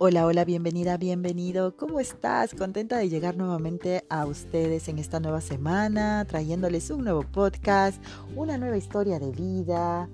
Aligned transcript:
Hola, 0.00 0.26
hola, 0.26 0.44
bienvenida, 0.44 0.96
bienvenido. 0.96 1.76
¿Cómo 1.76 1.98
estás? 1.98 2.54
Contenta 2.54 2.98
de 2.98 3.08
llegar 3.08 3.36
nuevamente 3.36 4.04
a 4.08 4.26
ustedes 4.26 4.86
en 4.86 5.00
esta 5.00 5.18
nueva 5.18 5.40
semana, 5.40 6.24
trayéndoles 6.24 6.90
un 6.90 7.02
nuevo 7.02 7.24
podcast, 7.24 8.00
una 8.36 8.58
nueva 8.58 8.76
historia 8.76 9.18
de 9.18 9.32
vida, 9.32 10.08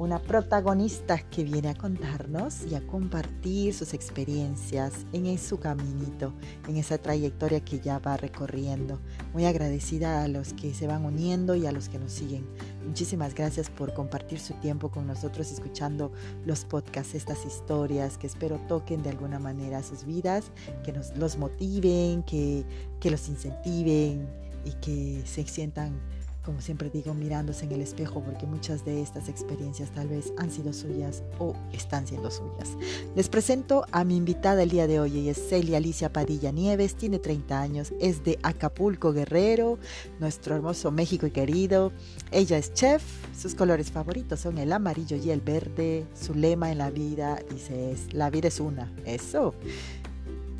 una 0.00 0.18
protagonista 0.18 1.18
que 1.18 1.44
viene 1.44 1.68
a 1.68 1.74
contarnos 1.74 2.62
y 2.64 2.74
a 2.74 2.80
compartir 2.80 3.74
sus 3.74 3.92
experiencias 3.92 4.94
en 5.12 5.38
su 5.38 5.60
caminito, 5.60 6.32
en 6.66 6.78
esa 6.78 6.96
trayectoria 6.96 7.60
que 7.60 7.80
ya 7.80 7.98
va 7.98 8.16
recorriendo. 8.16 8.98
Muy 9.34 9.44
agradecida 9.44 10.22
a 10.22 10.28
los 10.28 10.54
que 10.54 10.72
se 10.72 10.86
van 10.86 11.04
uniendo 11.04 11.54
y 11.54 11.66
a 11.66 11.72
los 11.72 11.90
que 11.90 11.98
nos 11.98 12.12
siguen. 12.12 12.48
Muchísimas 12.86 13.34
gracias 13.34 13.68
por 13.68 13.92
compartir 13.92 14.40
su 14.40 14.54
tiempo 14.54 14.90
con 14.90 15.06
nosotros 15.06 15.52
escuchando 15.52 16.12
los 16.46 16.64
podcasts, 16.64 17.14
estas 17.14 17.44
historias 17.44 18.16
que 18.16 18.26
espero 18.26 18.58
toquen 18.68 19.02
de 19.02 19.10
alguna 19.10 19.38
manera 19.38 19.82
sus 19.82 20.04
vidas, 20.06 20.50
que 20.82 20.94
nos 20.94 21.14
los 21.18 21.36
motiven, 21.36 22.22
que, 22.22 22.64
que 23.00 23.10
los 23.10 23.28
incentiven 23.28 24.26
y 24.64 24.72
que 24.80 25.22
se 25.26 25.46
sientan 25.46 26.00
como 26.44 26.60
siempre 26.60 26.90
digo, 26.90 27.14
mirándose 27.14 27.66
en 27.66 27.72
el 27.72 27.80
espejo, 27.80 28.22
porque 28.22 28.46
muchas 28.46 28.84
de 28.84 29.02
estas 29.02 29.28
experiencias 29.28 29.90
tal 29.90 30.08
vez 30.08 30.32
han 30.38 30.50
sido 30.50 30.72
suyas 30.72 31.22
o 31.38 31.54
están 31.72 32.06
siendo 32.06 32.30
suyas. 32.30 32.76
Les 33.14 33.28
presento 33.28 33.84
a 33.92 34.04
mi 34.04 34.16
invitada 34.16 34.62
el 34.62 34.70
día 34.70 34.86
de 34.86 35.00
hoy, 35.00 35.18
ella 35.18 35.32
es 35.32 35.48
Celia 35.48 35.76
Alicia 35.76 36.12
Padilla 36.12 36.50
Nieves, 36.50 36.94
tiene 36.94 37.18
30 37.18 37.60
años, 37.60 37.92
es 38.00 38.24
de 38.24 38.38
Acapulco 38.42 39.12
Guerrero, 39.12 39.78
nuestro 40.18 40.54
hermoso 40.54 40.90
México 40.90 41.26
y 41.26 41.30
querido. 41.30 41.92
Ella 42.30 42.58
es 42.58 42.72
chef, 42.72 43.02
sus 43.38 43.54
colores 43.54 43.90
favoritos 43.90 44.40
son 44.40 44.58
el 44.58 44.72
amarillo 44.72 45.16
y 45.16 45.30
el 45.30 45.40
verde, 45.40 46.06
su 46.14 46.34
lema 46.34 46.72
en 46.72 46.78
la 46.78 46.90
vida 46.90 47.38
dice 47.50 47.92
es, 47.92 48.12
la 48.12 48.30
vida 48.30 48.48
es 48.48 48.60
una, 48.60 48.92
eso 49.04 49.54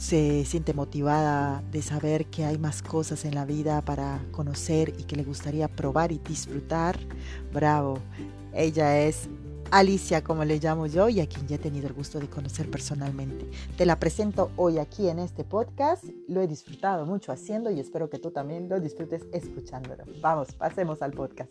se 0.00 0.46
siente 0.46 0.72
motivada 0.72 1.62
de 1.70 1.82
saber 1.82 2.24
que 2.26 2.46
hay 2.46 2.56
más 2.56 2.82
cosas 2.82 3.26
en 3.26 3.34
la 3.34 3.44
vida 3.44 3.82
para 3.82 4.18
conocer 4.32 4.94
y 4.98 5.04
que 5.04 5.14
le 5.14 5.24
gustaría 5.24 5.68
probar 5.68 6.10
y 6.10 6.18
disfrutar, 6.18 6.98
bravo. 7.52 7.98
Ella 8.54 8.98
es 8.98 9.28
Alicia, 9.70 10.24
como 10.24 10.46
le 10.46 10.58
llamo 10.58 10.86
yo, 10.86 11.10
y 11.10 11.20
a 11.20 11.28
quien 11.28 11.46
ya 11.46 11.56
he 11.56 11.58
tenido 11.58 11.86
el 11.86 11.92
gusto 11.92 12.18
de 12.18 12.30
conocer 12.30 12.70
personalmente. 12.70 13.46
Te 13.76 13.84
la 13.84 14.00
presento 14.00 14.50
hoy 14.56 14.78
aquí 14.78 15.06
en 15.08 15.18
este 15.18 15.44
podcast. 15.44 16.02
Lo 16.28 16.40
he 16.40 16.48
disfrutado 16.48 17.04
mucho 17.04 17.30
haciendo 17.30 17.70
y 17.70 17.78
espero 17.78 18.08
que 18.08 18.18
tú 18.18 18.30
también 18.30 18.70
lo 18.70 18.80
disfrutes 18.80 19.26
escuchándolo. 19.32 20.04
Vamos, 20.22 20.54
pasemos 20.54 21.02
al 21.02 21.12
podcast. 21.12 21.50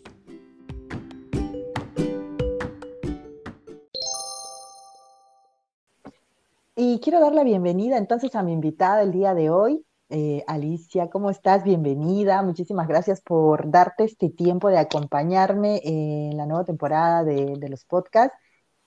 Y 6.82 6.98
quiero 7.00 7.20
dar 7.20 7.34
la 7.34 7.44
bienvenida 7.44 7.98
entonces 7.98 8.34
a 8.34 8.42
mi 8.42 8.54
invitada 8.54 9.00
del 9.00 9.12
día 9.12 9.34
de 9.34 9.50
hoy, 9.50 9.84
eh, 10.08 10.42
Alicia. 10.46 11.10
¿Cómo 11.10 11.28
estás? 11.28 11.62
Bienvenida. 11.62 12.42
Muchísimas 12.42 12.88
gracias 12.88 13.20
por 13.20 13.70
darte 13.70 14.04
este 14.04 14.30
tiempo 14.30 14.70
de 14.70 14.78
acompañarme 14.78 15.82
en 15.84 16.38
la 16.38 16.46
nueva 16.46 16.64
temporada 16.64 17.22
de, 17.22 17.68
los 17.68 17.84
podcasts 17.84 18.34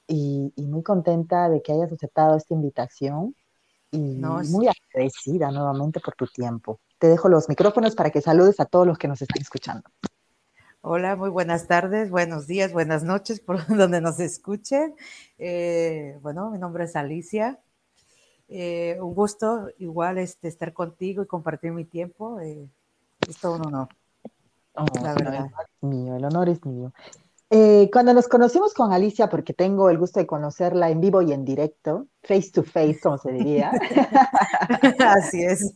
y, 0.07 0.51
muy 0.57 0.81
contenta 0.81 1.49
de 1.49 1.61
que 1.61 1.71
hayas 1.71 1.91
aceptado 1.91 2.35
esta 2.35 2.55
invitación 2.55 3.35
y 3.91 3.99
muy 3.99 4.67
agradecida 4.67 5.51
nuevamente 5.51 5.99
por 5.99 6.15
tu 6.15 6.25
tiempo. 6.25 6.79
Te 6.97 7.09
dejo 7.09 7.29
los 7.29 7.47
micrófonos 7.47 7.93
para 7.93 8.09
que 8.09 8.21
saludes 8.21 8.59
a 8.59 8.65
todos 8.65 8.87
los 8.87 8.97
que 8.97 9.07
nos 9.07 9.21
están 9.21 9.39
escuchando. 9.39 9.83
Hola, 10.81 11.15
muy 11.15 11.29
buenas 11.29 11.67
tardes, 11.67 12.09
buenos 12.09 12.47
días, 12.47 12.73
buenas 12.73 13.03
noches 13.03 13.39
por 13.39 13.57
donde 13.77 14.01
nos 14.01 14.19
escuchen. 14.19 14.95
Eh, 15.37 16.17
bueno, 16.23 16.49
mi 16.49 16.57
nombre 16.57 16.85
es 16.85 16.95
Alicia, 16.95 17.59
eh, 18.47 18.97
un 18.99 19.13
gusto 19.13 19.69
igual 19.79 20.17
este, 20.17 20.47
estar 20.47 20.73
contigo 20.73 21.23
y 21.23 21.27
compartir 21.27 21.71
mi 21.71 21.85
tiempo. 21.85 22.39
Eh, 22.39 22.67
es 23.27 23.37
todo 23.39 23.55
un 23.55 23.67
honor. 23.67 23.87
Oh, 24.75 24.85
la 25.01 25.13
verdad. 25.13 25.47
El 25.81 25.89
mío, 25.89 26.15
el 26.15 26.25
honor 26.25 26.49
es 26.49 26.65
mío. 26.65 26.91
Eh, 27.55 27.89
cuando 27.93 28.15
nos 28.15 28.27
conocimos 28.27 28.73
con 28.73 28.91
Alicia, 28.91 29.29
porque 29.29 29.53
tengo 29.53 29.91
el 29.91 29.99
gusto 29.99 30.19
de 30.19 30.25
conocerla 30.25 30.89
en 30.89 30.99
vivo 30.99 31.21
y 31.21 31.33
en 31.33 31.45
directo, 31.45 32.07
face 32.23 32.49
to 32.51 32.63
face, 32.63 32.99
como 32.99 33.19
se 33.19 33.31
diría. 33.31 33.71
Así 34.99 35.43
es. 35.43 35.71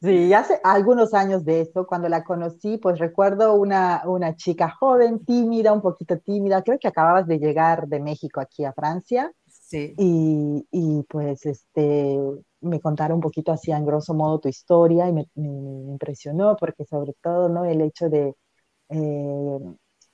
Sí, 0.00 0.32
hace 0.32 0.60
algunos 0.62 1.14
años 1.14 1.44
de 1.44 1.62
eso, 1.62 1.88
cuando 1.88 2.08
la 2.08 2.22
conocí, 2.22 2.76
pues 2.76 3.00
recuerdo 3.00 3.54
una, 3.54 4.02
una 4.04 4.36
chica 4.36 4.70
joven, 4.70 5.24
tímida, 5.24 5.72
un 5.72 5.82
poquito 5.82 6.18
tímida, 6.18 6.62
creo 6.62 6.78
que 6.78 6.86
acababas 6.86 7.26
de 7.26 7.40
llegar 7.40 7.88
de 7.88 7.98
México 7.98 8.40
aquí 8.40 8.64
a 8.64 8.72
Francia. 8.72 9.32
Y, 9.72 10.66
y, 10.70 11.02
pues 11.08 11.44
este, 11.46 12.18
me 12.60 12.80
contaron 12.80 13.16
un 13.16 13.20
poquito 13.20 13.52
así 13.52 13.72
en 13.72 13.84
grosso 13.84 14.14
modo 14.14 14.38
tu 14.40 14.48
historia 14.48 15.08
y 15.08 15.12
me, 15.12 15.28
impresionó 15.34 16.56
porque 16.56 16.84
sobre 16.84 17.14
todo 17.22 17.48
¿no? 17.48 17.64
el 17.64 17.80
hecho 17.80 18.08
de, 18.08 18.34
eh, 18.90 19.58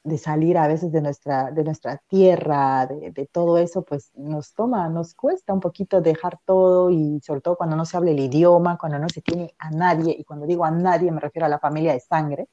de 0.04 0.18
salir 0.18 0.58
a 0.58 0.68
veces 0.68 0.90
de 0.92 1.02
nuestra, 1.02 1.50
de 1.50 1.64
nuestra 1.64 1.98
tierra, 2.08 2.86
de, 2.86 3.10
de, 3.12 3.26
todo 3.26 3.58
eso, 3.58 3.82
pues 3.84 4.10
nos 4.14 4.54
toma, 4.54 4.88
nos 4.88 5.14
cuesta 5.14 5.52
un 5.52 5.60
poquito 5.60 6.00
dejar 6.00 6.38
todo 6.44 6.90
y 6.90 7.20
sobre 7.20 7.40
todo 7.40 7.56
cuando 7.56 7.76
no 7.76 7.84
se 7.84 7.96
habla 7.96 8.10
el 8.10 8.20
idioma, 8.20 8.78
cuando 8.78 8.98
no 8.98 9.08
se 9.08 9.22
tiene 9.22 9.54
a 9.58 9.70
nadie, 9.70 10.16
y 10.18 10.24
cuando 10.24 10.46
digo 10.46 10.64
a 10.64 10.70
nadie 10.70 11.12
me 11.12 11.20
refiero 11.20 11.46
a 11.46 11.48
la 11.48 11.58
familia 11.58 11.92
de 11.92 12.00
sangre. 12.00 12.48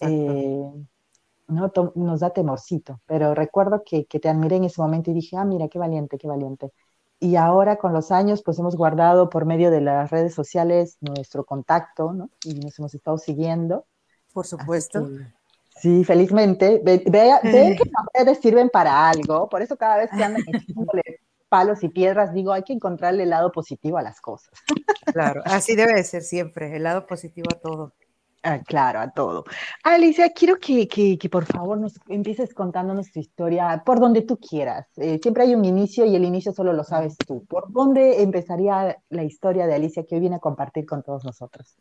Eh, 0.00 0.72
¿no? 1.48 1.72
nos 1.94 2.20
da 2.20 2.30
temorcito, 2.30 3.00
pero 3.06 3.34
recuerdo 3.34 3.82
que, 3.84 4.06
que, 4.06 4.20
te 4.20 4.28
admiré 4.28 4.56
en 4.56 4.64
ese 4.64 4.80
momento 4.80 5.10
y 5.10 5.14
dije, 5.14 5.36
ah, 5.36 5.44
mira, 5.44 5.68
qué 5.68 5.78
valiente, 5.78 6.18
qué 6.18 6.28
valiente. 6.28 6.72
Y 7.20 7.34
ahora 7.34 7.76
con 7.76 7.92
los 7.92 8.12
años, 8.12 8.42
pues 8.44 8.58
hemos 8.58 8.76
guardado 8.76 9.28
por 9.28 9.44
medio 9.44 9.70
de 9.70 9.80
las 9.80 10.10
redes 10.10 10.34
sociales 10.34 10.98
nuestro 11.00 11.44
contacto, 11.44 12.12
¿no? 12.12 12.30
Y 12.44 12.54
nos 12.54 12.78
hemos 12.78 12.94
estado 12.94 13.18
siguiendo. 13.18 13.86
Por 14.32 14.46
supuesto. 14.46 15.08
sí, 15.80 16.04
felizmente. 16.04 16.80
Ve, 16.84 17.02
que 17.02 17.10
las 17.50 18.06
redes 18.14 18.38
sirven 18.38 18.68
para 18.68 19.08
algo, 19.08 19.48
por 19.48 19.62
eso 19.62 19.76
cada 19.76 19.96
vez 19.96 20.10
que 20.10 20.22
andan 20.22 20.42
echándole 20.46 21.20
palos 21.48 21.82
y 21.82 21.88
piedras, 21.88 22.32
digo, 22.32 22.52
hay 22.52 22.62
que 22.62 22.74
encontrarle 22.74 23.24
el 23.24 23.30
lado 23.30 23.50
positivo 23.50 23.98
a 23.98 24.02
las 24.02 24.20
cosas. 24.20 24.52
Claro, 25.12 25.42
así 25.44 25.74
debe 25.74 26.04
ser 26.04 26.22
siempre, 26.22 26.76
el 26.76 26.84
lado 26.84 27.06
positivo 27.06 27.48
a 27.50 27.58
todo. 27.58 27.94
Ah, 28.42 28.60
claro, 28.62 29.00
a 29.00 29.10
todo. 29.10 29.44
Alicia, 29.82 30.32
quiero 30.32 30.58
que, 30.58 30.86
que, 30.86 31.28
por 31.28 31.44
favor 31.44 31.78
nos 31.78 31.98
empieces 32.08 32.54
contándonos 32.54 33.10
tu 33.10 33.18
historia 33.18 33.82
por 33.84 33.98
donde 33.98 34.22
tú 34.22 34.38
quieras. 34.38 34.86
Eh, 34.96 35.18
siempre 35.20 35.42
hay 35.42 35.54
un 35.54 35.64
inicio 35.64 36.04
y 36.04 36.14
el 36.14 36.24
inicio 36.24 36.52
solo 36.52 36.72
lo 36.72 36.84
sabes 36.84 37.16
tú. 37.16 37.44
¿Por 37.46 37.72
dónde 37.72 38.22
empezaría 38.22 38.96
la 39.08 39.24
historia 39.24 39.66
de 39.66 39.74
Alicia 39.74 40.04
que 40.04 40.14
hoy 40.14 40.20
viene 40.20 40.36
a 40.36 40.40
compartir 40.40 40.86
con 40.86 41.02
todos 41.02 41.24
nosotros? 41.24 41.76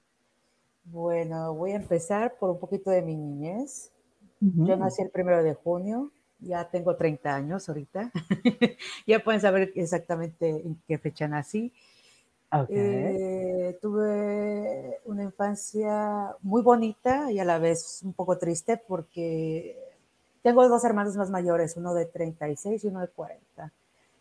Bueno, 0.86 1.54
voy 1.54 1.72
a 1.72 1.76
empezar 1.76 2.36
por 2.40 2.50
un 2.50 2.60
poquito 2.60 2.90
de 2.90 3.02
mi 3.02 3.16
niñez. 3.16 3.92
Yo 4.40 4.78
nací 4.78 5.02
el 5.02 5.10
primero 5.10 5.44
de 5.44 5.56
junio, 5.56 6.12
ya 6.40 6.70
tengo 6.70 6.96
30 6.96 7.36
años 7.36 7.68
ahorita. 7.68 8.12
ya 9.08 9.20
pueden 9.24 9.42
saber 9.42 9.72
exactamente 9.76 10.50
en 10.50 10.82
qué 10.88 10.98
fecha 10.98 11.28
nací. 11.28 11.74
Eh, 12.70 13.78
tuve 13.82 15.02
una 15.06 15.24
infancia 15.24 16.36
muy 16.42 16.62
bonita 16.62 17.32
y 17.32 17.40
a 17.40 17.46
la 17.46 17.60
vez 17.60 18.02
un 18.04 18.14
poco 18.14 18.38
triste 18.38 18.78
porque 18.78 19.78
tengo 20.42 20.68
dos 20.70 20.84
hermanos 20.86 21.18
más 21.18 21.30
mayores, 21.30 21.76
uno 21.76 21.94
de 21.94 22.06
36 22.06 22.84
y 22.84 22.88
uno 22.88 23.02
de 23.02 23.10
40. 23.10 23.72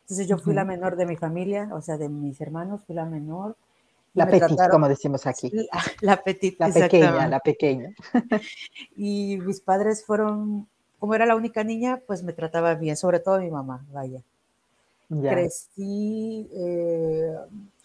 Entonces 0.01 0.27
yo 0.29 0.39
fui 0.39 0.55
la 0.55 0.65
menor 0.65 0.97
de 0.97 1.07
mi 1.07 1.17
familia, 1.17 1.69
o 1.73 1.81
sea, 1.81 1.99
de 1.99 2.09
mis 2.09 2.41
hermanos, 2.41 2.83
fui 2.85 2.95
la 2.95 3.05
menor. 3.05 3.57
La 4.15 4.27
petit, 4.27 4.59
como 4.71 4.89
decimos 4.89 5.27
aquí. 5.27 5.51
La, 5.73 5.83
la 6.01 6.23
petit, 6.23 6.59
La 6.59 6.71
pequeña, 6.71 7.29
la 7.29 7.41
pequeña. 7.41 7.95
y 8.97 9.37
mis 9.39 9.61
padres 9.61 10.05
fueron, 10.05 10.67
como 10.99 11.15
era 11.15 11.27
la 11.27 11.37
única 11.37 11.65
niña, 11.65 12.01
pues 12.07 12.23
me 12.23 12.33
trataba 12.33 12.75
bien, 12.75 12.97
sobre 12.97 13.21
todo 13.21 13.41
mi 13.41 13.51
mamá, 13.51 13.85
vaya. 13.93 14.23
Crecí 15.09 16.51
eh, 16.53 17.33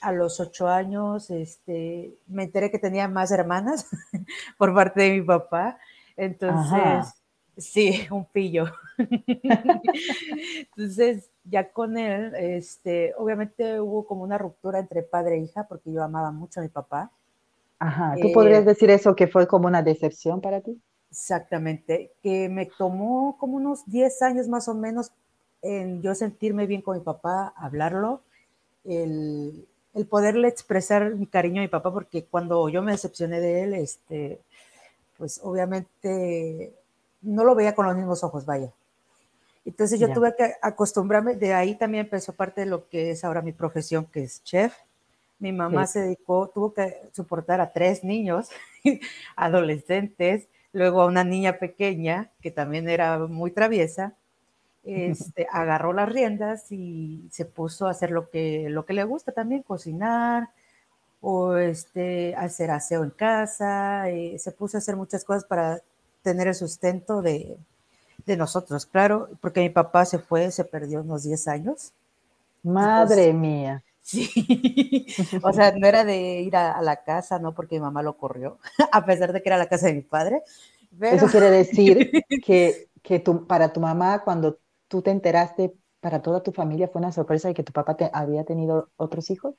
a 0.01 0.11
los 0.11 0.39
ocho 0.39 0.67
años, 0.67 1.29
este, 1.29 2.15
me 2.27 2.43
enteré 2.43 2.71
que 2.71 2.79
tenía 2.79 3.07
más 3.07 3.31
hermanas 3.31 3.87
por 4.57 4.73
parte 4.73 5.03
de 5.03 5.11
mi 5.11 5.21
papá. 5.21 5.77
Entonces, 6.17 7.13
sí, 7.57 8.07
un 8.09 8.25
pillo. 8.25 8.65
Entonces, 10.75 11.29
ya 11.43 11.71
con 11.71 11.97
él, 11.97 12.33
este, 12.35 13.13
obviamente 13.17 13.79
hubo 13.79 14.05
como 14.05 14.23
una 14.23 14.37
ruptura 14.37 14.79
entre 14.79 15.03
padre 15.03 15.35
e 15.35 15.39
hija 15.41 15.67
porque 15.67 15.91
yo 15.91 16.03
amaba 16.03 16.31
mucho 16.31 16.59
a 16.59 16.63
mi 16.63 16.69
papá. 16.69 17.11
Ajá, 17.77 18.15
¿tú 18.21 18.31
podrías 18.31 18.61
eh, 18.61 18.65
decir 18.65 18.89
eso 18.89 19.15
que 19.15 19.27
fue 19.27 19.47
como 19.47 19.67
una 19.67 19.81
decepción 19.81 20.41
para 20.41 20.61
ti? 20.61 20.79
Exactamente, 21.09 22.13
que 22.21 22.47
me 22.47 22.67
tomó 22.77 23.37
como 23.37 23.57
unos 23.57 23.85
10 23.85 24.21
años 24.21 24.47
más 24.47 24.67
o 24.67 24.75
menos 24.75 25.11
en 25.61 26.01
yo 26.01 26.15
sentirme 26.15 26.65
bien 26.67 26.81
con 26.81 26.97
mi 26.97 27.03
papá, 27.03 27.53
hablarlo, 27.55 28.21
el, 28.85 29.67
el, 29.93 30.05
poderle 30.07 30.47
expresar 30.47 31.15
mi 31.15 31.27
cariño 31.27 31.61
a 31.61 31.63
mi 31.63 31.67
papá, 31.67 31.93
porque 31.93 32.25
cuando 32.25 32.67
yo 32.69 32.81
me 32.81 32.91
decepcioné 32.91 33.39
de 33.39 33.63
él, 33.63 33.73
este, 33.73 34.39
pues 35.17 35.39
obviamente 35.43 36.73
no 37.21 37.43
lo 37.43 37.55
veía 37.55 37.75
con 37.75 37.85
los 37.85 37.95
mismos 37.95 38.23
ojos, 38.23 38.45
vaya. 38.45 38.71
Entonces 39.65 39.99
yo 39.99 40.11
tuve 40.11 40.35
que 40.35 40.55
acostumbrarme, 40.61 41.35
de 41.35 41.53
ahí 41.53 41.75
también 41.75 42.05
empezó 42.05 42.33
parte 42.33 42.61
de 42.61 42.67
lo 42.67 42.89
que 42.89 43.11
es 43.11 43.23
ahora 43.23 43.43
mi 43.43 43.51
profesión, 43.51 44.05
que 44.05 44.23
es 44.23 44.43
chef. 44.43 44.73
Mi 45.37 45.51
mamá 45.51 45.85
se 45.87 46.01
dedicó, 46.01 46.49
tuvo 46.49 46.73
que 46.73 47.09
soportar 47.11 47.61
a 47.61 47.71
tres 47.71 48.03
niños, 48.03 48.49
adolescentes, 49.35 50.47
luego 50.73 51.01
a 51.01 51.05
una 51.05 51.23
niña 51.23 51.59
pequeña 51.59 52.31
que 52.41 52.49
también 52.49 52.89
era 52.89 53.19
muy 53.19 53.51
traviesa, 53.51 54.15
este, 54.83 55.47
agarró 55.51 55.93
las 55.93 56.09
riendas 56.09 56.71
y 56.71 57.27
se 57.31 57.45
puso 57.45 57.87
a 57.87 57.91
hacer 57.91 58.11
lo 58.11 58.29
que, 58.29 58.67
lo 58.69 58.85
que 58.85 58.93
le 58.93 59.03
gusta 59.03 59.31
también, 59.31 59.63
cocinar 59.63 60.49
o 61.21 61.55
este, 61.55 62.35
hacer 62.35 62.71
aseo 62.71 63.03
en 63.03 63.11
casa, 63.11 64.09
eh, 64.09 64.37
se 64.39 64.51
puso 64.51 64.77
a 64.77 64.79
hacer 64.79 64.95
muchas 64.95 65.23
cosas 65.23 65.45
para 65.45 65.81
tener 66.23 66.47
el 66.47 66.55
sustento 66.55 67.21
de, 67.21 67.57
de, 68.25 68.37
nosotros, 68.37 68.87
claro, 68.87 69.29
porque 69.39 69.61
mi 69.61 69.69
papá 69.69 70.05
se 70.05 70.17
fue, 70.17 70.51
se 70.51 70.65
perdió 70.65 71.01
unos 71.01 71.23
10 71.23 71.47
años. 71.47 71.91
Madre 72.63 73.33
mía. 73.33 73.83
Sí, 74.03 75.05
o 75.43 75.53
sea, 75.53 75.71
no 75.73 75.85
era 75.85 76.03
de 76.03 76.41
ir 76.41 76.55
a, 76.55 76.81
la 76.81 77.03
casa, 77.03 77.37
no 77.37 77.53
porque 77.53 77.75
mi 77.75 77.81
mamá 77.81 78.01
lo 78.01 78.17
corrió, 78.17 78.57
a 78.91 79.05
pesar 79.05 79.31
de 79.31 79.43
que 79.43 79.47
era 79.47 79.59
la 79.59 79.67
casa 79.67 79.85
de 79.87 79.93
mi 79.93 80.01
padre. 80.01 80.41
Eso 80.99 81.27
quiere 81.27 81.49
decir 81.51 82.11
que, 82.43 82.89
que 83.03 83.19
tu, 83.19 83.45
para 83.45 83.71
tu 83.71 83.79
mamá, 83.79 84.23
cuando 84.23 84.57
tú 84.91 85.01
te 85.01 85.09
enteraste, 85.09 85.73
para 86.01 86.21
toda 86.21 86.43
tu 86.43 86.51
familia 86.51 86.89
fue 86.89 86.99
una 86.99 87.13
sorpresa 87.13 87.47
de 87.47 87.53
que 87.53 87.63
tu 87.63 87.71
papá 87.71 87.95
te, 87.95 88.11
había 88.13 88.43
tenido 88.43 88.89
otros 88.97 89.31
hijos. 89.31 89.55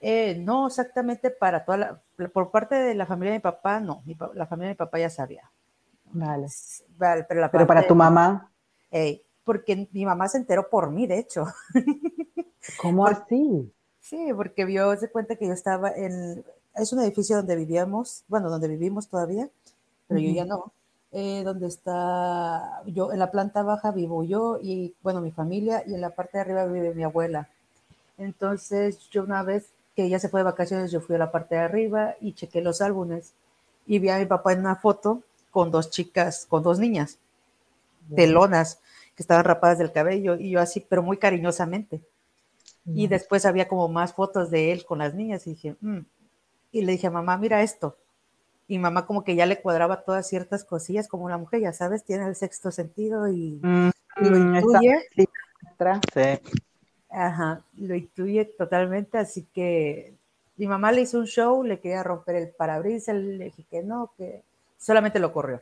Eh, 0.00 0.36
no 0.38 0.66
exactamente 0.66 1.30
para 1.30 1.64
toda 1.64 1.76
la, 1.76 2.02
por 2.30 2.50
parte 2.50 2.74
de 2.74 2.94
la 2.94 3.04
familia 3.04 3.32
de 3.32 3.38
mi 3.38 3.42
papá, 3.42 3.78
no, 3.80 4.02
la 4.32 4.46
familia 4.46 4.68
de 4.68 4.74
mi 4.74 4.78
papá 4.78 4.98
ya 4.98 5.10
sabía. 5.10 5.52
Vale. 6.12 6.46
pero, 7.28 7.48
pero, 7.52 7.66
para 7.66 7.86
tu 7.86 7.94
mamá. 7.94 8.50
porque 9.44 9.88
mi 9.92 10.06
mamá 10.06 10.28
se 10.28 10.38
enteró 10.38 10.70
por 10.70 10.90
mí, 10.90 11.06
de 11.06 11.18
hecho. 11.18 11.44
¿Cómo 12.80 13.06
así? 13.06 13.70
Sí, 14.00 14.30
porque 14.34 14.64
vio, 14.64 14.96
se 14.96 15.10
cuenta 15.10 15.36
que 15.36 15.46
yo 15.46 15.52
estaba 15.52 15.90
en, 15.90 16.44
es 16.74 16.92
un 16.92 17.00
edificio 17.00 17.36
donde 17.36 17.56
vivíamos, 17.56 18.24
bueno, 18.28 18.48
donde 18.48 18.68
vivimos 18.68 19.08
todavía, 19.08 19.50
pero 20.06 20.20
yo 20.20 20.30
ya 20.32 20.46
no. 20.46 20.72
Eh, 21.16 21.44
donde 21.44 21.68
está, 21.68 22.82
yo 22.86 23.12
en 23.12 23.20
la 23.20 23.30
planta 23.30 23.62
baja 23.62 23.92
vivo 23.92 24.24
yo 24.24 24.58
y, 24.60 24.96
bueno, 25.00 25.20
mi 25.20 25.30
familia, 25.30 25.84
y 25.86 25.94
en 25.94 26.00
la 26.00 26.10
parte 26.10 26.38
de 26.38 26.40
arriba 26.40 26.66
vive 26.66 26.92
mi 26.92 27.04
abuela. 27.04 27.48
Entonces, 28.18 28.98
yo 29.10 29.22
una 29.22 29.44
vez 29.44 29.70
que 29.94 30.02
ella 30.02 30.18
se 30.18 30.28
fue 30.28 30.40
de 30.40 30.44
vacaciones, 30.44 30.90
yo 30.90 31.00
fui 31.00 31.14
a 31.14 31.20
la 31.20 31.30
parte 31.30 31.54
de 31.54 31.60
arriba 31.60 32.16
y 32.20 32.32
chequé 32.32 32.60
los 32.60 32.80
álbumes 32.80 33.32
y 33.86 34.00
vi 34.00 34.08
a 34.08 34.18
mi 34.18 34.26
papá 34.26 34.54
en 34.54 34.60
una 34.60 34.74
foto 34.74 35.22
con 35.52 35.70
dos 35.70 35.88
chicas, 35.90 36.46
con 36.46 36.64
dos 36.64 36.80
niñas, 36.80 37.18
pelonas, 38.16 38.80
que 39.14 39.22
estaban 39.22 39.44
rapadas 39.44 39.78
del 39.78 39.92
cabello, 39.92 40.34
y 40.34 40.50
yo 40.50 40.60
así, 40.60 40.80
pero 40.80 41.04
muy 41.04 41.18
cariñosamente. 41.18 42.02
Y 42.86 43.06
después 43.06 43.46
había 43.46 43.68
como 43.68 43.86
más 43.88 44.14
fotos 44.14 44.50
de 44.50 44.72
él 44.72 44.84
con 44.84 44.98
las 44.98 45.14
niñas 45.14 45.46
y 45.46 45.50
dije, 45.50 45.76
mm". 45.80 46.00
y 46.72 46.82
le 46.82 46.90
dije 46.90 47.06
a 47.06 47.12
mamá, 47.12 47.38
mira 47.38 47.62
esto. 47.62 47.96
Y 48.66 48.78
mamá 48.78 49.06
como 49.06 49.24
que 49.24 49.36
ya 49.36 49.46
le 49.46 49.60
cuadraba 49.60 50.04
todas 50.04 50.26
ciertas 50.26 50.64
cosillas, 50.64 51.08
como 51.08 51.24
una 51.24 51.36
mujer, 51.36 51.60
ya 51.60 51.72
sabes, 51.72 52.04
tiene 52.04 52.26
el 52.26 52.34
sexto 52.34 52.70
sentido 52.70 53.28
y, 53.28 53.60
mm, 53.62 53.90
lo 54.16 54.38
intuye. 54.38 54.94
Sí. 55.14 55.28
Ajá, 57.10 57.62
lo 57.76 57.94
intuye 57.94 58.44
totalmente, 58.44 59.18
así 59.18 59.46
que 59.54 60.14
mi 60.56 60.66
mamá 60.66 60.92
le 60.92 61.02
hizo 61.02 61.18
un 61.18 61.26
show, 61.26 61.62
le 61.62 61.80
quería 61.80 62.02
romper 62.02 62.36
el 62.36 62.48
parabrisas, 62.48 63.16
le 63.16 63.44
dije 63.44 63.64
que 63.70 63.82
no, 63.82 64.12
que 64.16 64.42
solamente 64.78 65.18
lo 65.18 65.32
corrió. 65.32 65.60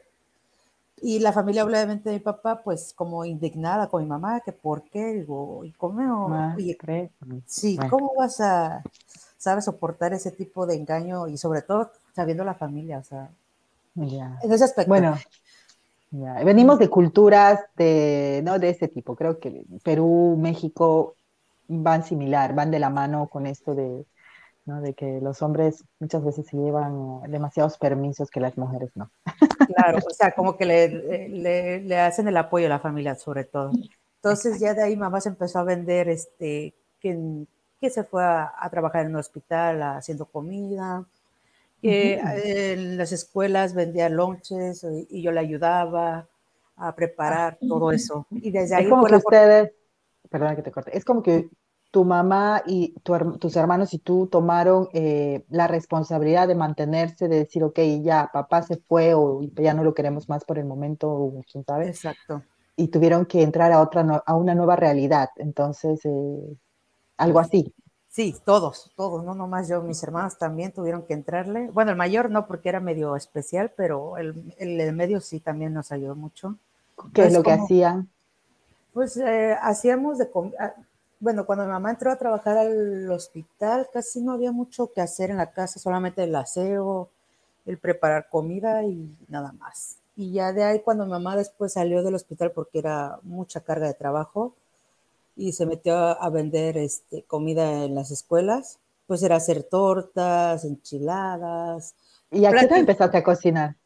Y 1.00 1.18
la 1.18 1.32
familia, 1.32 1.64
obviamente, 1.64 2.10
de 2.10 2.16
mi 2.16 2.20
papá, 2.20 2.62
pues 2.62 2.92
como 2.94 3.24
indignada 3.24 3.88
con 3.88 4.02
mi 4.02 4.08
mamá, 4.08 4.40
que 4.40 4.52
por 4.52 4.82
qué, 4.84 5.06
digo, 5.14 5.64
¿y 5.64 5.72
cómo? 5.72 6.54
Oye, 6.56 6.78
sí, 7.46 7.76
¿cómo 7.90 8.12
vas 8.16 8.40
a, 8.40 8.82
sabes, 9.36 9.64
soportar 9.64 10.12
ese 10.12 10.30
tipo 10.30 10.64
de 10.64 10.76
engaño 10.76 11.26
y 11.26 11.36
sobre 11.36 11.62
todo 11.62 11.90
sabiendo 12.12 12.44
la 12.44 12.54
familia, 12.54 12.98
o 12.98 13.04
sea, 13.04 13.30
en 13.96 14.52
ese 14.52 14.64
aspecto. 14.64 14.88
Bueno, 14.88 15.16
venimos 16.44 16.78
de 16.78 16.88
culturas 16.88 17.60
de, 17.76 18.40
¿no? 18.44 18.58
de 18.58 18.70
ese 18.70 18.88
tipo, 18.88 19.16
creo 19.16 19.38
que 19.38 19.64
Perú, 19.82 20.36
México 20.38 21.16
van 21.68 22.04
similar, 22.04 22.54
van 22.54 22.70
de 22.70 22.78
la 22.78 22.90
mano 22.90 23.28
con 23.28 23.46
esto 23.46 23.74
de, 23.74 24.04
¿no? 24.64 24.80
de 24.80 24.94
que 24.94 25.20
los 25.20 25.42
hombres 25.42 25.84
muchas 26.00 26.24
veces 26.24 26.46
se 26.46 26.56
llevan 26.56 27.30
demasiados 27.30 27.78
permisos 27.78 28.30
que 28.30 28.40
las 28.40 28.56
mujeres 28.56 28.90
no. 28.94 29.10
Claro, 29.66 29.98
o 30.06 30.10
sea, 30.10 30.32
como 30.32 30.56
que 30.56 30.66
le, 30.66 31.28
le, 31.28 31.80
le 31.80 32.00
hacen 32.00 32.28
el 32.28 32.36
apoyo 32.36 32.66
a 32.66 32.70
la 32.70 32.80
familia 32.80 33.14
sobre 33.14 33.44
todo. 33.44 33.70
Entonces 34.16 34.60
ya 34.60 34.74
de 34.74 34.82
ahí 34.82 34.96
mamá 34.96 35.20
se 35.20 35.30
empezó 35.30 35.60
a 35.60 35.64
vender, 35.64 36.08
este, 36.08 36.74
que, 37.00 37.46
que 37.80 37.90
se 37.90 38.04
fue 38.04 38.24
a, 38.24 38.52
a 38.58 38.70
trabajar 38.70 39.02
en 39.02 39.12
un 39.12 39.16
hospital 39.16 39.82
haciendo 39.82 40.26
comida, 40.26 41.06
que 41.82 42.20
en 42.74 42.96
las 42.96 43.10
escuelas 43.10 43.74
vendía 43.74 44.08
lonches 44.08 44.86
y 45.10 45.20
yo 45.20 45.32
le 45.32 45.40
ayudaba 45.40 46.28
a 46.76 46.94
preparar 46.94 47.58
todo 47.60 47.90
eso. 47.90 48.26
Y 48.30 48.50
desde 48.52 48.76
ahí... 48.76 48.84
Es 48.84 48.90
como 48.90 49.04
que 49.04 49.16
ustedes, 49.16 49.72
perdona 50.30 50.54
que 50.54 50.62
te 50.62 50.70
corte, 50.70 50.96
es 50.96 51.04
como 51.04 51.22
que 51.22 51.50
tu 51.90 52.04
mamá 52.04 52.62
y 52.66 52.94
tus 53.38 53.56
hermanos 53.56 53.92
y 53.92 53.98
tú 53.98 54.26
tomaron 54.28 54.88
eh, 54.94 55.44
la 55.50 55.66
responsabilidad 55.66 56.48
de 56.48 56.54
mantenerse, 56.54 57.28
de 57.28 57.40
decir, 57.40 57.62
ok, 57.64 57.78
ya 58.00 58.30
papá 58.32 58.62
se 58.62 58.78
fue 58.78 59.12
o 59.12 59.42
ya 59.42 59.74
no 59.74 59.84
lo 59.84 59.92
queremos 59.92 60.28
más 60.28 60.44
por 60.44 60.58
el 60.58 60.64
momento, 60.64 61.34
quién 61.50 61.64
sabe. 61.64 61.88
Exacto. 61.88 62.42
Y 62.76 62.88
tuvieron 62.88 63.26
que 63.26 63.42
entrar 63.42 63.72
a, 63.72 63.82
otra, 63.82 64.22
a 64.24 64.34
una 64.34 64.54
nueva 64.54 64.76
realidad. 64.76 65.28
Entonces, 65.36 66.00
eh, 66.04 66.56
algo 67.18 67.40
así. 67.40 67.74
Sí, 68.12 68.36
todos, 68.44 68.92
todos, 68.94 69.24
no 69.24 69.34
nomás 69.34 69.68
yo, 69.68 69.80
mis 69.80 70.02
hermanos 70.02 70.36
también 70.36 70.70
tuvieron 70.70 71.06
que 71.06 71.14
entrarle. 71.14 71.70
Bueno, 71.70 71.92
el 71.92 71.96
mayor 71.96 72.30
no 72.30 72.46
porque 72.46 72.68
era 72.68 72.78
medio 72.78 73.16
especial, 73.16 73.72
pero 73.74 74.18
el, 74.18 74.54
el, 74.58 74.92
medio 74.92 75.18
sí 75.18 75.40
también 75.40 75.72
nos 75.72 75.92
ayudó 75.92 76.14
mucho. 76.14 76.58
¿Qué 77.14 77.24
es 77.24 77.32
lo 77.32 77.42
que 77.42 77.52
hacían? 77.52 78.10
Pues 78.92 79.16
eh, 79.16 79.56
hacíamos 79.62 80.18
de, 80.18 80.28
ah, 80.60 80.74
bueno, 81.20 81.46
cuando 81.46 81.64
mi 81.64 81.70
mamá 81.70 81.88
entró 81.88 82.12
a 82.12 82.16
trabajar 82.16 82.58
al 82.58 83.10
hospital, 83.10 83.88
casi 83.90 84.20
no 84.20 84.32
había 84.32 84.52
mucho 84.52 84.92
que 84.92 85.00
hacer 85.00 85.30
en 85.30 85.38
la 85.38 85.50
casa, 85.50 85.80
solamente 85.80 86.22
el 86.22 86.36
aseo, 86.36 87.08
el 87.64 87.78
preparar 87.78 88.28
comida 88.28 88.84
y 88.84 89.16
nada 89.28 89.52
más. 89.52 89.96
Y 90.16 90.32
ya 90.32 90.52
de 90.52 90.64
ahí 90.64 90.80
cuando 90.80 91.06
mi 91.06 91.12
mamá 91.12 91.34
después 91.34 91.72
salió 91.72 92.02
del 92.02 92.16
hospital 92.16 92.52
porque 92.52 92.78
era 92.78 93.20
mucha 93.22 93.60
carga 93.60 93.86
de 93.86 93.94
trabajo, 93.94 94.54
y 95.36 95.52
se 95.52 95.66
metió 95.66 95.96
a, 95.96 96.28
vender 96.30 96.76
este, 96.76 97.22
comida 97.24 97.84
en 97.84 97.94
las 97.94 98.10
escuelas, 98.10 98.78
pues 99.06 99.22
era 99.22 99.36
hacer 99.36 99.62
tortas, 99.62 100.64
enchiladas. 100.64 101.94
¿Y 102.30 102.44
a 102.44 102.52
qué 102.52 102.66
edad 102.66 102.78
empezaste 102.78 103.18
a 103.18 103.24
cocinar? 103.24 103.76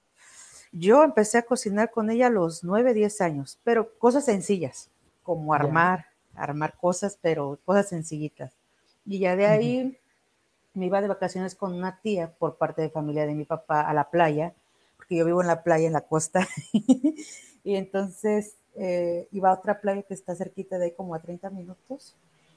Yo 0.73 1.03
empecé 1.03 1.38
a 1.38 1.43
cocinar 1.43 1.91
con 1.91 2.11
ella 2.11 2.26
a 2.26 2.31
los 2.31 2.65
9, 2.65 2.95
10 2.95 3.21
años, 3.21 3.59
pero 3.65 3.97
cosas 3.99 4.25
sencillas, 4.25 4.91
como 5.23 5.55
armar, 5.55 6.07
armar 6.35 6.76
cosas, 6.76 7.19
pero 7.21 7.59
cosas 7.65 7.88
sencillitas. 7.88 8.53
Y 9.05 9.21
ya 9.21 9.37
de 9.37 9.47
ahí 9.47 9.99
me 10.75 10.87
iba 10.87 11.00
de 11.00 11.09
vacaciones 11.09 11.55
con 11.55 11.73
una 11.73 12.00
tía 12.00 12.33
por 12.38 12.57
parte 12.57 12.83
de 12.83 12.91
familia 12.91 13.26
de 13.26 13.35
mi 13.35 13.45
papá 13.45 13.81
a 13.81 13.95
la 13.95 14.11
playa, 14.11 14.55
porque 14.97 15.17
yo 15.17 15.25
vivo 15.25 15.41
en 15.41 15.47
la 15.47 15.62
playa, 15.62 15.87
en 15.87 15.93
la 15.93 16.03
costa. 16.03 16.47
y 17.65 17.76
entonces 17.76 18.57
eh, 18.78 19.26
iba 19.33 19.50
a 19.50 19.54
otra 19.54 19.80
playa 19.80 20.02
que 20.02 20.14
está 20.14 20.35
cerquita 20.35 20.78
de 20.78 20.87
ahí 20.87 20.90
como 20.92 21.14
a 21.14 21.21
30 21.21 21.50
minutos. 21.50 22.14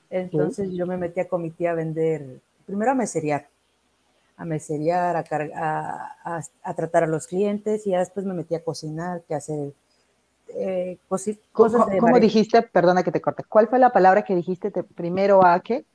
Entonces 0.10 0.72
yo 0.72 0.86
me 0.86 0.98
metía 0.98 1.28
con 1.28 1.42
mi 1.42 1.52
tía 1.52 1.72
a 1.72 1.76
vender, 1.76 2.40
primero 2.66 2.92
a 2.92 2.96
meseriar, 2.96 3.48
a 4.38 4.46
meseriar, 4.46 5.16
a, 5.16 6.42
a, 6.64 6.74
tratar 6.74 7.04
a 7.04 7.08
los 7.08 7.28
clientes 7.28 7.86
y 7.86 7.92
ya 7.92 8.00
después 8.00 8.26
me 8.26 8.34
metía 8.34 8.58
a 8.58 8.64
cocinar, 8.64 9.22
que 9.28 9.36
hacer 9.36 9.72
eh, 10.56 10.98
cosas 11.08 11.38
¿Cómo, 11.52 12.20
dijiste? 12.20 12.62
Perdona 12.64 13.04
que 13.04 13.12
te 13.12 13.22
corte. 13.22 13.44
¿Cuál 13.48 13.68
fue 13.68 13.80
la 13.80 13.92
palabra 13.92 14.24
que 14.24 14.36
dijiste 14.36 14.72
primero 14.72 15.46
a 15.46 15.60
qué? 15.60 15.86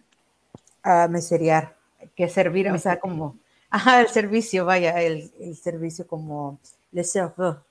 A 0.82 1.08
meseriar, 1.08 1.76
que 2.14 2.28
servir, 2.28 2.70
o 2.70 2.78
sea, 2.78 3.00
como, 3.00 3.36
ajá, 3.70 4.00
el 4.00 4.08
servicio, 4.08 4.64
vaya, 4.64 5.00
el, 5.02 5.32
el 5.40 5.56
servicio 5.56 6.06
como 6.06 6.60
le 6.92 7.02
serveur, 7.02 7.64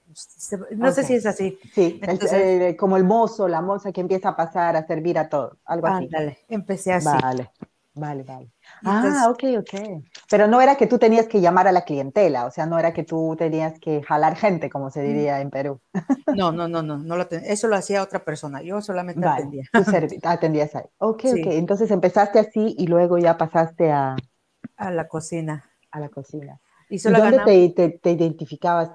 no 0.76 0.92
sé 0.92 1.04
si 1.04 1.16
es 1.16 1.26
así. 1.26 1.58
Sí, 1.74 2.02
como 2.78 2.98
el 2.98 3.04
mozo, 3.04 3.48
la 3.48 3.62
moza 3.62 3.92
que 3.92 4.02
empieza 4.02 4.30
a 4.30 4.36
pasar 4.36 4.76
a 4.76 4.86
servir 4.86 5.18
a 5.18 5.30
todos, 5.30 5.58
algo 5.66 5.88
así. 5.88 6.06
Ándale, 6.06 6.40
empecé 6.50 6.94
así. 6.94 7.08
Vale, 7.22 7.52
vale, 7.94 8.24
vale. 8.24 8.52
ah, 8.84 9.28
ok, 9.30 9.44
ok. 9.60 10.04
Pero 10.30 10.48
no 10.48 10.62
era 10.62 10.76
que 10.76 10.88
tú 10.88 10.98
tenías 10.98 11.28
que 11.28 11.42
llamar 11.42 11.68
a 11.68 11.72
la 11.72 11.84
clientela, 11.84 12.46
o 12.46 12.52
sea, 12.52 12.66
no 12.66 12.80
era 12.80 12.94
que 12.94 13.04
tú 13.04 13.36
tenías 13.38 13.80
que 13.80 14.02
jalar 14.04 14.36
gente, 14.36 14.70
como 14.70 14.90
se 14.90 15.02
diría 15.02 15.42
en 15.42 15.50
Perú. 15.50 15.80
No, 16.36 16.52
no, 16.52 16.68
no, 16.68 16.82
no, 16.82 16.98
no 16.98 17.16
lo 17.16 17.28
eso 17.30 17.68
lo 17.68 17.76
hacía 17.76 18.02
otra 18.02 18.24
persona, 18.24 18.62
yo 18.64 18.82
solamente 18.82 19.26
atendía. 19.26 19.64
Tú 19.72 19.80
atendías 20.24 20.76
ahí. 20.76 20.86
Ok, 20.98 21.26
ok, 21.26 21.48
entonces 21.52 21.92
empezaste 21.92 22.40
así 22.40 22.76
y 22.78 22.88
luego 22.88 23.18
ya 23.18 23.38
pasaste 23.38 23.92
a... 23.92 24.16
A 24.78 24.92
la 24.92 25.08
cocina. 25.08 25.70
A 25.92 26.00
la 26.00 26.10
cocina. 26.10 26.60
¿Y, 26.90 26.98
dónde 26.98 27.74
te, 27.76 27.90
te, 27.90 28.12
identificabas? 28.12 28.92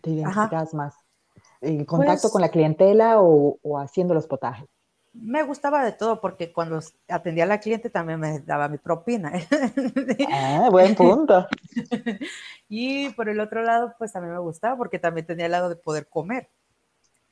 Te 0.00 0.10
identificas 0.10 0.74
más? 0.74 0.94
¿En 1.60 1.84
contacto 1.84 2.22
pues 2.22 2.32
con 2.32 2.42
la 2.42 2.50
clientela 2.50 3.20
o, 3.20 3.58
o 3.62 3.78
haciendo 3.78 4.14
los 4.14 4.26
potajes? 4.26 4.68
me 5.20 5.42
gustaba 5.42 5.84
de 5.84 5.92
todo 5.92 6.20
porque 6.20 6.52
cuando 6.52 6.80
atendía 7.08 7.44
a 7.44 7.48
la 7.48 7.60
cliente 7.60 7.90
también 7.90 8.20
me 8.20 8.40
daba 8.40 8.68
mi 8.68 8.78
propina. 8.78 9.32
Ah, 10.30 10.68
buen 10.70 10.94
punto. 10.94 11.46
y 12.68 13.10
por 13.10 13.28
el 13.28 13.40
otro 13.40 13.62
lado, 13.62 13.94
pues 13.98 14.12
también 14.12 14.34
me 14.34 14.40
gustaba 14.40 14.76
porque 14.76 14.98
también 14.98 15.26
tenía 15.26 15.46
el 15.46 15.52
lado 15.52 15.68
de 15.68 15.76
poder 15.76 16.08
comer, 16.08 16.50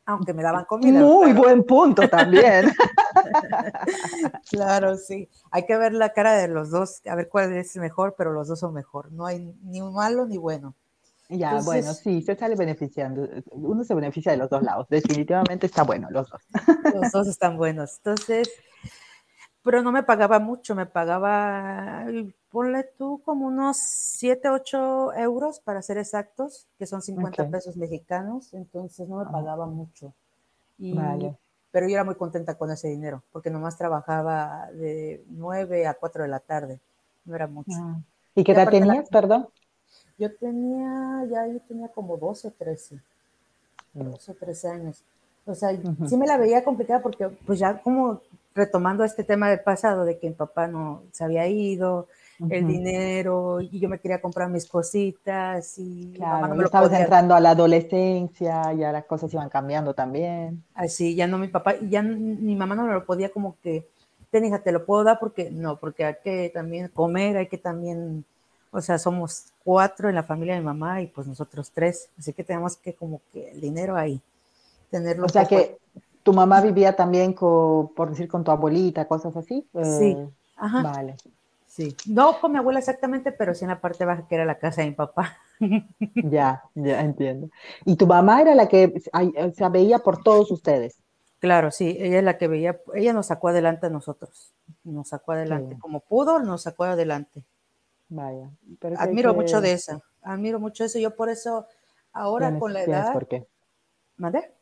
aunque 0.04 0.32
me 0.32 0.42
daban 0.42 0.64
comida. 0.64 1.00
Muy 1.00 1.32
buen 1.32 1.64
punto 1.64 2.08
también. 2.08 2.72
claro, 4.50 4.96
sí. 4.96 5.28
Hay 5.50 5.66
que 5.66 5.76
ver 5.76 5.92
la 5.92 6.12
cara 6.12 6.34
de 6.34 6.48
los 6.48 6.70
dos, 6.70 7.02
a 7.06 7.14
ver 7.14 7.28
cuál 7.28 7.52
es 7.54 7.76
mejor, 7.76 8.14
pero 8.16 8.32
los 8.32 8.48
dos 8.48 8.60
son 8.60 8.72
mejor. 8.72 9.12
No 9.12 9.26
hay 9.26 9.54
ni 9.62 9.80
un 9.80 9.94
malo 9.94 10.26
ni 10.26 10.38
bueno. 10.38 10.74
Ya, 11.28 11.60
bueno, 11.62 11.92
sí, 11.92 12.22
se 12.22 12.36
sale 12.36 12.54
beneficiando. 12.54 13.28
Uno 13.50 13.84
se 13.84 13.94
beneficia 13.94 14.32
de 14.32 14.38
los 14.38 14.48
dos 14.48 14.62
lados. 14.62 14.86
Definitivamente 14.88 15.66
está 15.66 15.82
bueno, 15.82 16.08
los 16.10 16.30
dos. 16.30 16.40
Los 16.94 17.12
dos 17.12 17.26
están 17.26 17.56
buenos. 17.56 17.96
Entonces, 17.98 18.48
pero 19.66 19.82
no 19.82 19.90
me 19.90 20.04
pagaba 20.04 20.38
mucho, 20.38 20.76
me 20.76 20.86
pagaba, 20.86 22.06
ponle 22.50 22.84
tú 22.96 23.20
como 23.24 23.48
unos 23.48 23.76
7, 23.78 24.48
8 24.48 25.14
euros 25.14 25.58
para 25.58 25.82
ser 25.82 25.98
exactos, 25.98 26.68
que 26.78 26.86
son 26.86 27.02
50 27.02 27.50
pesos 27.50 27.76
mexicanos, 27.76 28.54
entonces 28.54 29.08
no 29.08 29.16
me 29.16 29.24
ah. 29.24 29.32
pagaba 29.32 29.66
mucho. 29.66 30.14
vale. 30.78 31.36
Pero 31.72 31.88
yo 31.88 31.94
era 31.94 32.04
muy 32.04 32.14
contenta 32.14 32.54
con 32.54 32.70
ese 32.70 32.86
dinero, 32.86 33.24
porque 33.32 33.50
nomás 33.50 33.76
trabajaba 33.76 34.70
de 34.70 35.24
9 35.30 35.88
a 35.88 35.94
4 35.94 36.22
de 36.22 36.28
la 36.28 36.38
tarde, 36.38 36.80
no 37.24 37.34
era 37.34 37.48
mucho. 37.48 37.72
Ah. 37.74 38.00
¿Y 38.36 38.44
qué 38.44 38.52
edad 38.52 38.70
tenías, 38.70 39.08
perdón? 39.10 39.48
Yo 40.18 40.34
tenía, 40.34 41.24
ya 41.30 41.46
yo 41.46 41.60
tenía 41.68 41.88
como 41.88 42.16
12 42.16 42.48
o 42.48 42.50
13, 42.52 43.00
12 43.94 44.32
o 44.32 44.34
13 44.34 44.68
años. 44.68 45.02
O 45.44 45.54
sea, 45.54 45.70
sí 46.08 46.16
me 46.16 46.26
la 46.26 46.38
veía 46.38 46.64
complicada 46.64 47.00
porque 47.00 47.28
pues 47.28 47.58
ya 47.58 47.80
como 47.80 48.20
retomando 48.54 49.04
este 49.04 49.22
tema 49.22 49.48
del 49.48 49.60
pasado, 49.60 50.04
de 50.04 50.18
que 50.18 50.28
mi 50.28 50.34
papá 50.34 50.66
no 50.66 51.02
se 51.12 51.22
había 51.22 51.46
ido, 51.46 52.08
el 52.50 52.66
dinero, 52.66 53.60
y 53.60 53.78
yo 53.78 53.88
me 53.88 53.98
quería 53.98 54.20
comprar 54.20 54.50
mis 54.50 54.66
cositas, 54.66 55.78
y 55.78 56.12
claro, 56.14 56.54
no 56.54 56.64
estabas 56.64 56.92
entrando 56.92 57.34
a 57.34 57.40
la 57.40 57.50
adolescencia, 57.50 58.72
ya 58.72 58.92
las 58.92 59.04
cosas 59.04 59.32
iban 59.32 59.48
cambiando 59.48 59.94
también. 59.94 60.62
Así, 60.74 61.14
ya 61.14 61.26
no 61.26 61.38
mi 61.38 61.48
papá, 61.48 61.76
ya 61.88 62.02
mi 62.02 62.56
mamá 62.56 62.74
no 62.74 62.84
me 62.84 62.92
lo 62.92 63.06
podía 63.06 63.30
como 63.30 63.56
que, 63.62 63.88
ten 64.30 64.44
hija, 64.44 64.58
te 64.58 64.72
lo 64.72 64.84
puedo 64.84 65.04
dar 65.04 65.18
porque 65.18 65.50
no, 65.50 65.76
porque 65.78 66.04
hay 66.04 66.16
que 66.22 66.50
también 66.52 66.88
comer, 66.88 67.36
hay 67.36 67.46
que 67.46 67.58
también 67.58 68.24
o 68.70 68.80
sea, 68.80 68.98
somos 68.98 69.46
cuatro 69.64 70.08
en 70.08 70.14
la 70.14 70.22
familia 70.22 70.54
de 70.54 70.60
mi 70.60 70.66
mamá 70.66 71.00
y 71.00 71.06
pues 71.06 71.26
nosotros 71.26 71.70
tres. 71.72 72.10
Así 72.18 72.32
que 72.32 72.44
tenemos 72.44 72.76
que 72.76 72.94
como 72.94 73.20
que 73.32 73.50
el 73.50 73.60
dinero 73.60 73.96
ahí, 73.96 74.20
tenerlo. 74.90 75.26
O 75.26 75.28
sea 75.28 75.44
que 75.44 75.78
tu 76.22 76.32
mamá 76.32 76.60
vivía 76.60 76.94
también 76.94 77.32
con, 77.32 77.94
por 77.94 78.10
decir, 78.10 78.28
con 78.28 78.44
tu 78.44 78.50
abuelita, 78.50 79.06
cosas 79.06 79.36
así. 79.36 79.66
Sí. 79.72 80.10
Eh, 80.10 80.28
Ajá. 80.56 80.82
Vale. 80.82 81.16
Sí. 81.66 81.94
No 82.06 82.40
con 82.40 82.52
mi 82.52 82.58
abuela 82.58 82.78
exactamente, 82.78 83.32
pero 83.32 83.54
sí 83.54 83.64
en 83.64 83.70
la 83.70 83.80
parte 83.80 84.04
baja 84.04 84.26
que 84.26 84.34
era 84.34 84.44
la 84.44 84.58
casa 84.58 84.82
de 84.82 84.88
mi 84.88 84.94
papá. 84.94 85.36
Ya, 86.14 86.64
ya 86.74 87.00
entiendo. 87.00 87.48
¿Y 87.86 87.96
tu 87.96 88.06
mamá 88.06 88.42
era 88.42 88.54
la 88.54 88.68
que 88.68 88.92
o 89.32 89.52
sea, 89.52 89.70
veía 89.70 90.00
por 90.00 90.22
todos 90.22 90.50
ustedes? 90.50 90.98
Claro, 91.38 91.70
sí, 91.70 91.96
ella 91.98 92.18
es 92.18 92.24
la 92.24 92.36
que 92.36 92.48
veía, 92.48 92.80
ella 92.94 93.12
nos 93.14 93.26
sacó 93.26 93.48
adelante 93.48 93.86
a 93.86 93.90
nosotros, 93.90 94.52
nos 94.84 95.08
sacó 95.08 95.32
adelante, 95.32 95.78
como 95.78 96.00
pudo, 96.00 96.40
nos 96.40 96.62
sacó 96.62 96.84
adelante. 96.84 97.42
Vaya. 98.08 98.50
Admiro 98.98 99.34
mucho 99.34 99.60
de 99.60 99.72
eso. 99.72 100.02
Admiro 100.22 100.60
mucho 100.60 100.84
eso. 100.84 100.98
Yo 100.98 101.14
por 101.14 101.28
eso, 101.28 101.66
ahora 102.12 102.58
con 102.58 102.72
la 102.72 102.82
edad. 102.82 103.12
por 103.12 103.26
qué. 103.26 103.46
¿Mande? 104.16 104.52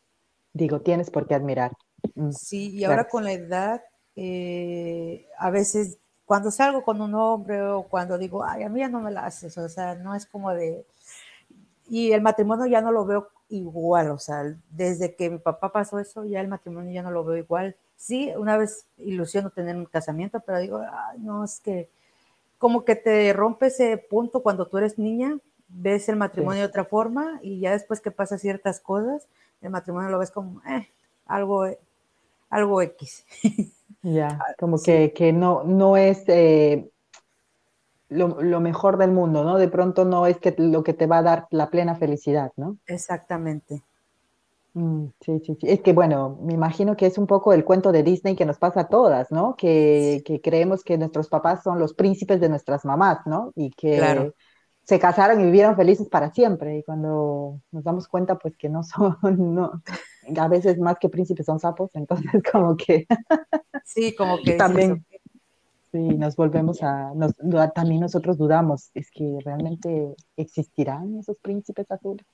Digo, 0.52 0.80
tienes 0.80 1.10
por 1.10 1.26
qué 1.26 1.34
admirar. 1.34 1.72
Mm, 2.14 2.30
sí, 2.30 2.70
y 2.70 2.84
ahora 2.84 3.08
con 3.08 3.24
la 3.24 3.32
edad, 3.32 3.82
eh, 4.14 5.26
a 5.38 5.50
veces 5.50 5.98
cuando 6.24 6.50
salgo 6.50 6.82
con 6.82 7.00
un 7.00 7.14
hombre 7.14 7.60
o 7.62 7.84
cuando 7.84 8.16
digo, 8.18 8.44
ay, 8.44 8.62
a 8.62 8.68
mí 8.68 8.80
ya 8.80 8.88
no 8.88 9.00
me 9.00 9.10
la 9.10 9.26
haces, 9.26 9.56
o 9.58 9.68
sea, 9.68 9.94
no 9.94 10.14
es 10.14 10.26
como 10.26 10.52
de. 10.52 10.86
Y 11.88 12.12
el 12.12 12.22
matrimonio 12.22 12.66
ya 12.66 12.80
no 12.80 12.92
lo 12.92 13.04
veo 13.04 13.28
igual, 13.48 14.10
o 14.10 14.18
sea, 14.18 14.42
desde 14.70 15.14
que 15.14 15.28
mi 15.30 15.38
papá 15.38 15.70
pasó 15.70 15.98
eso, 15.98 16.24
ya 16.24 16.40
el 16.40 16.48
matrimonio 16.48 16.92
ya 16.92 17.02
no 17.02 17.10
lo 17.10 17.24
veo 17.24 17.36
igual. 17.36 17.76
Sí, 17.96 18.32
una 18.36 18.56
vez 18.56 18.86
ilusiono 18.96 19.50
tener 19.50 19.76
un 19.76 19.86
casamiento, 19.86 20.40
pero 20.40 20.58
digo, 20.58 20.80
ay, 20.90 21.18
no, 21.20 21.44
es 21.44 21.60
que 21.60 21.90
como 22.58 22.84
que 22.84 22.96
te 22.96 23.32
rompe 23.32 23.66
ese 23.66 23.99
punto 23.99 24.42
cuando 24.42 24.66
tú 24.66 24.78
eres 24.78 24.99
niña, 24.99 25.38
ves 25.68 26.08
el 26.08 26.16
matrimonio 26.16 26.62
de 26.62 26.68
otra 26.68 26.84
forma 26.84 27.40
y 27.42 27.61
ya 27.61 27.73
después 27.73 28.00
que 28.00 28.11
pasa 28.11 28.38
ciertas 28.38 28.80
cosas, 28.80 29.28
el 29.61 29.70
matrimonio 29.70 30.11
lo 30.11 30.18
ves 30.18 30.30
como 30.30 30.61
eh, 30.68 30.88
algo, 31.26 31.66
algo 32.50 32.82
X. 32.82 33.25
Ya, 34.02 34.38
ah, 34.38 34.54
como 34.58 34.76
que, 34.82 35.32
no, 35.32 35.64
no 35.64 35.96
es 35.96 36.25
eh, 36.28 36.90
lo, 38.11 38.42
lo, 38.42 38.61
mejor 38.61 38.99
del 38.99 39.12
mundo, 39.12 39.44
¿no? 39.44 39.56
De 39.56 39.68
pronto 39.68 40.04
no 40.04 40.26
es 40.26 40.37
que 40.37 40.54
lo 40.58 40.84
que 40.84 40.92
te 40.92 41.06
va 41.06 41.18
a 41.18 41.23
dar 41.23 41.46
la 41.50 41.70
plena 41.70 41.94
felicidad, 41.94 42.52
¿no? 42.56 42.76
Exactamente. 42.87 43.82
Mm, 44.74 45.06
sí, 45.20 45.40
sí, 45.44 45.56
sí. 45.60 45.68
Es 45.68 45.80
que 45.80 45.92
bueno, 45.92 46.38
me 46.42 46.52
imagino 46.52 46.96
que 46.96 47.06
es 47.06 47.16
un 47.16 47.26
poco 47.26 47.52
el 47.52 47.64
cuento 47.64 47.92
de 47.92 48.02
Disney 48.02 48.34
que 48.34 48.44
nos 48.44 48.58
pasa 48.58 48.80
a 48.80 48.88
todas, 48.88 49.30
¿no? 49.30 49.56
Que, 49.56 50.22
que 50.24 50.40
creemos 50.40 50.82
que 50.82 50.98
nuestros 50.98 51.28
papás 51.28 51.62
son 51.62 51.78
los 51.78 51.94
príncipes 51.94 52.40
de 52.40 52.48
nuestras 52.48 52.84
mamás, 52.84 53.20
¿no? 53.26 53.52
Y 53.54 53.70
que 53.70 54.32
se 54.84 54.98
casaron 54.98 55.40
y 55.40 55.44
vivieron 55.44 55.76
felices 55.76 56.08
para 56.08 56.32
siempre. 56.32 56.78
Y 56.78 56.82
cuando 56.82 57.60
nos 57.70 57.84
damos 57.84 58.08
cuenta, 58.08 58.36
pues 58.36 58.56
que 58.56 58.68
no 58.68 58.82
son, 58.82 59.16
no, 59.54 59.82
a 60.36 60.48
veces 60.48 60.78
más 60.78 60.98
que 60.98 61.08
príncipes 61.08 61.46
son 61.46 61.60
sapos, 61.60 61.90
entonces 61.94 62.42
como 62.52 62.76
que... 62.76 63.06
Sí, 63.84 64.14
como 64.14 64.38
que... 64.44 64.54
También, 64.54 65.04
Sí, 65.94 66.00
nos 66.00 66.34
volvemos 66.34 66.82
a, 66.82 67.12
también 67.72 68.00
nosotros 68.00 68.36
dudamos, 68.36 68.90
es 68.94 69.12
que 69.12 69.38
realmente 69.44 70.16
existirán 70.36 71.18
esos 71.20 71.36
príncipes 71.36 71.88
azules. 71.88 72.26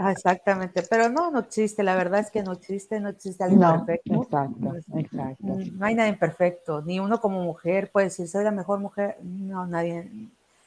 Ah, 0.00 0.10
exactamente, 0.10 0.82
pero 0.90 1.08
no, 1.08 1.30
no 1.30 1.38
existe, 1.38 1.84
la 1.84 1.94
verdad 1.94 2.18
es 2.18 2.32
que 2.32 2.42
no 2.42 2.50
existe, 2.50 2.98
no 2.98 3.10
existe 3.10 3.44
alguien 3.44 3.60
perfecto. 3.60 4.14
Exacto, 4.24 4.74
exacto. 4.96 5.56
No 5.72 5.86
hay 5.86 5.94
nadie 5.94 6.14
perfecto, 6.14 6.82
ni 6.82 6.98
uno 6.98 7.20
como 7.20 7.44
mujer 7.44 7.92
puede 7.92 8.06
decir, 8.06 8.26
soy 8.26 8.42
la 8.42 8.50
mejor 8.50 8.80
mujer, 8.80 9.18
no, 9.22 9.68
nadie. 9.68 10.10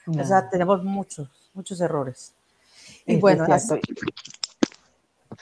O 0.08 0.24
sea, 0.24 0.50
tenemos 0.50 0.82
muchos, 0.82 1.28
muchos 1.54 1.82
errores. 1.82 2.34
Y 3.06 3.18
bueno, 3.18 3.44
así, 3.50 3.82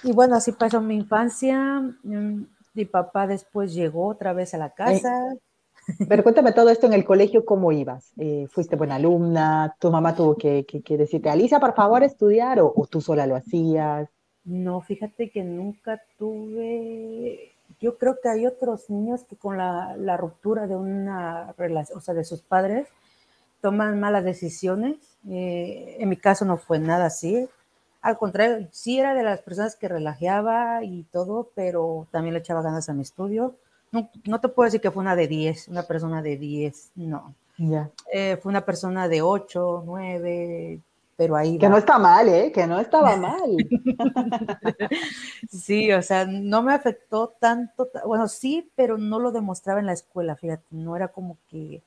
y 0.02 0.14
bueno, 0.14 0.36
así 0.36 0.52
pasó 0.54 0.82
mi 0.82 0.96
infancia. 0.96 1.80
Mm, 2.02 2.42
mi 2.74 2.86
papá 2.86 3.28
después 3.28 3.72
llegó 3.72 4.08
otra 4.08 4.34
vez 4.34 4.56
a 4.56 4.58
la 4.58 4.72
casa. 4.72 5.36
Pero 6.08 6.24
cuéntame 6.24 6.52
todo 6.52 6.70
esto 6.70 6.88
en 6.88 6.94
el 6.94 7.06
colegio, 7.06 7.46
¿cómo 7.46 7.72
ibas? 7.72 8.12
Eh, 8.18 8.48
¿Fuiste 8.50 8.76
buena 8.76 8.96
alumna? 8.96 9.76
¿Tu 9.80 9.92
mamá 9.92 10.16
tuvo 10.16 10.36
que, 10.36 10.66
decirte, 10.98 11.30
Alicia, 11.30 11.60
por 11.60 11.74
favor, 11.74 12.04
estudiar 12.04 12.60
o, 12.60 12.74
tú 12.90 13.02
sola 13.02 13.26
lo 13.26 13.36
hacías? 13.36 14.10
No, 14.44 14.82
fíjate 14.82 15.30
que 15.30 15.44
nunca 15.44 16.02
tuve, 16.18 17.54
yo 17.80 17.98
creo 17.98 18.18
que 18.22 18.30
hay 18.30 18.46
otros 18.46 18.90
niños 18.90 19.24
que 19.24 19.36
con 19.36 19.58
la, 19.58 20.18
ruptura 20.18 20.68
de 20.68 20.76
una 20.76 21.54
relación, 21.58 21.98
o 21.98 22.02
sea, 22.02 22.14
de 22.14 22.24
sus 22.24 22.42
padres, 22.42 22.88
toman 23.62 24.00
malas 24.00 24.24
decisiones. 24.24 24.98
Eh, 25.30 25.98
en 26.00 26.10
mi 26.10 26.18
caso 26.18 26.46
no 26.46 26.58
fue 26.58 26.80
nada 26.80 27.06
así. 27.06 27.48
Al 28.02 28.18
contrario, 28.18 28.68
sí 28.72 29.00
era 29.00 29.14
de 29.14 29.22
las 29.22 29.42
personas 29.42 29.76
que 29.76 29.88
relajeaba 29.88 30.84
y 30.84 31.04
todo, 31.04 31.52
pero 31.54 32.08
también 32.10 32.34
le 32.34 32.40
echaba 32.40 32.64
ganas 32.64 32.90
a 32.90 32.94
mi 32.94 33.04
estudio 33.04 33.56
no, 33.92 34.40
te 34.40 34.48
puedo 34.48 34.66
decir 34.66 34.82
que 34.82 34.92
fue 34.92 35.02
una 35.02 35.16
de 35.16 35.28
10, 35.28 35.68
una 35.68 35.84
persona 35.84 36.22
de 36.22 36.38
10, 36.38 36.92
no. 36.96 37.34
Ya. 37.58 37.90
Eh, 38.12 38.38
fue 38.42 38.50
una 38.50 38.66
persona 38.66 39.08
de 39.08 39.22
8, 39.22 39.84
9, 39.86 40.80
pero 41.18 41.36
ahí. 41.36 41.58
Que 41.58 41.70
no 41.70 41.78
está 41.78 42.00
mal, 42.00 42.28
¿eh? 42.30 42.52
Que 42.52 42.66
no 42.66 42.80
estaba 42.80 43.16
mal. 43.18 43.58
sí, 45.52 45.92
o 45.92 46.02
sea, 46.02 46.26
no 46.26 46.64
me 46.64 46.74
afectó 46.74 47.36
tanto, 47.40 47.90
bueno, 48.06 48.28
sí, 48.28 48.72
pero 48.76 48.98
no 48.98 49.20
lo 49.20 49.32
demostraba 49.32 49.80
en 49.80 49.86
la 49.86 49.94
escuela, 49.94 50.36
fíjate, 50.36 50.64
no 50.72 50.96
era 50.96 51.10
como 51.10 51.38
que 51.50 51.82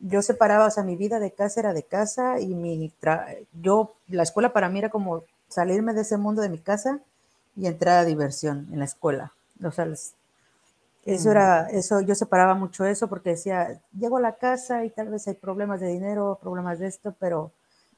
yo 0.00 0.22
separaba, 0.22 0.66
o 0.66 0.70
sea, 0.70 0.84
mi 0.84 0.96
vida 0.96 1.18
de 1.18 1.32
casa 1.32 1.60
era 1.60 1.72
de 1.72 1.82
casa 1.82 2.40
y 2.40 2.54
mi, 2.54 2.92
yo, 3.60 3.94
la 4.08 4.22
escuela 4.22 4.52
para 4.52 4.68
mí 4.68 4.78
era 4.78 4.90
como 4.90 5.24
salirme 5.48 5.92
de 5.92 6.02
ese 6.02 6.16
mundo 6.16 6.40
de 6.40 6.48
mi 6.48 6.58
casa 6.58 7.00
y 7.56 7.66
entrar 7.66 7.98
a 7.98 8.04
diversión 8.04 8.68
en 8.72 8.78
la 8.78 8.84
escuela. 8.84 9.32
O 9.64 9.72
sea, 9.72 9.86
eso 11.14 11.30
era, 11.30 11.68
eso, 11.70 12.00
yo 12.00 12.14
separaba 12.14 12.54
mucho 12.54 12.84
eso 12.84 13.08
porque 13.08 13.30
decía, 13.30 13.80
llego 13.98 14.18
a 14.18 14.20
la 14.20 14.36
casa 14.36 14.84
y 14.84 14.90
tal 14.90 15.08
vez 15.08 15.26
hay 15.26 15.34
problemas 15.34 15.80
de 15.80 15.88
dinero, 15.88 16.38
problemas 16.40 16.78
de 16.78 16.86
esto, 16.86 17.14
pero 17.18 17.52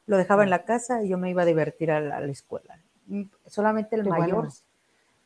lo 0.07 0.17
dejaba 0.17 0.45
en 0.45 0.50
la 0.50 0.64
casa 0.64 1.02
y 1.02 1.09
yo 1.09 1.19
me 1.19 1.31
iba 1.31 1.43
a 1.43 1.47
divertir 1.47 1.90
a 1.90 2.00
la, 2.00 2.21
escuela. 2.26 2.79
Solamente 3.47 3.97
el 3.97 4.05
mayor 4.05 4.49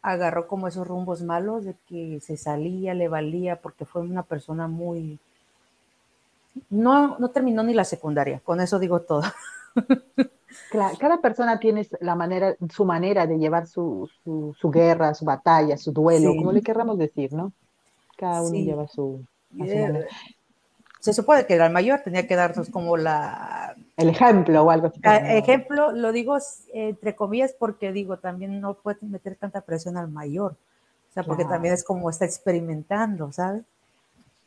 agarró 0.03 0.47
como 0.47 0.69
esos 0.69 0.87
rumbos 0.87 1.23
malos 1.23 1.65
de 1.65 1.75
que 1.87 2.21
se 2.21 2.37
salía, 2.37 2.95
le 2.95 3.09
valía, 3.09 3.61
porque 3.61 3.85
fue 3.85 4.03
una 4.03 4.23
persona 4.23 4.69
muy... 4.69 5.19
No, 6.71 7.19
no 7.19 7.31
terminó 7.31 7.63
ni 7.63 7.75
la 7.75 7.85
secundaria, 7.85 8.41
con 8.45 8.61
eso 8.61 8.79
digo 8.79 9.01
todo. 9.01 9.23
cada 10.99 11.19
persona 11.21 11.59
tiene 11.59 11.87
la 12.01 12.15
manera, 12.15 12.55
su 12.73 12.85
manera 12.85 13.27
de 13.27 13.39
llevar 13.39 13.67
su, 13.67 14.09
su, 14.25 14.71
guerra, 14.71 15.15
su 15.15 15.25
batalla, 15.25 15.77
su 15.77 15.93
duelo, 15.93 16.35
como 16.37 16.53
le 16.53 16.63
querramos 16.63 16.99
decir, 16.99 17.33
¿no? 17.33 17.53
Cada 18.17 18.43
uno 18.43 18.55
lleva 18.55 18.87
su, 18.89 19.25
se 21.05 21.13
supone 21.13 21.45
que 21.45 21.55
el 21.55 21.71
mayor 21.71 22.01
tenía 22.01 22.27
que 22.27 22.35
darnos 22.35 22.71
como 22.71 22.97
la... 22.97 23.77
El 23.99 24.09
ejemplo 24.09 24.63
o 24.63 24.71
algo 24.71 24.87
así. 24.87 25.01
Ah, 25.05 25.19
ejemplo, 25.37 25.93
lo 25.93 26.13
digo 26.13 26.39
entre 26.73 27.15
comillas 27.15 27.55
porque 27.59 27.93
digo, 27.93 28.19
también 28.19 28.59
no 28.59 28.73
puedes 28.73 29.03
meter 29.03 29.37
tanta 29.37 29.61
presión 29.61 29.99
al 29.99 30.09
mayor, 30.09 30.53
o 30.53 31.13
sea, 31.13 31.23
porque 31.23 31.45
también 31.45 31.75
es 31.75 31.85
como 31.85 32.09
está 32.09 32.25
experimentando, 32.25 33.31
¿sabes? 33.33 33.65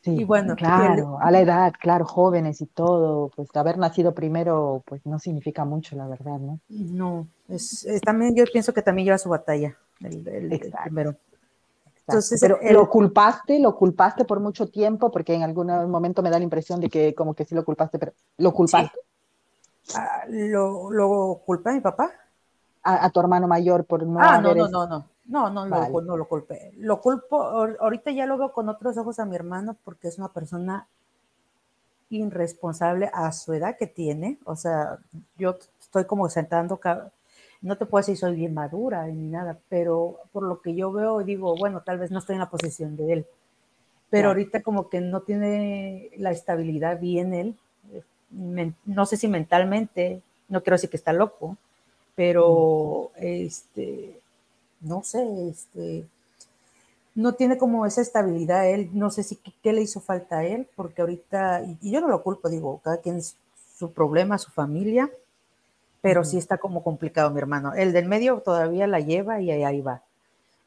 Sí, 0.00 0.16
y 0.16 0.24
bueno, 0.24 0.56
claro, 0.56 1.18
a 1.20 1.30
la 1.30 1.40
edad, 1.40 1.72
claro, 1.78 2.04
jóvenes 2.04 2.60
y 2.60 2.66
todo, 2.66 3.30
pues 3.36 3.54
haber 3.54 3.78
nacido 3.78 4.12
primero, 4.12 4.82
pues 4.84 5.06
no 5.06 5.20
significa 5.20 5.64
mucho, 5.64 5.94
la 5.94 6.08
verdad, 6.08 6.40
¿no? 6.40 6.58
No, 6.68 7.28
es, 7.48 7.86
también 8.04 8.34
yo 8.34 8.42
pienso 8.52 8.74
que 8.74 8.82
también 8.82 9.06
lleva 9.06 9.18
su 9.18 9.28
batalla, 9.28 9.76
el, 10.00 10.26
el 10.26 10.72
primero. 10.84 11.14
Entonces, 12.08 12.40
pero 12.40 12.58
lo 12.70 12.88
culpaste, 12.88 13.58
lo 13.58 13.76
culpaste 13.76 14.24
por 14.24 14.40
mucho 14.40 14.68
tiempo, 14.68 15.10
porque 15.10 15.34
en 15.34 15.42
algún 15.42 15.66
momento 15.90 16.22
me 16.22 16.30
da 16.30 16.38
la 16.38 16.44
impresión 16.44 16.80
de 16.80 16.88
que 16.88 17.14
como 17.14 17.34
que 17.34 17.44
sí 17.44 17.54
lo 17.54 17.64
culpaste, 17.64 17.98
pero 17.98 18.12
¿lo 18.38 18.52
culpaste? 18.52 18.98
Ah, 19.94 20.24
¿lo, 20.28 20.90
¿Lo 20.90 21.40
culpa 21.44 21.70
a 21.70 21.74
mi 21.74 21.80
papá? 21.80 22.10
A, 22.82 23.10
tu 23.10 23.20
hermano 23.20 23.46
mayor 23.46 23.84
por 23.84 24.02
no 24.06 24.18
Ah, 24.18 24.40
no, 24.40 24.54
no, 24.54 24.68
no, 24.68 24.86
no, 24.86 25.06
no, 25.26 25.50
no, 25.50 25.66
lo, 25.66 26.00
no 26.00 26.16
lo 26.16 26.26
culpé. 26.26 26.72
Lo 26.78 27.02
culpo, 27.02 27.42
ahorita 27.42 28.10
ya 28.10 28.24
lo 28.24 28.38
veo 28.38 28.52
con 28.52 28.70
otros 28.70 28.96
ojos 28.96 29.18
a 29.18 29.26
mi 29.26 29.36
hermano 29.36 29.76
porque 29.84 30.08
es 30.08 30.16
una 30.16 30.28
persona 30.28 30.86
irresponsable 32.08 33.10
a 33.12 33.30
su 33.32 33.52
edad 33.52 33.76
que 33.78 33.86
tiene. 33.86 34.38
O 34.44 34.56
sea, 34.56 34.98
yo 35.36 35.58
estoy 35.78 36.06
como 36.06 36.30
sentando 36.30 36.80
no 37.60 37.76
te 37.76 37.86
puedo 37.86 38.00
decir 38.00 38.16
soy 38.16 38.36
bien 38.36 38.54
madura 38.54 39.06
ni 39.06 39.28
nada, 39.28 39.58
pero 39.68 40.18
por 40.32 40.42
lo 40.42 40.60
que 40.60 40.74
yo 40.74 40.92
veo 40.92 41.22
digo, 41.22 41.56
bueno, 41.56 41.82
tal 41.82 41.98
vez 41.98 42.10
no 42.10 42.18
estoy 42.18 42.34
en 42.34 42.40
la 42.40 42.50
posición 42.50 42.96
de 42.96 43.12
él, 43.12 43.26
pero 44.10 44.28
ahorita 44.28 44.62
como 44.62 44.88
que 44.88 45.00
no 45.00 45.22
tiene 45.22 46.10
la 46.16 46.30
estabilidad 46.30 47.00
bien 47.00 47.34
él, 47.34 47.56
no 48.30 49.06
sé 49.06 49.16
si 49.16 49.28
mentalmente, 49.28 50.22
no 50.48 50.62
quiero 50.62 50.76
decir 50.76 50.90
que 50.90 50.96
está 50.96 51.12
loco, 51.12 51.56
pero 52.14 53.10
este, 53.16 54.18
no 54.80 55.02
sé, 55.02 55.48
este, 55.48 56.04
no 57.14 57.32
tiene 57.34 57.58
como 57.58 57.86
esa 57.86 58.00
estabilidad 58.00 58.68
él, 58.68 58.90
no 58.92 59.10
sé 59.10 59.22
si 59.22 59.36
qué, 59.36 59.72
le 59.72 59.82
hizo 59.82 60.00
falta 60.00 60.38
a 60.38 60.44
él, 60.44 60.68
porque 60.76 61.02
ahorita, 61.02 61.62
y, 61.80 61.90
yo 61.90 62.00
no 62.00 62.08
lo 62.08 62.22
culpo, 62.22 62.48
digo, 62.48 62.80
cada 62.82 62.98
quien 62.98 63.20
su 63.22 63.92
problema, 63.92 64.38
su 64.38 64.50
familia, 64.50 65.10
pero 66.00 66.24
sí 66.24 66.38
está 66.38 66.58
como 66.58 66.82
complicado 66.82 67.30
mi 67.30 67.38
hermano. 67.38 67.74
El 67.74 67.92
del 67.92 68.06
medio 68.08 68.40
todavía 68.40 68.86
la 68.86 69.00
lleva 69.00 69.40
y 69.40 69.50
ahí 69.50 69.80
va, 69.80 70.02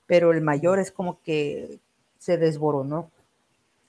pero 0.08 0.32
el 0.32 0.42
mayor 0.42 0.80
es 0.80 0.92
como 0.92 1.20
que 1.22 1.80
se 2.20 2.38
desboronó. 2.38 3.10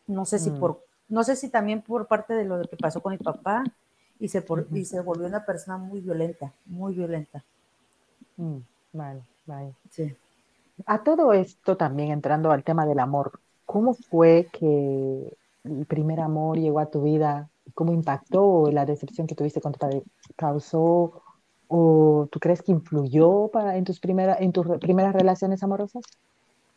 No 0.06 0.24
sé 0.24 0.38
si 0.38 0.50
mm. 0.50 0.60
por, 0.60 0.84
no 1.08 1.24
sé 1.24 1.36
si 1.36 1.48
también 1.48 1.82
por 1.82 2.06
parte 2.06 2.34
de 2.34 2.44
lo 2.44 2.62
que 2.62 2.76
pasó 2.76 3.00
con 3.00 3.12
mi 3.12 3.18
papá 3.18 3.64
y 4.18 4.28
se, 4.28 4.40
por, 4.40 4.66
y 4.72 4.84
se 4.84 5.00
volvió 5.00 5.26
una 5.26 5.44
persona 5.44 5.78
muy 5.78 6.00
violenta, 6.00 6.52
muy 6.66 6.94
violenta. 6.94 7.42
Mm, 8.36 8.58
vale, 8.92 9.22
vale. 9.46 9.74
Sí. 9.90 10.16
A 10.86 11.02
todo 11.02 11.32
esto 11.32 11.76
también 11.76 12.10
entrando 12.10 12.50
al 12.50 12.64
tema 12.64 12.86
del 12.86 13.00
amor, 13.00 13.40
¿cómo 13.66 13.94
fue 13.94 14.48
que 14.52 15.36
el 15.64 15.86
primer 15.86 16.20
amor 16.20 16.58
llegó 16.58 16.80
a 16.80 16.90
tu 16.90 17.02
vida? 17.02 17.48
¿Cómo 17.74 17.92
impactó 17.92 18.70
la 18.70 18.86
decepción 18.86 19.26
que 19.26 19.34
tuviste 19.34 19.60
con 19.60 19.72
tu 19.72 19.78
padre? 19.78 20.02
¿Causó 20.36 21.22
¿O 21.74 22.28
tú 22.30 22.38
crees 22.38 22.60
que 22.60 22.70
influyó 22.70 23.48
para, 23.48 23.78
en, 23.78 23.84
tus 23.84 23.98
primera, 23.98 24.36
en 24.38 24.52
tus 24.52 24.66
primeras 24.78 25.14
relaciones 25.14 25.62
amorosas? 25.62 26.04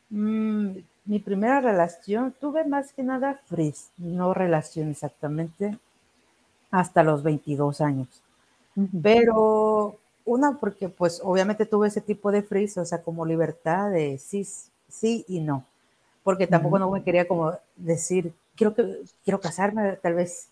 Mm, 0.10 0.78
mi 1.04 1.20
primera 1.20 1.60
relación, 1.60 2.34
tuve 2.40 2.64
más 2.64 2.94
que 2.94 3.04
nada 3.04 3.42
frizz, 3.46 3.90
no 3.98 4.34
relación 4.34 4.90
exactamente, 4.90 5.78
hasta 6.72 7.04
los 7.04 7.24
22 7.24 7.82
años. 7.82 8.08
Pero 9.04 9.98
una, 10.24 10.58
porque 10.58 10.88
pues 10.88 11.20
obviamente 11.22 11.66
tuve 11.66 11.90
ese 11.90 12.00
tipo 12.00 12.32
de 12.32 12.42
frizz, 12.42 12.78
o 12.78 12.86
sea, 12.86 13.02
como 13.02 13.26
libertad 13.26 13.92
de 13.92 14.18
sí, 14.18 14.48
sí 14.88 15.26
y 15.28 15.42
no. 15.42 15.66
Porque 16.24 16.48
tampoco 16.48 16.80
no 16.80 16.90
me 16.90 17.04
quería 17.04 17.28
como 17.28 17.52
decir, 17.76 18.34
quiero, 18.56 18.74
que, 18.74 19.02
quiero 19.26 19.42
casarme, 19.42 19.98
tal 19.98 20.14
vez 20.14 20.48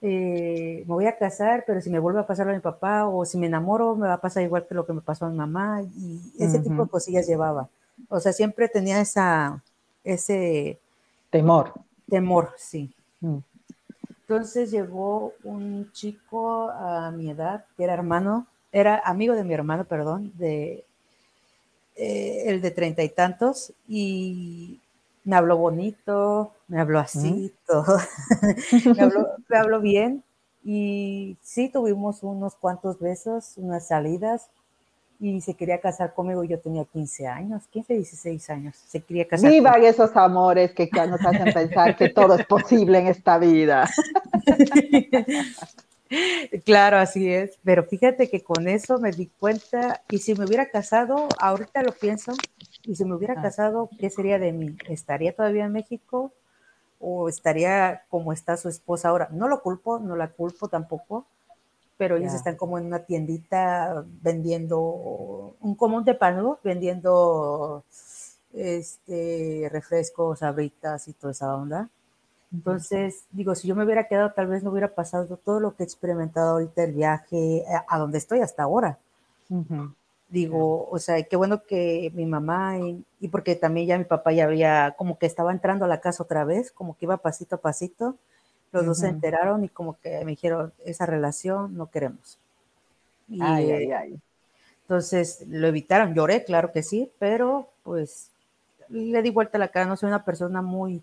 eh, 0.00 0.84
me 0.86 0.94
voy 0.94 1.06
a 1.06 1.16
casar, 1.16 1.64
pero 1.66 1.80
si 1.80 1.90
me 1.90 1.98
vuelve 1.98 2.20
a 2.20 2.26
pasar 2.26 2.48
a 2.48 2.52
mi 2.52 2.60
papá 2.60 3.06
o 3.06 3.24
si 3.24 3.36
me 3.36 3.46
enamoro, 3.46 3.96
me 3.96 4.06
va 4.06 4.14
a 4.14 4.20
pasar 4.20 4.42
igual 4.42 4.66
que 4.66 4.74
lo 4.74 4.86
que 4.86 4.92
me 4.92 5.00
pasó 5.00 5.26
a 5.26 5.30
mi 5.30 5.36
mamá 5.36 5.82
y 5.82 6.32
ese 6.38 6.60
tipo 6.60 6.84
de 6.84 6.90
cosillas 6.90 7.26
llevaba. 7.26 7.68
O 8.08 8.20
sea, 8.20 8.32
siempre 8.32 8.68
tenía 8.68 9.00
esa, 9.00 9.62
ese 10.04 10.78
temor. 11.30 11.72
Temor, 12.08 12.54
sí. 12.56 12.92
Mm. 13.20 13.38
Entonces 14.20 14.70
llegó 14.70 15.32
un 15.42 15.90
chico 15.92 16.70
a 16.70 17.10
mi 17.10 17.30
edad, 17.30 17.64
que 17.76 17.84
era 17.84 17.94
hermano, 17.94 18.46
era 18.70 19.00
amigo 19.04 19.34
de 19.34 19.42
mi 19.42 19.54
hermano, 19.54 19.84
perdón, 19.84 20.32
de 20.36 20.84
eh, 21.96 22.44
el 22.46 22.60
de 22.60 22.70
treinta 22.70 23.02
y 23.02 23.08
tantos, 23.08 23.72
y 23.88 24.80
me 25.28 25.36
habló 25.36 25.58
bonito, 25.58 26.52
me 26.68 26.80
habló 26.80 26.98
así, 26.98 27.52
todo. 27.66 27.98
me, 29.50 29.58
habló, 29.58 29.78
bien 29.78 30.24
y 30.64 31.36
sí 31.42 31.68
tuvimos 31.68 32.22
unos 32.22 32.54
cuantos 32.54 32.98
besos, 32.98 33.52
unas 33.58 33.88
salidas 33.88 34.48
y 35.20 35.42
se 35.42 35.52
quería 35.52 35.82
casar 35.82 36.14
conmigo. 36.14 36.44
Yo 36.44 36.58
tenía 36.60 36.86
15 36.86 37.26
años, 37.26 37.64
15, 37.70 37.92
16 37.92 38.48
años. 38.48 38.76
Se 38.76 39.02
quería 39.02 39.28
casar. 39.28 39.50
Viva 39.50 39.72
esos 39.72 40.16
amores 40.16 40.72
que 40.72 40.88
nos 40.94 41.20
hacen 41.20 41.52
pensar 41.52 41.94
que 41.94 42.08
todo 42.08 42.34
es 42.34 42.46
posible 42.46 42.98
en 42.98 43.08
esta 43.08 43.36
vida. 43.36 43.86
Claro, 46.64 46.96
así 46.96 47.30
es. 47.30 47.58
Pero 47.62 47.84
fíjate 47.84 48.30
que 48.30 48.42
con 48.42 48.66
eso 48.66 48.98
me 48.98 49.10
di 49.10 49.26
cuenta, 49.26 50.00
y 50.08 50.16
si 50.16 50.34
me 50.34 50.46
hubiera 50.46 50.70
casado, 50.70 51.28
ahorita 51.38 51.82
lo 51.82 51.92
pienso, 51.92 52.32
y 52.88 52.96
si 52.96 53.04
me 53.04 53.14
hubiera 53.14 53.40
casado, 53.40 53.90
¿qué 54.00 54.08
sería 54.08 54.38
de 54.38 54.50
mí? 54.50 54.74
¿Estaría 54.88 55.36
todavía 55.36 55.66
en 55.66 55.72
México? 55.72 56.32
¿O 56.98 57.28
estaría 57.28 58.02
como 58.08 58.32
está 58.32 58.56
su 58.56 58.70
esposa 58.70 59.10
ahora? 59.10 59.28
No 59.30 59.46
lo 59.46 59.60
culpo, 59.62 59.98
no 59.98 60.16
la 60.16 60.28
culpo 60.28 60.68
tampoco, 60.68 61.26
pero 61.98 62.16
ellos 62.16 62.32
están 62.32 62.56
como 62.56 62.78
en 62.78 62.86
una 62.86 63.00
tiendita 63.00 64.04
vendiendo 64.22 64.80
un 65.60 65.74
común 65.74 66.02
de 66.04 66.14
pan, 66.14 66.42
vendiendo 66.64 67.84
este 68.54 69.68
refrescos, 69.70 70.42
abritas 70.42 71.08
y 71.08 71.12
toda 71.12 71.32
esa 71.32 71.54
onda. 71.54 71.90
Entonces, 72.50 73.26
digo, 73.30 73.54
si 73.54 73.68
yo 73.68 73.76
me 73.76 73.84
hubiera 73.84 74.08
quedado, 74.08 74.32
tal 74.32 74.46
vez 74.46 74.62
no 74.62 74.70
hubiera 74.70 74.94
pasado 74.94 75.36
todo 75.36 75.60
lo 75.60 75.76
que 75.76 75.82
he 75.82 75.86
experimentado 75.86 76.52
ahorita, 76.52 76.84
el 76.84 76.94
viaje, 76.94 77.66
a, 77.86 77.98
donde 77.98 78.16
estoy 78.16 78.40
hasta 78.40 78.62
ahora. 78.62 78.98
Digo, 80.30 80.88
o 80.90 80.98
sea, 80.98 81.22
qué 81.22 81.36
bueno 81.36 81.64
que 81.64 82.12
mi 82.14 82.26
mamá, 82.26 82.78
y, 82.78 83.28
porque 83.28 83.54
también 83.56 83.86
ya 83.86 83.98
mi 83.98 84.04
papá 84.04 84.32
ya 84.32 84.44
había, 84.44 84.94
como 84.98 85.18
que 85.18 85.24
estaba 85.24 85.52
entrando 85.52 85.86
a 85.86 85.88
la 85.88 86.00
casa 86.00 86.22
otra 86.22 86.44
vez, 86.44 86.70
como 86.70 86.96
que 86.96 87.06
iba 87.06 87.16
pasito 87.16 87.56
a 87.56 87.60
pasito, 87.60 88.16
los 88.70 88.84
dos 88.84 88.98
se 88.98 89.08
enteraron 89.08 89.64
y 89.64 89.70
como 89.70 89.98
que 89.98 90.22
me 90.26 90.32
dijeron, 90.32 90.74
esa 90.84 91.06
relación 91.06 91.74
no 91.76 91.90
queremos. 91.90 92.38
Y, 93.28 93.40
ay, 93.40 93.70
ay, 93.70 93.92
ay. 93.92 94.20
Entonces 94.82 95.44
lo 95.48 95.66
evitaron, 95.66 96.14
lloré, 96.14 96.44
claro 96.44 96.72
que 96.72 96.82
sí, 96.82 97.10
pero 97.18 97.70
pues 97.82 98.30
le 98.90 99.22
di 99.22 99.30
vuelta 99.30 99.56
a 99.56 99.60
la 99.60 99.68
cara, 99.68 99.86
no 99.86 99.96
soy 99.96 100.08
una 100.08 100.24
persona 100.24 100.60
muy 100.60 101.02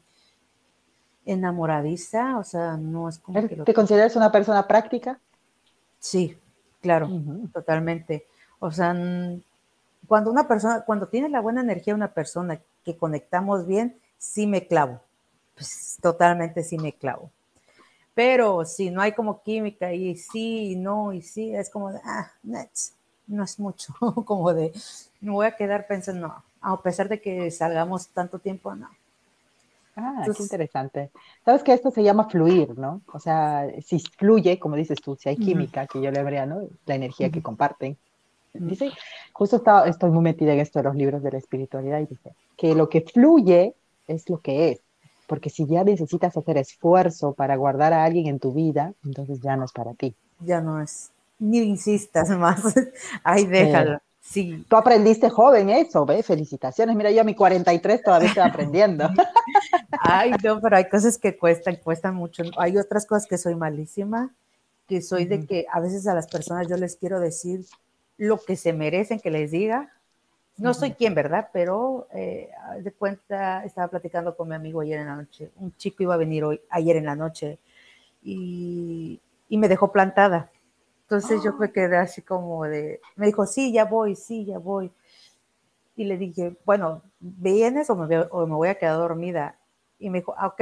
enamoradiza, 1.26 2.38
o 2.38 2.44
sea, 2.44 2.78
no 2.78 3.10
es 3.10 3.18
como 3.20 3.48
que... 3.48 3.56
¿Te 3.56 3.74
consideras 3.74 4.16
una 4.16 4.32
persona 4.32 4.68
práctica? 4.68 5.20
Sí, 6.00 6.38
claro, 6.82 7.10
totalmente. 7.52 8.28
O 8.60 8.72
sea, 8.72 8.96
cuando 10.08 10.32
una 10.32 10.48
persona, 10.48 10.82
cuando 10.86 11.08
tiene 11.08 11.30
la 11.30 11.42
buena 11.42 11.62
energía 11.62 11.96
una 11.96 12.14
persona 12.14 12.60
que 12.84 12.98
conectamos 12.98 13.66
bien, 13.66 13.98
sí 14.18 14.48
me 14.48 14.68
clavo. 14.68 15.02
Pues 15.56 15.98
totalmente 16.02 16.64
sí 16.64 16.78
me 16.78 16.94
clavo. 16.94 17.32
Pero 18.14 18.64
si 18.66 18.92
no 18.92 19.02
hay 19.02 19.12
como 19.12 19.42
química 19.44 19.94
y 19.94 20.16
sí 20.16 20.72
y 20.72 20.76
no 20.76 21.12
y 21.12 21.22
sí, 21.22 21.54
es 21.54 21.70
como 21.70 21.92
de, 21.92 22.00
ah, 22.04 22.32
no 23.28 23.44
es 23.44 23.60
mucho, 23.60 23.94
como 24.26 24.54
de, 24.54 24.72
me 25.22 25.32
voy 25.32 25.46
a 25.46 25.56
quedar 25.56 25.88
pensando, 25.88 26.28
no, 26.28 26.44
a 26.62 26.82
pesar 26.82 27.10
de 27.10 27.22
que 27.22 27.52
salgamos 27.52 28.08
tanto 28.10 28.40
tiempo, 28.40 28.74
no. 28.74 28.90
Ah, 29.98 30.26
qué 30.26 30.44
interesante. 30.44 31.10
Sabes 31.46 31.64
que 31.64 31.72
esto 31.74 31.90
se 31.90 32.04
llama 32.04 32.30
fluir, 32.30 32.78
¿no? 32.78 33.02
O 33.14 33.20
sea, 33.20 33.66
si 33.82 34.00
fluye, 34.00 34.60
como 34.60 34.76
dices 34.76 35.02
tú, 35.02 35.16
si 35.16 35.30
hay 35.30 35.38
química, 35.38 35.88
que 35.88 36.02
yo 36.02 36.12
le 36.12 36.20
habría, 36.20 36.46
¿no? 36.46 36.68
La 36.86 36.96
energía 36.96 37.30
que 37.30 37.42
comparten, 37.42 37.98
Dice, 38.60 38.92
justo 39.34 39.62
estoy 39.86 40.12
muy 40.12 40.24
metida 40.24 40.54
en 40.54 40.60
esto 40.60 40.80
de 40.80 40.84
los 40.84 40.96
libros 40.96 41.24
de 41.24 41.32
la 41.32 41.38
espiritualidad 41.38 42.00
y 42.00 42.06
dice 42.06 42.34
que 42.58 42.76
lo 42.76 42.90
que 42.90 43.02
fluye 43.02 43.76
es 44.08 44.30
lo 44.30 44.40
que 44.40 44.72
es, 44.72 44.82
porque 45.28 45.50
si 45.50 45.66
ya 45.66 45.84
necesitas 45.84 46.36
hacer 46.38 46.58
esfuerzo 46.58 47.34
para 47.34 47.56
guardar 47.56 47.94
a 47.94 48.04
alguien 48.04 48.28
en 48.28 48.40
tu 48.40 48.54
vida, 48.54 48.94
entonces 49.04 49.42
ya 49.42 49.56
no 49.56 49.66
es 49.66 49.72
para 49.72 49.94
ti. 49.94 50.16
Ya 50.40 50.62
no 50.62 50.82
es. 50.82 51.12
ni 51.40 51.60
insistas 51.60 52.30
más, 52.30 52.62
ahí 53.24 53.46
déjalo. 53.46 54.00
Sí. 54.22 54.66
Tú 54.68 54.76
aprendiste 54.76 55.30
joven 55.30 55.70
eso, 55.70 56.04
¿ve? 56.04 56.24
Felicitaciones. 56.24 56.96
Mira, 56.96 57.12
yo 57.12 57.22
a 57.22 57.24
mi 57.24 57.36
43 57.36 58.02
todavía 58.02 58.30
estoy 58.30 58.44
aprendiendo. 58.44 59.08
Ay, 60.02 60.32
no, 60.44 60.60
pero 60.60 60.78
hay 60.78 60.90
cosas 60.90 61.20
que 61.20 61.38
cuestan, 61.38 61.76
cuestan 61.76 62.16
mucho. 62.16 62.44
Hay 62.58 62.76
otras 62.78 63.06
cosas 63.06 63.28
que 63.28 63.38
soy 63.38 63.54
malísima, 63.54 64.34
que 64.88 65.04
soy 65.04 65.26
de 65.26 65.46
que 65.46 65.68
a 65.72 65.80
veces 65.80 66.08
a 66.08 66.16
las 66.16 66.26
personas 66.28 66.68
yo 66.68 66.76
les 66.76 66.96
quiero 66.96 67.20
decir 67.20 67.66
lo 68.18 68.38
que 68.40 68.56
se 68.56 68.74
merecen 68.74 69.20
que 69.20 69.32
les 69.32 69.52
diga. 69.52 69.92
No 70.58 70.74
soy 70.74 70.92
quien, 70.94 71.16
¿verdad? 71.16 71.50
Pero 71.54 72.08
eh, 72.14 72.50
de 72.82 72.92
cuenta, 72.94 73.64
estaba 73.66 73.90
platicando 73.90 74.36
con 74.38 74.48
mi 74.50 74.56
amigo 74.56 74.82
ayer 74.82 75.00
en 75.00 75.08
la 75.08 75.16
noche. 75.16 75.52
Un 75.58 75.76
chico 75.76 76.04
iba 76.04 76.14
a 76.16 76.18
venir 76.18 76.44
hoy, 76.46 76.62
ayer 76.70 76.96
en 76.98 77.06
la 77.06 77.16
noche 77.16 77.60
y, 78.24 79.22
y 79.50 79.58
me 79.58 79.68
dejó 79.70 79.92
plantada 79.92 80.52
entonces 81.06 81.44
yo 81.44 81.54
me 81.54 81.72
quedé 81.72 81.98
así 81.98 82.24
como 82.24 82.66
de, 82.66 83.00
me 83.16 83.28
dijo, 83.28 83.46
sí, 83.46 83.72
ya 83.72 83.86
voy, 83.86 84.16
sí, 84.16 84.46
ya 84.46 84.58
voy. 84.58 84.92
Y 85.96 86.06
le 86.06 86.18
dije, 86.18 86.58
bueno, 86.66 87.02
¿vienes 87.20 87.90
o 87.90 87.96
me, 87.96 88.20
o 88.20 88.46
me 88.48 88.56
voy 88.56 88.68
a 88.70 88.76
quedar 88.76 88.98
dormida? 88.98 89.58
Y 90.00 90.10
me 90.10 90.20
dijo, 90.20 90.36
ah, 90.38 90.48
ok. 90.48 90.62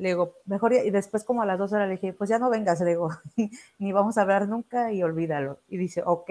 Le 0.00 0.08
digo, 0.10 0.34
mejor, 0.46 0.72
y 0.72 0.90
después 0.90 1.24
como 1.24 1.42
a 1.42 1.46
las 1.46 1.58
dos 1.58 1.72
horas 1.72 1.86
le 1.88 1.94
dije, 1.94 2.12
pues 2.12 2.30
ya 2.30 2.38
no 2.38 2.48
vengas, 2.50 2.80
le 2.80 2.90
digo, 2.90 3.10
ni 3.78 3.92
vamos 3.92 4.18
a 4.18 4.22
hablar 4.22 4.48
nunca 4.48 4.92
y 4.92 5.02
olvídalo. 5.02 5.58
Y 5.68 5.76
dice, 5.76 6.02
ok. 6.04 6.30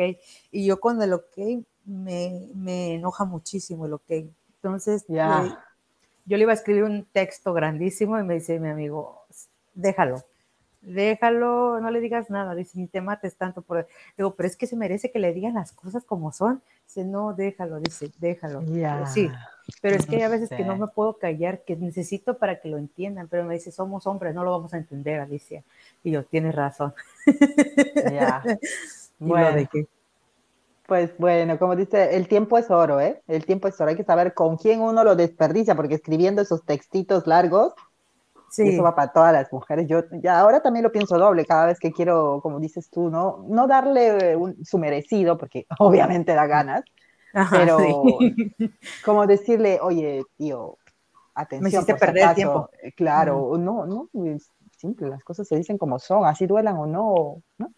Y 0.51 0.65
yo 0.65 0.79
con 0.79 1.01
el 1.01 1.13
ok 1.13 1.37
me, 1.85 2.49
me 2.55 2.95
enoja 2.95 3.25
muchísimo 3.25 3.85
el 3.85 3.93
ok. 3.93 4.11
Entonces, 4.55 5.05
ya. 5.07 5.63
yo 6.25 6.37
le 6.37 6.43
iba 6.43 6.51
a 6.51 6.55
escribir 6.55 6.83
un 6.83 7.05
texto 7.05 7.53
grandísimo 7.53 8.19
y 8.19 8.23
me 8.23 8.35
dice 8.35 8.59
mi 8.59 8.69
amigo, 8.69 9.23
déjalo 9.73 10.23
déjalo, 10.81 11.79
no 11.79 11.91
le 11.91 11.99
digas 11.99 12.29
nada, 12.29 12.55
dice, 12.55 12.79
ni 12.79 12.87
te 12.87 13.01
mates 13.01 13.35
tanto 13.35 13.61
por... 13.61 13.87
Digo, 14.17 14.35
pero 14.35 14.47
es 14.47 14.55
que 14.55 14.67
se 14.67 14.75
merece 14.75 15.11
que 15.11 15.19
le 15.19 15.33
digan 15.33 15.55
las 15.55 15.71
cosas 15.71 16.03
como 16.05 16.31
son. 16.31 16.61
Dice, 16.85 17.03
no, 17.03 17.33
déjalo, 17.33 17.79
dice, 17.79 18.11
déjalo. 18.19 18.61
Sí, 19.07 19.29
pero 19.81 19.95
es 19.95 20.05
que 20.05 20.17
hay 20.17 20.21
a 20.23 20.29
veces 20.29 20.49
que 20.49 20.63
no 20.63 20.77
me 20.77 20.87
puedo 20.87 21.17
callar, 21.17 21.63
que 21.63 21.75
necesito 21.75 22.37
para 22.37 22.59
que 22.59 22.69
lo 22.69 22.77
entiendan, 22.77 23.27
pero 23.27 23.43
me 23.43 23.53
dice, 23.53 23.71
somos 23.71 24.07
hombres, 24.07 24.33
no 24.33 24.43
lo 24.43 24.51
vamos 24.51 24.73
a 24.73 24.77
entender, 24.77 25.19
Alicia. 25.19 25.63
Y 26.03 26.11
yo, 26.11 26.23
tienes 26.25 26.55
razón. 26.55 26.93
Ya. 28.11 28.43
bueno. 29.19 29.67
Pues 30.85 31.15
bueno, 31.19 31.59
como 31.59 31.75
dice, 31.75 32.15
el 32.17 32.27
tiempo 32.27 32.57
es 32.57 32.71
oro, 32.71 32.99
¿eh? 32.99 33.21
El 33.27 33.45
tiempo 33.45 33.67
es 33.67 33.79
oro. 33.79 33.91
Hay 33.91 33.95
que 33.95 34.03
saber 34.03 34.33
con 34.33 34.57
quién 34.57 34.81
uno 34.81 35.03
lo 35.03 35.15
desperdicia, 35.15 35.75
porque 35.75 35.93
escribiendo 35.93 36.41
esos 36.41 36.65
textitos 36.65 37.27
largos, 37.27 37.73
Sí. 38.49 38.67
eso 38.69 38.83
va 38.83 38.95
para 38.95 39.11
todas 39.11 39.31
las 39.33 39.51
mujeres. 39.53 39.87
Yo 39.87 40.03
ya 40.23 40.39
ahora 40.39 40.61
también 40.61 40.83
lo 40.83 40.91
pienso 40.91 41.17
doble 41.17 41.45
cada 41.45 41.67
vez 41.67 41.79
que 41.79 41.91
quiero, 41.91 42.39
como 42.41 42.59
dices 42.59 42.89
tú, 42.89 43.09
no, 43.09 43.45
no 43.47 43.67
darle 43.67 44.37
su 44.63 44.77
merecido, 44.77 45.37
porque 45.37 45.65
obviamente 45.79 46.33
da 46.33 46.47
ganas, 46.47 46.83
pero 47.51 48.03
como 49.05 49.27
decirle, 49.27 49.79
oye, 49.81 50.23
tío, 50.37 50.77
atención. 51.33 51.63
Me 51.63 51.69
hiciste 51.69 51.95
perder 51.95 52.35
tiempo. 52.35 52.69
Eh, 52.81 52.91
claro, 52.93 53.57
no, 53.57 53.85
no, 53.85 54.09
es 54.25 54.51
simple, 54.77 55.09
las 55.09 55.23
cosas 55.23 55.47
se 55.47 55.57
dicen 55.57 55.77
como 55.77 55.99
son, 55.99 56.25
así 56.25 56.47
duelan 56.47 56.77
o 56.77 56.85
no, 56.85 57.41
¿no? 57.57 57.73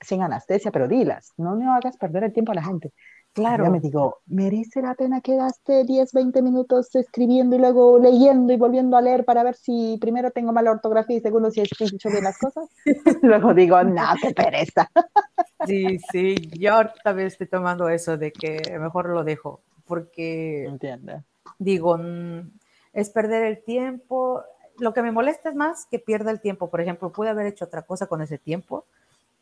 Sin 0.00 0.22
anestesia, 0.22 0.70
pero 0.70 0.88
dilas, 0.88 1.32
no 1.36 1.56
me 1.56 1.66
hagas 1.66 1.96
perder 1.96 2.24
el 2.24 2.32
tiempo 2.32 2.52
a 2.52 2.56
la 2.56 2.64
gente. 2.64 2.92
Claro. 3.32 3.64
Ya 3.64 3.70
me 3.70 3.80
digo, 3.80 4.18
¿merece 4.26 4.82
la 4.82 4.94
pena 4.94 5.20
que 5.20 5.36
gaste 5.36 5.84
10, 5.84 6.12
20 6.12 6.42
minutos 6.42 6.94
escribiendo 6.96 7.54
y 7.54 7.60
luego 7.60 7.98
leyendo 7.98 8.52
y 8.52 8.56
volviendo 8.56 8.96
a 8.96 9.02
leer 9.02 9.24
para 9.24 9.44
ver 9.44 9.54
si 9.54 9.98
primero 10.00 10.32
tengo 10.32 10.52
mala 10.52 10.72
ortografía 10.72 11.16
y 11.16 11.20
segundo 11.20 11.50
si 11.50 11.60
he 11.60 11.62
escrito 11.62 12.10
bien 12.10 12.24
las 12.24 12.38
cosas? 12.38 12.68
luego 13.22 13.54
digo, 13.54 13.82
no, 13.84 14.02
qué 14.20 14.34
pereza. 14.34 14.90
sí, 15.66 15.98
sí, 16.10 16.34
yo 16.58 16.80
también 17.04 17.28
estoy 17.28 17.46
tomando 17.46 17.88
eso 17.88 18.16
de 18.16 18.32
que 18.32 18.60
mejor 18.80 19.08
lo 19.08 19.22
dejo, 19.22 19.60
porque 19.86 20.64
Entiende. 20.64 21.22
digo, 21.58 21.98
mm, 21.98 22.50
es 22.92 23.10
perder 23.10 23.44
el 23.44 23.62
tiempo. 23.62 24.42
Lo 24.78 24.92
que 24.92 25.02
me 25.02 25.12
molesta 25.12 25.50
es 25.50 25.54
más 25.54 25.86
que 25.86 26.00
pierda 26.00 26.32
el 26.32 26.40
tiempo. 26.40 26.68
Por 26.68 26.80
ejemplo, 26.80 27.12
pude 27.12 27.28
haber 27.28 27.46
hecho 27.46 27.64
otra 27.64 27.82
cosa 27.82 28.06
con 28.06 28.22
ese 28.22 28.38
tiempo, 28.38 28.86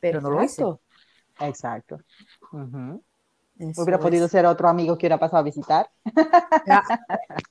pero 0.01 0.21
no 0.21 0.31
lo 0.31 0.43
hizo. 0.43 0.81
Exacto. 1.41 2.01
Hubiera 3.59 3.99
podido 3.99 4.29
ser 4.29 4.47
otro 4.47 4.69
amigo 4.69 4.97
que 4.97 5.07
hubiera 5.07 5.19
pasado 5.19 5.39
a 5.39 5.43
visitar. 5.43 5.91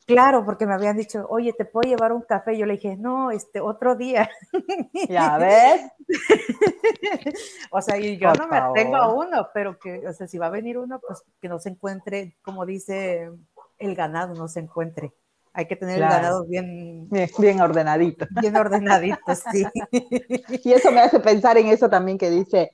claro, 0.05 0.45
porque 0.45 0.65
me 0.65 0.73
habían 0.73 0.95
dicho, 0.95 1.25
oye, 1.29 1.53
¿te 1.53 1.65
puedo 1.65 1.89
llevar 1.89 2.13
un 2.13 2.21
café? 2.21 2.57
Yo 2.57 2.65
le 2.65 2.73
dije, 2.73 2.95
no, 2.95 3.31
este, 3.31 3.59
otro 3.59 3.95
día. 3.95 4.29
Ya 5.09 5.37
ves. 5.37 5.91
o 7.71 7.81
sea, 7.81 7.97
y 7.97 8.17
yo 8.17 8.33
no 8.33 8.47
me 8.47 8.61
tengo 8.73 8.95
a 8.95 9.13
uno, 9.13 9.49
pero 9.53 9.77
que, 9.77 10.07
o 10.07 10.13
sea, 10.13 10.27
si 10.27 10.37
va 10.37 10.47
a 10.47 10.51
venir 10.51 10.77
uno, 10.77 10.99
pues 10.99 11.23
que 11.41 11.49
no 11.49 11.59
se 11.59 11.69
encuentre, 11.69 12.37
como 12.41 12.65
dice 12.65 13.29
el 13.77 13.95
ganado, 13.95 14.33
no 14.33 14.47
se 14.47 14.61
encuentre. 14.61 15.13
Hay 15.53 15.65
que 15.65 15.75
tener 15.75 15.95
el 15.95 16.01
ganado 16.01 16.45
bien, 16.45 17.09
bien 17.09 17.61
ordenadito. 17.61 18.27
Bien 18.39 18.55
ordenadito, 18.55 19.17
sí. 19.51 19.65
Y 20.63 20.71
eso 20.71 20.91
me 20.91 21.01
hace 21.01 21.19
pensar 21.19 21.57
en 21.57 21.67
eso 21.67 21.89
también 21.89 22.19
que 22.19 22.29
dice, 22.29 22.71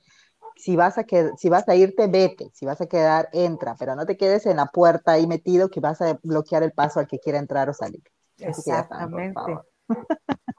si 0.64 0.76
vas, 0.76 0.96
a 0.96 1.04
que, 1.04 1.30
si 1.36 1.50
vas 1.50 1.68
a 1.68 1.74
irte, 1.74 2.06
vete, 2.06 2.48
si 2.54 2.64
vas 2.64 2.80
a 2.80 2.86
quedar, 2.86 3.28
entra, 3.34 3.76
pero 3.78 3.94
no 3.94 4.06
te 4.06 4.16
quedes 4.16 4.46
en 4.46 4.56
la 4.56 4.64
puerta 4.64 5.12
ahí 5.12 5.26
metido 5.26 5.68
que 5.68 5.78
vas 5.78 6.00
a 6.00 6.18
bloquear 6.22 6.62
el 6.62 6.72
paso 6.72 7.00
al 7.00 7.06
que 7.06 7.18
quiera 7.18 7.38
entrar 7.38 7.68
o 7.68 7.74
salir. 7.74 8.02
Exactamente. 8.38 9.58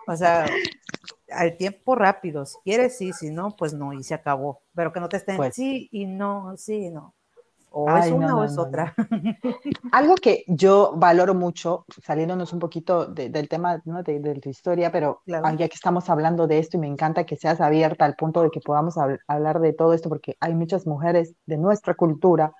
o 0.07 0.15
sea, 0.15 0.45
al 1.31 1.57
tiempo 1.57 1.95
rápido, 1.95 2.45
si 2.45 2.55
quieres 2.63 2.95
sí, 2.95 3.13
si 3.13 3.31
no, 3.31 3.55
pues 3.55 3.73
no, 3.73 3.93
y 3.93 4.03
se 4.03 4.13
acabó. 4.13 4.61
Pero 4.75 4.93
que 4.93 4.99
no 4.99 5.09
te 5.09 5.17
estén 5.17 5.37
pues 5.37 5.55
sí 5.55 5.89
y 5.91 6.05
no, 6.05 6.55
sí, 6.55 6.91
no. 6.91 7.15
O 7.77 7.89
es 7.97 8.09
una 8.09 8.37
o 8.37 8.43
es 8.45 8.57
otra. 8.57 8.95
Algo 9.91 10.15
que 10.15 10.45
yo 10.47 10.93
valoro 10.95 11.33
mucho, 11.35 11.85
saliéndonos 12.01 12.53
un 12.53 12.59
poquito 12.59 13.05
del 13.05 13.49
tema 13.49 13.81
de, 13.83 14.39
tu 14.41 14.49
historia, 14.49 14.93
pero 14.93 15.21
ya 15.25 15.67
que 15.67 15.75
estamos 15.75 16.09
hablando 16.09 16.47
de 16.47 16.59
esto 16.59 16.77
y 16.77 16.79
me 16.79 16.87
encanta 16.87 17.25
que 17.25 17.35
seas 17.35 17.59
abierta 17.59 18.05
al 18.05 18.15
punto 18.15 18.43
de 18.43 18.49
que 18.49 18.61
podamos 18.61 18.95
hablar 19.27 19.59
de 19.59 19.73
todo 19.73 19.91
esto, 19.91 20.07
porque 20.07 20.37
hay 20.39 20.55
muchas 20.55 20.87
mujeres 20.87 21.35
de 21.45 21.57
nuestra 21.57 21.95
cultura 21.95 22.53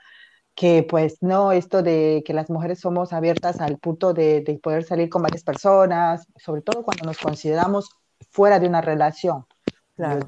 que 0.54 0.86
pues 0.89 1.21
no, 1.21 1.54
esto 1.54 1.82
de 1.82 2.21
que 2.25 2.34
las 2.34 2.49
mujeres 2.49 2.82
somos 2.82 3.13
abiertas 3.13 3.62
al 3.62 3.78
punto 3.78 4.13
de, 4.13 4.60
poder 4.62 4.84
salir 4.84 5.08
con 5.08 5.21
varias 5.21 5.43
personas, 5.43 6.28
sobre 6.36 6.62
todo 6.62 6.84
cuando 6.84 7.06
nos 7.06 7.17
consideramos 7.19 7.89
fuera 8.32 8.60
de 8.60 8.67
una 8.67 8.82
relación. 8.82 9.45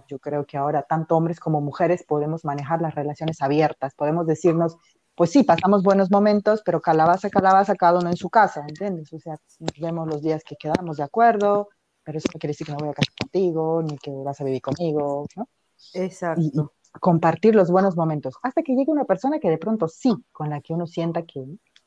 Yo, 0.07 0.19
creo 0.19 0.45
que 0.45 0.57
ahora 0.57 0.83
tanto 0.83 1.17
hombres 1.17 1.39
como 1.39 1.59
mujeres 1.61 2.03
podemos 2.03 2.45
manejar 2.45 2.81
las 2.81 2.95
relaciones 2.95 3.41
abiertas, 3.41 3.93
podemos 3.95 4.25
decirnos, 4.25 4.77
pues 5.15 5.31
sí, 5.31 5.43
pasamos 5.43 5.83
buenos 5.83 6.09
momentos, 6.09 6.61
pero 6.65 6.81
calabaza, 6.81 7.29
calabaza, 7.29 7.75
cada 7.75 7.99
uno 7.99 8.09
en 8.09 8.15
su 8.17 8.29
casa, 8.29 8.63
¿entiendes? 8.67 9.11
O 9.11 9.19
sea, 9.19 9.37
nos 9.59 9.79
vemos 9.79 10.07
los 10.07 10.21
días 10.21 10.43
que 10.43 10.55
quedamos 10.55 10.97
de 10.97 11.03
acuerdo, 11.03 11.69
pero 12.03 12.17
eso 12.17 12.27
no 12.33 12.39
quiere 12.39 12.51
decir 12.51 12.67
que 12.67 12.73
no 12.73 12.79
voy 12.79 12.89
a 12.89 12.93
casar 12.93 13.13
contigo, 13.19 13.81
ni 13.83 13.97
que 13.97 14.11
vas 14.11 14.39
a 14.39 14.43
vivir 14.43 14.61
conmigo, 14.61 15.25
¿no? 15.35 15.49
Exacto. 15.93 16.41
Y, 16.41 16.51
compartir 16.99 17.53
los 17.53 17.69
buenos 17.69 17.95
momentos, 17.95 18.35
hasta 18.41 18.63
que 18.63 18.73
llegue 18.73 18.91
una 18.91 19.05
persona 19.05 19.39
que 19.39 19.49
de 19.49 19.57
pronto 19.57 19.87
sí, 19.87 20.15
con 20.31 20.49
la 20.49 20.61
que 20.61 20.73
uno 20.73 20.87
sienta 20.87 21.23
que 21.23 21.43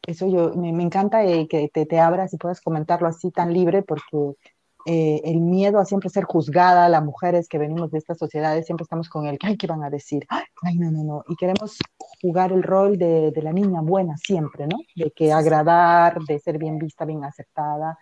eso 0.07 0.29
yo, 0.29 0.55
me, 0.55 0.69
encanta 0.83 1.25
eh, 1.25 1.47
que 1.49 1.69
te, 1.69 1.87
te 1.87 2.01
abras 2.01 2.33
y 2.33 2.37
puedas 2.37 2.61
comentarlo 2.61 3.09
así 3.09 3.31
tan 3.31 3.53
libre, 3.53 3.83
porque 3.83 4.37
eh, 4.87 5.21
el 5.25 5.41
miedo 5.41 5.79
a 5.79 5.85
siempre 5.85 6.09
ser 6.09 6.25
juzgada, 6.25 6.89
las 6.89 7.05
mujeres 7.05 7.49
que 7.49 7.59
venimos 7.59 7.91
de 7.91 7.99
estas 7.99 8.19
sociedades, 8.19 8.67
siempre 8.67 8.85
estamos 8.85 9.09
con 9.09 9.27
el, 9.27 9.39
ay, 9.43 9.57
¿qué 9.57 9.67
van 9.67 9.85
a 9.85 9.91
decir? 9.91 10.27
Ay, 10.29 10.77
no, 10.77 10.91
no, 10.91 11.05
no. 11.05 11.25
Y 11.29 11.37
queremos 11.37 11.79
jugar 12.21 12.53
el 12.53 12.63
rol 12.63 12.97
de, 12.97 13.33
la 13.43 13.53
niña 13.53 13.81
buena 13.83 14.17
siempre, 14.17 14.67
¿no? 14.67 14.79
De 14.97 15.11
que 15.11 15.33
agradar, 15.33 16.19
de 16.27 16.39
ser 16.39 16.59
bien 16.59 16.79
vista, 16.79 17.05
bien 17.05 17.25
aceptada, 17.25 17.99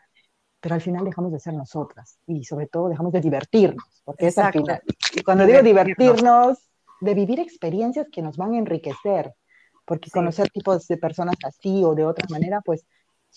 pero 0.60 0.74
al 0.74 0.80
final 0.80 1.04
dejamos 1.04 1.32
de 1.32 1.40
ser 1.40 1.54
nosotras 1.54 2.18
y 2.26 2.44
sobre 2.44 2.66
todo 2.66 2.88
dejamos 2.88 3.12
de 3.12 3.20
divertirnos, 3.20 4.02
porque 4.04 4.28
es 4.28 4.38
al 4.38 4.52
final. 4.52 4.82
Y 5.14 5.22
cuando 5.22 5.46
digo 5.46 5.62
divertirnos, 5.62 6.58
de 7.00 7.14
vivir 7.14 7.40
experiencias 7.40 8.06
que 8.10 8.22
nos 8.22 8.36
van 8.36 8.54
a 8.54 8.58
enriquecer, 8.58 9.34
porque 9.84 10.10
conocer 10.10 10.50
tipos 10.50 10.86
de 10.86 10.96
personas 10.96 11.36
así 11.44 11.82
o 11.84 11.94
de 11.94 12.04
otra 12.04 12.26
manera, 12.28 12.60
pues 12.64 12.86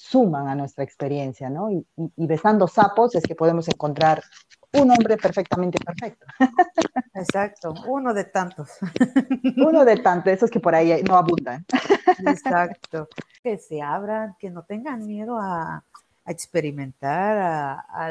suman 0.02 0.48
a 0.48 0.56
nuestra 0.56 0.84
experiencia, 0.84 1.50
¿no? 1.50 1.70
Y, 1.72 1.86
besando 2.16 2.68
sapos 2.68 3.14
es 3.14 3.24
que 3.24 3.36
podemos 3.36 3.68
encontrar 3.68 4.24
un 4.74 4.90
hombre 4.90 5.16
perfectamente 5.18 5.78
perfecto. 5.78 6.26
Exacto, 7.14 7.74
uno 7.88 8.14
de 8.14 8.24
tantos. 8.26 8.70
Uno 9.58 9.86
de 9.86 9.98
tantos, 9.98 10.34
esos 10.34 10.50
que 10.50 10.60
por 10.60 10.74
ahí 10.74 11.04
no 11.04 11.16
abundan. 11.18 11.66
Exacto. 12.26 13.10
Que 13.44 13.58
se 13.58 13.82
abran, 13.82 14.36
que 14.40 14.50
no 14.50 14.64
tengan 14.64 15.06
miedo 15.06 15.38
a, 15.40 15.84
experimentar, 16.26 17.84
a, 17.90 18.10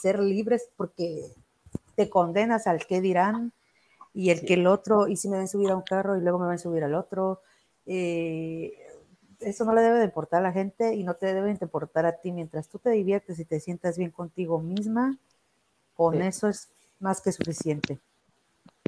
ser 0.00 0.20
libres, 0.20 0.68
porque 0.76 1.24
te 1.96 2.08
condenas 2.08 2.66
al 2.66 2.86
que 2.86 3.00
dirán 3.00 3.52
y 4.12 4.30
el 4.30 4.44
que 4.44 4.54
el 4.54 4.66
otro, 4.66 5.08
y 5.08 5.16
si 5.16 5.28
me 5.28 5.38
ven 5.38 5.48
subir 5.48 5.70
a 5.70 5.76
un 5.76 5.82
carro 5.82 6.16
y 6.16 6.20
luego 6.20 6.38
me 6.38 6.46
van 6.46 6.56
a 6.56 6.58
subir 6.58 6.84
al 6.84 6.94
otro. 6.94 7.40
Eh, 7.86 8.72
eso 9.44 9.64
no 9.64 9.74
le 9.74 9.82
debe 9.82 9.98
de 9.98 10.04
importar 10.04 10.40
a 10.40 10.42
la 10.42 10.52
gente 10.52 10.94
y 10.94 11.04
no 11.04 11.14
te 11.14 11.26
debe 11.26 11.52
de 11.52 11.58
importar 11.60 12.06
a 12.06 12.12
ti. 12.12 12.32
Mientras 12.32 12.68
tú 12.68 12.78
te 12.78 12.90
diviertes 12.90 13.38
y 13.38 13.44
te 13.44 13.60
sientas 13.60 13.98
bien 13.98 14.10
contigo 14.10 14.60
misma, 14.60 15.18
con 15.94 16.20
eso 16.22 16.48
es 16.48 16.68
más 17.00 17.20
que 17.20 17.32
suficiente. 17.32 18.00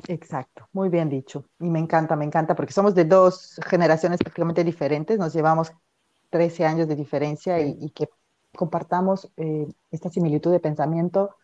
Exacto, 0.09 0.69
muy 0.73 0.89
bien 0.89 1.09
dicho. 1.09 1.45
Y 1.61 1.71
me 1.71 1.79
encanta, 1.79 2.17
me 2.17 2.25
encanta, 2.25 2.55
porque 2.55 2.73
somos 2.73 2.95
de 2.95 3.05
dos 3.05 3.61
generaciones 3.67 4.19
prácticamente 4.19 4.65
diferentes, 4.65 5.19
nos 5.19 5.33
llevamos 5.33 5.73
13 6.31 6.65
años 6.65 6.89
de 6.89 6.97
diferencia 6.97 7.61
y, 7.61 7.91
que 7.91 8.09
compartamos 8.55 9.31
eh, 9.37 9.67
esta 9.91 10.11
similitud 10.11 10.53
de 10.53 10.61
pensamiento 10.61 11.37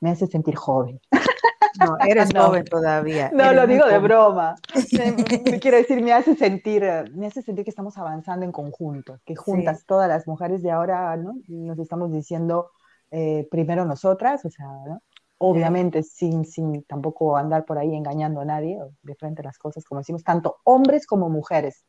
me 0.00 0.10
hace 0.10 0.26
sentir 0.26 0.56
joven. 0.56 1.00
No, 1.78 1.96
eres 2.06 2.30
joven 2.34 2.64
todavía. 2.64 3.30
No, 3.32 3.52
lo 3.52 3.66
digo 3.66 3.86
de 3.86 3.98
broma. 3.98 4.56
Me, 5.44 5.60
quiero 5.60 5.76
decir, 5.76 6.02
me 6.02 6.12
hace 6.12 6.34
sentir, 6.34 6.84
me 7.14 7.26
hace 7.26 7.42
sentir 7.42 7.64
que 7.64 7.70
estamos 7.70 7.96
avanzando 7.98 8.44
en 8.44 8.52
conjunto, 8.52 9.20
que 9.24 9.36
juntas 9.36 9.84
todas 9.86 10.08
las 10.08 10.26
mujeres 10.26 10.62
de 10.62 10.70
ahora, 10.70 11.16
¿no? 11.16 11.34
Nos 11.46 11.78
estamos 11.78 12.12
diciendo 12.12 12.70
eh, 13.10 13.46
primero 13.50 13.84
nosotras, 13.84 14.44
o 14.44 14.50
sea, 14.50 14.66
¿no? 14.86 15.02
obviamente 15.38 16.02
sin, 16.02 16.44
sin 16.44 16.82
tampoco 16.82 17.36
andar 17.36 17.64
por 17.64 17.78
ahí 17.78 17.94
engañando 17.94 18.40
a 18.40 18.44
nadie, 18.44 18.78
de 19.02 19.14
frente 19.14 19.42
a 19.42 19.44
las 19.44 19.58
cosas, 19.58 19.84
como 19.84 20.00
decimos, 20.00 20.24
tanto 20.24 20.56
hombres 20.64 21.06
como 21.06 21.28
mujeres, 21.30 21.84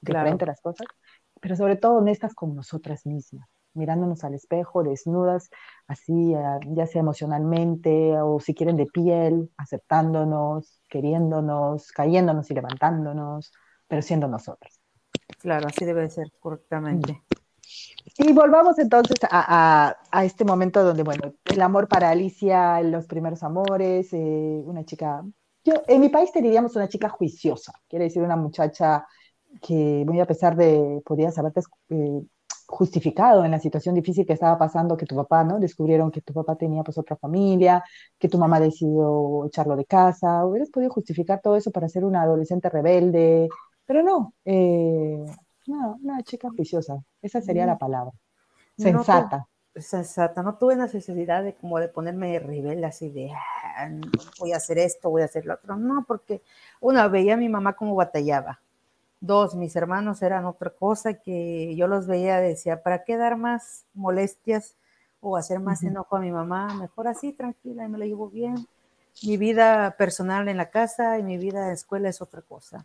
de 0.00 0.12
frente 0.12 0.44
a 0.44 0.48
las 0.48 0.60
cosas, 0.60 0.86
pero 1.40 1.56
sobre 1.56 1.76
todo 1.76 1.96
honestas 1.96 2.34
con 2.34 2.54
nosotras 2.54 3.06
mismas, 3.06 3.48
mirándonos 3.74 4.24
al 4.24 4.34
espejo, 4.34 4.82
desnudas, 4.82 5.50
así, 5.86 6.34
eh, 6.34 6.42
ya 6.68 6.86
sea 6.86 7.00
emocionalmente 7.00 8.20
o 8.20 8.40
si 8.40 8.54
quieren 8.54 8.76
de 8.76 8.86
piel, 8.86 9.50
aceptándonos, 9.56 10.80
queriéndonos, 10.88 11.92
cayéndonos 11.92 12.50
y 12.50 12.54
levantándonos, 12.54 13.52
pero 13.86 14.02
siendo 14.02 14.28
nosotras. 14.28 14.80
Claro, 15.38 15.66
así 15.68 15.84
debe 15.84 16.08
ser 16.10 16.32
correctamente. 16.40 17.22
Y 18.18 18.32
volvamos 18.32 18.78
entonces 18.78 19.16
a, 19.30 19.96
este 20.22 20.44
momento 20.44 20.84
donde, 20.84 21.02
bueno, 21.02 21.34
el 21.44 21.62
amor 21.62 21.88
para 21.88 22.10
Alicia, 22.10 22.80
los 22.82 23.06
primeros 23.06 23.42
amores, 23.42 24.12
eh, 24.12 24.62
una 24.64 24.84
chica, 24.84 25.24
yo 25.64 25.74
en 25.86 26.00
mi 26.00 26.10
país 26.10 26.30
te 26.30 26.42
diríamos 26.42 26.76
una 26.76 26.88
chica 26.88 27.08
juiciosa, 27.08 27.72
quiere 27.88 28.04
decir 28.04 28.22
una 28.22 28.36
muchacha 28.36 29.06
que 29.62 30.04
muy 30.06 30.20
a 30.20 30.26
pesar 30.26 30.56
de, 30.56 31.00
podías 31.04 31.38
haberte 31.38 31.60
eh, 31.90 32.22
justificado 32.74 33.44
en 33.44 33.52
la 33.52 33.60
situación 33.60 33.94
difícil 33.94 34.26
que 34.26 34.32
estaba 34.32 34.58
pasando, 34.58 34.96
que 34.96 35.06
tu 35.06 35.16
papá, 35.16 35.44
¿no? 35.44 35.58
Descubrieron 35.58 36.10
que 36.10 36.20
tu 36.20 36.32
papá 36.32 36.56
tenía 36.56 36.82
pues 36.82 36.98
otra 36.98 37.16
familia, 37.16 37.82
que 38.18 38.28
tu 38.28 38.38
mamá 38.38 38.60
decidió 38.60 39.46
echarlo 39.46 39.76
de 39.76 39.84
casa, 39.84 40.44
hubieras 40.44 40.70
podido 40.70 40.90
justificar 40.90 41.40
todo 41.40 41.56
eso 41.56 41.70
para 41.70 41.88
ser 41.88 42.04
una 42.04 42.22
adolescente 42.22 42.68
rebelde, 42.68 43.48
pero 43.86 44.02
no, 44.02 44.34
eh, 44.44 45.24
no, 45.66 45.98
una 46.02 46.22
chica 46.22 46.48
juiciosa, 46.50 47.02
esa 47.22 47.40
sería 47.40 47.66
la 47.66 47.78
palabra. 47.78 48.12
Sensata. 48.76 49.46
sensata, 49.76 50.42
no 50.42 50.56
tuve 50.58 50.74
necesidad 50.74 51.44
de 51.44 51.54
como 51.54 51.78
de 51.78 51.88
ponerme 51.88 52.38
rebelde 52.40 52.86
así 52.86 53.08
de 53.08 53.30
ah, 53.32 53.88
voy 54.40 54.52
a 54.52 54.56
hacer 54.56 54.78
esto, 54.78 55.10
voy 55.10 55.22
a 55.22 55.26
hacer 55.26 55.46
lo 55.46 55.54
otro. 55.54 55.76
No, 55.76 56.04
porque 56.06 56.42
una 56.80 57.06
veía 57.08 57.34
a 57.34 57.36
mi 57.36 57.48
mamá 57.48 57.74
como 57.74 57.94
batallaba. 57.94 58.60
Dos, 59.20 59.54
mis 59.54 59.74
hermanos 59.76 60.22
eran 60.22 60.44
otra 60.44 60.70
cosa 60.70 61.14
que 61.14 61.74
yo 61.76 61.86
los 61.88 62.06
veía, 62.06 62.40
decía, 62.40 62.82
¿para 62.82 63.04
qué 63.04 63.16
dar 63.16 63.36
más 63.36 63.86
molestias 63.94 64.76
o 65.20 65.36
hacer 65.36 65.60
más 65.60 65.82
enojo 65.82 66.16
a 66.16 66.20
mi 66.20 66.30
mamá? 66.30 66.74
Mejor 66.74 67.08
así, 67.08 67.32
tranquila, 67.32 67.84
y 67.84 67.88
me 67.88 67.98
lo 67.98 68.04
llevo 68.04 68.28
bien. 68.28 68.66
Mi 69.22 69.36
vida 69.36 69.94
personal 69.96 70.48
en 70.48 70.56
la 70.56 70.70
casa 70.70 71.18
y 71.18 71.22
mi 71.22 71.38
vida 71.38 71.66
en 71.66 71.72
escuela 71.72 72.08
es 72.08 72.20
otra 72.20 72.42
cosa. 72.42 72.84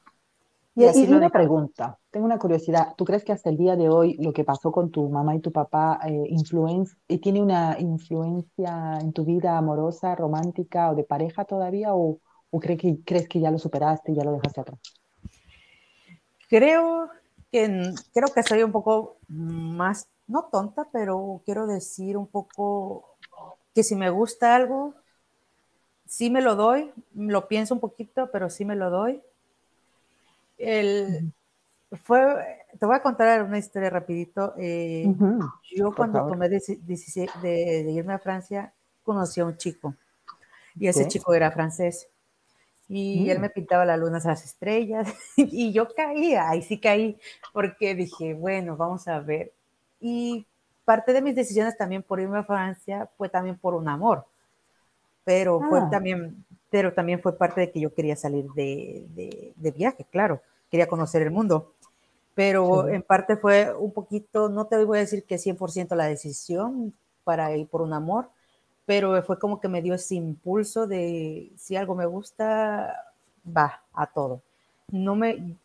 Y, 0.76 1.12
una 1.12 1.30
pregunta, 1.30 2.00
tengo 2.10 2.26
una 2.26 2.40
curiosidad. 2.40 2.94
¿Tú 2.96 3.04
crees 3.04 3.26
que 3.26 3.34
hasta 3.34 3.50
el 3.50 3.58
día 3.58 3.76
de 3.76 3.90
hoy 3.90 4.14
lo 4.14 4.32
que 4.32 4.46
pasó 4.46 4.72
con 4.72 4.92
tu 4.92 5.10
mamá 5.10 5.36
y 5.36 5.42
tu 5.42 5.52
papá 5.52 6.00
eh, 6.08 6.30
y 7.08 7.18
tiene 7.18 7.42
una 7.42 7.78
influencia 7.80 8.98
en 9.02 9.12
tu 9.12 9.26
vida 9.26 9.58
amorosa, 9.58 10.16
romántica 10.16 10.92
o 10.92 10.96
de 10.96 11.04
pareja 11.04 11.44
todavía? 11.44 11.94
¿O, 11.94 12.20
crees, 12.62 12.80
que, 12.80 13.00
crees 13.04 13.28
que 13.28 13.42
ya 13.42 13.52
lo 13.52 13.60
superaste 13.60 14.14
y 14.14 14.16
ya 14.16 14.24
lo 14.24 14.32
dejaste 14.32 14.62
atrás? 14.62 14.80
Creo 16.50 17.10
que, 17.52 17.94
creo 18.14 18.28
que 18.34 18.44
soy 18.44 18.64
un 18.64 18.74
poco 18.74 19.18
más, 19.30 20.10
no 20.28 20.50
tonta, 20.52 20.88
pero 20.92 21.42
quiero 21.46 21.68
decir 21.68 22.18
un 22.18 22.28
poco 22.28 23.16
que 23.74 23.84
si 23.84 23.96
me 23.96 24.10
gusta 24.10 24.56
algo, 24.56 24.94
sí 26.06 26.30
me 26.30 26.42
lo 26.42 26.56
doy, 26.56 26.92
lo 27.16 27.48
pienso 27.48 27.74
un 27.74 27.80
poquito, 27.80 28.30
pero 28.32 28.50
sí 28.50 28.66
me 28.66 28.76
lo 28.76 28.90
doy 28.90 29.22
el, 30.60 31.34
fue, 32.04 32.20
te 32.78 32.86
voy 32.86 32.96
a 32.96 33.02
contar 33.02 33.42
una 33.44 33.58
historia 33.58 33.90
rapidito. 33.90 34.54
Eh, 34.58 35.12
yo 35.76 35.94
cuando 35.96 36.28
tomé 36.28 36.50
de, 36.50 37.86
irme 37.90 38.14
a 38.14 38.20
Francia, 38.20 38.74
conocí 39.04 39.40
a 39.40 39.46
un 39.46 39.58
chico 39.58 39.96
y 40.76 40.88
ese 40.88 41.08
chico 41.08 41.34
era 41.34 41.52
francés. 41.52 42.08
Y 42.90 43.30
él 43.30 43.38
mm. 43.38 43.42
me 43.42 43.50
pintaba 43.52 43.86
las 43.86 44.00
lunas 44.00 44.26
a 44.26 44.30
las 44.30 44.44
estrellas 44.44 45.14
y 45.38 45.72
yo 45.72 45.88
caía, 45.94 46.50
ahí 46.50 46.62
sí 46.62 46.80
caí, 46.80 47.18
porque 47.54 47.96
dije, 47.96 48.34
bueno, 48.34 48.76
vamos 48.76 49.08
a 49.08 49.20
ver. 49.20 49.54
Y 50.02 50.46
parte 50.84 51.14
de 51.14 51.22
mis 51.22 51.36
decisiones 51.36 51.78
también 51.78 52.04
por 52.04 52.20
irme 52.20 52.40
a 52.40 52.44
Francia 52.44 53.08
fue 53.18 53.30
también 53.30 53.58
por 53.58 53.76
un 53.76 53.88
amor, 53.88 54.26
pero 55.24 55.62
fue 55.70 55.80
ah. 55.80 55.90
también, 55.90 56.44
pero 56.70 56.94
también 56.94 57.22
fue 57.22 57.38
parte 57.38 57.62
de 57.62 57.72
que 57.72 57.80
yo 57.80 57.94
quería 57.94 58.16
salir 58.16 58.46
de, 58.56 59.54
de 59.56 59.72
viaje, 59.72 60.06
claro 60.10 60.42
quería 60.70 60.88
conocer 60.88 61.22
el 61.22 61.32
mundo. 61.32 61.74
Pero 62.36 62.88
en 62.88 63.02
parte 63.02 63.36
fue 63.36 63.74
un 63.76 63.92
poquito, 63.92 64.48
no 64.48 64.66
te 64.66 64.84
voy 64.86 65.00
a 65.00 65.02
decir 65.02 65.26
que 65.26 65.36
100% 65.36 65.96
la 65.96 66.06
decisión 66.06 66.94
para 67.26 67.54
ir 67.56 67.68
por 67.68 67.82
un 67.82 67.94
amor, 67.94 68.30
pero 68.90 69.22
fue 69.22 69.38
como 69.38 69.62
que 69.62 69.68
me 69.68 69.84
dio 69.84 69.94
ese 69.94 70.16
impulso 70.16 70.88
de 70.88 71.52
si 71.58 71.76
algo 71.76 71.94
me 71.94 72.08
gusta, 72.08 73.14
va 73.46 73.84
a 73.94 74.08
todo. 74.08 74.42
No 74.92 75.16
me, 75.16 75.56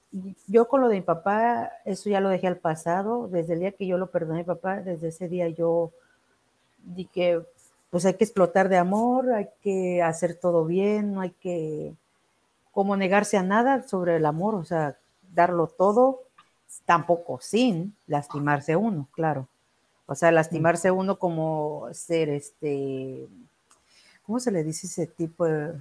yo 0.46 0.68
con 0.68 0.82
lo 0.82 0.88
de 0.88 0.96
mi 0.96 1.00
papá, 1.00 1.72
eso 1.86 2.10
ya 2.10 2.20
lo 2.20 2.28
dejé 2.28 2.48
al 2.48 2.58
pasado, 2.58 3.26
desde 3.28 3.54
el 3.54 3.60
día 3.60 3.72
que 3.72 3.86
yo 3.86 3.96
lo 3.96 4.08
perdoné 4.08 4.40
a 4.40 4.42
mi 4.42 4.46
papá, 4.46 4.82
desde 4.82 5.08
ese 5.08 5.30
día 5.30 5.48
yo 5.48 5.90
dije, 6.84 7.40
pues 7.88 8.04
hay 8.04 8.12
que 8.12 8.24
explotar 8.24 8.68
de 8.68 8.76
amor, 8.76 9.32
hay 9.32 9.48
que 9.62 10.02
hacer 10.02 10.34
todo 10.34 10.66
bien, 10.66 11.14
no 11.14 11.22
hay 11.22 11.30
que 11.30 11.94
como 12.72 12.94
negarse 12.94 13.38
a 13.38 13.42
nada 13.42 13.84
sobre 13.84 14.16
el 14.16 14.26
amor, 14.26 14.54
o 14.54 14.64
sea, 14.64 14.98
darlo 15.34 15.68
todo, 15.68 16.24
tampoco 16.84 17.38
sin 17.40 17.96
lastimarse 18.06 18.76
uno, 18.76 19.08
claro. 19.12 19.48
O 20.06 20.14
sea, 20.14 20.30
lastimarse 20.30 20.90
uno 20.90 21.18
como 21.18 21.88
ser 21.92 22.28
este, 22.28 23.26
¿cómo 24.24 24.38
se 24.38 24.50
le 24.50 24.62
dice 24.62 24.86
ese 24.86 25.06
tipo 25.06 25.46
de 25.46 25.72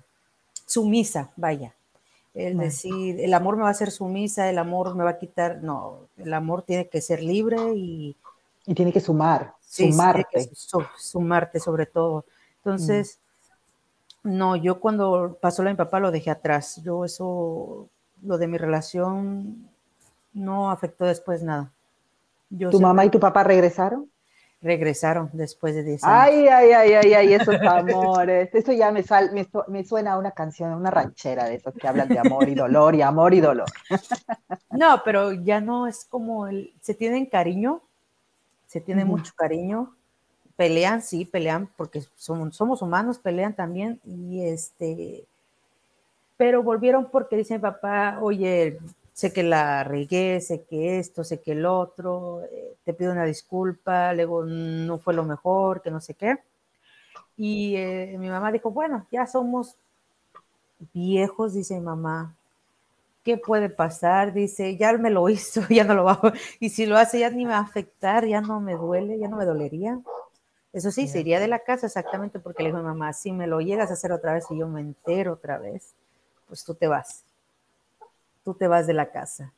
sumisa? 0.66 1.32
Vaya. 1.36 1.74
El 2.34 2.58
decir, 2.58 3.20
el 3.20 3.34
amor 3.34 3.58
me 3.58 3.62
va 3.62 3.68
a 3.68 3.72
hacer 3.72 3.92
sumisa, 3.92 4.50
el 4.50 4.58
amor 4.58 4.96
me 4.96 5.04
va 5.04 5.12
a 5.12 5.20
quitar, 5.20 5.62
no, 5.62 6.08
el 6.18 6.34
amor 6.34 6.64
tiene 6.64 6.88
que 6.88 7.02
ser 7.02 7.22
libre 7.22 7.58
y... 7.76 8.16
Y 8.66 8.74
tiene 8.74 8.94
que 8.94 9.02
sumar, 9.02 9.54
sumarte. 9.60 10.50
sumarte 10.98 11.60
sobre 11.60 11.86
todo. 11.86 12.24
Entonces, 12.58 13.20
no, 14.24 14.56
yo 14.56 14.80
cuando 14.80 15.38
pasó 15.42 15.62
lo 15.62 15.68
de 15.68 15.74
mi 15.74 15.78
papá 15.78 16.00
lo 16.00 16.12
dejé 16.12 16.32
atrás. 16.32 16.82
Yo 16.82 17.04
eso, 17.04 17.90
lo 18.24 18.38
de 18.38 18.48
mi 18.48 18.58
relación, 18.58 19.70
no 20.32 20.72
afectó 20.72 21.04
después 21.06 21.44
nada. 21.44 21.72
¿Tu 22.72 22.80
mamá 22.80 23.04
y 23.04 23.10
tu 23.10 23.20
papá 23.20 23.44
regresaron? 23.44 24.10
Regresaron 24.64 25.30
después 25.34 25.76
de 25.76 25.84
10 25.84 26.06
años. 26.06 26.18
Ay, 26.18 26.48
ay, 26.48 26.72
ay, 26.72 26.94
ay, 26.94 27.14
ay, 27.14 27.34
esos 27.34 27.60
amores. 27.62 28.50
Eso 28.56 28.72
ya 28.72 28.94
me, 28.94 29.04
me, 29.68 29.84
suena 29.84 30.14
a 30.14 30.18
una 30.18 30.32
canción, 30.32 30.72
una 30.72 30.90
ranchera 30.90 31.50
de 31.50 31.56
esos 31.56 31.74
que 31.74 31.86
hablan 31.86 32.08
de 32.08 32.18
amor 32.18 32.48
y 32.48 32.56
dolor 32.56 32.96
y 32.96 33.02
amor 33.02 33.34
y 33.34 33.42
dolor. 33.42 33.68
No, 34.72 35.04
pero 35.06 35.34
ya 35.34 35.62
no 35.62 35.86
es 35.86 36.04
como 36.04 36.48
el, 36.48 36.74
se 36.82 36.96
tienen 36.96 37.28
cariño, 37.28 37.84
se 38.66 38.82
tiene 38.82 39.06
mucho 39.06 39.32
cariño, 39.36 39.94
pelean, 40.56 41.04
sí, 41.04 41.26
pelean, 41.26 41.70
porque 41.78 42.02
somos, 42.16 42.56
somos 42.56 42.82
humanos, 42.82 43.20
pelean 43.20 43.54
también, 43.54 44.02
y 44.04 44.48
este, 44.48 45.26
pero 46.38 46.64
volvieron 46.64 47.12
porque 47.12 47.38
dice 47.38 47.54
mi 47.54 47.60
papá, 47.60 48.18
oye, 48.20 48.80
sé 49.14 49.32
que 49.32 49.44
la 49.44 49.84
regué, 49.84 50.42
sé 50.42 50.64
que 50.64 51.00
esto, 51.00 51.24
sé 51.24 51.42
que 51.42 51.54
el 51.54 51.66
otro, 51.66 52.42
eh, 52.52 52.76
te 52.84 52.94
pido 52.94 53.12
una 53.12 53.26
disculpa, 53.26 54.14
luego 54.14 54.44
no 54.46 54.98
fue 55.00 55.14
lo 55.14 55.24
mejor, 55.24 55.82
que 55.82 55.92
no 55.92 56.02
sé 56.02 56.16
qué. 56.16 56.40
Y 57.38 57.76
eh, 57.78 58.16
mi 58.20 58.30
mamá 58.30 58.52
dijo, 58.52 58.72
bueno, 58.72 59.08
ya 59.12 59.28
somos 59.28 59.76
viejos, 60.94 61.54
dice 61.54 61.76
mi 61.76 61.82
mamá, 61.82 62.36
¿qué 63.24 63.38
puede 63.38 63.70
pasar? 63.70 64.34
Dice, 64.34 64.78
ya 64.78 64.94
me 64.94 65.10
lo 65.10 65.30
hizo, 65.30 65.62
ya 65.70 65.84
no 65.84 65.96
lo 65.96 66.04
va 66.06 66.14
a... 66.14 66.34
Y 66.60 66.70
si 66.70 66.86
lo 66.86 66.98
hace, 66.98 67.20
ya 67.20 67.30
ni 67.30 67.46
me 67.46 67.52
va 67.52 67.58
a 67.60 67.62
afectar, 67.62 68.26
ya 68.26 68.42
no 68.42 68.60
me 68.60 68.76
duele, 68.76 69.20
ya 69.20 69.28
no 69.28 69.38
me 69.38 69.46
dolería. 69.46 70.00
Eso 70.74 70.92
sí, 70.92 71.08
se 71.08 71.20
iría 71.20 71.40
de 71.40 71.48
la 71.48 71.60
casa 71.60 71.86
exactamente 71.86 72.40
porque 72.40 72.64
le 72.64 72.70
dijo 72.70 72.80
a 72.80 72.82
mi 72.82 72.88
mamá, 72.88 73.14
si 73.14 73.32
me 73.32 73.46
lo 73.46 73.62
llegas 73.62 73.92
a 73.92 73.94
hacer 73.94 74.12
otra 74.12 74.34
vez 74.34 74.46
y 74.50 74.58
yo 74.58 74.68
me 74.68 74.82
entero 74.82 75.34
otra 75.34 75.60
vez, 75.60 75.94
pues 76.48 76.64
tú 76.64 76.74
te 76.74 76.88
vas. 76.88 77.24
Tú 78.44 78.54
te 78.54 78.68
vas 78.68 78.88
de 78.88 78.94
la 78.94 79.12
casa. 79.12 79.54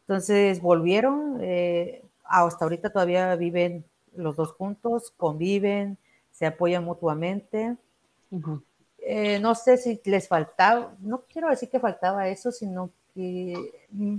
Entonces 0.00 0.60
volvieron, 0.60 1.38
eh, 1.40 2.02
hasta 2.24 2.64
ahorita 2.64 2.90
todavía 2.90 3.34
viven 3.36 3.84
los 4.14 4.36
dos 4.36 4.52
juntos, 4.52 5.12
conviven, 5.16 5.98
se 6.32 6.46
apoyan 6.46 6.84
mutuamente. 6.84 7.76
eh, 9.08 9.38
no 9.38 9.54
sé 9.54 9.76
si 9.76 10.00
les 10.04 10.26
faltaba, 10.26 10.96
no 10.98 11.22
quiero 11.32 11.48
decir 11.48 11.70
que 11.70 11.78
faltaba 11.78 12.28
eso, 12.28 12.50
sino 12.50 12.90
que 13.14 13.86
mm, 13.90 14.16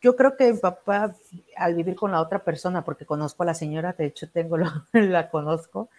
yo 0.00 0.16
creo 0.16 0.34
que 0.34 0.50
mi 0.50 0.58
papá, 0.58 1.14
al 1.58 1.74
vivir 1.74 1.94
con 1.94 2.10
la 2.10 2.22
otra 2.22 2.42
persona, 2.42 2.82
porque 2.82 3.04
conozco 3.04 3.42
a 3.42 3.46
la 3.46 3.54
señora, 3.54 3.92
de 3.92 4.06
hecho 4.06 4.30
tengo 4.30 4.56
la 4.56 5.30
conozco, 5.30 5.90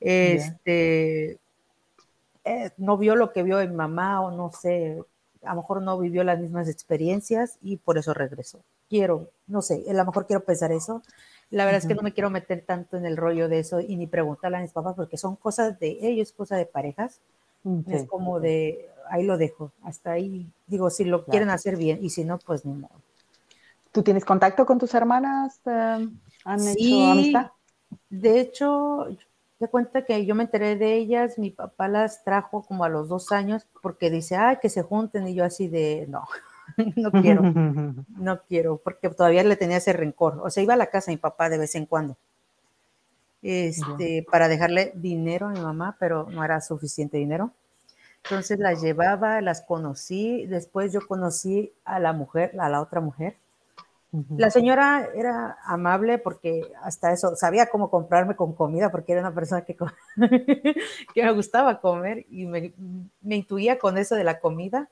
este, 0.00 1.38
eh, 2.44 2.70
no 2.78 2.98
vio 2.98 3.14
lo 3.14 3.32
que 3.32 3.44
vio 3.44 3.58
mi 3.58 3.68
mamá 3.68 4.22
o 4.22 4.32
no 4.32 4.50
sé, 4.50 5.00
a 5.42 5.50
lo 5.50 5.62
mejor 5.62 5.82
no 5.82 5.98
vivió 5.98 6.24
las 6.24 6.38
mismas 6.38 6.68
experiencias 6.68 7.58
y 7.62 7.76
por 7.76 7.98
eso 7.98 8.14
regresó. 8.14 8.60
Quiero, 8.88 9.30
no 9.46 9.62
sé, 9.62 9.84
a 9.88 9.92
lo 9.92 10.04
mejor 10.04 10.26
quiero 10.26 10.44
pensar 10.44 10.72
eso. 10.72 11.02
La 11.50 11.64
verdad 11.64 11.80
es 11.80 11.86
que 11.86 11.94
no 11.94 12.02
me 12.02 12.12
quiero 12.12 12.30
meter 12.30 12.62
tanto 12.66 12.96
en 12.96 13.06
el 13.06 13.16
rollo 13.16 13.48
de 13.48 13.60
eso 13.60 13.80
y 13.80 13.96
ni 13.96 14.06
preguntarle 14.06 14.58
a 14.58 14.60
mis 14.60 14.72
papás 14.72 14.94
porque 14.96 15.16
son 15.16 15.36
cosas 15.36 15.78
de 15.78 15.98
ellos, 16.02 16.32
cosas 16.32 16.58
de 16.58 16.66
parejas. 16.66 17.20
Es 17.86 18.06
como 18.06 18.40
de, 18.40 18.88
ahí 19.10 19.24
lo 19.24 19.36
dejo, 19.36 19.72
hasta 19.82 20.12
ahí. 20.12 20.46
Digo, 20.66 20.90
si 20.90 21.04
lo 21.04 21.24
quieren 21.24 21.50
hacer 21.50 21.76
bien 21.76 21.98
y 22.02 22.10
si 22.10 22.24
no, 22.24 22.38
pues 22.38 22.64
ni 22.64 22.74
modo. 22.74 23.00
¿Tú 23.92 24.02
tienes 24.02 24.24
contacto 24.24 24.66
con 24.66 24.78
tus 24.78 24.94
hermanas? 24.94 25.60
Eh, 25.66 26.08
¿Han 26.44 26.68
hecho 26.68 27.06
amistad? 27.06 27.50
De 28.10 28.40
hecho, 28.40 29.08
de 29.60 29.68
cuenta 29.68 30.04
que 30.04 30.24
yo 30.24 30.34
me 30.34 30.44
enteré 30.44 30.76
de 30.76 30.94
ellas, 30.94 31.38
mi 31.38 31.50
papá 31.50 31.88
las 31.88 32.22
trajo 32.22 32.62
como 32.62 32.84
a 32.84 32.88
los 32.88 33.08
dos 33.08 33.32
años 33.32 33.66
porque 33.82 34.10
dice, 34.10 34.36
ay, 34.36 34.58
que 34.62 34.68
se 34.68 34.82
junten 34.82 35.26
y 35.26 35.34
yo 35.34 35.44
así 35.44 35.68
de, 35.68 36.06
no, 36.08 36.24
no 36.96 37.10
quiero, 37.10 37.42
no 38.16 38.40
quiero, 38.42 38.76
porque 38.78 39.08
todavía 39.10 39.42
le 39.42 39.56
tenía 39.56 39.78
ese 39.78 39.92
rencor. 39.92 40.40
O 40.42 40.50
sea, 40.50 40.62
iba 40.62 40.74
a 40.74 40.78
la 40.78 40.90
casa 40.90 41.10
de 41.10 41.16
mi 41.16 41.20
papá 41.20 41.48
de 41.48 41.58
vez 41.58 41.74
en 41.74 41.86
cuando, 41.86 42.16
este, 43.42 44.24
para 44.30 44.48
dejarle 44.48 44.92
dinero 44.94 45.48
a 45.48 45.50
mi 45.50 45.60
mamá, 45.60 45.96
pero 45.98 46.28
no 46.30 46.44
era 46.44 46.60
suficiente 46.60 47.18
dinero. 47.18 47.52
Entonces 48.24 48.58
las 48.58 48.82
llevaba, 48.82 49.40
las 49.40 49.62
conocí, 49.62 50.46
después 50.46 50.92
yo 50.92 51.00
conocí 51.06 51.72
a 51.84 51.98
la 51.98 52.12
mujer, 52.12 52.54
a 52.60 52.68
la 52.68 52.80
otra 52.80 53.00
mujer, 53.00 53.36
la 54.10 54.50
señora 54.50 55.10
era 55.14 55.58
amable 55.64 56.16
porque 56.18 56.72
hasta 56.82 57.12
eso 57.12 57.36
sabía 57.36 57.68
cómo 57.68 57.90
comprarme 57.90 58.36
con 58.36 58.54
comida 58.54 58.90
porque 58.90 59.12
era 59.12 59.20
una 59.20 59.34
persona 59.34 59.62
que, 59.62 59.76
que 61.14 61.22
me 61.22 61.32
gustaba 61.32 61.80
comer 61.80 62.24
y 62.30 62.46
me, 62.46 62.72
me, 63.20 63.36
intuía 63.36 63.78
con 63.78 63.98
eso 63.98 64.14
de 64.14 64.24
la 64.24 64.40
comida, 64.40 64.88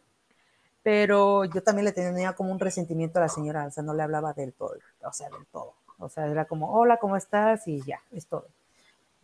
pero 0.83 1.47
yo 1.47 1.63
también 1.63 1.87
le 1.87 1.93
tenía 1.93 2.35
como 2.35 2.53
un 2.53 2.61
resentimiento 2.61 3.19
a 3.19 3.23
la 3.23 3.29
señora, 3.31 3.67
o 3.67 3.71
sea, 3.71 3.83
no 3.83 3.95
le 3.95 4.03
hablaba 4.03 4.35
del 4.35 4.53
todo, 4.53 4.75
o 5.03 5.13
sea, 5.13 5.31
del 5.31 5.47
todo. 5.47 5.73
O 5.99 6.11
sea, 6.11 6.27
era 6.27 6.45
como, 6.45 6.73
hola, 6.73 6.99
¿cómo 6.99 7.17
estás? 7.17 7.67
Y 7.67 7.81
ya, 7.83 8.01
es 8.13 8.27
todo. 8.27 8.47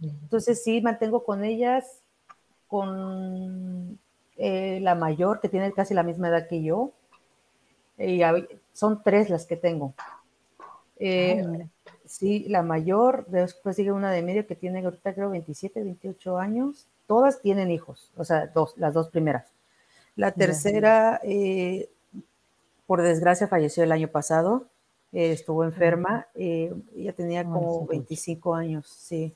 Entonces 0.00 0.64
sí, 0.64 0.80
mantengo 0.80 1.22
con 1.22 1.44
ellas, 1.44 2.00
con 2.66 3.98
eh, 4.36 4.80
la 4.80 4.94
mayor, 4.94 5.40
que 5.40 5.50
tiene 5.50 5.70
casi 5.72 5.92
la 5.92 6.02
misma 6.02 6.28
edad 6.28 6.48
que 6.48 6.62
yo, 6.62 6.92
y 7.98 8.22
son 8.72 9.02
tres 9.02 9.30
las 9.30 9.46
que 9.46 9.56
tengo. 9.56 9.94
Eh, 11.04 11.68
sí, 12.04 12.46
la 12.48 12.62
mayor, 12.62 13.26
después 13.26 13.76
sigue 13.76 13.92
una 13.92 14.10
de 14.10 14.22
medio 14.22 14.46
que 14.46 14.54
tiene 14.54 14.84
ahorita 14.84 15.14
creo 15.14 15.30
27, 15.30 15.82
28 15.82 16.38
años. 16.38 16.86
Todas 17.06 17.40
tienen 17.40 17.70
hijos, 17.70 18.10
o 18.16 18.24
sea, 18.24 18.46
dos, 18.46 18.74
las 18.76 18.94
dos 18.94 19.08
primeras. 19.08 19.52
La 20.14 20.30
tercera, 20.30 21.20
eh, 21.24 21.88
por 22.86 23.02
desgracia, 23.02 23.48
falleció 23.48 23.82
el 23.82 23.92
año 23.92 24.08
pasado. 24.08 24.66
Eh, 25.12 25.32
estuvo 25.32 25.64
enferma. 25.64 26.26
ella 26.34 27.12
tenía 27.14 27.44
como 27.44 27.86
25 27.86 28.54
años, 28.54 28.86
sí. 28.86 29.34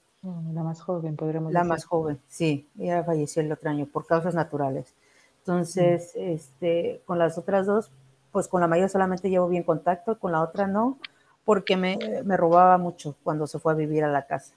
La 0.52 0.62
más 0.62 0.80
joven, 0.80 1.16
podríamos 1.16 1.52
La 1.52 1.64
más 1.64 1.84
joven, 1.84 2.20
sí. 2.28 2.68
Ella 2.78 3.04
falleció 3.04 3.42
el 3.42 3.52
otro 3.52 3.70
año 3.70 3.86
por 3.86 4.06
causas 4.06 4.34
naturales. 4.34 4.94
Entonces, 5.38 6.12
este, 6.16 7.00
con 7.06 7.18
las 7.18 7.38
otras 7.38 7.66
dos, 7.66 7.90
pues 8.36 8.48
con 8.48 8.60
la 8.60 8.68
mayor 8.68 8.90
solamente 8.90 9.30
llevo 9.30 9.48
bien 9.48 9.62
contacto, 9.62 10.18
con 10.18 10.30
la 10.30 10.42
otra 10.42 10.66
no, 10.66 10.98
porque 11.46 11.74
me, 11.74 11.98
me 12.22 12.36
robaba 12.36 12.76
mucho 12.76 13.16
cuando 13.24 13.46
se 13.46 13.58
fue 13.58 13.72
a 13.72 13.76
vivir 13.76 14.04
a 14.04 14.08
la 14.08 14.26
casa. 14.26 14.52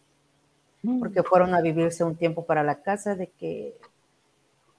Mm. 0.84 1.00
Porque 1.00 1.24
fueron 1.24 1.54
a 1.54 1.62
vivirse 1.62 2.04
un 2.04 2.18
tiempo 2.18 2.44
para 2.44 2.62
la 2.62 2.82
casa 2.82 3.16
de 3.16 3.28
que 3.28 3.78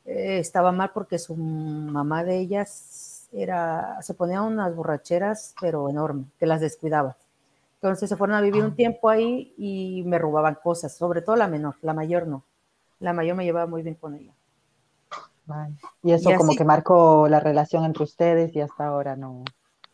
eh, 0.05 0.39
estaba 0.39 0.71
mal 0.71 0.91
porque 0.93 1.19
su 1.19 1.35
mamá 1.35 2.25
de 2.25 2.41
ellas 2.41 3.27
era, 3.33 3.97
se 4.03 4.13
ponía 4.13 4.43
unas 4.43 4.77
borracheras, 4.77 5.55
pero 5.59 5.89
enorme, 5.89 6.27
que 6.39 6.45
las 6.45 6.61
descuidaba. 6.61 7.17
Entonces 7.77 8.07
se 8.07 8.17
fueron 8.19 8.37
a 8.37 8.43
vivir 8.43 8.63
un 8.63 8.73
ah. 8.73 8.77
tiempo 8.77 9.09
ahí 9.09 9.55
y 9.57 10.03
me 10.05 10.19
robaban 10.19 10.59
cosas, 10.63 10.95
sobre 10.95 11.23
todo 11.23 11.37
la 11.37 11.49
menor, 11.49 11.77
la 11.81 11.95
mayor 11.95 12.27
no. 12.27 12.45
La 12.99 13.15
mayor 13.15 13.35
me 13.35 13.47
llevaba 13.47 13.67
muy 13.67 13.81
bien 13.81 13.95
con 13.95 14.15
ella. 14.15 14.35
Y 16.03 16.13
eso 16.13 16.31
como 16.37 16.55
que 16.55 16.65
marcó 16.65 17.29
la 17.29 17.41
relación 17.41 17.85
entre 17.85 18.05
ustedes 18.05 18.55
y 18.55 18.61
hasta 18.61 18.87
ahora 18.87 19.17
no. 19.17 19.45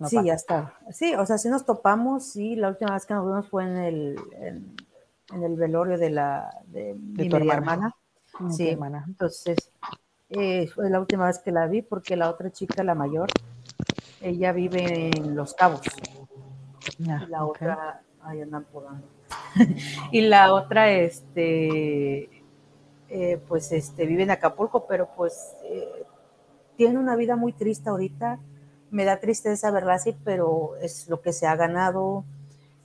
sí, 0.06 0.18
ya 0.24 0.34
está. 0.34 0.74
Sí, 0.90 1.14
o 1.14 1.24
sea, 1.26 1.38
sí 1.38 1.48
nos 1.48 1.64
topamos, 1.64 2.24
sí, 2.24 2.56
la 2.56 2.68
última 2.68 2.94
vez 2.94 3.06
que 3.06 3.14
nos 3.14 3.26
vimos 3.26 3.48
fue 3.48 3.64
en 3.64 3.76
el, 3.76 4.20
en, 4.40 5.42
el 5.42 5.56
velorio 5.56 5.98
de 5.98 6.10
la 6.10 6.50
de, 6.66 6.94
mi 6.94 7.26
hermana. 7.50 7.94
Sí, 8.50 8.68
hermana. 8.68 9.04
entonces 9.06 9.70
eh, 10.28 10.66
fue 10.68 10.90
la 10.90 11.00
última 11.00 11.26
vez 11.26 11.38
que 11.38 11.52
la 11.52 11.66
vi 11.66 11.82
porque 11.82 12.16
la 12.16 12.28
otra 12.28 12.50
chica, 12.50 12.84
la 12.84 12.94
mayor, 12.94 13.28
ella 14.20 14.52
vive 14.52 15.10
en 15.16 15.34
Los 15.34 15.54
Cabos. 15.54 15.80
y 16.98 17.04
la 17.04 17.44
otra, 17.44 18.02
ay, 18.22 18.42
andan 18.42 18.64
por 18.64 18.84
y 20.12 20.20
la 20.22 20.52
otra, 20.52 20.90
este, 20.90 22.28
eh, 23.08 23.40
pues 23.46 23.70
este, 23.72 24.04
vive 24.04 24.24
en 24.24 24.30
Acapulco, 24.30 24.86
pero 24.86 25.08
pues 25.16 25.54
eh, 25.64 26.04
tiene 26.76 26.98
una 26.98 27.16
vida 27.16 27.36
muy 27.36 27.52
triste 27.52 27.88
ahorita. 27.88 28.40
Me 28.90 29.04
da 29.04 29.20
tristeza 29.20 29.70
verla 29.70 29.94
así, 29.94 30.16
pero 30.24 30.76
es 30.80 31.08
lo 31.08 31.20
que 31.20 31.32
se 31.32 31.46
ha 31.46 31.56
ganado. 31.56 32.24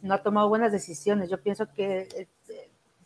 No 0.01 0.13
ha 0.13 0.23
tomado 0.23 0.49
buenas 0.49 0.71
decisiones. 0.71 1.29
Yo 1.29 1.41
pienso 1.41 1.71
que 1.73 2.07
eh, 2.15 2.27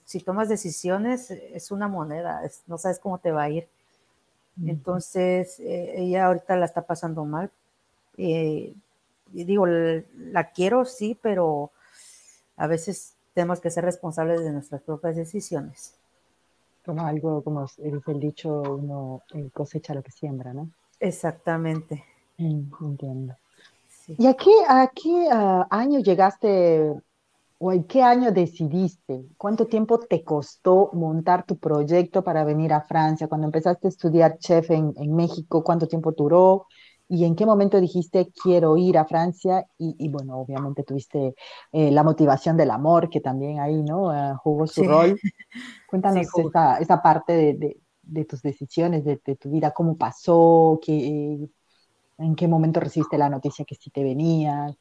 si 0.03 0.19
tomas 0.19 0.49
decisiones 0.49 1.31
es 1.31 1.71
una 1.71 1.87
moneda, 1.87 2.41
no 2.67 2.77
sabes 2.77 2.99
cómo 2.99 3.17
te 3.19 3.31
va 3.31 3.43
a 3.43 3.49
ir. 3.49 3.67
Entonces, 4.65 5.59
ella 5.59 6.27
ahorita 6.27 6.55
la 6.55 6.65
está 6.65 6.83
pasando 6.83 7.25
mal. 7.25 7.51
y 8.15 8.73
digo, 9.33 9.65
la 9.67 10.51
quiero, 10.51 10.85
sí, 10.85 11.17
pero 11.21 11.71
a 12.55 12.67
veces 12.67 13.15
tenemos 13.33 13.59
que 13.59 13.69
ser 13.69 13.83
responsables 13.83 14.41
de 14.41 14.51
nuestras 14.51 14.81
propias 14.81 15.17
decisiones 15.17 15.95
como 16.85 17.05
algo, 17.05 17.43
como 17.43 17.65
el 17.77 18.19
dicho, 18.19 18.61
uno 18.61 19.23
eh, 19.33 19.49
cosecha 19.53 19.93
lo 19.93 20.03
que 20.03 20.11
siembra, 20.11 20.53
¿no? 20.53 20.69
Exactamente. 20.99 22.03
Mm, 22.37 22.71
entiendo. 22.81 23.35
¿Y 24.07 24.27
a 24.27 24.33
qué, 24.35 24.51
a 24.67 24.91
qué 24.93 25.27
ah, 25.31 25.67
año 25.69 25.99
llegaste 25.99 26.93
o 27.57 27.71
en 27.71 27.83
qué 27.85 28.03
año 28.03 28.31
decidiste? 28.31 29.25
¿Cuánto 29.37 29.65
tiempo 29.65 29.99
te 29.99 30.23
costó 30.23 30.91
montar 30.93 31.45
tu 31.45 31.57
proyecto 31.57 32.23
para 32.23 32.43
venir 32.43 32.71
a 32.73 32.81
Francia? 32.81 33.27
Cuando 33.27 33.47
empezaste 33.47 33.87
a 33.87 33.89
estudiar 33.89 34.37
chef 34.37 34.69
en, 34.69 34.93
en 34.97 35.15
México, 35.15 35.63
¿cuánto 35.63 35.87
tiempo 35.87 36.11
duró? 36.11 36.67
¿Y 37.07 37.25
en 37.25 37.35
qué 37.35 37.45
momento 37.45 37.79
dijiste 37.79 38.31
quiero 38.41 38.77
ir 38.77 38.97
a 38.97 39.05
Francia? 39.05 39.67
Y, 39.77 40.09
bueno, 40.09 40.39
obviamente 40.39 40.83
tuviste 40.83 41.35
eh, 41.71 41.91
la 41.91 42.03
motivación 42.03 42.57
del 42.57 42.71
amor, 42.71 43.09
que 43.09 43.21
también 43.21 43.59
ahí, 43.59 43.83
¿no? 43.83 44.07
Uh, 44.07 44.35
jugó 44.37 44.65
su 44.65 44.83
rol. 44.83 45.19
Cuéntanos 45.87 46.27
esa, 46.79 47.01
parte 47.01 47.33
de, 47.33 47.77
de, 48.01 48.25
tus 48.25 48.41
decisiones, 48.41 49.03
de, 49.03 49.17
tu 49.17 49.51
vida, 49.51 49.71
cómo 49.71 49.97
pasó, 49.97 50.79
qué, 50.83 51.47
en 52.17 52.35
qué 52.35 52.47
momento 52.47 52.79
recibiste 52.79 53.17
la 53.17 53.29
noticia 53.29 53.65
que 53.65 53.75
sí 53.75 53.91
te 53.91 54.03
venía. 54.03 54.75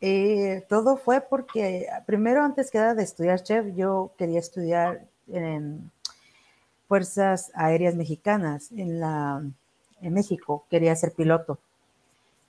Eh, 0.00 0.64
todo 0.68 0.96
fue 0.96 1.20
porque, 1.20 1.86
primero, 2.06 2.42
antes 2.42 2.70
que 2.70 2.78
nada 2.78 2.94
de 2.94 3.02
estudiar 3.02 3.42
chef, 3.42 3.74
yo 3.74 4.12
quería 4.16 4.38
estudiar 4.38 5.06
en 5.26 5.90
Fuerzas 6.86 7.50
Aéreas 7.54 7.94
Mexicanas, 7.94 8.72
en 8.72 9.00
la 9.00 9.42
en 10.02 10.14
México, 10.14 10.64
quería 10.70 10.94
ser 10.96 11.12
piloto. 11.12 11.58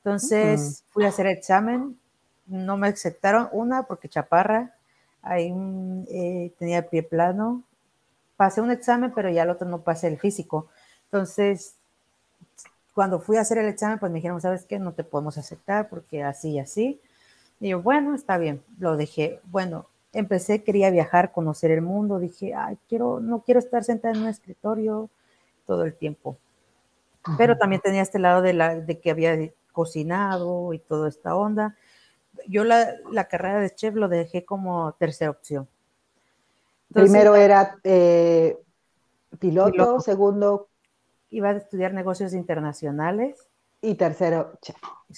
Entonces 0.03 0.83
fui 0.91 1.05
a 1.05 1.09
hacer 1.09 1.27
examen, 1.27 1.99
no 2.47 2.77
me 2.77 2.87
aceptaron, 2.87 3.49
una 3.51 3.83
porque 3.83 4.09
chaparra, 4.09 4.73
ahí 5.21 5.53
eh, 6.09 6.51
tenía 6.57 6.89
pie 6.89 7.03
plano, 7.03 7.63
pasé 8.37 8.61
un 8.61 8.71
examen, 8.71 9.11
pero 9.13 9.29
ya 9.29 9.43
el 9.43 9.49
otro 9.49 9.67
no 9.67 9.81
pasé 9.81 10.07
el 10.07 10.17
físico. 10.17 10.67
Entonces, 11.05 11.75
cuando 12.93 13.19
fui 13.19 13.37
a 13.37 13.41
hacer 13.41 13.57
el 13.57 13.67
examen, 13.67 13.99
pues 13.99 14.11
me 14.11 14.17
dijeron, 14.17 14.41
¿sabes 14.41 14.65
qué? 14.65 14.79
No 14.79 14.93
te 14.93 15.03
podemos 15.03 15.37
aceptar 15.37 15.89
porque 15.89 16.23
así 16.23 16.51
y 16.51 16.59
así. 16.59 17.01
Y 17.59 17.69
yo, 17.69 17.81
bueno, 17.81 18.15
está 18.15 18.37
bien, 18.37 18.63
lo 18.79 18.95
dejé. 18.95 19.41
Bueno, 19.45 19.87
empecé, 20.13 20.63
quería 20.63 20.89
viajar, 20.91 21.31
conocer 21.33 21.71
el 21.71 21.81
mundo, 21.81 22.19
dije, 22.19 22.53
ay, 22.55 22.77
quiero, 22.87 23.19
no 23.19 23.41
quiero 23.41 23.59
estar 23.59 23.83
sentada 23.83 24.15
en 24.15 24.21
un 24.21 24.29
escritorio 24.29 25.09
todo 25.65 25.83
el 25.83 25.93
tiempo 25.93 26.37
pero 27.37 27.57
también 27.57 27.81
tenía 27.81 28.01
este 28.01 28.19
lado 28.19 28.41
de, 28.41 28.53
la, 28.53 28.75
de 28.75 28.99
que 28.99 29.11
había 29.11 29.37
cocinado 29.71 30.73
y 30.73 30.79
toda 30.79 31.09
esta 31.09 31.35
onda. 31.35 31.75
Yo 32.47 32.63
la, 32.63 32.95
la 33.11 33.25
carrera 33.25 33.59
de 33.59 33.73
chef 33.73 33.95
lo 33.95 34.07
dejé 34.07 34.45
como 34.45 34.93
tercera 34.93 35.31
opción. 35.31 35.67
Primero 36.93 37.35
era 37.35 37.77
eh, 37.83 38.57
piloto, 39.39 39.99
segundo 39.99 40.69
iba 41.29 41.49
a 41.49 41.57
estudiar 41.57 41.93
negocios 41.93 42.33
internacionales. 42.33 43.47
Y 43.81 43.95
tercero, 43.95 44.53
chef. 44.61 44.75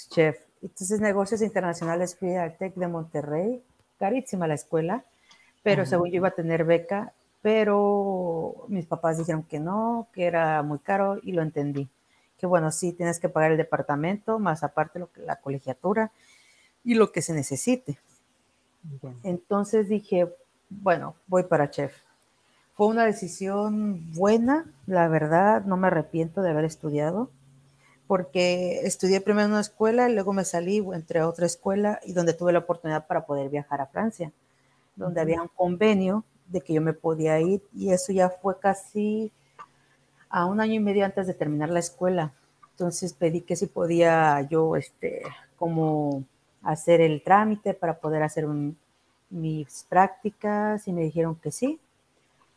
Chef. 0.09 0.37
Entonces, 0.61 0.99
negocios 0.99 1.41
internacionales 1.41 2.15
fui 2.15 2.35
al 2.35 2.57
TEC 2.57 2.75
de 2.75 2.87
Monterrey, 2.87 3.63
carísima 3.97 4.47
la 4.47 4.53
escuela, 4.53 5.05
pero 5.63 5.85
según 5.85 6.09
yo 6.09 6.17
iba 6.17 6.27
a 6.27 6.35
tener 6.35 6.65
beca, 6.65 7.13
pero 7.41 8.65
mis 8.67 8.85
papás 8.85 9.17
dijeron 9.17 9.43
que 9.43 9.59
no, 9.59 10.07
que 10.13 10.25
era 10.25 10.61
muy 10.63 10.79
caro 10.79 11.19
y 11.23 11.31
lo 11.31 11.41
entendí. 11.41 11.89
Que 12.37 12.45
bueno, 12.45 12.71
sí, 12.71 12.93
tienes 12.93 13.19
que 13.19 13.29
pagar 13.29 13.51
el 13.51 13.57
departamento, 13.57 14.39
más 14.39 14.63
aparte 14.63 14.99
lo 14.99 15.11
que, 15.11 15.21
la 15.21 15.37
colegiatura 15.37 16.11
y 16.83 16.95
lo 16.95 17.11
que 17.11 17.21
se 17.21 17.33
necesite. 17.33 17.99
Entonces 19.23 19.89
dije, 19.89 20.27
bueno, 20.69 21.15
voy 21.27 21.43
para 21.43 21.69
chef. 21.69 21.95
Fue 22.73 22.87
una 22.87 23.05
decisión 23.05 24.11
buena, 24.13 24.65
la 24.87 25.07
verdad, 25.07 25.65
no 25.65 25.77
me 25.77 25.87
arrepiento 25.87 26.41
de 26.41 26.49
haber 26.49 26.65
estudiado, 26.65 27.29
porque 28.07 28.81
estudié 28.83 29.21
primero 29.21 29.45
en 29.45 29.51
una 29.51 29.61
escuela 29.61 30.09
y 30.09 30.13
luego 30.13 30.33
me 30.33 30.45
salí, 30.45 30.77
entre 30.93 31.19
a 31.19 31.27
otra 31.27 31.45
escuela 31.45 31.99
y 32.03 32.13
donde 32.13 32.33
tuve 32.33 32.53
la 32.53 32.59
oportunidad 32.59 33.07
para 33.07 33.25
poder 33.25 33.49
viajar 33.49 33.81
a 33.81 33.87
Francia, 33.87 34.31
donde 34.95 35.21
había 35.21 35.41
un 35.41 35.49
convenio 35.49 36.23
de 36.47 36.61
que 36.61 36.73
yo 36.73 36.81
me 36.81 36.93
podía 36.93 37.39
ir 37.39 37.61
y 37.73 37.91
eso 37.91 38.11
ya 38.11 38.29
fue 38.29 38.59
casi 38.59 39.31
a 40.29 40.45
un 40.45 40.61
año 40.61 40.73
y 40.73 40.79
medio 40.79 41.05
antes 41.05 41.27
de 41.27 41.33
terminar 41.33 41.69
la 41.69 41.79
escuela. 41.79 42.33
Entonces 42.71 43.13
pedí 43.13 43.41
que 43.41 43.55
si 43.55 43.67
podía 43.67 44.41
yo, 44.49 44.75
este, 44.75 45.21
como 45.57 46.23
hacer 46.63 47.01
el 47.01 47.21
trámite 47.21 47.73
para 47.73 47.99
poder 47.99 48.23
hacer 48.23 48.47
mis 49.29 49.85
prácticas 49.89 50.87
y 50.87 50.93
me 50.93 51.01
dijeron 51.01 51.35
que 51.35 51.51
sí. 51.51 51.79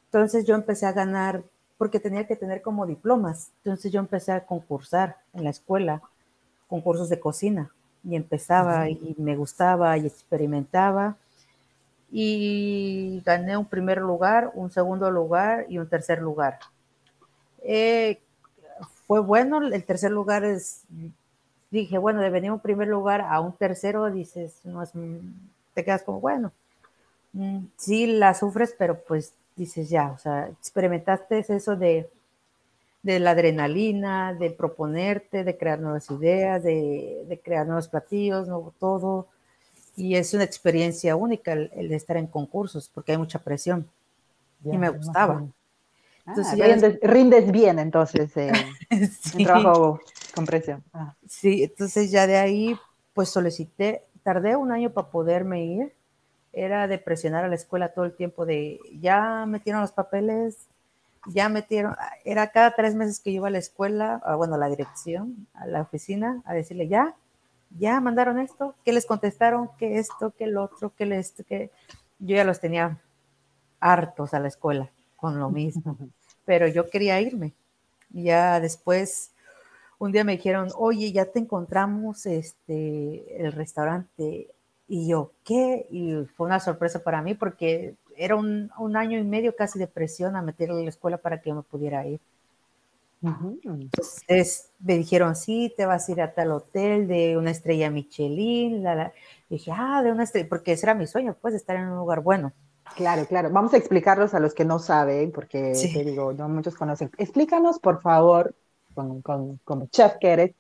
Entonces 0.07 0.45
yo 0.45 0.55
empecé 0.55 0.87
a 0.87 0.93
ganar 0.93 1.43
porque 1.77 2.01
tenía 2.01 2.27
que 2.27 2.37
tener 2.37 2.63
como 2.63 2.87
diplomas. 2.87 3.51
Entonces 3.59 3.93
yo 3.93 4.01
empecé 4.01 4.33
a 4.33 4.47
concursar 4.47 5.17
en 5.33 5.45
la 5.45 5.51
escuela, 5.51 6.03
concursos 6.69 7.09
de 7.09 7.21
cocina 7.21 7.71
y 8.05 8.17
empezaba 8.17 8.89
y 8.89 9.15
me 9.19 9.37
gustaba 9.37 9.97
y 9.99 10.07
experimentaba 10.07 11.17
y 12.17 13.21
gané 13.25 13.57
un 13.57 13.67
primer 13.67 13.99
lugar, 13.99 14.53
un 14.55 14.71
segundo 14.71 15.11
lugar 15.11 15.67
y 15.69 15.79
un 15.79 15.89
tercer 15.89 16.23
lugar. 16.23 16.61
Eh, 17.65 18.21
fue 19.09 19.19
bueno, 19.19 19.59
el 19.67 19.83
tercer 19.83 20.13
lugar 20.13 20.45
es, 20.45 20.83
dije, 21.73 21.99
bueno, 21.99 22.21
de 22.21 22.31
venir 22.31 22.53
un 22.53 22.61
primer 22.61 22.87
lugar 22.87 23.23
a 23.23 23.41
un 23.41 23.53
tercero, 23.53 24.13
dices, 24.13 24.61
no 24.63 24.81
es, 24.85 24.93
te 25.75 25.85
quedas 25.85 26.05
como, 26.05 26.21
bueno, 26.21 26.53
mm, 27.33 27.65
sí 27.77 28.07
la 28.07 28.33
sufres, 28.35 28.77
pero 28.79 28.97
pues 29.01 29.33
dices 29.57 29.91
ya, 29.91 30.13
o 30.13 30.19
sea, 30.19 30.47
experimentaste 30.47 31.45
eso 31.49 31.75
de, 31.75 32.09
de 33.03 33.19
la 33.19 33.33
adrenalina, 33.33 34.35
de 34.35 34.51
proponerte, 34.53 35.43
de 35.43 35.57
crear 35.57 35.81
nuevas 35.81 36.09
ideas, 36.13 36.63
de, 36.63 37.25
de 37.27 37.41
crear 37.41 37.67
nuevos 37.67 37.89
platillos, 37.89 38.47
nuevo 38.47 38.73
todo 38.79 39.27
y 39.97 40.17
es 40.17 40.35
una 40.35 40.45
experiencia 40.45 41.17
única 41.17 41.53
el, 41.53 41.89
de 41.89 41.95
estar 41.95 42.17
en 42.17 42.27
concursos 42.27 42.91
porque 42.93 43.13
hay 43.13 43.19
mucha 43.19 43.39
presión 43.39 43.89
y 44.65 44.77
me 44.79 44.89
gustaba. 44.89 45.45
Entonces, 46.27 46.59
ah, 46.61 47.07
rindes, 47.07 47.53
bien 47.53 47.79
entonces 47.79 48.35
eh, 48.37 48.53
sí. 49.23 49.45
trabajo 49.45 50.01
con 50.35 50.47
presión. 50.47 50.83
Ah. 50.93 51.15
Sí, 51.29 51.65
entonces 51.65 52.11
ya 52.11 52.27
de 52.27 52.39
ahí 52.39 52.77
pues 53.13 53.29
solicité, 53.29 54.05
tardé 54.23 54.57
un 54.57 54.73
año 54.73 54.91
para 54.91 55.09
poderme 55.09 55.65
ir, 55.65 55.93
era 56.53 56.89
de 56.89 56.99
presionar 56.99 57.45
a 57.45 57.49
la 57.49 57.55
escuela 57.55 57.93
todo 57.93 58.05
el 58.05 58.15
tiempo 58.15 58.47
de 58.47 58.81
ya 59.01 59.45
metieron 59.47 59.83
los 59.83 59.93
papeles, 59.93 60.67
ya 61.27 61.49
metieron, 61.49 61.95
era 62.25 62.49
cada 62.51 62.75
tres 62.75 62.95
meses 62.95 63.21
que 63.21 63.33
yo 63.33 63.37
iba 63.37 63.49
a 63.49 63.53
la 63.53 63.59
escuela, 63.59 64.23
bueno, 64.37 64.55
a 64.55 64.59
la 64.59 64.69
dirección, 64.69 65.47
a 65.55 65.67
la 65.67 65.83
oficina, 65.83 66.43
a 66.45 66.55
decirle 66.55 66.89
ya, 66.89 67.15
ya 67.79 68.01
mandaron 68.01 68.39
esto, 68.39 68.75
que 68.85 68.93
les 68.93 69.07
contestaron 69.07 69.69
que 69.79 69.99
esto, 69.99 70.33
que 70.37 70.45
el 70.45 70.57
otro, 70.57 70.93
que 70.95 71.05
esto, 71.17 71.45
que 71.45 71.71
yo 72.19 72.37
ya 72.37 72.45
los 72.45 72.61
tenía 72.61 72.99
hartos 73.81 74.33
a 74.35 74.41
la 74.41 74.49
escuela 74.49 74.91
con 75.17 75.39
lo 75.39 75.51
mismo, 75.51 75.97
pero 76.45 76.69
yo 76.69 76.89
quería 76.89 77.21
irme. 77.21 77.53
Ya 78.11 78.61
después, 78.61 79.33
un 79.99 80.13
día 80.13 80.25
me 80.25 80.37
dijeron, 80.37 80.69
oye, 80.77 81.13
ya 81.13 81.27
te 81.27 81.41
encontramos 81.41 82.27
este, 82.27 83.45
el 83.45 83.53
restaurante. 83.53 84.49
Y 84.87 85.09
yo, 85.09 85.33
¿qué? 85.45 85.87
Y 85.91 86.25
fue 86.37 86.47
una 86.47 86.61
sorpresa 86.61 87.03
para 87.03 87.23
mí 87.23 87.35
porque 87.35 87.97
era 88.17 88.37
un, 88.37 88.71
un 88.79 88.97
año 88.97 89.19
y 89.19 89.25
medio 89.25 89.57
casi 89.57 89.79
de 89.79 89.87
presión 89.87 90.37
a 90.37 90.43
meterle 90.43 90.81
a 90.81 90.85
la 90.85 90.91
escuela 90.91 91.19
para 91.19 91.41
que 91.41 91.51
yo 91.51 91.57
me 91.57 91.63
pudiera 91.63 92.07
ir. 92.07 92.21
Entonces 93.65 94.71
me 94.81 94.97
dijeron, 94.97 95.35
sí, 95.37 95.73
te 95.77 95.87
vas 95.87 96.09
a 96.09 96.13
ir 96.13 96.21
a 96.21 96.35
tal 96.35 96.53
hotel 96.53 97.09
de 97.09 97.37
una 97.37 97.51
estrella 97.51 97.91
Michelin. 97.91 98.83
La, 98.83 99.13
dije, 99.49 99.73
ah, 99.75 100.03
de 100.03 100.13
una 100.13 100.25
estrella, 100.25 100.49
porque 100.49 100.73
ese 100.73 100.87
era 100.87 100.95
mi 100.95 101.07
sueño, 101.07 101.37
pues, 101.41 101.55
estar 101.55 101.77
en 101.77 101.89
un 101.89 101.99
lugar 101.99 102.21
bueno. 102.21 102.53
Claro, 102.97 103.27
claro. 103.27 103.51
Vamos 103.51 103.73
a 103.75 103.77
explicarlos 103.77 104.35
a 104.35 104.41
los 104.41 104.55
que 104.55 104.65
no 104.65 104.79
saben, 104.79 105.33
porque 105.33 105.73
te 105.73 106.05
digo, 106.05 106.33
no 106.33 106.49
muchos 106.49 106.75
conocen. 106.75 107.11
Explícanos, 107.17 107.79
por 107.79 108.03
favor, 108.03 108.55
con, 108.95 109.23
con, 109.23 109.59
como 109.65 109.87
chef 109.87 110.15
que 110.21 110.29
eres, 110.29 110.55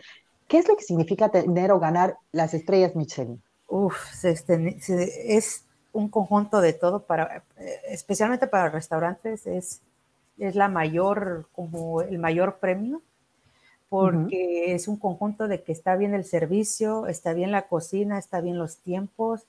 ¿qué 0.48 0.58
es 0.58 0.68
lo 0.68 0.76
que 0.76 0.84
significa 0.84 1.28
tener 1.30 1.70
o 1.70 1.78
ganar 1.78 2.16
las 2.32 2.54
estrellas 2.54 2.96
Michelin? 2.96 3.42
Uf, 3.68 4.24
este, 4.24 4.76
es 5.36 5.64
un 5.92 6.08
conjunto 6.08 6.60
de 6.60 6.72
todo 6.72 7.04
para, 7.04 7.44
eh, 7.58 7.80
especialmente 7.88 8.46
para 8.46 8.68
restaurantes, 8.68 9.46
es 9.46 9.82
es 10.38 10.54
la 10.54 10.68
mayor, 10.68 11.46
como 11.52 12.02
el 12.02 12.18
mayor 12.18 12.58
premio, 12.58 13.02
porque 13.88 14.74
es 14.74 14.88
un 14.88 14.96
conjunto 14.96 15.46
de 15.46 15.62
que 15.62 15.72
está 15.72 15.96
bien 15.96 16.14
el 16.14 16.24
servicio, 16.24 17.06
está 17.06 17.32
bien 17.32 17.52
la 17.52 17.68
cocina, 17.68 18.18
está 18.18 18.40
bien 18.40 18.58
los 18.58 18.78
tiempos, 18.78 19.42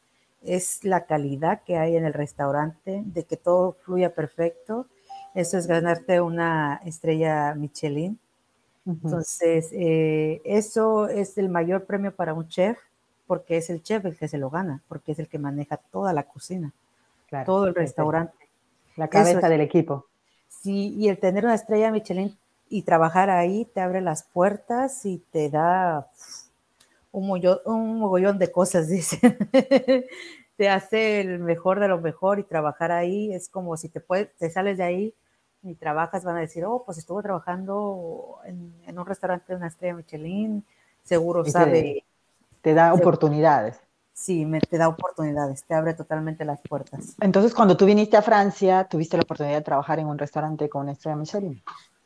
es 0.44 0.84
la 0.84 1.06
calidad 1.06 1.62
que 1.64 1.78
hay 1.78 1.96
en 1.96 2.06
el 2.06 2.14
restaurante, 2.14 3.02
de 3.06 3.24
que 3.24 3.38
todo 3.38 3.74
fluya 3.84 4.14
perfecto. 4.14 4.86
Eso 5.34 5.58
es 5.58 5.68
ganarte 5.68 6.22
una 6.22 6.80
estrella 6.86 7.56
Michelin. 7.56 8.20
Entonces, 8.86 9.70
eh, 9.72 10.42
eso 10.46 11.08
es 11.08 11.40
el 11.40 11.50
mayor 11.50 11.86
premio 11.86 12.16
para 12.16 12.36
un 12.36 12.48
chef, 12.48 12.78
porque 13.26 13.58
es 13.58 13.72
el 13.72 13.82
chef 13.82 14.06
el 14.06 14.16
que 14.16 14.28
se 14.28 14.38
lo 14.38 14.52
gana, 14.52 14.84
porque 14.88 15.14
es 15.14 15.20
el 15.20 15.28
que 15.28 15.40
maneja 15.40 15.78
toda 15.78 16.14
la 16.14 16.24
cocina, 16.24 16.72
todo 17.46 17.68
el 17.68 17.74
restaurante. 17.74 18.38
La 18.96 19.08
cabeza 19.08 19.50
del 19.50 19.62
equipo. 19.62 20.06
Sí, 20.48 20.96
y 20.98 21.10
el 21.10 21.20
tener 21.20 21.46
una 21.46 21.56
estrella 21.56 21.92
Michelin 21.92 22.38
y 22.70 22.82
trabajar 22.82 23.30
ahí 23.30 23.66
te 23.66 23.82
abre 23.82 24.02
las 24.02 24.24
puertas 24.24 25.06
y 25.06 25.20
te 25.32 25.50
da 25.50 26.10
un, 27.12 27.28
mogollón, 28.00 28.38
de 28.40 28.52
cosas, 28.52 28.88
dice. 28.90 29.38
te 30.58 30.70
hace 30.70 31.22
el 31.22 31.40
mejor 31.40 31.80
de 31.80 31.88
lo 31.88 32.00
mejor 32.00 32.40
y 32.40 32.44
trabajar 32.44 32.92
ahí 32.92 33.34
es 33.34 33.50
como 33.50 33.78
si 33.78 33.90
te, 33.90 34.00
puedes, 34.00 34.34
te 34.38 34.50
sales 34.50 34.78
de 34.78 34.84
ahí 34.84 35.14
y 35.64 35.76
trabajas, 35.76 36.24
van 36.24 36.38
a 36.38 36.42
decir, 36.42 36.64
oh, 36.66 36.84
pues 36.86 36.98
estuvo 36.98 37.22
trabajando 37.22 38.40
en, 38.46 38.98
un 38.98 39.06
restaurante 39.06 39.46
de 39.50 39.58
una 39.58 39.68
estrella 39.68 39.96
Michelin, 39.96 40.64
seguro 41.04 41.44
sabe. 41.46 42.04
Te, 42.62 42.74
da 42.74 42.94
oportunidades 42.94 43.80
sí, 44.16 44.46
me 44.46 44.62
te 44.62 44.78
da 44.78 44.88
oportunidades, 44.88 45.66
te 45.66 45.76
abre 45.76 45.94
totalmente 45.94 46.46
las 46.46 46.62
puertas. 46.62 47.16
Entonces, 47.20 47.54
cuando 47.54 47.78
tú 47.78 47.86
viniste 47.86 48.18
a 48.18 48.22
Francia, 48.22 48.88
¿tuviste 48.90 49.18
la 49.18 49.24
oportunidad 49.24 49.58
de 49.58 49.62
trabajar 49.62 50.00
en 50.00 50.08
un 50.08 50.18
restaurante 50.18 50.70
con 50.70 50.84
una 50.84 50.94
estrella 50.94 51.18
Michelin? 51.18 51.62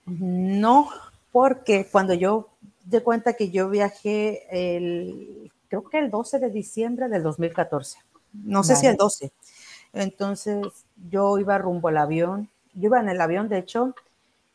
No, 0.05 0.89
porque 1.32 1.88
cuando 1.89 2.16
yo 2.16 2.49
de 2.84 3.03
cuenta 3.03 3.34
que 3.34 3.51
yo 3.51 3.70
viajé 3.70 4.47
el, 4.49 5.51
creo 5.68 5.84
que 5.84 5.99
el 5.99 6.10
12 6.10 6.39
de 6.39 6.49
diciembre 6.49 7.07
del 7.07 7.22
2014, 7.22 7.99
no 8.34 8.64
sé 8.64 8.76
si 8.76 8.88
el 8.88 8.97
12. 8.97 9.32
Entonces, 9.93 10.66
yo 11.10 11.38
iba 11.38 11.60
rumbo 11.60 11.89
al 11.89 11.97
avión, 11.97 12.49
yo 12.74 12.88
iba 12.88 12.99
en 12.99 13.10
el 13.10 13.22
avión, 13.22 13.49
de 13.49 13.60
hecho, 13.60 13.93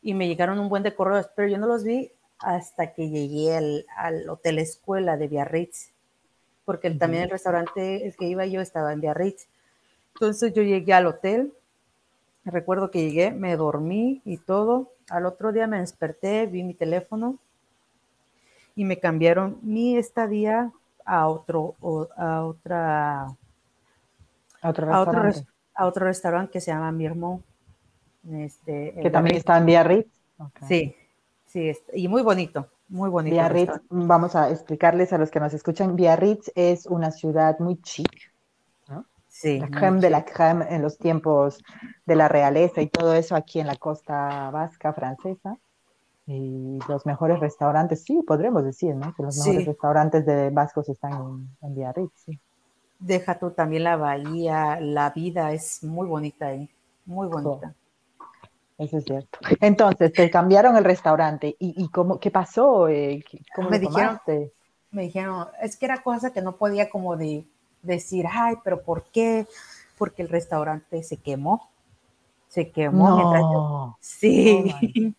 y 0.01 0.13
me 0.13 0.27
llegaron 0.27 0.59
un 0.59 0.67
buen 0.67 0.83
de 0.83 0.93
correos, 0.93 1.29
pero 1.35 1.47
yo 1.47 1.57
no 1.57 1.67
los 1.67 1.85
vi 1.85 2.11
hasta 2.39 2.93
que 2.93 3.09
llegué 3.09 3.55
al, 3.55 3.85
al 3.95 4.29
Hotel 4.29 4.59
Escuela 4.59 5.15
de 5.15 5.29
Biarritz 5.29 5.94
porque 6.65 6.89
también 6.91 7.23
el 7.23 7.29
restaurante 7.29 8.05
el 8.05 8.15
que 8.15 8.25
iba 8.25 8.45
yo 8.45 8.59
estaba 8.59 8.91
en 8.91 9.01
Biarritz. 9.01 9.47
Entonces 10.15 10.53
yo 10.53 10.63
llegué 10.63 10.93
al 10.93 11.05
hotel, 11.05 11.53
recuerdo 12.43 12.91
que 12.91 13.01
llegué, 13.01 13.31
me 13.31 13.55
dormí 13.55 14.21
y 14.25 14.37
todo. 14.37 14.91
Al 15.09 15.25
otro 15.25 15.51
día 15.51 15.67
me 15.67 15.79
desperté, 15.79 16.47
vi 16.47 16.63
mi 16.63 16.73
teléfono 16.73 17.37
y 18.75 18.83
me 18.83 18.99
cambiaron 18.99 19.59
mi 19.61 19.97
estadía 19.97 20.71
a 21.05 21.27
otro, 21.27 21.75
a 22.17 22.43
otra, 22.43 23.25
a 24.61 24.69
otro 24.69 24.85
restaurante, 24.85 25.45
a 25.75 25.85
otro, 25.85 26.05
restaurante 26.05 26.51
que 26.51 26.61
se 26.61 26.71
llama 26.71 26.91
Mirmont. 26.91 27.43
Este, 28.31 28.95
que 29.01 29.11
también 29.11 29.37
está 29.37 29.57
en 29.59 29.65
Biarritz. 29.67 30.09
Sí, 30.67 30.95
sí, 31.45 31.71
y 31.93 32.07
muy 32.07 32.23
bonito. 32.23 32.67
Muy 32.87 33.09
bonito. 33.09 33.33
Biarritz, 33.33 33.81
vamos 33.89 34.35
a 34.35 34.49
explicarles 34.51 35.11
a 35.11 35.17
los 35.17 35.31
que 35.31 35.39
nos 35.39 35.53
escuchan, 35.53 35.95
Biarritz 35.95 36.51
es 36.55 36.85
una 36.85 37.11
ciudad 37.11 37.57
muy 37.59 37.81
chic, 37.81 38.31
¿no? 38.87 39.05
Sí. 39.27 39.59
La 39.59 39.69
creme 39.69 39.99
de 39.99 40.09
la 40.09 40.23
creme 40.23 40.65
en 40.69 40.81
los 40.81 40.97
tiempos 40.97 41.63
de 42.05 42.15
la 42.15 42.27
realeza 42.27 42.81
y 42.81 42.87
todo 42.87 43.13
eso 43.15 43.35
aquí 43.35 43.59
en 43.59 43.67
la 43.67 43.75
costa 43.75 44.49
vasca 44.51 44.93
francesa. 44.93 45.57
y 46.27 46.79
los 46.87 47.05
mejores 47.05 47.39
restaurantes, 47.39 48.03
sí, 48.03 48.21
podremos 48.25 48.63
decir, 48.63 48.95
¿no? 48.95 49.13
Que 49.13 49.23
los 49.23 49.37
mejores 49.37 49.67
restaurantes 49.67 50.25
de 50.25 50.49
vascos 50.49 50.89
están 50.89 51.13
en, 51.13 51.49
en 51.61 51.75
Biarritz, 51.75 52.13
sí. 52.25 52.39
Deja 52.99 53.37
tú 53.37 53.51
también 53.51 53.83
la 53.83 53.97
bahía, 53.97 54.79
la 54.79 55.09
vida 55.11 55.51
es 55.51 55.83
muy 55.83 56.07
bonita 56.07 56.47
ahí, 56.47 56.69
muy 57.05 57.27
bonita. 57.27 57.75
Eso 58.77 58.97
es 58.97 59.05
cierto. 59.05 59.39
Entonces, 59.61 60.11
te 60.11 60.29
cambiaron 60.29 60.75
el 60.75 60.83
restaurante. 60.83 61.55
¿Y, 61.59 61.81
y 61.81 61.87
cómo, 61.89 62.19
qué 62.19 62.29
pasó? 62.29 62.89
Eh, 62.89 63.23
¿Cómo 63.55 63.69
me 63.69 63.79
dijeron, 63.79 64.19
me 64.91 65.03
dijeron, 65.03 65.47
es 65.61 65.77
que 65.77 65.85
era 65.85 66.03
cosa 66.03 66.33
que 66.33 66.41
no 66.41 66.57
podía 66.57 66.89
como 66.89 67.15
de 67.15 67.45
decir, 67.81 68.25
ay, 68.29 68.55
pero 68.63 68.81
¿por 68.81 69.03
qué? 69.11 69.47
Porque 69.97 70.21
el 70.21 70.29
restaurante 70.29 71.03
se 71.03 71.17
quemó. 71.17 71.69
Se 72.49 72.71
quemó. 72.71 73.97
Sí. 73.99 74.73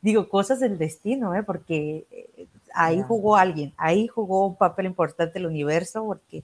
Digo, 0.00 0.28
cosas 0.28 0.60
del 0.60 0.78
destino, 0.78 1.34
¿eh? 1.34 1.42
Porque 1.42 2.06
eh, 2.10 2.46
ahí 2.74 3.02
jugó 3.02 3.36
alguien, 3.36 3.72
ahí 3.76 4.08
jugó 4.08 4.46
un 4.46 4.56
papel 4.56 4.86
importante 4.86 5.38
el 5.38 5.46
universo, 5.46 6.04
porque 6.04 6.42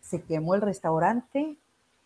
se 0.00 0.22
quemó 0.22 0.54
el 0.54 0.60
restaurante. 0.60 1.56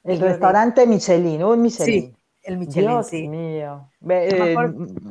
El 0.04 0.20
restaurante 0.20 0.86
Michelin, 0.86 1.42
un 1.42 1.62
Michelin. 1.62 2.12
Sí, 2.12 2.14
el 2.46 2.58
Michelin, 2.58 2.90
Dios 2.90 3.12
mío. 3.12 3.90
Eh, 4.08 4.56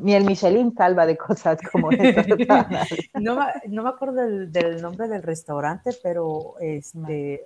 ni 0.02 0.16
el 0.16 0.24
Michelin 0.24 0.74
salva 0.74 1.06
de 1.06 1.18
cosas 1.18 1.60
como 1.72 1.92
esta. 1.92 2.68
no, 3.20 3.40
no, 3.68 3.84
me 3.84 3.90
acuerdo 3.90 4.22
del, 4.26 4.82
nombre 4.82 5.08
del 5.08 5.22
restaurante, 5.22 5.92
pero 6.02 6.56
este, 6.60 7.46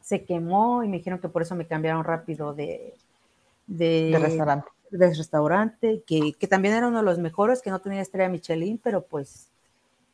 se 0.00 0.24
quemó 0.24 0.82
y 0.82 0.88
me 0.88 0.98
dijeron 0.98 1.18
que 1.18 1.28
por 1.28 1.42
eso 1.42 1.54
me 1.54 1.66
cambiaron 1.66 2.04
rápido 2.04 2.54
de, 2.54 2.94
de, 3.66 4.18
restaurante. 4.20 4.68
De 4.90 5.08
restaurante, 5.08 6.02
que, 6.06 6.32
que, 6.32 6.46
también 6.46 6.74
era 6.74 6.88
uno 6.88 6.98
de 6.98 7.04
los 7.04 7.18
mejores, 7.18 7.62
que 7.62 7.70
no 7.70 7.80
tenía 7.80 8.00
estrella 8.00 8.28
Michelin, 8.28 8.78
pero 8.82 9.02
pues 9.02 9.50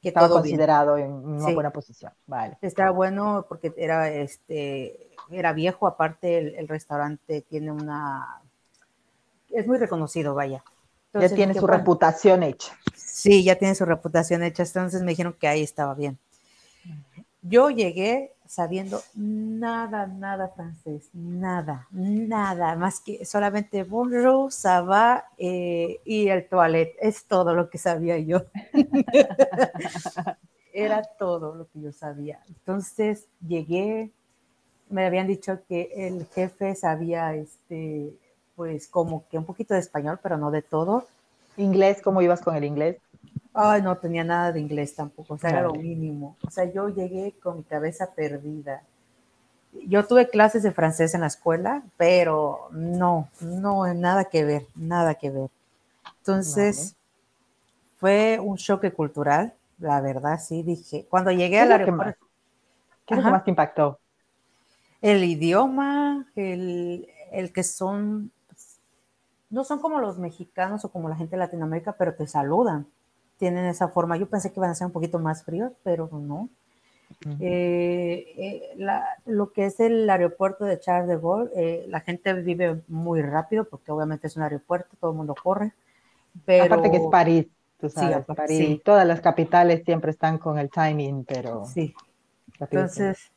que 0.03 0.09
estaba 0.09 0.28
considerado 0.28 0.99
en 0.99 1.12
una 1.12 1.53
buena 1.53 1.70
posición. 1.70 2.12
Vale. 2.26 2.59
Estaba 2.61 2.91
bueno 2.91 3.47
porque 3.49 3.72
era 3.76 4.11
este 4.11 5.11
era 5.30 5.53
viejo, 5.53 5.87
aparte 5.87 6.59
el, 6.59 6.66
restaurante 6.68 7.43
tiene 7.43 7.70
una 7.70 8.43
es 9.53 9.66
muy 9.66 9.78
reconocido, 9.78 10.34
vaya. 10.34 10.64
ya 11.12 11.28
tiene 11.28 11.55
su 11.55 11.66
reputación 11.66 12.42
hecha. 12.42 12.76
Sí, 12.94 13.44
ya 13.44 13.57
tiene 13.57 13.74
su 13.74 13.84
reputación 13.84 14.42
hecha, 14.42 14.62
entonces 14.62 15.03
me 15.03 15.11
dijeron 15.11 15.34
que 15.38 15.48
ahí 15.48 15.62
estaba 15.62 15.94
bien. 15.94 16.18
Yo 17.42 17.70
llegué 17.70 18.34
sabiendo 18.53 19.00
nada, 19.14 20.07
nada 20.07 20.48
francés, 20.48 21.09
nada, 21.14 21.86
nada, 21.90 22.76
más 22.76 23.00
que 23.00 23.24
solamente 23.24 23.82
bonjour, 23.82 24.53
ça 24.53 24.82
va 24.82 25.24
eh, 25.38 26.00
y 26.05 26.28
el 26.28 26.46
toilette, 26.48 26.94
es 27.00 27.24
todo 27.24 27.55
lo 27.55 27.70
que 27.70 27.78
sabía 27.78 28.18
yo. 28.18 28.44
Era 30.74 31.03
todo 31.18 31.55
lo 31.55 31.66
que 31.68 31.80
yo 31.80 31.92
sabía. 31.92 32.42
Entonces 32.46 33.26
llegué, 33.40 34.12
me 34.90 35.07
habían 35.07 35.26
dicho 35.26 35.61
que 35.66 35.90
el 35.94 36.26
jefe 36.26 36.74
sabía, 36.74 37.34
este, 37.34 38.12
pues 38.63 38.87
como 38.87 39.25
que 39.29 39.37
un 39.37 39.45
poquito 39.45 39.75
de 39.75 39.81
español, 39.81 40.21
pero 40.23 40.39
no 40.39 40.53
de 40.53 40.63
todo. 40.63 41.09
¿Inglés? 41.57 42.01
¿Cómo 42.01 42.23
ibas 42.23 42.41
con 42.43 42.55
el 42.55 42.63
inglés? 42.63 42.97
Ay, 43.53 43.83
no 43.83 43.97
tenía 43.99 44.23
nada 44.23 44.53
de 44.53 44.61
inglés 44.61 44.95
tampoco, 44.95 45.35
o 45.35 45.39
sea, 45.39 45.51
era 45.51 45.63
lo 45.63 45.75
mínimo. 45.75 46.37
O 46.47 46.51
sea, 46.51 46.73
yo 46.73 46.89
llegué 46.89 47.35
con 47.43 47.57
mi 47.57 47.65
cabeza 47.65 48.13
perdida. 48.15 48.85
Yo 49.89 50.07
tuve 50.07 50.29
clases 50.29 50.63
de 50.63 50.71
francés 50.71 51.13
en 51.15 51.23
la 51.23 51.27
escuela, 51.27 51.83
pero 51.97 52.69
no, 52.71 53.29
no, 53.41 53.93
nada 53.95 54.27
que 54.27 54.45
ver, 54.45 54.67
nada 54.77 55.17
que 55.17 55.31
ver. 55.31 55.51
Entonces, 56.19 56.95
fue 57.97 58.39
un 58.41 58.59
choque 58.59 58.93
cultural, 58.93 59.55
la 59.81 60.01
verdad, 60.01 60.39
sí, 60.39 60.63
dije. 60.63 61.05
Cuando 61.11 61.33
llegué 61.33 61.59
al 61.59 61.73
aeropuerto. 61.73 62.25
¿Qué 63.07 63.15
es 63.15 63.19
lo 63.19 63.25
que 63.25 63.31
más 63.33 63.43
te 63.43 63.51
impactó? 63.51 63.99
El 65.01 65.25
idioma, 65.25 66.29
el, 66.37 67.09
el 67.33 67.53
que 67.53 67.65
son, 67.65 68.31
no 69.53 69.62
son 69.62 69.78
como 69.78 70.00
los 70.00 70.18
mexicanos 70.18 70.84
o 70.84 70.90
como 70.90 71.09
la 71.09 71.14
gente 71.14 71.36
de 71.36 71.40
Latinoamérica, 71.40 71.92
pero 71.92 72.16
te 72.16 72.26
saludan 72.26 72.88
tienen 73.42 73.64
esa 73.64 73.88
forma. 73.88 74.16
Yo 74.16 74.28
pensé 74.28 74.53
que 74.53 74.61
iban 74.61 74.70
a 74.70 74.74
ser 74.76 74.86
un 74.86 74.92
poquito 74.92 75.18
más 75.18 75.42
fríos, 75.42 75.72
pero 75.82 76.09
no. 76.12 76.48
Eh, 77.40 78.24
eh, 78.36 78.76
lo 79.26 79.50
que 79.50 79.66
es 79.66 79.80
el 79.80 80.09
aeropuerto 80.09 80.64
de 80.64 80.78
Charles 80.78 81.09
de 81.09 81.18
Gaulle, 81.18 81.50
eh, 81.57 81.84
la 81.88 81.98
gente 82.03 82.34
vive 82.34 82.82
muy 82.86 83.20
rápido 83.20 83.64
porque 83.64 83.90
obviamente 83.90 84.28
es 84.28 84.36
un 84.36 84.44
aeropuerto, 84.44 84.96
todo 85.00 85.11
el 85.11 85.16
mundo 85.16 85.34
corre. 85.34 85.72
Pero... 86.44 86.66
Aparte 86.66 86.92
que 86.92 86.98
es 86.98 87.07
París, 87.11 87.46
tú 87.80 87.88
sabes, 87.88 88.24
París. 88.26 88.80
Todas 88.84 89.09
las 89.09 89.20
capitales 89.20 89.82
siempre 89.84 90.12
están 90.12 90.38
con 90.38 90.57
el 90.61 90.70
timing, 90.70 91.24
pero... 91.24 91.64
Sí. 91.64 91.92
Entonces, 92.61 93.32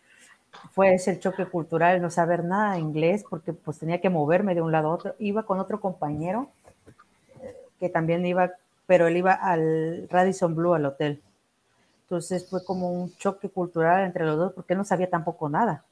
fue 0.71 0.93
ese 0.93 1.11
el 1.11 1.19
choque 1.19 1.45
cultural, 1.45 2.01
no 2.01 2.09
saber 2.09 2.43
nada 2.43 2.73
de 2.73 2.79
inglés 2.79 3.23
porque 3.29 3.53
pues 3.53 3.79
tenía 3.79 4.01
que 4.01 4.09
moverme 4.09 4.55
de 4.55 4.61
un 4.61 4.71
lado 4.71 4.89
a 4.89 4.93
otro. 4.93 5.15
Iba 5.19 5.43
con 5.43 5.59
otro 5.59 5.79
compañero 5.79 6.49
que 7.79 7.89
también 7.89 8.25
iba 8.25 8.51
pero 8.87 9.07
él 9.07 9.17
iba 9.17 9.33
al 9.33 10.07
Radisson 10.09 10.55
Blue, 10.55 10.73
al 10.73 10.85
hotel. 10.85 11.21
Entonces 12.03 12.47
fue 12.47 12.63
como 12.63 12.91
un 12.91 13.15
choque 13.15 13.49
cultural 13.49 14.05
entre 14.05 14.25
los 14.25 14.37
dos 14.37 14.53
porque 14.53 14.73
él 14.73 14.77
no 14.77 14.85
sabía 14.85 15.09
tampoco 15.09 15.49
nada. 15.49 15.83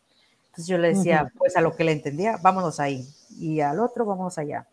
Entonces 0.46 0.68
yo 0.68 0.78
le 0.78 0.90
decía, 0.90 1.32
pues 1.38 1.58
a 1.58 1.62
lo 1.62 1.76
que 1.76 1.84
le 1.84 1.92
entendía, 1.92 2.38
vámonos 2.44 2.80
ahí. 2.80 3.08
Y 3.40 3.62
al 3.62 3.80
otro, 3.80 4.06
vamos 4.06 4.38
allá. 4.38 4.68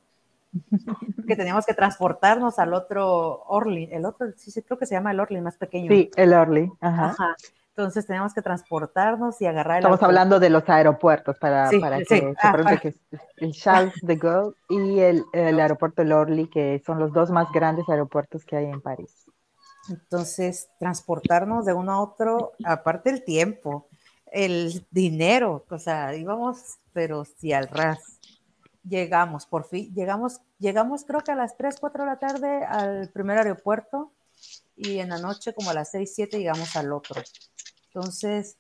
que 1.27 1.37
teníamos 1.37 1.65
que 1.65 1.73
transportarnos 1.73 2.59
al 2.59 2.75
otro 2.75 3.45
Orly, 3.47 3.89
el 3.91 4.05
otro, 4.05 4.27
sí, 4.37 4.51
sí, 4.51 4.63
creo 4.63 4.79
que 4.79 4.85
se 4.85 4.95
llama 4.95 5.13
el 5.13 5.21
Orly, 5.21 5.41
más 5.41 5.57
pequeño. 5.57 5.89
Sí, 5.89 6.11
el 6.17 6.35
Orly. 6.35 6.71
Ajá. 6.81 7.37
Entonces 7.81 8.07
teníamos 8.07 8.35
que 8.35 8.43
transportarnos 8.43 9.41
y 9.41 9.47
agarrar 9.47 9.79
el 9.79 9.85
Estamos 9.85 10.03
hablando 10.03 10.39
de 10.39 10.51
los 10.51 10.69
aeropuertos 10.69 11.39
para, 11.39 11.71
para 11.81 11.99
que 11.99 12.05
se 12.05 12.35
pregunte 12.53 12.79
que 12.79 12.95
el 13.39 13.53
Charles 13.53 13.95
de 14.03 14.17
Gaulle 14.17 14.55
y 14.69 15.01
el, 15.01 15.25
el 15.33 15.59
aeropuerto 15.59 16.05
Lorly, 16.05 16.49
que 16.49 16.83
son 16.85 16.99
los 16.99 17.13
dos 17.13 17.31
más 17.31 17.51
grandes 17.53 17.89
aeropuertos 17.89 18.45
que 18.45 18.57
hay 18.57 18.67
en 18.67 18.83
París. 18.83 19.25
Entonces, 19.89 20.69
transportarnos 20.79 21.65
de 21.65 21.73
uno 21.73 21.93
a 21.93 22.03
otro, 22.03 22.53
aparte 22.65 23.09
el 23.09 23.25
tiempo, 23.25 23.89
el 24.31 24.87
dinero, 24.91 25.65
o 25.69 25.79
sea, 25.79 26.15
íbamos, 26.15 26.79
pero 26.93 27.25
sí 27.25 27.53
al 27.55 27.69
ras. 27.69 28.21
Llegamos, 28.87 29.47
por 29.47 29.65
fin, 29.67 29.93
llegamos, 29.95 30.41
llegamos 30.59 31.05
creo 31.05 31.21
que 31.21 31.33
a 31.33 31.35
las 31.35 31.57
3, 31.57 31.77
4 31.81 32.05
de 32.05 32.11
la 32.11 32.19
tarde 32.19 32.65
al 32.65 33.09
primer 33.09 33.39
aeropuerto 33.39 34.13
y 34.77 34.99
en 34.99 35.11
la 35.11 35.19
noche 35.19 35.53
como 35.53 35.71
a 35.71 35.75
las 35.75 35.91
6, 35.91 36.13
7 36.15 36.39
llegamos 36.39 36.75
al 36.77 36.93
otro. 36.93 37.21
Entonces, 37.93 38.57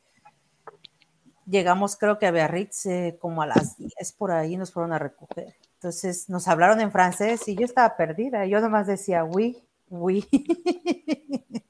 llegamos 1.46 1.96
creo 1.96 2.18
que 2.18 2.26
a 2.26 2.30
Biarritz 2.30 2.86
eh, 2.86 3.16
como 3.20 3.42
a 3.42 3.46
las 3.46 3.76
10 3.78 4.12
por 4.12 4.32
ahí, 4.32 4.56
nos 4.56 4.72
fueron 4.72 4.92
a 4.92 4.98
recoger. 4.98 5.54
Entonces 5.74 6.28
nos 6.28 6.46
hablaron 6.48 6.80
en 6.80 6.92
francés 6.92 7.48
y 7.48 7.56
yo 7.56 7.64
estaba 7.64 7.96
perdida. 7.96 8.44
Yo 8.46 8.60
nomás 8.60 8.86
decía, 8.86 9.24
oui, 9.24 9.62
oui. 9.88 10.26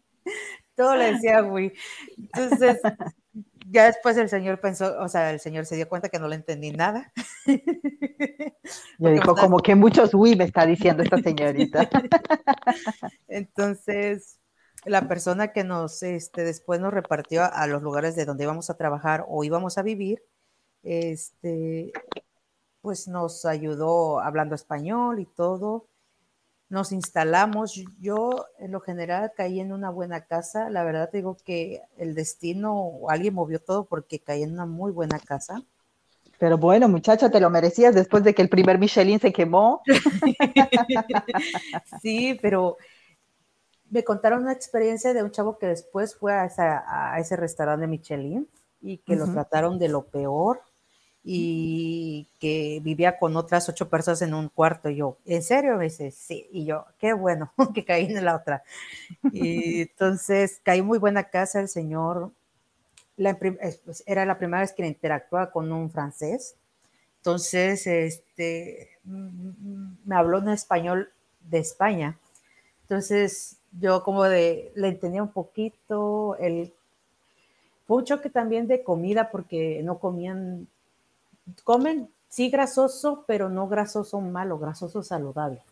Todo 0.74 0.96
le 0.96 1.12
decía, 1.12 1.42
oui. 1.42 1.72
Entonces, 2.16 2.80
ya 3.70 3.84
después 3.84 4.16
el 4.16 4.28
señor 4.28 4.61
pensó, 4.61 4.98
o 5.00 5.08
sea, 5.08 5.30
el 5.30 5.38
señor 5.38 5.64
se 5.64 5.76
dio 5.76 5.88
cuenta 5.88 6.08
que 6.08 6.18
no 6.18 6.26
le 6.26 6.36
entendí 6.36 6.72
nada. 6.72 7.12
Yo 8.98 9.11
dijo, 9.11 9.36
como 9.36 9.58
que 9.58 9.76
muchos 9.76 10.12
oui 10.12 10.34
me 10.34 10.44
está 10.44 10.66
diciendo 10.66 11.02
esta 11.02 11.18
señorita. 11.18 11.88
Entonces, 13.28 14.39
la 14.85 15.09
persona 15.09 15.53
que 15.53 15.64
nos, 15.64 16.03
este, 16.03 16.45
después 16.45 16.81
nos 16.81 16.93
repartió 16.93 17.45
a, 17.45 17.66
los 17.66 17.83
lugares 17.83 18.16
de 18.16 18.24
donde 18.24 18.45
íbamos 18.45 18.70
a 18.70 18.76
trabajar 18.76 19.24
o 19.28 19.45
íbamos 19.45 19.78
a 19.78 19.83
vivir, 19.83 20.22
este, 20.83 21.93
pues 22.81 23.09
nos 23.09 23.45
ayudó 23.45 24.20
hablando 24.20 24.55
español 24.55 25.20
y 25.20 25.26
todo. 25.26 25.87
Nos 26.68 26.93
instalamos. 26.93 27.74
Yo, 28.01 28.47
en 28.59 28.72
lo 28.72 28.81
general, 28.81 29.33
caí 29.37 29.61
en 29.61 29.72
una 29.72 29.91
buena 29.91 30.24
casa. 30.24 30.70
La 30.70 30.85
verdad, 30.85 31.11
digo 31.12 31.37
que 31.45 31.83
el 31.99 32.14
destino 32.14 32.74
o 32.74 33.11
alguien 33.11 33.35
movió 33.35 33.61
todo 33.61 33.85
porque 33.85 34.20
caí 34.20 34.45
en 34.45 34.53
una 34.53 34.66
muy 34.66 34.93
buena 34.93 35.18
casa. 35.18 35.62
Pero 36.39 36.57
bueno, 36.57 36.89
muchacha, 36.89 37.31
te 37.31 37.41
lo 37.41 37.51
merecías 37.51 37.95
después 37.95 38.24
de 38.24 38.35
que 38.35 38.41
el 38.41 38.49
primer 38.49 38.78
Michelin 38.78 39.20
se 39.20 39.33
quemó. 39.33 39.83
sí, 42.01 42.39
pero 42.41 42.78
me 43.91 44.05
contaron 44.05 44.43
una 44.43 44.53
experiencia 44.53 45.12
de 45.12 45.22
un 45.22 45.30
chavo 45.30 45.59
que 45.59 45.66
después 45.66 46.14
fue 46.14 46.32
a, 46.32 47.16
ese 47.18 47.36
restaurante 47.36 47.82
de 47.82 47.88
Michelin 47.88 48.49
y 48.80 48.99
que 48.99 49.16
lo 49.16 49.30
trataron 49.30 49.78
de 49.78 49.88
lo 49.88 50.05
peor 50.05 50.62
y 51.22 52.28
que 52.38 52.80
vivía 52.82 53.18
con 53.18 53.36
otras 53.36 53.68
ocho 53.68 53.91
personas 53.91 54.22
en 54.22 54.32
un 54.32 54.49
cuarto. 54.49 54.88
Y 54.88 54.97
yo, 54.97 55.18
¿en 55.26 55.43
serio? 55.43 55.76
Me 55.76 55.84
dice, 55.84 56.11
sí. 56.11 56.49
Y 56.51 56.64
yo, 56.64 56.86
qué 56.99 57.12
bueno 57.12 57.53
que 57.74 57.84
caí 57.84 58.07
en 58.07 58.24
la 58.24 58.36
otra. 58.36 58.62
Y 59.32 59.82
entonces 59.82 60.61
caí 60.62 60.80
muy 60.80 60.99
buena 60.99 61.24
casa 61.24 61.61
el 61.61 61.68
señor. 61.68 62.32
Pues, 63.84 64.03
era 64.07 64.24
la 64.24 64.38
primera 64.38 64.62
vez 64.62 64.72
que 64.72 64.86
interactuaba 64.86 65.51
con 65.51 65.70
un 65.72 65.91
francés. 65.91 66.57
Entonces, 67.18 67.86
este, 67.86 68.99
me 69.05 70.14
habló 70.14 70.38
en 70.38 70.49
español 70.49 71.12
de 71.41 71.59
España 71.59 72.18
Entonces, 72.82 73.59
yo 73.72 74.02
como 74.02 74.24
de, 74.24 74.72
le 74.74 74.88
entendía 74.88 75.22
un 75.22 75.32
poquito, 75.32 76.36
el, 76.36 76.72
fue 77.86 77.98
un 77.98 78.04
choque 78.04 78.30
también 78.30 78.66
de 78.66 78.82
comida 78.82 79.30
porque 79.30 79.80
no 79.82 79.98
comían, 79.98 80.68
comen, 81.64 82.08
sí 82.28 82.50
grasoso, 82.50 83.24
pero 83.26 83.48
no 83.48 83.68
grasoso 83.68 84.20
malo, 84.20 84.58
grasoso 84.58 85.02
saludable. 85.02 85.62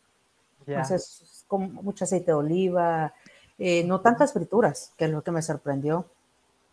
Entonces, 0.67 1.45
con 1.47 1.73
mucho 1.75 2.05
aceite 2.05 2.33
de 2.33 2.35
oliva, 2.35 3.15
eh, 3.59 3.85
no 3.85 4.01
tantas 4.01 4.33
frituras, 4.33 4.93
que 4.97 5.07
es 5.07 5.11
lo 5.11 5.23
que 5.23 5.31
me 5.31 5.43
sorprendió. 5.43 6.07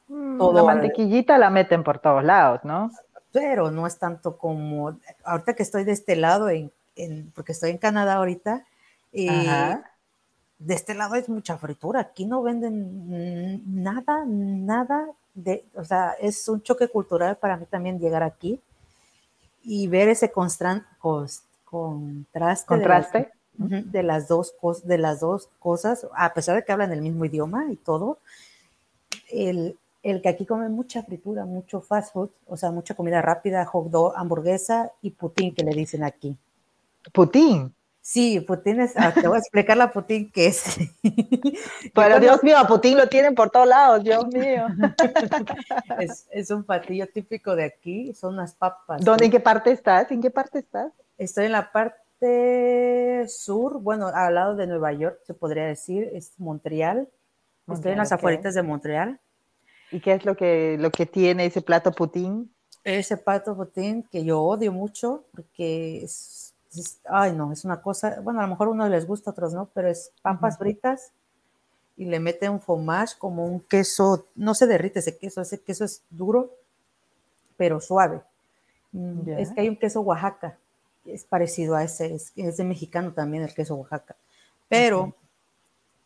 Mm, 0.07 0.39
la 0.53 0.63
mantequillita 0.63 1.37
la 1.37 1.49
meten 1.49 1.83
por 1.83 1.99
todos 1.99 2.23
lados, 2.23 2.61
¿no? 2.63 2.91
Pero 3.31 3.71
no 3.71 3.87
es 3.87 3.97
tanto 3.97 4.37
como, 4.37 4.97
ahorita 5.23 5.53
que 5.55 5.63
estoy 5.63 5.83
de 5.83 5.93
este 5.93 6.15
lado, 6.15 6.49
en, 6.49 6.71
porque 7.33 7.53
estoy 7.53 7.71
en 7.71 7.77
Canadá 7.77 8.15
ahorita, 8.15 8.65
eh, 9.13 9.79
de 10.65 10.73
este 10.73 10.95
lado 10.95 11.15
es 11.15 11.29
mucha 11.29 11.57
fritura. 11.57 11.99
Aquí 11.99 12.25
no 12.25 12.41
venden 12.41 13.61
nada, 13.83 14.25
nada 14.25 15.07
de, 15.35 15.63
o 15.75 15.83
sea, 15.83 16.15
es 16.19 16.47
un 16.49 16.61
choque 16.63 16.87
cultural 16.87 17.37
para 17.37 17.55
mí 17.55 17.65
también 17.69 17.99
llegar 17.99 18.23
aquí 18.23 18.59
y 19.63 19.87
ver 19.87 20.09
ese 20.09 20.31
contraste, 20.31 20.85
contraste 21.69 23.31
de 23.57 24.03
las, 24.03 24.27
dos 24.27 24.55
de 24.83 24.97
las 24.97 25.19
dos 25.19 25.49
cosas, 25.59 26.07
a 26.15 26.33
pesar 26.33 26.55
de 26.55 26.65
que 26.65 26.71
hablan 26.71 26.91
el 26.91 27.01
mismo 27.01 27.25
idioma 27.25 27.71
y 27.71 27.75
todo, 27.75 28.17
el, 29.29 29.77
el 30.01 30.21
que 30.21 30.29
aquí 30.29 30.47
come 30.47 30.67
mucha 30.69 31.03
fritura, 31.03 31.45
mucho 31.45 31.79
fast 31.79 32.11
food, 32.11 32.29
o 32.47 32.57
sea, 32.57 32.71
mucha 32.71 32.95
comida 32.95 33.21
rápida, 33.21 33.65
hot 33.65 33.91
dog, 33.91 34.13
hamburguesa 34.15 34.91
y 35.03 35.11
putín 35.11 35.53
que 35.53 35.63
le 35.63 35.75
dicen 35.75 36.03
aquí. 36.03 36.35
Putín. 37.13 37.73
Sí, 38.07 38.39
Putin 38.39 38.81
es, 38.81 38.93
ah, 38.97 39.11
te 39.11 39.27
voy 39.27 39.37
a 39.37 39.39
explicar 39.39 39.75
la 39.75 39.91
Putin 39.91 40.31
que 40.31 40.45
es. 40.45 40.77
Pero 41.95 42.19
Dios 42.19 42.43
mío, 42.43 42.55
a 42.55 42.67
Putin 42.67 42.97
lo 42.97 43.09
tienen 43.09 43.33
por 43.33 43.49
todos 43.49 43.67
lados, 43.67 44.03
Dios 44.03 44.27
mío. 44.27 44.67
es, 46.31 46.51
un 46.51 46.63
platillo 46.63 47.07
típico 47.07 47.55
de 47.55 47.63
aquí, 47.63 48.13
son 48.13 48.35
unas 48.35 48.53
papas. 48.53 49.03
¿Dónde, 49.03 49.25
en 49.25 49.31
qué 49.31 49.39
parte 49.39 49.71
estás? 49.71 50.11
¿En 50.11 50.21
qué 50.21 50.29
parte 50.29 50.59
estás? 50.59 50.93
Estoy 51.17 51.45
en 51.45 51.53
la 51.53 51.71
parte 51.71 53.25
sur, 53.27 53.79
bueno, 53.81 54.09
al 54.13 54.35
lado 54.35 54.55
de 54.55 54.67
Nueva 54.67 54.93
York, 54.93 55.21
se 55.25 55.33
podría 55.33 55.65
decir, 55.65 56.07
es 56.13 56.33
Montreal. 56.37 57.09
Estoy 57.73 57.93
en 57.93 57.97
las 57.97 58.11
afueritas 58.11 58.53
de 58.53 58.61
Montreal. 58.61 59.19
¿Y 59.89 59.99
qué 59.99 60.13
es 60.13 60.25
lo 60.25 60.37
que, 60.37 60.77
lo 60.79 60.91
que 60.91 61.07
tiene 61.07 61.47
ese 61.47 61.63
plato 61.63 61.91
Putin? 61.91 62.53
Ese 62.83 63.17
plato 63.17 63.55
Putin 63.55 64.03
que 64.03 64.23
yo 64.23 64.43
odio 64.43 64.71
mucho 64.71 65.25
porque 65.33 66.03
es 66.03 66.44
ay 67.09 67.33
no, 67.33 67.51
es 67.51 67.65
una 67.65 67.81
cosa, 67.81 68.19
bueno, 68.21 68.39
a 68.39 68.43
lo 68.43 68.49
mejor 68.49 68.67
a 68.67 68.71
unos 68.71 68.89
les 68.89 69.07
gusta, 69.07 69.29
a 69.29 69.33
otros 69.33 69.53
no, 69.53 69.69
pero 69.73 69.89
es 69.89 70.11
papas 70.21 70.57
fritas 70.57 71.11
y 71.97 72.05
le 72.05 72.19
mete 72.19 72.49
un 72.49 72.59
fromage 72.59 73.17
como 73.17 73.45
un 73.45 73.61
queso, 73.61 74.27
no 74.35 74.53
se 74.53 74.67
derrite 74.67 74.99
ese 74.99 75.17
queso, 75.17 75.41
ese 75.41 75.61
queso 75.61 75.85
es 75.85 76.03
duro, 76.09 76.51
pero 77.57 77.79
suave. 77.79 78.21
Mm, 78.91 79.29
es 79.29 79.51
que 79.51 79.61
hay 79.61 79.69
un 79.69 79.77
queso 79.77 80.01
Oaxaca, 80.01 80.57
es 81.05 81.23
parecido 81.23 81.75
a 81.75 81.83
ese, 81.83 82.15
es, 82.15 82.33
de 82.35 82.63
mexicano 82.63 83.13
también 83.13 83.43
el 83.43 83.53
queso 83.53 83.75
Oaxaca, 83.75 84.15
pero 84.67 85.13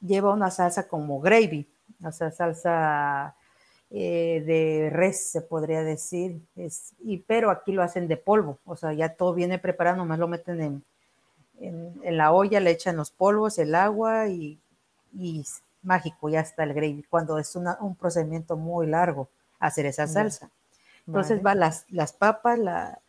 lleva 0.01 0.33
una 0.33 0.51
salsa 0.51 0.87
como 0.87 1.19
gravy, 1.19 1.67
o 2.03 2.11
sea, 2.11 2.31
salsa 2.31 3.35
eh, 3.91 4.43
de 4.45 4.89
res, 4.91 5.31
se 5.31 5.41
podría 5.41 5.83
decir, 5.83 6.39
es, 6.55 6.93
y, 6.99 7.17
pero 7.17 7.49
aquí 7.49 7.71
lo 7.71 7.81
hacen 7.81 8.07
de 8.07 8.17
polvo, 8.17 8.59
o 8.65 8.75
sea, 8.75 8.93
ya 8.93 9.15
todo 9.15 9.33
viene 9.33 9.57
preparado, 9.57 9.97
nomás 9.97 10.19
lo 10.19 10.27
meten 10.27 10.61
en, 10.61 10.83
en, 11.59 12.17
la 12.17 12.31
olla, 12.31 12.59
le 12.59 12.69
echan 12.69 12.97
los 12.97 13.09
polvos, 13.09 13.57
el 13.57 13.73
agua 13.73 14.27
y, 14.27 14.59
y 15.13 15.43
mágico, 15.81 16.29
ya 16.29 16.41
está 16.41 16.63
el 16.63 16.75
gravy, 16.75 17.03
cuando 17.09 17.39
es 17.39 17.55
un 17.55 17.95
procedimiento 17.95 18.57
muy 18.57 18.85
largo 18.85 19.27
hacer 19.59 19.87
esa 19.87 20.05
salsa. 20.05 20.51
Entonces 21.07 21.43
va 21.43 21.55
las, 21.55 21.85
las 21.89 22.13
papas, 22.13 22.59
la, 22.59 22.99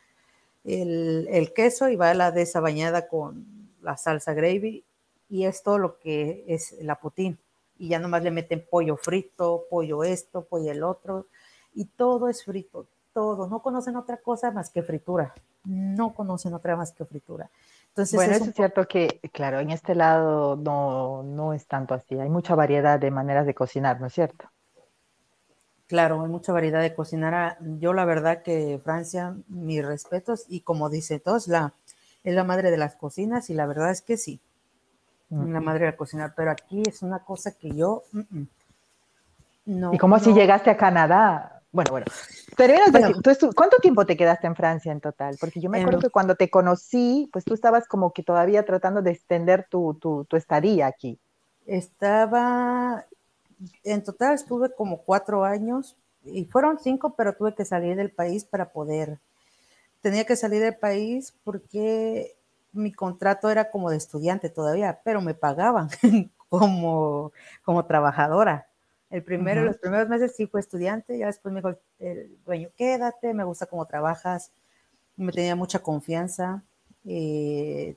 el, 0.65 1.29
el, 1.31 1.53
queso 1.53 1.91
y 1.91 1.97
va 1.97 2.15
la 2.15 2.31
de 2.31 2.43
esa 2.43 2.61
bañada 2.61 3.07
con 3.07 3.45
la 3.83 3.99
salsa 3.99 4.33
gravy 4.33 4.83
y 5.29 5.45
es 5.45 5.63
todo 5.63 5.77
lo 5.77 5.99
que 5.99 6.45
es 6.49 6.75
la 6.81 6.95
putín 6.95 7.39
y 7.81 7.89
ya 7.89 7.99
nomás 7.99 8.23
le 8.23 8.31
meten 8.31 8.65
pollo 8.71 8.99
frito, 8.99 9.65
pollo 9.71 10.05
esto, 10.05 10.45
pollo 10.45 10.71
el 10.71 10.83
otro, 10.83 11.29
y 11.73 11.87
todo 11.87 12.29
es 12.29 12.45
frito, 12.45 12.87
todo. 13.15 13.49
No 13.49 13.63
conocen 13.63 13.97
otra 13.97 14.19
cosa 14.19 14.51
más 14.51 14.69
que 14.69 14.83
fritura, 14.83 15.33
no 15.65 16.13
conocen 16.13 16.53
otra 16.53 16.77
más 16.77 16.93
que 16.93 17.07
fritura. 17.07 17.51
Entonces, 17.89 18.17
bueno, 18.17 18.35
es, 18.35 18.43
es 18.43 18.55
cierto 18.55 18.87
que, 18.87 19.19
claro, 19.33 19.61
en 19.61 19.71
este 19.71 19.95
lado 19.95 20.57
no, 20.57 21.23
no 21.23 21.55
es 21.55 21.67
tanto 21.67 21.95
así, 21.95 22.19
hay 22.19 22.29
mucha 22.29 22.55
variedad 22.55 23.01
de 23.01 23.11
maneras 23.11 23.47
de 23.47 23.55
cocinar, 23.55 23.99
¿no 23.99 24.09
es 24.09 24.13
cierto? 24.13 24.45
Claro, 25.87 26.23
hay 26.23 26.29
mucha 26.29 26.53
variedad 26.53 26.83
de 26.83 26.95
cocinar. 26.95 27.57
Yo 27.79 27.95
la 27.95 28.05
verdad 28.05 28.43
que 28.43 28.79
Francia, 28.85 29.37
mis 29.49 29.83
respetos, 29.85 30.45
y 30.49 30.61
como 30.61 30.91
dice 30.91 31.19
todos, 31.19 31.49
la, 31.49 31.73
es 32.25 32.35
la 32.35 32.45
madre 32.45 32.71
de 32.71 32.77
las 32.77 32.95
cocinas, 32.95 33.49
y 33.49 33.55
la 33.55 33.65
verdad 33.65 33.91
es 33.91 34.03
que 34.03 34.19
sí 34.19 34.43
la 35.31 35.61
madre 35.61 35.87
de 35.87 35.97
cocinar, 35.97 36.35
pero 36.37 36.51
aquí 36.51 36.83
es 36.87 37.03
una 37.03 37.21
cosa 37.21 37.53
que 37.53 37.71
yo 37.71 38.03
no. 39.65 39.95
¿Y 39.95 39.99
cómo 39.99 40.19
si 40.19 40.33
llegaste 40.33 40.71
a 40.71 40.77
Canadá? 40.77 41.63
Bueno, 41.73 41.93
bueno. 41.93 42.07
Pero 42.57 42.75
¿cuánto 43.55 43.77
tiempo 43.77 44.05
te 44.05 44.17
quedaste 44.17 44.47
en 44.47 44.57
Francia 44.57 44.91
en 44.91 45.01
total? 45.01 45.37
Porque 45.41 45.61
yo 45.61 45.71
me 45.71 45.81
acuerdo 45.81 46.01
que 46.01 46.11
cuando 46.11 46.35
te 46.35 46.51
conocí, 46.51 47.31
pues 47.33 47.45
tú 47.45 47.55
estabas 47.55 47.87
como 47.87 48.13
que 48.13 48.25
todavía 48.25 48.65
tratando 48.65 49.03
de 49.03 49.13
extender 49.13 49.67
tu, 49.71 49.95
tu, 49.95 50.25
tu 50.25 50.37
estadía 50.37 50.89
aquí. 50.89 51.19
Estaba, 51.67 53.07
en 53.85 54.03
total 54.03 54.35
estuve 54.35 54.75
como 54.75 55.03
cuatro 55.03 55.45
años 55.45 55.97
y 56.25 56.45
fueron 56.47 56.79
cinco, 56.81 57.15
pero 57.17 57.35
tuve 57.35 57.55
que 57.55 57.65
salir 57.65 57.97
del 57.97 58.11
país 58.11 58.45
para 58.45 58.71
poder, 58.71 59.21
tenía 60.01 60.25
que 60.25 60.37
salir 60.37 60.61
del 60.61 60.77
país 60.77 61.35
porque 61.45 62.35
mi 62.73 62.93
contrato 62.93 63.51
era 63.51 63.71
como 63.71 63.91
de 63.91 63.97
estudiante 63.97 64.49
todavía, 64.49 65.01
pero 65.05 65.21
me 65.21 65.35
pagaban 65.35 65.89
como, 66.49 67.33
como 67.63 67.85
trabajadora. 67.87 68.67
El 69.11 69.25
primero, 69.25 69.65
los 69.65 69.79
primeros 69.79 70.09
meses 70.09 70.37
sí 70.37 70.47
fue 70.47 70.61
estudiante, 70.61 71.19
ya 71.19 71.27
después 71.27 71.53
me 71.53 71.61
dijo 71.61 71.77
el 71.99 72.39
dueño, 72.45 72.69
quédate, 72.77 73.35
me 73.35 73.43
gusta 73.43 73.67
cómo 73.67 73.85
trabajas, 73.85 74.53
me 75.17 75.33
tenía 75.33 75.57
mucha 75.57 75.81
confianza. 75.81 76.63
Eh, 77.05 77.97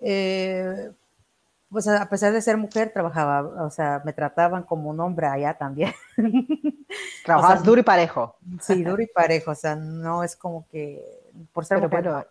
eh, 0.00 0.90
pues 1.70 1.86
a 1.86 2.08
pesar 2.08 2.32
de 2.32 2.40
ser 2.40 2.56
mujer, 2.56 2.90
trabajaba, 2.92 3.42
o 3.66 3.70
sea, 3.70 4.00
me 4.04 4.14
trataban 4.14 4.62
como 4.62 4.88
un 4.88 5.00
hombre 5.00 5.26
allá 5.26 5.54
también. 5.54 5.92
Trabajabas 7.24 7.62
duro 7.62 7.80
y 7.80 7.84
parejo. 7.84 8.36
Sí, 8.60 8.82
duro 8.82 9.02
y 9.02 9.06
parejo, 9.14 9.50
o 9.50 9.54
sea, 9.54 9.76
no 9.76 10.24
es 10.24 10.34
como 10.34 10.66
que 10.68 11.04
por 11.52 11.66
ser 11.66 11.82
mujer. 11.82 12.26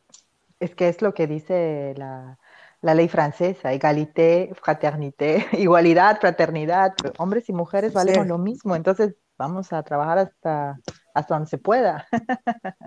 Es 0.59 0.75
que 0.75 0.89
es 0.89 1.01
lo 1.01 1.13
que 1.13 1.27
dice 1.27 1.93
la, 1.97 2.39
ley 2.81 3.07
francesa, 3.07 3.73
égalité, 3.73 4.51
fraternité, 4.55 5.45
igualdad, 5.53 6.19
fraternidad, 6.19 6.93
hombres 7.17 7.49
y 7.49 7.53
mujeres 7.53 7.93
valemos 7.93 8.27
lo 8.27 8.37
mismo, 8.37 8.75
entonces 8.75 9.15
vamos 9.37 9.71
a 9.71 9.83
trabajar 9.83 10.17
hasta, 10.17 10.79
hasta 11.13 11.35
donde 11.35 11.49
se 11.49 11.57
pueda. 11.57 12.07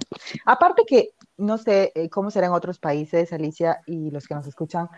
Aparte 0.46 0.82
que, 0.86 1.10
no 1.36 1.58
sé 1.58 1.92
eh, 1.94 2.10
cómo 2.10 2.30
será 2.30 2.46
en 2.46 2.52
otros 2.52 2.78
países, 2.78 3.32
Alicia, 3.32 3.80
y 3.86 4.10
los 4.10 4.26
que 4.26 4.34
nos 4.34 4.46
escuchan, 4.46 4.88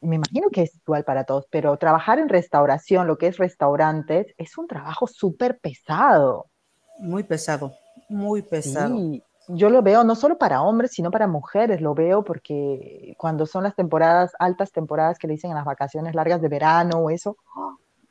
me 0.00 0.16
imagino 0.16 0.50
que 0.50 0.62
es 0.62 0.76
igual 0.76 1.04
para 1.04 1.24
todos, 1.24 1.46
pero 1.50 1.76
trabajar 1.78 2.18
en 2.18 2.28
restauración, 2.28 3.06
lo 3.06 3.18
que 3.18 3.26
es 3.26 3.38
restaurantes, 3.38 4.34
es 4.36 4.56
un 4.58 4.68
trabajo 4.68 5.06
súper 5.06 5.58
pesado. 5.58 6.50
Muy 6.98 7.24
pesado, 7.24 7.74
muy 8.08 8.42
pesado. 8.42 8.96
Sí, 8.96 9.22
yo 9.48 9.70
lo 9.70 9.82
veo 9.82 10.04
no 10.04 10.14
solo 10.14 10.38
para 10.38 10.62
hombres, 10.62 10.92
sino 10.92 11.10
para 11.10 11.26
mujeres, 11.26 11.80
lo 11.80 11.94
veo 11.94 12.24
porque 12.24 13.14
cuando 13.18 13.46
son 13.46 13.64
las 13.64 13.74
temporadas, 13.74 14.32
altas 14.38 14.72
temporadas 14.72 15.18
que 15.18 15.26
le 15.26 15.34
dicen 15.34 15.50
en 15.50 15.56
las 15.56 15.64
vacaciones 15.64 16.14
largas 16.14 16.40
de 16.40 16.48
verano 16.48 16.98
o 16.98 17.10
eso, 17.10 17.36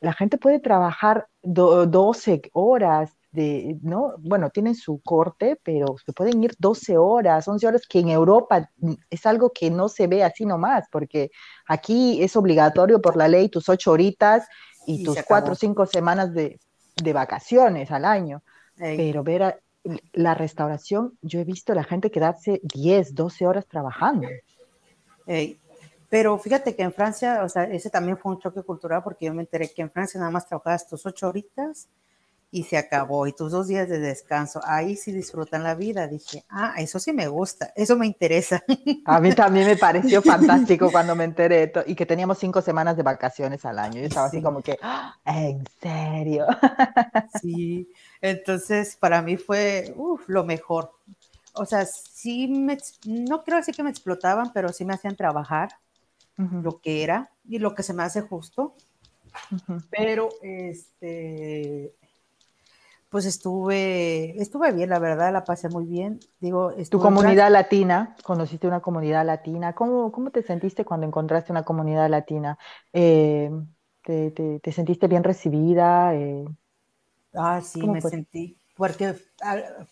la 0.00 0.12
gente 0.12 0.38
puede 0.38 0.60
trabajar 0.60 1.28
12 1.42 2.42
horas, 2.52 3.10
de, 3.32 3.78
¿no? 3.82 4.14
Bueno, 4.18 4.50
tienen 4.50 4.76
su 4.76 5.00
corte, 5.00 5.58
pero 5.64 5.96
se 6.04 6.12
pueden 6.12 6.42
ir 6.44 6.54
12 6.58 6.98
horas, 6.98 7.48
11 7.48 7.66
horas, 7.66 7.86
que 7.88 8.00
en 8.00 8.10
Europa 8.10 8.70
es 9.10 9.26
algo 9.26 9.50
que 9.50 9.70
no 9.70 9.88
se 9.88 10.06
ve 10.06 10.22
así 10.22 10.44
nomás, 10.46 10.86
porque 10.90 11.30
aquí 11.66 12.22
es 12.22 12.36
obligatorio 12.36 13.00
por 13.00 13.16
la 13.16 13.26
ley 13.26 13.48
tus 13.48 13.68
8 13.68 13.90
horitas 13.90 14.46
y, 14.86 15.02
tus 15.02 15.20
4 15.22 15.52
o 15.52 15.56
5 15.56 15.86
semanas 15.86 16.32
de, 16.32 16.60
de, 17.02 17.12
vacaciones 17.12 17.90
al 17.90 18.04
año. 18.04 18.42
Pero 18.76 19.22
ver 19.22 19.42
a, 19.42 19.58
la 20.12 20.34
restauración, 20.34 21.18
yo 21.22 21.40
he 21.40 21.44
visto 21.44 21.72
a 21.72 21.76
la 21.76 21.84
gente 21.84 22.10
quedarse 22.10 22.60
10, 22.62 23.14
12 23.14 23.46
horas 23.46 23.66
trabajando. 23.66 24.28
pero 26.08 26.38
fíjate 26.38 26.74
que 26.74 26.82
en 26.82 26.92
Francia, 26.92 27.42
o 27.44 27.48
sea, 27.48 27.64
ese 27.64 27.90
también 27.90 28.16
fue 28.16 28.32
un 28.32 28.38
choque 28.38 28.62
cultural 28.62 29.02
porque 29.02 29.26
yo 29.26 29.34
me 29.34 29.42
enteré 29.42 29.70
que 29.70 29.82
en 29.82 29.90
Francia 29.90 30.18
nada 30.18 30.30
más 30.30 30.46
trabajabas 30.46 30.88
tus 30.88 31.04
8 31.04 31.28
horitas 31.28 31.88
y 32.54 32.62
se 32.62 32.76
acabó. 32.76 33.26
Y 33.26 33.32
tus 33.32 33.50
dos 33.50 33.66
días 33.66 33.88
de 33.88 33.98
descanso, 33.98 34.60
ahí 34.64 34.94
sí 34.94 35.10
disfrutan 35.10 35.64
la 35.64 35.74
vida. 35.74 36.06
Dije, 36.06 36.44
ah, 36.48 36.74
eso 36.78 37.00
sí 37.00 37.12
me 37.12 37.26
gusta, 37.26 37.72
eso 37.74 37.96
me 37.96 38.06
interesa. 38.06 38.62
A 39.06 39.20
mí 39.20 39.32
también 39.32 39.66
me 39.66 39.76
pareció 39.76 40.22
fantástico 40.22 40.92
cuando 40.92 41.16
me 41.16 41.24
enteré 41.24 41.72
y 41.86 41.96
que 41.96 42.06
teníamos 42.06 42.38
cinco 42.38 42.62
semanas 42.62 42.96
de 42.96 43.02
vacaciones 43.02 43.64
al 43.64 43.80
año. 43.80 44.00
Yo 44.00 44.06
estaba 44.06 44.28
así 44.28 44.40
como 44.40 44.62
que, 44.62 44.78
¡Ah! 44.82 45.16
¿en 45.26 45.64
serio? 45.82 46.46
Sí, 47.42 47.88
entonces 48.24 48.96
para 48.96 49.20
mí 49.20 49.36
fue 49.36 49.94
lo 50.26 50.44
mejor. 50.44 50.92
O 51.52 51.66
sea, 51.66 51.84
sí, 51.84 52.48
me, 52.48 52.78
no 53.04 53.44
creo 53.44 53.58
decir 53.58 53.74
que 53.74 53.82
me 53.82 53.90
explotaban, 53.90 54.50
pero 54.52 54.70
sí 54.70 54.84
me 54.84 54.94
hacían 54.94 55.14
trabajar 55.14 55.68
lo 56.36 56.80
que 56.80 57.04
era 57.04 57.30
y 57.46 57.58
lo 57.58 57.74
que 57.74 57.82
se 57.82 57.92
me 57.92 58.02
hace 58.02 58.22
justo. 58.22 58.74
Pero 59.90 60.30
este, 60.42 61.92
pues 63.10 63.26
estuve, 63.26 64.40
estuve 64.40 64.72
bien, 64.72 64.88
la 64.88 64.98
verdad, 64.98 65.30
la 65.30 65.44
pasé 65.44 65.68
muy 65.68 65.84
bien. 65.84 66.18
Digo, 66.40 66.72
tu 66.90 66.98
comunidad 66.98 67.50
latina, 67.50 68.16
conociste 68.22 68.66
una 68.66 68.80
comunidad 68.80 69.26
latina. 69.26 69.74
¿Cómo, 69.74 70.10
cómo 70.10 70.30
te 70.30 70.42
sentiste 70.42 70.86
cuando 70.86 71.06
encontraste 71.06 71.52
una 71.52 71.62
comunidad 71.62 72.08
latina? 72.08 72.58
Eh, 72.92 73.50
te, 74.02 74.30
te, 74.30 74.72
sentiste 74.72 75.08
bien 75.08 75.24
recibida? 75.24 76.14
Eh, 76.14 76.44
ah, 77.34 77.60
sí, 77.62 77.86
me 77.86 78.00
sentí. 78.00 78.56
Porque 78.76 79.14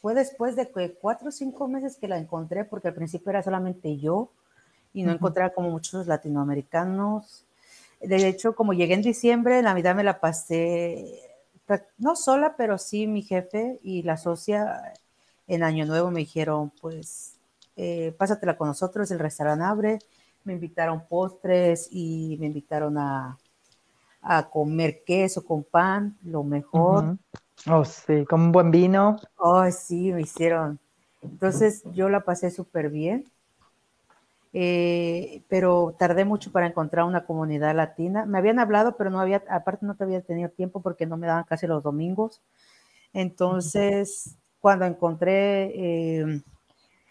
fue 0.01 0.15
después 0.15 0.57
de 0.57 0.69
cuatro 1.01 1.29
o 1.29 1.33
cinco 1.33 1.69
meses 1.69 1.97
que 1.97 2.09
la 2.09 2.19
encontré, 2.19 2.65
porque 2.65 2.89
al 2.89 2.95
principio 2.95 3.31
era 3.31 3.43
solamente 3.43 3.97
yo 3.99 4.31
y 4.93 5.05
no 5.05 5.13
encontraba 5.13 5.51
como 5.51 5.71
muchos 5.71 6.07
latinoamericanos. 6.07 7.45
De 8.01 8.27
hecho, 8.27 8.57
como 8.57 8.73
llegué 8.73 8.95
en 8.95 9.03
diciembre, 9.03 9.63
Navidad 9.63 9.95
me 9.95 10.03
la 10.03 10.19
pasé 10.19 11.21
no 11.99 12.17
sola, 12.17 12.57
pero 12.57 12.79
sí 12.79 13.07
mi 13.07 13.23
jefe 13.23 13.79
y 13.83 14.03
la 14.03 14.17
socia 14.17 14.95
en 15.47 15.63
Año 15.63 15.87
Nuevo 15.87 16.11
me 16.11 16.21
dijeron, 16.21 16.73
pues, 16.81 17.37
eh, 17.77 18.15
pásatela 18.19 18.57
con 18.57 18.69
nosotros, 18.69 19.11
el 19.11 19.19
restaurante 19.19 19.65
abre, 19.65 19.99
me 20.45 20.55
invitaron 20.55 21.07
postres 21.07 21.89
y 21.91 22.37
me 22.41 22.47
invitaron 22.47 22.99
a, 22.99 23.39
a 24.23 24.49
comer 24.49 25.03
queso 25.05 25.45
con 25.45 25.65
pan, 25.65 26.17
lo 26.23 26.45
mejor. 26.45 27.19
Oh, 27.69 27.85
sí, 27.85 28.25
con 28.25 28.41
un 28.41 28.53
buen 28.53 28.71
vino. 28.71 29.17
Oh, 29.37 29.69
sí, 29.71 30.13
me 30.13 30.23
hicieron. 30.23 30.79
Entonces 31.21 31.83
yo 31.93 32.09
la 32.09 32.21
pasé 32.21 32.51
súper 32.51 32.89
bien. 32.89 33.25
Eh, 34.55 35.43
pero 35.49 35.95
tardé 35.99 36.25
mucho 36.25 36.53
para 36.53 36.67
encontrar 36.67 37.05
una 37.05 37.25
comunidad 37.25 37.75
latina. 37.75 38.27
Me 38.27 38.39
habían 38.39 38.59
hablado, 38.59 38.97
pero 38.97 39.11
no 39.11 39.21
había, 39.21 39.43
aparte 39.49 39.87
no 39.87 39.95
te 39.97 40.05
había 40.05 40.21
tenido 40.21 40.51
tiempo 40.51 40.83
porque 40.83 41.07
no 41.07 41.17
me 41.17 41.27
daban 41.27 41.45
casi 41.45 41.67
los 41.67 41.83
domingos. 41.83 42.43
Entonces, 43.13 44.37
cuando 44.61 44.85
encontré, 44.85 45.73
eh, 45.75 46.43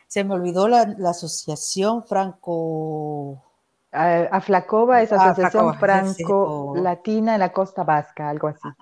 se 0.08 0.24
me 0.24 0.34
olvidó 0.34 0.68
la, 0.68 0.96
asociación 1.10 2.04
Franco... 2.06 3.44
Aflacova 3.92 5.02
es 5.02 5.12
Asociación 5.12 5.74
Franco-Latina 5.76 7.34
en 7.34 7.40
la 7.40 7.52
Costa 7.52 7.84
Vasca, 7.84 8.30
algo 8.30 8.48
así. 8.48 8.60
Ah, 8.64 8.76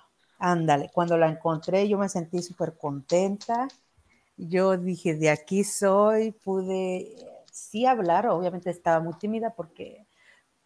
ándale, 0.51 0.89
cuando 0.93 1.17
la 1.17 1.27
encontré 1.27 1.87
yo 1.87 1.97
me 1.97 2.09
sentí 2.09 2.41
súper 2.41 2.77
contenta. 2.77 3.67
Yo 4.37 4.77
dije, 4.77 5.15
de 5.15 5.29
aquí 5.29 5.63
soy, 5.63 6.31
pude 6.31 7.15
sí 7.51 7.85
hablar, 7.85 8.27
obviamente 8.27 8.69
estaba 8.69 8.99
muy 8.99 9.13
tímida 9.15 9.53
porque 9.55 10.07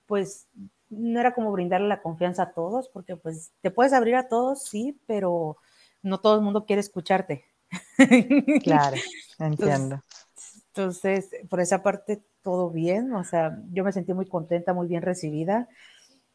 pues 0.05 0.47
no 0.89 1.19
era 1.19 1.33
como 1.33 1.51
brindarle 1.51 1.87
la 1.87 2.01
confianza 2.01 2.43
a 2.43 2.51
todos, 2.53 2.89
porque 2.89 3.15
pues 3.15 3.51
te 3.61 3.71
puedes 3.71 3.93
abrir 3.93 4.15
a 4.15 4.27
todos, 4.27 4.63
sí, 4.63 4.99
pero 5.07 5.57
no 6.01 6.19
todo 6.19 6.35
el 6.35 6.41
mundo 6.41 6.65
quiere 6.65 6.81
escucharte. 6.81 7.45
Claro, 8.63 8.97
entiendo. 9.39 10.03
Entonces, 10.67 11.29
por 11.49 11.59
esa 11.59 11.81
parte, 11.81 12.23
todo 12.43 12.69
bien, 12.69 13.13
o 13.13 13.23
sea, 13.23 13.59
yo 13.71 13.83
me 13.83 13.91
sentí 13.91 14.13
muy 14.13 14.25
contenta, 14.25 14.73
muy 14.73 14.87
bien 14.87 15.01
recibida. 15.01 15.67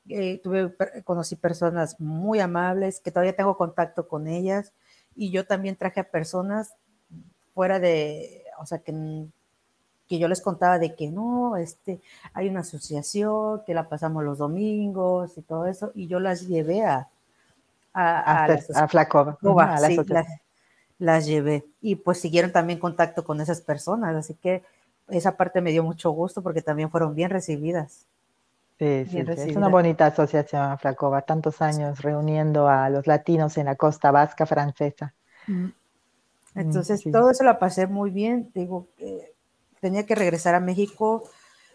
Eh, 0.09 0.41
tuve, 0.43 0.75
conocí 1.05 1.37
personas 1.37 2.01
muy 2.01 2.41
amables, 2.41 3.01
que 3.01 3.11
todavía 3.11 3.37
tengo 3.37 3.57
contacto 3.57 4.09
con 4.09 4.27
ellas, 4.27 4.73
y 5.15 5.31
yo 5.31 5.47
también 5.47 5.77
traje 5.77 6.01
a 6.01 6.11
personas 6.11 6.75
fuera 7.55 7.79
de, 7.79 8.45
o 8.59 8.67
sea, 8.67 8.79
que 8.79 8.93
que 10.09 10.19
yo 10.19 10.27
les 10.27 10.41
contaba 10.41 10.79
de 10.79 10.95
que 10.95 11.11
no, 11.11 11.57
este, 11.57 12.01
hay 12.33 12.49
una 12.49 12.61
asociación, 12.61 13.63
que 13.67 13.75
la 13.75 13.89
pasamos 13.89 14.25
los 14.25 14.39
domingos 14.39 15.37
y 15.37 15.43
todo 15.43 15.67
eso, 15.67 15.93
y 15.95 16.07
yo 16.07 16.19
las 16.19 16.49
llevé 16.49 16.83
a, 16.85 17.09
a, 17.93 18.47
a, 18.47 18.89
Flacova, 18.89 19.39
las, 20.99 21.27
llevé. 21.27 21.67
Y 21.83 21.97
pues 21.97 22.21
siguieron 22.21 22.53
también 22.53 22.79
contacto 22.79 23.23
con 23.23 23.41
esas 23.41 23.61
personas, 23.61 24.17
así 24.17 24.35
que 24.35 24.65
esa 25.09 25.37
parte 25.37 25.61
me 25.61 25.73
dio 25.73 25.83
mucho 25.83 26.11
gusto 26.11 26.43
porque 26.43 26.63
también 26.63 26.91
fueron 26.91 27.15
bien 27.15 27.31
recibidas. 27.31 28.07
Sí, 28.79 29.07
sí, 29.11 29.19
es 29.19 29.57
una 29.57 29.69
bonita 29.69 30.07
asociación, 30.07 30.79
Flacova, 30.79 31.23
tantos 31.23 31.61
años 31.61 32.01
reuniendo 32.01 32.69
a 32.69 32.89
los 32.91 33.09
latinos 33.09 33.59
en 33.59 33.67
la 33.67 33.75
costa 33.75 34.13
vasca 34.13 34.47
francesa. 34.47 35.15
Mm. 35.49 35.71
Entonces, 36.55 37.03
todo 37.11 37.31
eso 37.31 37.43
la 37.43 37.59
pasé 37.59 37.89
muy 37.89 38.11
bien. 38.11 38.51
Digo, 38.55 38.87
que 38.97 39.35
tenía 39.81 40.07
que 40.07 40.15
regresar 40.15 40.55
a 40.55 40.61
México, 40.61 41.25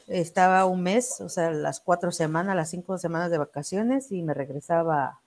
estaba 0.08 0.66
un 0.66 0.82
mes, 0.82 1.20
o 1.20 1.30
sea, 1.30 1.52
las 1.52 1.82
cuatro 1.82 2.12
semanas, 2.12 2.56
las 2.56 2.70
cinco 2.70 2.98
semanas 2.98 3.32
de 3.32 3.38
vacaciones 3.38 4.12
y 4.12 4.24
me 4.24 4.34
regresaba, 4.34 5.20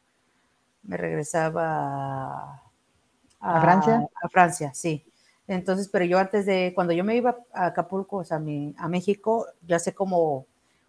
me 0.83 0.97
regresaba 0.97 2.63
a, 3.41 3.61
Francia. 3.61 4.09
A 4.23 4.29
Francia, 4.29 4.71
sí. 4.75 5.05
Entonces, 5.49 5.89
pero 5.89 6.05
yo 6.05 6.19
antes 6.19 6.45
de, 6.47 6.73
cuando 6.75 6.93
yo 6.93 7.05
me 7.05 7.17
iba 7.17 7.37
a 7.53 7.67
Acapulco, 7.67 8.19
o 8.19 8.25
sea, 8.25 8.39
a, 8.39 8.89
México, 8.89 9.47
yo 9.63 9.77
hacía 9.77 9.95
como 9.95 10.47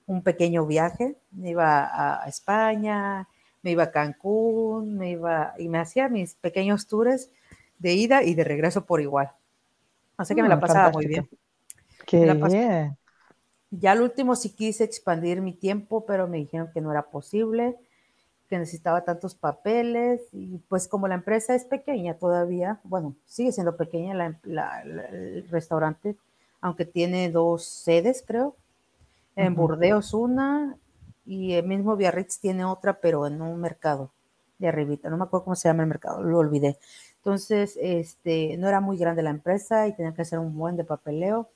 un 0.07 0.23
pequeño 0.23 0.65
viaje, 0.65 1.15
me 1.31 1.51
iba 1.51 1.85
a, 1.85 2.23
a, 2.23 2.27
España, 2.27 3.27
me 3.61 3.71
iba 3.71 3.83
a 3.83 3.91
Cancún, 3.91 4.97
me 4.97 5.11
iba, 5.11 5.53
y 5.59 5.69
me 5.69 5.79
hacía 5.79 6.09
mis 6.09 6.35
pequeños 6.35 6.87
tours 6.87 7.29
de 7.77 7.93
ida 7.93 8.23
y 8.23 8.33
de 8.33 8.43
regreso 8.43 8.85
por 8.85 9.01
igual. 9.01 9.31
Así 10.17 10.33
que 10.33 10.41
me 10.41 10.49
la 10.49 10.55
mm, 10.55 10.59
pasaba 10.59 10.91
muy 10.91 11.05
bien. 11.05 11.29
Qué 12.05 12.23
bien. 12.23 12.97
Ya 13.69 13.91
al 13.91 14.01
último 14.01 14.35
sí 14.35 14.55
quise 14.55 14.83
expandir 14.83 15.41
mi 15.41 15.53
tiempo, 15.53 16.05
pero 16.05 16.27
me 16.27 16.37
dijeron 16.37 16.71
que 16.73 16.81
no 16.81 16.91
era 16.91 17.03
posible, 17.03 17.75
que 18.49 18.57
necesitaba 18.57 19.03
tantos 19.03 19.35
papeles 19.35 20.21
y 20.31 20.57
pues 20.69 20.87
como 20.87 21.07
la 21.07 21.15
empresa 21.15 21.53
es 21.53 21.65
pequeña 21.65 22.15
todavía, 22.15 22.79
bueno, 22.83 23.15
sigue 23.25 23.51
siendo 23.51 23.75
pequeña 23.75 24.35
el 24.43 25.47
restaurante, 25.49 26.15
aunque 26.61 26.85
tiene 26.85 27.29
dos 27.29 27.65
sedes, 27.65 28.23
creo. 28.25 28.55
En 29.35 29.53
Burdeos 29.53 30.13
una 30.13 30.77
y 31.25 31.53
el 31.53 31.67
mismo 31.67 31.95
Biarritz 31.95 32.39
tiene 32.39 32.65
otra, 32.65 32.99
pero 32.99 33.27
en 33.27 33.41
un 33.41 33.59
mercado 33.59 34.11
de 34.57 34.67
arribita. 34.69 35.09
No 35.09 35.17
me 35.17 35.25
acuerdo 35.25 35.43
cómo 35.43 35.55
se 35.55 35.69
llama 35.69 35.83
el 35.83 35.89
mercado, 35.89 36.23
lo 36.23 36.39
olvidé. 36.39 36.79
Entonces, 37.17 37.77
este, 37.81 38.57
no 38.57 38.67
era 38.67 38.79
muy 38.79 38.97
grande 38.97 39.21
la 39.21 39.29
empresa 39.29 39.87
y 39.87 39.93
tenía 39.93 40.13
que 40.13 40.21
hacer 40.21 40.39
un 40.39 40.57
buen 40.57 40.77
de 40.77 40.85
papeleo. 40.85 41.49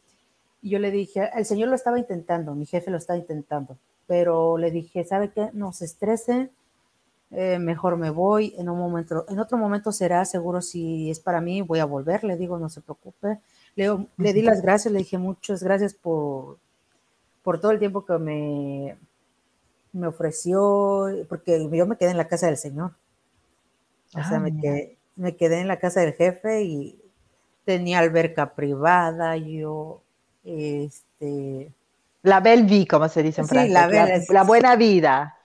Y 0.61 0.69
yo 0.69 0.79
le 0.79 0.91
dije, 0.91 1.29
el 1.33 1.45
señor 1.45 1.69
lo 1.69 1.75
estaba 1.75 1.97
intentando, 1.97 2.53
mi 2.53 2.65
jefe 2.65 2.91
lo 2.91 2.97
estaba 2.97 3.17
intentando, 3.17 3.77
pero 4.05 4.57
le 4.57 4.69
dije, 4.69 5.03
¿sabe 5.05 5.31
qué? 5.31 5.49
No 5.53 5.73
se 5.73 5.85
estrese, 5.85 6.51
eh, 7.31 7.59
mejor 7.59 7.97
me 7.97 8.09
voy, 8.09 8.53
en 8.57 8.69
un 8.69 8.77
momento, 8.77 9.25
en 9.29 9.39
otro 9.39 9.57
momento 9.57 9.91
será 9.91 10.25
seguro 10.25 10.61
si 10.61 11.09
es 11.09 11.19
para 11.19 11.41
mí, 11.41 11.61
voy 11.61 11.79
a 11.79 11.85
volver, 11.85 12.23
le 12.23 12.37
digo, 12.37 12.57
no 12.59 12.69
se 12.69 12.81
preocupe. 12.81 13.39
Le, 13.75 14.07
le 14.17 14.33
di 14.33 14.41
las 14.41 14.61
gracias, 14.61 14.91
le 14.91 14.99
dije 14.99 15.17
muchas 15.17 15.63
gracias 15.63 15.93
por, 15.93 16.57
por 17.41 17.59
todo 17.59 17.71
el 17.71 17.79
tiempo 17.79 18.05
que 18.05 18.17
me, 18.17 18.97
me 19.93 20.07
ofreció, 20.07 21.07
porque 21.29 21.69
yo 21.71 21.85
me 21.85 21.97
quedé 21.97 22.11
en 22.11 22.17
la 22.17 22.27
casa 22.27 22.47
del 22.47 22.57
señor. 22.57 22.91
O 24.13 24.23
sea, 24.23 24.39
me 24.39 24.57
quedé, 24.59 24.97
me 25.15 25.35
quedé 25.37 25.61
en 25.61 25.69
la 25.69 25.79
casa 25.79 26.01
del 26.01 26.13
jefe 26.13 26.63
y 26.63 27.01
tenía 27.63 27.99
alberca 27.99 28.55
privada, 28.55 29.37
yo 29.37 30.01
este, 30.43 31.71
la 32.23 32.39
belle 32.39 32.63
vie, 32.63 32.87
como 32.87 33.07
se 33.09 33.23
dice 33.23 33.41
en 33.41 33.47
Francia. 33.47 33.87
La, 34.29 34.43
buena 34.43 34.75
vida. 34.75 35.37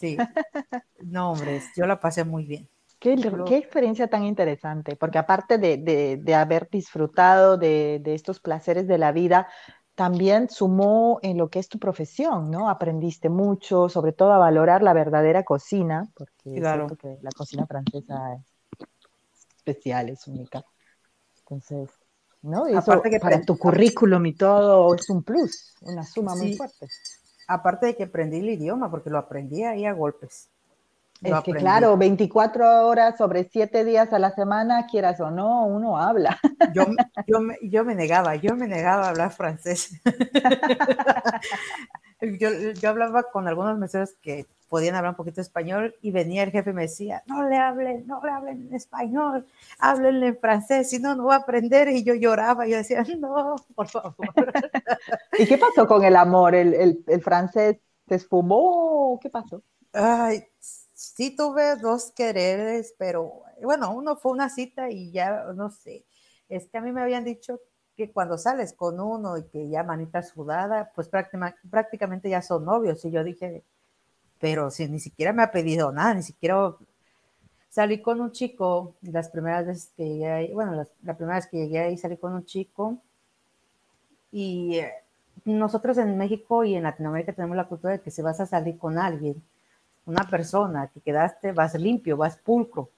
Sí. 0.00 0.16
No, 1.02 1.32
hombre, 1.32 1.62
yo 1.76 1.86
la 1.86 1.98
pasé 1.98 2.24
muy 2.24 2.44
bien. 2.44 2.68
Qué, 2.98 3.14
experiencia 3.56 4.08
tan 4.08 4.24
interesante, 4.24 4.94
porque 4.94 5.16
aparte 5.16 5.56
de, 5.56 6.34
haber 6.34 6.68
disfrutado 6.70 7.56
de, 7.56 8.02
estos 8.04 8.40
placeres 8.40 8.86
de 8.86 8.98
la 8.98 9.10
vida, 9.10 9.48
también 9.94 10.50
sumó 10.50 11.18
en 11.22 11.38
lo 11.38 11.48
que 11.48 11.58
es 11.58 11.68
tu 11.68 11.78
profesión, 11.78 12.50
¿no? 12.50 12.68
Aprendiste 12.68 13.30
mucho, 13.30 13.88
sobre 13.88 14.12
todo 14.12 14.32
a 14.32 14.38
valorar 14.38 14.82
la 14.82 14.92
verdadera 14.92 15.44
cocina, 15.44 16.10
porque 16.14 16.60
claro. 16.60 16.88
que 16.88 17.18
la 17.22 17.30
cocina 17.30 17.66
francesa 17.66 18.34
es 18.34 18.86
especial, 19.56 20.10
es 20.10 20.26
única. 20.26 20.62
Entonces, 21.38 21.88
¿no? 22.42 22.64
Aparte 22.76 23.08
que 23.08 23.18
para 23.18 23.40
tu 23.40 23.56
currículum 23.56 24.26
y 24.26 24.34
todo 24.34 24.94
es 24.94 25.08
un 25.08 25.22
plus, 25.22 25.74
una 25.80 26.04
suma 26.04 26.34
muy 26.34 26.54
fuerte. 26.54 26.86
Aparte 27.52 27.86
de 27.86 27.96
que 27.96 28.04
aprendí 28.04 28.38
el 28.38 28.50
idioma, 28.50 28.90
porque 28.90 29.10
lo 29.10 29.18
aprendí 29.18 29.64
ahí 29.64 29.84
a 29.84 29.92
golpes. 29.92 30.48
Es 31.20 31.42
que 31.42 31.52
claro, 31.52 31.96
24 31.96 32.86
horas 32.86 33.18
sobre 33.18 33.44
7 33.44 33.84
días 33.84 34.12
a 34.12 34.18
la 34.18 34.30
semana, 34.30 34.86
quieras 34.86 35.20
o 35.20 35.30
no, 35.30 35.66
uno 35.66 35.98
habla. 35.98 36.38
Yo, 36.74 36.86
yo, 37.26 37.38
yo 37.62 37.84
me 37.84 37.94
negaba, 37.94 38.36
yo 38.36 38.54
me 38.54 38.68
negaba 38.68 39.06
a 39.06 39.08
hablar 39.10 39.32
francés. 39.32 40.00
yo, 42.38 42.50
yo 42.72 42.88
hablaba 42.88 43.24
con 43.24 43.48
algunos 43.48 43.76
meseros 43.78 44.14
que 44.22 44.46
podían 44.70 44.94
hablar 44.94 45.12
un 45.12 45.16
poquito 45.16 45.42
español 45.42 45.96
y 46.00 46.12
venía 46.12 46.44
el 46.44 46.52
jefe 46.52 46.70
y 46.70 46.72
me 46.72 46.82
decía, 46.82 47.22
no 47.26 47.46
le 47.46 47.56
hablen, 47.56 48.06
no 48.06 48.22
le 48.24 48.30
hablen 48.30 48.68
en 48.68 48.74
español, 48.74 49.46
háblenle 49.80 50.28
en 50.28 50.38
francés, 50.38 50.88
si 50.88 51.00
no, 51.00 51.14
no 51.16 51.26
va 51.26 51.34
a 51.34 51.38
aprender. 51.38 51.88
Y 51.88 52.04
yo 52.04 52.14
lloraba, 52.14 52.66
y 52.66 52.70
yo 52.70 52.78
decía, 52.78 53.04
no, 53.18 53.56
por 53.74 53.88
favor. 53.88 54.14
¿Y 55.38 55.46
qué 55.46 55.58
pasó 55.58 55.86
con 55.86 56.04
el 56.04 56.16
amor? 56.16 56.54
¿El, 56.54 56.72
el, 56.74 57.04
el 57.06 57.20
francés 57.20 57.78
se 58.08 58.14
esfumó? 58.14 59.18
¿Qué 59.20 59.28
pasó? 59.28 59.62
Ay, 59.92 60.44
sí 60.60 61.34
tuve 61.36 61.76
dos 61.76 62.12
quereres, 62.12 62.94
pero 62.96 63.42
bueno, 63.62 63.92
uno 63.92 64.16
fue 64.16 64.32
una 64.32 64.48
cita 64.48 64.88
y 64.88 65.10
ya, 65.10 65.46
no 65.54 65.70
sé, 65.70 66.06
es 66.48 66.68
que 66.68 66.78
a 66.78 66.80
mí 66.80 66.92
me 66.92 67.02
habían 67.02 67.24
dicho 67.24 67.60
que 67.96 68.12
cuando 68.12 68.38
sales 68.38 68.72
con 68.72 69.00
uno 69.00 69.36
y 69.36 69.48
que 69.48 69.68
ya 69.68 69.82
manita 69.82 70.22
sudada, 70.22 70.92
pues 70.94 71.10
prácticamente 71.70 72.30
ya 72.30 72.40
son 72.40 72.64
novios. 72.64 73.04
Y 73.04 73.10
yo 73.10 73.22
dije, 73.24 73.64
pero 74.40 74.70
si 74.70 74.88
ni 74.88 74.98
siquiera 74.98 75.32
me 75.32 75.42
ha 75.42 75.52
pedido 75.52 75.92
nada, 75.92 76.14
ni 76.14 76.22
siquiera 76.22 76.74
salí 77.68 78.00
con 78.00 78.20
un 78.20 78.32
chico, 78.32 78.94
las 79.02 79.28
primeras 79.28 79.66
veces 79.66 79.92
que 79.96 80.04
llegué 80.04 80.30
ahí, 80.30 80.52
bueno, 80.52 80.84
la 81.02 81.16
primera 81.16 81.36
vez 81.36 81.46
que 81.46 81.58
llegué 81.58 81.78
ahí 81.78 81.96
salí 81.96 82.16
con 82.16 82.32
un 82.32 82.44
chico 82.44 82.98
y 84.32 84.78
eh, 84.78 84.92
nosotros 85.44 85.98
en 85.98 86.16
México 86.16 86.64
y 86.64 86.74
en 86.74 86.84
Latinoamérica 86.84 87.32
tenemos 87.32 87.56
la 87.56 87.68
cultura 87.68 87.92
de 87.92 88.00
que 88.00 88.10
si 88.10 88.22
vas 88.22 88.40
a 88.40 88.46
salir 88.46 88.78
con 88.78 88.98
alguien, 88.98 89.42
una 90.06 90.24
persona 90.28 90.88
que 90.88 91.00
quedaste, 91.00 91.52
vas 91.52 91.74
limpio, 91.74 92.16
vas 92.16 92.36
pulcro. 92.36 92.90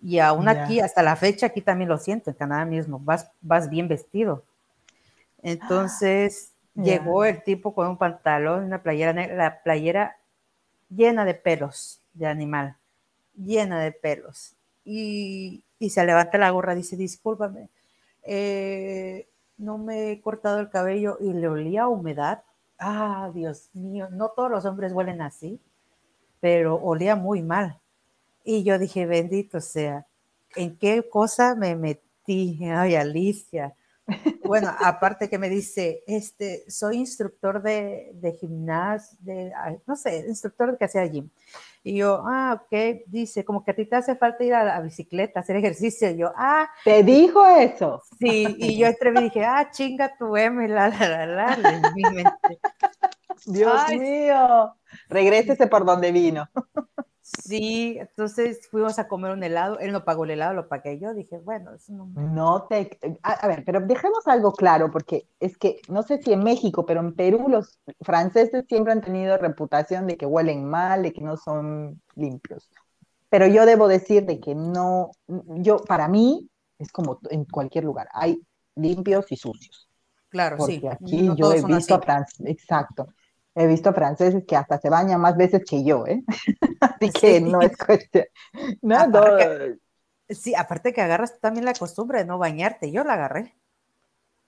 Y 0.00 0.18
aún 0.20 0.48
aquí, 0.48 0.80
hasta 0.80 1.02
la 1.02 1.16
fecha, 1.16 1.46
aquí 1.46 1.60
también 1.60 1.88
lo 1.88 1.98
siento, 1.98 2.30
en 2.30 2.36
Canadá 2.36 2.64
mismo, 2.64 3.00
vas, 3.00 3.30
vas 3.40 3.68
bien 3.68 3.88
vestido. 3.88 4.44
Entonces, 5.42 6.52
Llegó 6.74 7.24
el 7.24 7.42
tipo 7.42 7.74
con 7.74 7.88
un 7.88 7.98
pantalón, 7.98 8.64
una 8.64 8.82
playera 8.82 9.12
la 9.12 9.62
playera 9.62 10.16
llena 10.88 11.24
de 11.24 11.34
pelos 11.34 12.00
de 12.14 12.26
animal, 12.26 12.76
llena 13.36 13.80
de 13.80 13.92
pelos. 13.92 14.54
Y, 14.84 15.64
se 15.80 16.04
levanta 16.04 16.38
la 16.38 16.50
gorra, 16.50 16.74
dice, 16.74 16.96
discúlpame, 16.96 17.68
eh, 18.22 19.28
no 19.56 19.78
me 19.78 20.12
he 20.12 20.20
cortado 20.20 20.60
el 20.60 20.70
cabello 20.70 21.18
y 21.20 21.32
le 21.32 21.48
olía 21.48 21.82
a 21.82 21.88
humedad. 21.88 22.42
Ah, 22.78 23.30
Dios 23.34 23.70
mío, 23.74 24.08
no 24.10 24.30
todos 24.30 24.50
los 24.50 24.64
hombres 24.64 24.92
huelen 24.92 25.20
así, 25.20 25.60
pero 26.40 26.76
olía 26.76 27.16
muy 27.16 27.42
mal. 27.42 27.78
Y 28.44 28.64
yo 28.64 28.78
dije, 28.78 29.06
bendito 29.06 29.60
sea, 29.60 30.06
¿en 30.56 30.76
qué 30.76 31.08
cosa 31.08 31.54
me 31.54 31.76
metí? 31.76 32.58
Ay, 32.64 32.94
Alicia, 32.94 33.74
bueno, 34.44 34.74
aparte 34.80 35.28
que 35.28 35.38
me 35.38 35.48
dice, 35.48 36.02
este, 36.06 36.64
soy 36.70 36.96
instructor 36.96 37.62
de, 37.62 38.10
de 38.14 38.32
gimnasio, 38.32 39.18
de, 39.20 39.52
no 39.86 39.96
sé, 39.96 40.24
instructor 40.28 40.76
que 40.78 40.86
hacía 40.86 41.06
gym. 41.06 41.28
Y 41.84 41.96
yo, 41.96 42.22
ah, 42.26 42.60
ok, 42.60 43.02
dice, 43.06 43.44
como 43.44 43.64
que 43.64 43.70
a 43.70 43.74
ti 43.74 43.86
te 43.86 43.96
hace 43.96 44.16
falta 44.16 44.44
ir 44.44 44.54
a 44.54 44.64
la 44.64 44.80
bicicleta, 44.80 45.40
hacer 45.40 45.56
ejercicio. 45.56 46.10
Y 46.10 46.18
yo, 46.18 46.32
ah. 46.36 46.68
¿Te 46.84 47.02
dijo 47.02 47.46
eso? 47.46 48.02
Sí, 48.18 48.46
y 48.58 48.76
yo 48.76 48.86
entre 48.86 49.10
y 49.10 49.22
dije, 49.24 49.44
ah, 49.44 49.70
chinga 49.70 50.16
tu 50.18 50.36
M, 50.36 50.68
la, 50.68 50.88
la, 50.88 51.08
la, 51.08 51.26
la, 51.26 51.54
en 51.54 51.94
mi 51.94 52.02
mente. 52.02 52.60
Dios 53.46 53.88
mío, 53.90 54.74
regrésese 55.08 55.66
por 55.66 55.84
donde 55.84 56.12
vino. 56.12 56.48
Sí, 57.28 57.98
entonces 57.98 58.66
fuimos 58.70 58.98
a 58.98 59.06
comer 59.06 59.32
un 59.32 59.42
helado, 59.42 59.78
él 59.80 59.92
no 59.92 60.04
pagó 60.04 60.24
el 60.24 60.30
helado, 60.30 60.54
lo 60.54 60.68
pagué 60.68 60.98
yo, 60.98 61.12
dije, 61.12 61.38
bueno, 61.38 61.74
eso 61.74 61.92
no... 61.92 62.06
No 62.06 62.62
te... 62.62 62.98
A, 63.22 63.46
ver, 63.46 63.64
pero 63.66 63.80
dejemos 63.80 64.26
algo 64.26 64.52
claro, 64.52 64.90
porque 64.90 65.28
es 65.38 65.58
que, 65.58 65.80
no 65.88 66.02
sé 66.02 66.22
si 66.22 66.32
en 66.32 66.42
México, 66.42 66.86
pero 66.86 67.00
en 67.00 67.14
Perú 67.14 67.48
los 67.48 67.78
franceses 68.00 68.64
siempre 68.66 68.92
han 68.92 69.02
tenido 69.02 69.36
reputación 69.36 70.06
de 70.06 70.16
que 70.16 70.24
huelen 70.24 70.64
mal, 70.64 71.02
de 71.02 71.12
que 71.12 71.20
no 71.20 71.36
son 71.36 72.00
limpios. 72.14 72.70
Pero 73.28 73.46
yo 73.46 73.66
debo 73.66 73.88
decir 73.88 74.24
de 74.24 74.40
que 74.40 74.54
no, 74.54 75.10
yo, 75.26 75.84
para 75.84 76.08
mí, 76.08 76.48
es 76.78 76.90
como 76.90 77.20
en 77.28 77.44
cualquier 77.44 77.84
lugar, 77.84 78.08
hay 78.14 78.40
limpios 78.74 79.30
y 79.30 79.36
sucios. 79.36 79.86
Claro, 80.30 80.56
porque 80.56 80.80
sí. 80.80 80.86
aquí 80.86 81.30
yo 81.36 81.52
he 81.52 81.62
visto 81.62 81.94
a 81.94 82.00
franceses, 82.00 82.46
exacto, 82.46 83.08
he 83.58 83.66
visto 83.66 83.92
franceses 83.92 84.44
que 84.46 84.56
hasta 84.56 84.78
se 84.78 84.88
bañan 84.88 85.20
más 85.20 85.36
veces 85.36 85.62
que 85.68 85.84
yo, 85.84 86.06
¿eh? 86.06 86.22
Así 86.80 87.10
que 87.10 87.40
no 87.40 87.60
es 87.60 87.76
cuestión. 87.76 88.24
No, 88.82 88.96
sí, 90.28 90.54
aparte 90.54 90.92
que 90.92 91.00
agarras 91.00 91.40
también 91.40 91.64
la 91.64 91.74
costumbre 91.74 92.20
de 92.20 92.24
no 92.24 92.38
bañarte, 92.38 92.92
yo 92.92 93.04
la 93.04 93.14
agarré. 93.14 93.54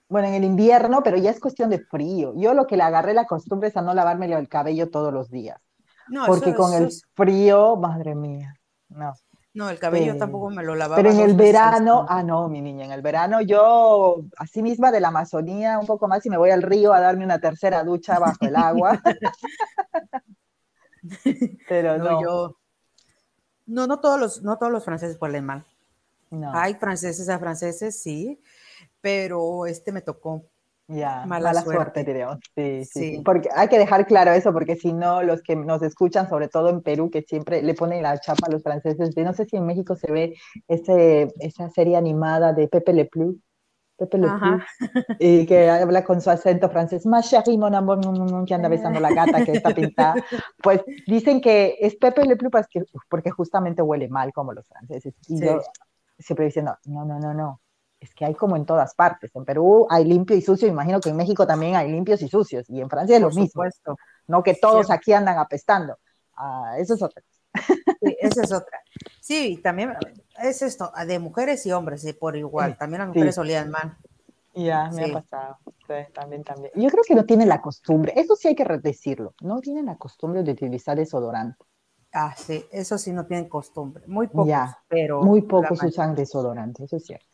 Bueno, 0.07 0.27
en 0.27 0.33
el 0.33 0.43
invierno, 0.43 1.01
pero 1.03 1.17
ya 1.17 1.31
es 1.31 1.39
cuestión 1.39 1.69
de 1.69 1.79
frío. 1.79 2.33
Yo 2.35 2.53
lo 2.53 2.67
que 2.67 2.75
le 2.77 2.83
agarré 2.83 3.13
la 3.13 3.25
costumbre 3.25 3.69
es 3.69 3.77
a 3.77 3.81
no 3.81 3.93
lavarme 3.93 4.25
el 4.25 4.49
cabello 4.49 4.89
todos 4.89 5.13
los 5.13 5.29
días. 5.29 5.59
No, 6.09 6.25
porque 6.25 6.53
con 6.53 6.73
el 6.73 6.91
frío, 7.13 7.77
madre 7.77 8.15
mía, 8.15 8.53
no. 8.89 9.13
No, 9.53 9.69
el 9.69 9.79
cabello 9.79 10.15
tampoco 10.17 10.49
me 10.49 10.63
lo 10.63 10.75
lavaba. 10.75 10.95
Pero 10.95 11.11
en 11.11 11.19
el 11.19 11.35
verano, 11.35 12.05
ah, 12.07 12.23
no, 12.23 12.47
mi 12.47 12.61
niña, 12.61 12.85
en 12.85 12.91
el 12.91 13.01
verano 13.01 13.41
yo, 13.41 14.23
así 14.37 14.61
misma 14.61 14.91
de 14.91 15.01
la 15.01 15.09
Amazonía, 15.09 15.77
un 15.77 15.85
poco 15.85 16.07
más, 16.07 16.25
y 16.25 16.29
me 16.29 16.37
voy 16.37 16.51
al 16.51 16.61
río 16.61 16.93
a 16.93 17.01
darme 17.01 17.25
una 17.25 17.39
tercera 17.39 17.83
ducha 17.83 18.17
bajo 18.17 18.45
el 18.45 18.55
agua. 18.55 19.01
Pero 21.67 21.97
no. 21.97 22.21
Yo, 22.21 22.57
no, 23.65 23.87
no 23.87 23.99
todos 23.99 24.19
los, 24.19 24.41
no 24.41 24.57
todos 24.57 24.71
los 24.71 24.85
franceses 24.85 25.17
huelen 25.19 25.45
mal. 25.45 25.65
No. 26.29 26.53
Hay 26.53 26.75
franceses 26.75 27.27
a 27.27 27.37
franceses, 27.39 28.01
sí, 28.01 28.41
pero 29.01 29.65
este 29.65 29.91
me 29.91 30.01
tocó 30.01 30.45
ya, 30.91 31.25
mala, 31.25 31.53
suerte, 31.61 32.05
Sí, 32.55 32.85
sí, 32.85 33.21
Porque 33.23 33.49
hay 33.55 33.67
que 33.67 33.79
dejar 33.79 34.05
claro 34.05 34.31
eso, 34.31 34.51
porque 34.53 34.75
si 34.75 34.93
no, 34.93 35.23
los 35.23 35.41
que 35.41 35.55
nos 35.55 35.81
escuchan, 35.81 36.29
sobre 36.29 36.47
todo 36.47 36.69
en 36.69 36.81
Perú, 36.81 37.09
que 37.09 37.21
siempre 37.21 37.61
le 37.61 37.73
ponen 37.73 38.03
la 38.03 38.19
chapa 38.19 38.47
a 38.47 38.51
los 38.51 38.63
franceses, 38.63 39.15
no 39.15 39.33
sé 39.33 39.45
si 39.45 39.57
en 39.57 39.65
México 39.65 39.95
se 39.95 40.11
ve 40.11 40.35
ese, 40.67 41.27
esa 41.39 41.69
serie 41.69 41.97
animada 41.97 42.53
de 42.53 42.67
Pepe 42.67 42.93
Le 42.93 43.05
Plus, 43.05 43.35
Pepe 43.97 44.17
Le 44.17 44.27
Plus, 44.27 44.63
y 45.19 45.45
que 45.45 45.69
habla 45.69 46.03
con 46.03 46.21
su 46.21 46.29
acento 46.29 46.69
francés, 46.69 47.05
más 47.05 47.29
chérie, 47.29 47.57
mon 47.57 47.75
amour, 47.75 48.45
que 48.45 48.53
anda 48.53 48.67
besando 48.67 48.99
la 48.99 49.13
gata 49.13 49.45
que 49.45 49.53
está 49.53 49.73
pintada. 49.73 50.15
Pues 50.61 50.81
dicen 51.07 51.41
que 51.41 51.77
es 51.79 51.95
Pepe 51.95 52.25
Le 52.25 52.35
Plus 52.35 52.51
porque, 52.51 52.83
porque 53.09 53.31
justamente 53.31 53.81
huele 53.81 54.09
mal 54.09 54.33
como 54.33 54.53
los 54.53 54.67
franceses. 54.67 55.13
Y 55.27 55.39
yo 55.39 55.61
siempre 56.17 56.45
diciendo, 56.45 56.77
no, 56.85 57.05
no, 57.05 57.19
no, 57.19 57.33
no, 57.33 57.61
es 58.01 58.15
que 58.15 58.25
hay 58.25 58.33
como 58.33 58.55
en 58.55 58.65
todas 58.65 58.95
partes. 58.95 59.31
En 59.35 59.45
Perú 59.45 59.85
hay 59.89 60.03
limpio 60.03 60.35
y 60.35 60.41
sucio, 60.41 60.67
imagino 60.67 60.99
que 60.99 61.09
en 61.09 61.15
México 61.15 61.45
también 61.45 61.75
hay 61.75 61.89
limpios 61.89 62.21
y 62.23 62.27
sucios, 62.27 62.67
y 62.69 62.81
en 62.81 62.89
Francia 62.89 63.15
es 63.15 63.21
lo 63.21 63.29
mismo. 63.29 63.63
No 64.27 64.41
que 64.41 64.55
todos 64.55 64.89
aquí 64.89 65.13
andan 65.13 65.37
apestando. 65.37 65.97
Ah, 66.35 66.73
eso 66.79 66.95
es 66.95 67.01
otra. 67.01 67.21
Sí, 68.01 68.17
esa 68.19 68.41
es 68.41 68.51
otra. 68.51 68.79
Sí, 69.21 69.59
también 69.63 69.93
es 70.41 70.63
esto, 70.63 70.91
de 71.05 71.19
mujeres 71.19 71.63
y 71.67 71.71
hombres, 71.71 72.03
y 72.03 72.13
por 72.13 72.35
igual. 72.35 72.75
También 72.75 73.01
las 73.01 73.09
mujeres 73.09 73.37
olían 73.37 73.69
mal. 73.69 73.95
Ya, 74.55 74.89
me 74.89 75.05
ha 75.05 75.13
pasado. 75.13 75.57
Sí, 75.65 76.11
también, 76.13 76.43
también. 76.43 76.73
Yo 76.75 76.89
creo 76.89 77.03
que 77.07 77.15
no 77.15 77.23
tienen 77.25 77.47
la 77.47 77.61
costumbre, 77.61 78.13
eso 78.15 78.35
sí 78.35 78.47
hay 78.47 78.55
que 78.55 78.65
decirlo, 78.81 79.35
no 79.41 79.61
tienen 79.61 79.85
la 79.85 79.97
costumbre 79.97 80.43
de 80.43 80.53
utilizar 80.53 80.97
desodorante. 80.97 81.63
Ah, 82.13 82.33
sí, 82.35 82.65
eso 82.71 82.97
sí 82.97 83.13
no 83.13 83.25
tienen 83.25 83.47
costumbre. 83.47 84.03
Muy 84.07 84.27
pocos, 84.27 84.71
pero. 84.87 85.21
Muy 85.21 85.43
pocos 85.43 85.81
usan 85.83 86.15
desodorante, 86.15 86.83
eso 86.83 86.97
es 86.97 87.05
cierto. 87.05 87.30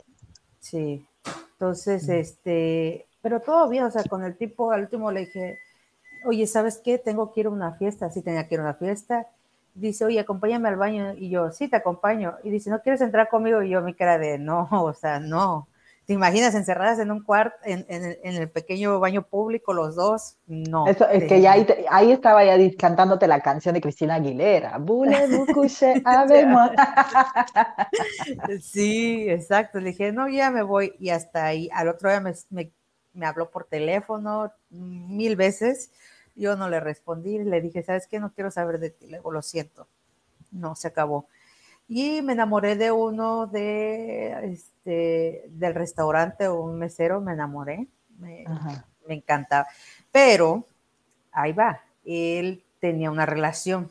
Sí, 0.69 1.05
entonces, 1.53 2.09
este, 2.09 3.07
pero 3.21 3.39
todo 3.41 3.69
bien, 3.69 3.85
o 3.85 3.91
sea, 3.91 4.03
con 4.03 4.23
el 4.23 4.37
tipo, 4.37 4.71
al 4.71 4.81
último 4.81 5.11
le 5.11 5.21
dije, 5.21 5.57
oye, 6.25 6.45
¿sabes 6.47 6.81
qué? 6.83 6.97
Tengo 6.97 7.33
que 7.33 7.41
ir 7.41 7.45
a 7.47 7.49
una 7.51 7.73
fiesta, 7.73 8.09
sí 8.11 8.21
tenía 8.21 8.47
que 8.47 8.55
ir 8.55 8.61
a 8.61 8.63
una 8.63 8.73
fiesta. 8.73 9.27
Dice, 9.73 10.05
oye, 10.05 10.19
acompáñame 10.19 10.69
al 10.69 10.75
baño. 10.75 11.13
Y 11.17 11.29
yo, 11.29 11.51
sí, 11.51 11.67
te 11.69 11.77
acompaño. 11.77 12.35
Y 12.43 12.49
dice, 12.49 12.69
¿no 12.69 12.81
quieres 12.81 13.01
entrar 13.01 13.29
conmigo? 13.29 13.61
Y 13.63 13.69
yo, 13.69 13.81
mi 13.81 13.93
cara 13.93 14.17
de, 14.17 14.37
no, 14.39 14.67
o 14.71 14.93
sea, 14.93 15.19
no. 15.19 15.67
¿Te 16.07 16.13
imaginas 16.13 16.55
encerradas 16.55 16.99
en 16.99 17.11
un 17.11 17.21
cuarto, 17.21 17.57
en, 17.65 17.85
el 18.23 18.49
pequeño 18.49 18.97
baño 18.97 19.23
público, 19.23 19.73
los 19.73 19.97
dos? 19.97 20.37
No. 20.45 20.87
Eso, 20.87 21.05
es 21.09 21.25
que 21.25 21.41
ya 21.41 21.51
ahí, 21.89 22.13
estaba 22.13 22.45
ya 22.45 22.55
cantándote 22.77 23.27
la 23.27 23.41
canción 23.41 23.75
de 23.75 23.81
Cristina 23.81 24.15
Aguilera. 24.15 24.79
sí, 28.61 29.29
exacto. 29.29 29.81
Le 29.81 29.89
dije, 29.89 30.13
no, 30.13 30.29
ya 30.29 30.49
me 30.49 30.61
voy. 30.61 30.93
Y 30.97 31.09
hasta 31.09 31.45
ahí, 31.45 31.69
al 31.73 31.89
otro 31.89 32.09
día 32.09 32.21
me, 32.21 32.71
habló 33.25 33.51
por 33.51 33.65
teléfono 33.65 34.53
mil 34.69 35.35
veces. 35.35 35.91
Yo 36.35 36.55
no 36.55 36.69
le 36.69 36.79
respondí. 36.79 37.37
Le 37.39 37.59
dije, 37.59 37.83
¿sabes 37.83 38.07
qué? 38.07 38.21
No 38.21 38.31
quiero 38.31 38.49
saber 38.49 38.79
de 38.79 38.91
ti. 38.91 39.07
Le 39.07 39.17
digo, 39.17 39.33
lo 39.33 39.41
siento. 39.41 39.89
No, 40.51 40.73
se 40.73 40.87
acabó. 40.87 41.27
Y 41.87 42.21
me 42.21 42.33
enamoré 42.33 42.75
de 42.75 42.91
uno 42.91 43.47
de, 43.47 44.51
este, 44.51 45.45
del 45.49 45.73
restaurante, 45.73 46.49
un 46.49 46.77
mesero, 46.77 47.21
me 47.21 47.33
enamoré, 47.33 47.87
me, 48.17 48.45
me 49.07 49.15
encantaba. 49.15 49.67
Pero, 50.11 50.65
ahí 51.31 51.53
va, 51.53 51.81
él 52.03 52.63
tenía 52.79 53.11
una 53.11 53.25
relación. 53.25 53.89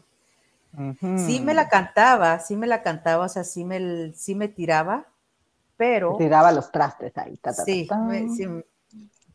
Sí 1.01 1.40
me 1.40 1.55
la 1.55 1.70
cantaba, 1.70 2.38
sí 2.38 2.55
me 2.55 2.66
la 2.66 2.82
cantaba, 2.82 3.24
o 3.24 3.28
sea, 3.30 3.44
sí 3.44 3.64
me, 3.64 4.12
sí 4.12 4.34
me 4.34 4.49
tiraba, 4.49 5.07
pero... 5.78 6.16
Tiraba 6.18 6.53
los 6.53 6.70
trastes 6.70 7.16
ahí. 7.16 7.38
sí, 7.64 7.88
sí, 8.36 8.47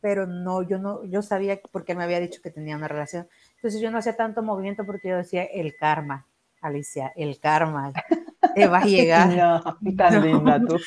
pero 0.00 0.26
no, 0.26 0.62
yo 0.62 0.78
no, 0.78 1.04
yo 1.04 1.22
sabía 1.22 1.60
porque 1.70 1.94
me 1.94 2.04
había 2.04 2.20
dicho 2.20 2.42
que 2.42 2.50
tenía 2.50 2.76
una 2.76 2.88
relación. 2.88 3.28
Entonces 3.56 3.80
yo 3.80 3.90
no 3.90 3.98
hacía 3.98 4.16
tanto 4.16 4.42
movimiento 4.42 4.84
porque 4.84 5.08
yo 5.08 5.16
decía 5.16 5.44
el 5.44 5.76
karma, 5.76 6.26
Alicia, 6.62 7.12
el 7.16 7.38
karma 7.40 7.92
te 8.54 8.66
va 8.66 8.78
a 8.78 8.84
llegar. 8.84 9.28
no, 9.28 9.96
tan 9.96 10.22
linda 10.26 10.60
tú. 10.60 10.78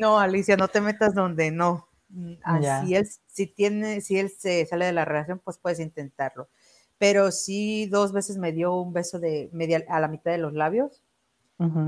No, 0.00 0.18
Alicia, 0.18 0.56
no 0.56 0.68
te 0.68 0.80
metas 0.80 1.14
donde 1.14 1.50
no. 1.50 1.88
Así 2.42 2.94
es, 2.94 3.20
si 3.26 3.46
tiene, 3.46 4.00
si 4.00 4.18
él 4.18 4.30
se 4.30 4.66
sale 4.66 4.86
de 4.86 4.92
la 4.92 5.04
relación, 5.04 5.40
pues 5.42 5.58
puedes 5.58 5.80
intentarlo. 5.80 6.48
Pero 6.98 7.30
sí, 7.32 7.86
dos 7.86 8.12
veces 8.12 8.36
me 8.38 8.52
dio 8.52 8.74
un 8.74 8.92
beso 8.92 9.18
de 9.18 9.50
media 9.52 9.84
a 9.88 9.98
la 9.98 10.08
mitad 10.08 10.30
de 10.30 10.38
los 10.38 10.52
labios 10.52 11.02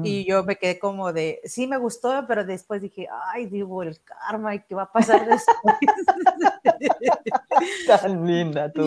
y 0.02 0.24
yo 0.24 0.44
me 0.44 0.56
quedé 0.56 0.78
como 0.78 1.12
de, 1.12 1.40
sí 1.44 1.66
me 1.66 1.76
gustó, 1.76 2.24
pero 2.26 2.44
después 2.44 2.82
dije, 2.82 3.08
ay, 3.32 3.46
digo, 3.46 3.82
el 3.82 4.00
karma, 4.02 4.54
¿y 4.54 4.60
qué 4.60 4.74
va 4.74 4.84
a 4.84 4.92
pasar 4.92 5.26
después? 5.26 5.76
Tan 7.86 8.26
linda 8.26 8.70
tú. 8.72 8.86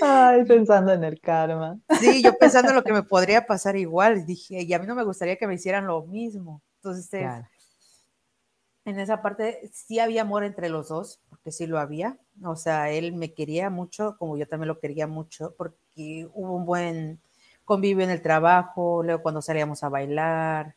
Ay, 0.00 0.44
pensando 0.46 0.92
en 0.92 1.04
el 1.04 1.20
karma. 1.20 1.78
Sí, 2.00 2.22
yo 2.22 2.36
pensando 2.38 2.70
en 2.70 2.76
lo 2.76 2.84
que 2.84 2.92
me 2.92 3.02
podría 3.02 3.46
pasar 3.46 3.76
igual, 3.76 4.26
dije, 4.26 4.62
y 4.62 4.72
a 4.72 4.78
mí 4.78 4.86
no 4.86 4.94
me 4.94 5.04
gustaría 5.04 5.36
que 5.36 5.46
me 5.46 5.54
hicieran 5.54 5.86
lo 5.86 6.02
mismo. 6.02 6.62
Entonces, 6.76 7.08
en 8.84 8.98
esa 8.98 9.22
parte 9.22 9.70
sí 9.72 10.00
había 10.00 10.22
amor 10.22 10.44
entre 10.44 10.68
los 10.68 10.88
dos, 10.88 11.20
porque 11.28 11.52
sí 11.52 11.66
lo 11.66 11.78
había. 11.78 12.18
O 12.44 12.56
sea, 12.56 12.90
él 12.90 13.12
me 13.12 13.34
quería 13.34 13.70
mucho, 13.70 14.16
como 14.18 14.36
yo 14.36 14.46
también 14.46 14.68
lo 14.68 14.80
quería 14.80 15.06
mucho, 15.06 15.54
porque 15.56 16.28
hubo 16.32 16.56
un 16.56 16.66
buen 16.66 17.20
convivio 17.64 18.04
en 18.04 18.10
el 18.10 18.22
trabajo, 18.22 19.02
luego 19.02 19.22
cuando 19.22 19.42
salíamos 19.42 19.82
a 19.82 19.88
bailar. 19.88 20.74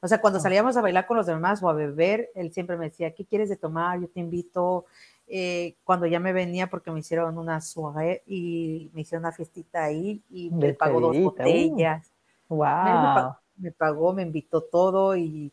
O 0.00 0.08
sea, 0.08 0.20
cuando 0.20 0.40
salíamos 0.40 0.76
a 0.76 0.80
bailar 0.82 1.06
con 1.06 1.16
los 1.16 1.26
demás 1.26 1.62
o 1.62 1.68
a 1.68 1.74
beber, 1.74 2.30
él 2.34 2.52
siempre 2.52 2.76
me 2.76 2.86
decía, 2.86 3.14
¿qué 3.14 3.24
quieres 3.24 3.48
de 3.48 3.56
tomar? 3.56 4.00
Yo 4.00 4.08
te 4.08 4.20
invito. 4.20 4.86
Eh, 5.28 5.76
cuando 5.84 6.06
ya 6.06 6.18
me 6.18 6.32
venía 6.32 6.68
porque 6.68 6.90
me 6.90 7.00
hicieron 7.00 7.38
una 7.38 7.60
soirée 7.60 8.22
y 8.26 8.90
me 8.92 9.02
hicieron 9.02 9.24
una 9.24 9.32
fiestita 9.32 9.84
ahí 9.84 10.20
y 10.28 10.50
me 10.50 10.74
pagó 10.74 11.00
dos 11.00 11.16
uh. 11.16 11.22
botellas. 11.22 12.10
wow. 12.48 13.34
me, 13.56 13.70
pagó, 13.70 14.12
me 14.12 14.22
invitó 14.22 14.60
todo 14.62 15.16
y 15.16 15.52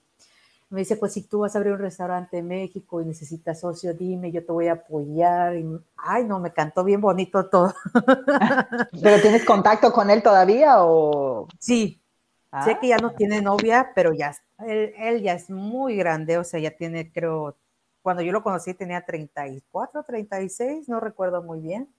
me 0.69 0.81
dice, 0.81 0.97
pues 0.97 1.13
si 1.13 1.23
tú 1.23 1.39
vas 1.39 1.55
a 1.55 1.57
abrir 1.57 1.73
un 1.73 1.79
restaurante 1.79 2.37
en 2.37 2.47
México 2.47 3.01
y 3.01 3.05
necesitas 3.05 3.59
socio, 3.59 3.93
dime, 3.95 4.31
yo 4.31 4.45
te 4.45 4.51
voy 4.51 4.67
a 4.67 4.73
apoyar. 4.73 5.55
Y, 5.55 5.65
ay, 5.97 6.25
no, 6.25 6.39
me 6.39 6.53
cantó 6.53 6.83
bien 6.83 7.01
bonito 7.01 7.49
todo. 7.49 7.73
¿Pero 9.01 9.21
tienes 9.21 9.43
contacto 9.45 9.91
con 9.91 10.11
él 10.11 10.21
todavía 10.21 10.83
o...? 10.83 11.47
Sí, 11.57 11.99
sé 12.63 12.77
que 12.79 12.89
ya 12.89 12.97
no 12.97 13.07
ah. 13.07 13.15
tiene 13.17 13.41
novia, 13.41 13.91
pero 13.95 14.13
ya, 14.13 14.35
él, 14.59 14.93
él, 14.97 15.21
ya 15.21 15.33
es 15.33 15.49
muy 15.49 15.95
grande, 15.95 16.37
o 16.37 16.43
sea, 16.43 16.59
ya 16.59 16.71
tiene, 16.71 17.11
creo, 17.11 17.55
cuando 18.03 18.21
yo 18.21 18.31
lo 18.31 18.43
conocí 18.43 18.75
tenía 18.75 19.03
34, 19.03 20.03
36, 20.03 20.87
no 20.87 20.99
recuerdo 20.99 21.41
muy 21.41 21.61
bien. 21.61 21.89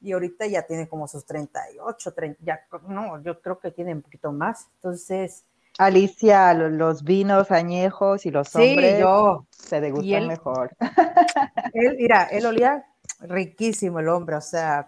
Y 0.00 0.10
ahorita 0.10 0.48
ya 0.48 0.62
tiene 0.62 0.88
como 0.88 1.06
sus 1.06 1.24
38, 1.24 2.12
30, 2.12 2.40
ya, 2.42 2.60
no, 2.88 3.22
yo 3.22 3.40
creo 3.40 3.60
que 3.60 3.70
tiene 3.70 3.94
un 3.94 4.02
poquito 4.02 4.32
más. 4.32 4.66
Entonces 4.74 5.44
Alicia, 5.78 6.54
los 6.54 7.02
vinos 7.02 7.50
añejos 7.50 8.26
y 8.26 8.30
los 8.30 8.54
hombres 8.54 9.00
yo. 9.00 9.46
se 9.50 9.80
degustan 9.80 10.26
mejor. 10.26 10.76
Él, 11.72 11.96
mira, 11.98 12.24
él 12.24 12.44
olía 12.44 12.84
riquísimo 13.20 14.00
el 14.00 14.08
hombre, 14.08 14.36
o 14.36 14.40
sea, 14.40 14.84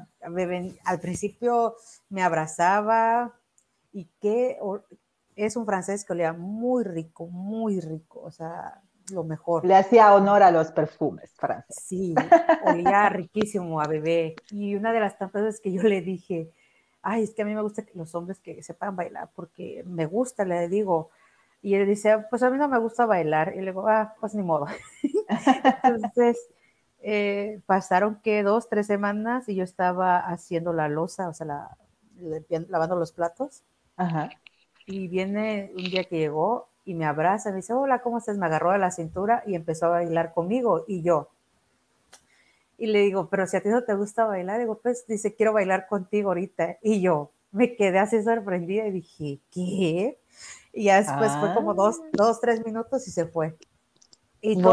al 0.84 1.00
principio 1.00 1.76
me 2.10 2.22
abrazaba 2.22 3.32
y 3.92 4.10
que 4.20 4.58
es 5.36 5.56
un 5.56 5.64
francés 5.64 6.04
que 6.04 6.12
olía 6.12 6.32
muy 6.32 6.84
rico, 6.84 7.26
muy 7.28 7.80
rico, 7.80 8.20
o 8.20 8.30
sea, 8.30 8.82
lo 9.12 9.24
mejor. 9.24 9.64
Le 9.64 9.74
hacía 9.74 10.14
honor 10.14 10.42
a 10.42 10.50
los 10.50 10.72
perfumes 10.72 11.32
franceses. 11.36 11.84
Sí, 11.84 12.14
olía 12.66 13.08
riquísimo 13.08 13.80
a 13.80 13.86
bebé. 13.86 14.34
Y 14.50 14.74
una 14.74 14.92
de 14.92 15.00
las 15.00 15.18
tantas 15.18 15.42
veces 15.42 15.60
que 15.60 15.72
yo 15.72 15.82
le 15.82 16.00
dije, 16.00 16.52
ay, 17.04 17.22
es 17.22 17.34
que 17.34 17.42
a 17.42 17.44
mí 17.44 17.54
me 17.54 17.62
gusta 17.62 17.84
que 17.84 17.96
los 17.96 18.14
hombres 18.14 18.40
que 18.40 18.62
sepan 18.62 18.96
bailar, 18.96 19.30
porque 19.34 19.84
me 19.86 20.06
gusta, 20.06 20.44
le 20.44 20.68
digo. 20.68 21.10
Y 21.62 21.74
él 21.74 21.86
dice, 21.86 22.18
pues 22.30 22.42
a 22.42 22.50
mí 22.50 22.58
no 22.58 22.68
me 22.68 22.78
gusta 22.78 23.06
bailar. 23.06 23.54
Y 23.54 23.60
le 23.60 23.70
digo, 23.70 23.86
ah, 23.88 24.14
pues 24.20 24.34
ni 24.34 24.42
modo. 24.42 24.66
Entonces, 25.84 26.38
eh, 27.00 27.60
pasaron 27.66 28.20
que 28.22 28.42
dos, 28.42 28.68
tres 28.68 28.86
semanas 28.86 29.48
y 29.48 29.54
yo 29.54 29.64
estaba 29.64 30.18
haciendo 30.18 30.72
la 30.72 30.88
losa, 30.88 31.28
o 31.28 31.34
sea, 31.34 31.46
la, 31.46 31.76
lavando 32.68 32.96
los 32.96 33.12
platos. 33.12 33.62
Ajá. 33.96 34.30
Y 34.86 35.08
viene 35.08 35.70
un 35.76 35.84
día 35.84 36.04
que 36.04 36.18
llegó 36.18 36.68
y 36.84 36.94
me 36.94 37.06
abraza, 37.06 37.50
me 37.50 37.56
dice, 37.56 37.72
hola, 37.72 38.00
¿cómo 38.00 38.18
estás? 38.18 38.36
Me 38.38 38.46
agarró 38.46 38.72
de 38.72 38.78
la 38.78 38.90
cintura 38.90 39.42
y 39.46 39.54
empezó 39.54 39.86
a 39.86 39.90
bailar 39.90 40.32
conmigo. 40.32 40.84
Y 40.86 41.02
yo, 41.02 41.30
y 42.76 42.86
le 42.86 43.00
digo, 43.00 43.28
pero 43.28 43.46
si 43.46 43.56
a 43.56 43.62
ti 43.62 43.68
no 43.68 43.84
te 43.84 43.94
gusta 43.94 44.24
bailar, 44.24 44.60
digo, 44.60 44.80
pues 44.82 45.06
dice, 45.06 45.34
quiero 45.34 45.52
bailar 45.52 45.86
contigo 45.86 46.30
ahorita. 46.30 46.78
Y 46.82 47.00
yo 47.00 47.32
me 47.50 47.76
quedé 47.76 47.98
así 47.98 48.22
sorprendida 48.22 48.86
y 48.86 48.90
dije, 48.90 49.40
¿qué? 49.50 50.20
Y 50.72 50.84
ya 50.84 50.96
después 50.96 51.32
fue 51.38 51.54
como 51.54 51.74
dos, 51.74 52.00
ah. 52.02 52.08
dos, 52.12 52.40
tres 52.40 52.64
minutos 52.64 53.06
y 53.06 53.10
se 53.10 53.26
fue. 53.26 53.56
Y 54.40 54.60
todo 54.60 54.72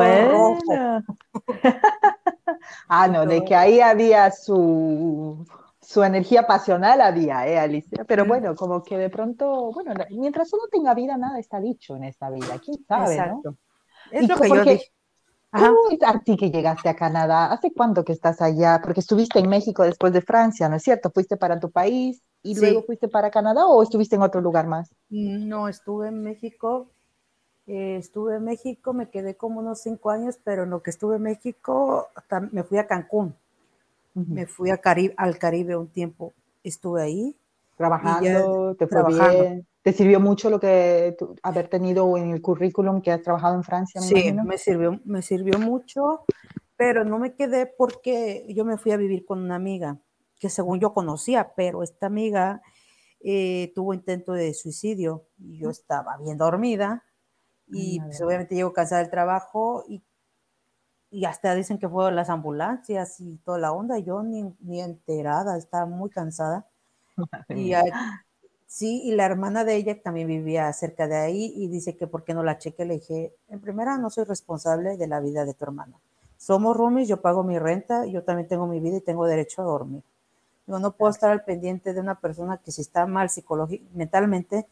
bueno. 0.66 1.04
ah, 2.90 3.08
no, 3.08 3.26
de 3.26 3.46
que 3.46 3.56
ahí 3.56 3.80
había 3.80 4.32
su, 4.32 5.46
su 5.80 6.04
energía 6.04 6.48
pasional 6.48 7.02
había, 7.02 7.48
¿eh, 7.48 7.60
Alicia? 7.60 8.04
Pero 8.06 8.26
bueno, 8.26 8.56
como 8.56 8.84
que 8.84 8.98
de 8.98 9.10
pronto, 9.10 9.72
bueno, 9.72 9.94
mientras 10.10 10.52
uno 10.52 10.64
tenga 10.72 10.94
vida, 10.94 11.18
nada 11.18 11.40
está 11.40 11.62
dicho 11.62 11.96
en 11.96 12.06
esta 12.06 12.30
vida, 12.30 12.60
quién 12.64 12.84
sabe, 12.86 13.14
Exacto. 13.14 13.52
¿no? 13.52 13.58
Es 14.12 14.28
lo 14.28 14.36
que 14.36 14.50
yo 14.50 14.64
dije. 14.64 14.92
A 15.52 16.20
ti 16.24 16.38
que 16.38 16.50
llegaste 16.52 16.90
a 16.90 16.96
Canadá, 16.96 17.52
¿hace 17.52 17.74
cuánto 17.74 18.04
que 18.04 18.14
estás 18.14 18.42
allá? 18.42 18.80
Porque 18.84 19.02
estuviste 19.02 19.40
en 19.40 19.50
México 19.50 19.84
después 19.84 20.14
de 20.14 20.22
Francia, 20.22 20.70
¿no 20.70 20.78
es 20.78 20.84
cierto? 20.84 21.12
¿Fuiste 21.12 21.38
para 21.38 21.60
tu 21.60 21.72
país 21.72 22.22
y 22.44 22.56
luego 22.56 22.84
fuiste 22.84 23.08
para 23.08 23.32
Canadá 23.32 23.68
o 23.68 23.84
estuviste 23.84 24.16
en 24.16 24.22
otro 24.22 24.42
lugar 24.42 24.68
más? 24.68 24.90
No, 25.10 25.68
estuve 25.68 26.08
en 26.08 26.24
México. 26.24 26.88
Eh, 27.68 27.98
estuve 27.98 28.38
en 28.38 28.44
México, 28.46 28.94
me 28.94 29.10
quedé 29.10 29.36
como 29.36 29.60
unos 29.60 29.82
cinco 29.82 30.10
años, 30.10 30.40
pero 30.44 30.64
en 30.64 30.72
lo 30.72 30.82
que 30.82 30.90
estuve 30.90 31.18
en 31.18 31.24
México 31.24 32.08
me 32.52 32.64
fui 32.64 32.78
a 32.78 32.88
Cancún. 32.88 33.36
Me 34.14 34.46
fui 34.46 34.70
a 34.72 34.82
al 35.18 35.38
Caribe 35.38 35.76
un 35.78 35.88
tiempo. 35.88 36.34
Estuve 36.64 37.02
ahí. 37.02 37.36
Trabajando, 37.82 38.76
te 38.76 38.88
fue 38.88 39.04
bien. 39.06 39.68
¿Te 39.84 39.94
sirvió 39.94 40.20
mucho 40.20 40.52
lo 40.52 40.60
que 40.60 41.18
haber 41.42 41.68
tenido 41.68 42.16
en 42.16 42.30
el 42.30 42.42
currículum 42.42 43.02
que 43.02 43.12
has 43.12 43.24
trabajado 43.24 43.56
en 43.56 43.64
Francia? 43.64 44.00
sí, 44.02 44.32
me 44.32 44.58
sirvió, 44.60 45.00
me 45.06 45.22
sirvió 45.24 45.58
mucho, 45.58 46.26
pero 46.78 47.04
no 47.04 47.18
me 47.18 47.34
quedé 47.36 47.66
porque 47.66 48.46
yo 48.50 48.64
me 48.64 48.78
fui 48.78 48.92
a 48.92 48.98
vivir 48.98 49.26
con 49.26 49.40
una 49.40 49.56
amiga 49.56 50.00
que 50.40 50.50
según 50.50 50.80
yo 50.80 50.94
conocía, 50.94 51.54
pero 51.56 51.84
esta 51.84 52.08
amiga 52.08 52.62
eh, 53.20 53.72
tuvo 53.76 53.94
intento 53.94 54.34
de 54.34 54.54
suicidio 54.54 55.28
y 55.38 55.60
yo 55.60 55.70
estaba 55.70 56.18
bien 56.18 56.38
dormida 56.38 57.04
y 57.68 58.00
pues, 58.02 58.22
obviamente 58.22 58.56
llego 58.56 58.74
cansada 58.74 59.02
del 59.02 59.12
trabajo 59.12 59.84
y, 59.88 60.04
y 61.12 61.26
hasta 61.26 61.54
dicen 61.56 61.78
que 61.78 61.90
fueron 61.90 62.16
las 62.16 62.30
ambulancias 62.30 63.20
y 63.20 63.38
toda 63.40 63.60
la 63.60 63.72
onda, 63.72 64.00
yo 64.00 64.24
ni, 64.24 64.56
ni 64.60 64.82
enterada, 64.82 65.58
estaba 65.58 65.86
muy 65.86 66.10
cansada. 66.10 66.71
y 67.50 67.74
Sí, 68.72 69.02
y 69.04 69.12
la 69.16 69.26
hermana 69.26 69.66
de 69.66 69.76
ella 69.76 70.02
también 70.02 70.30
vivía 70.30 70.72
cerca 70.72 71.06
de 71.06 71.18
ahí 71.18 71.52
y 71.58 71.68
dice 71.68 71.98
que 71.98 72.08
por 72.08 72.24
qué 72.24 72.34
no 72.34 72.42
la 72.42 72.58
cheque. 72.58 72.86
Le 72.86 72.94
dije, 72.94 73.34
en 73.50 73.60
primera, 73.60 73.98
no 73.98 74.10
soy 74.10 74.24
responsable 74.24 74.96
de 74.96 75.08
la 75.08 75.20
vida 75.20 75.44
de 75.44 75.54
tu 75.54 75.66
hermana. 75.66 76.00
Somos 76.38 76.78
roomies, 76.78 77.10
yo 77.10 77.20
pago 77.20 77.44
mi 77.44 77.60
renta, 77.60 78.06
yo 78.06 78.24
también 78.24 78.48
tengo 78.48 78.68
mi 78.68 78.80
vida 78.80 78.96
y 78.96 79.02
tengo 79.02 79.26
derecho 79.26 79.62
a 79.62 79.66
dormir. 79.66 80.04
Yo 80.68 80.80
no 80.80 80.94
puedo 80.94 81.12
estar 81.12 81.32
al 81.32 81.44
pendiente 81.44 81.94
de 81.94 82.00
una 82.00 82.16
persona 82.16 82.60
que 82.64 82.72
si 82.72 82.80
está 82.80 83.06
mal 83.06 83.30
psicológicamente, 83.30 83.98
mentalmente, 83.98 84.68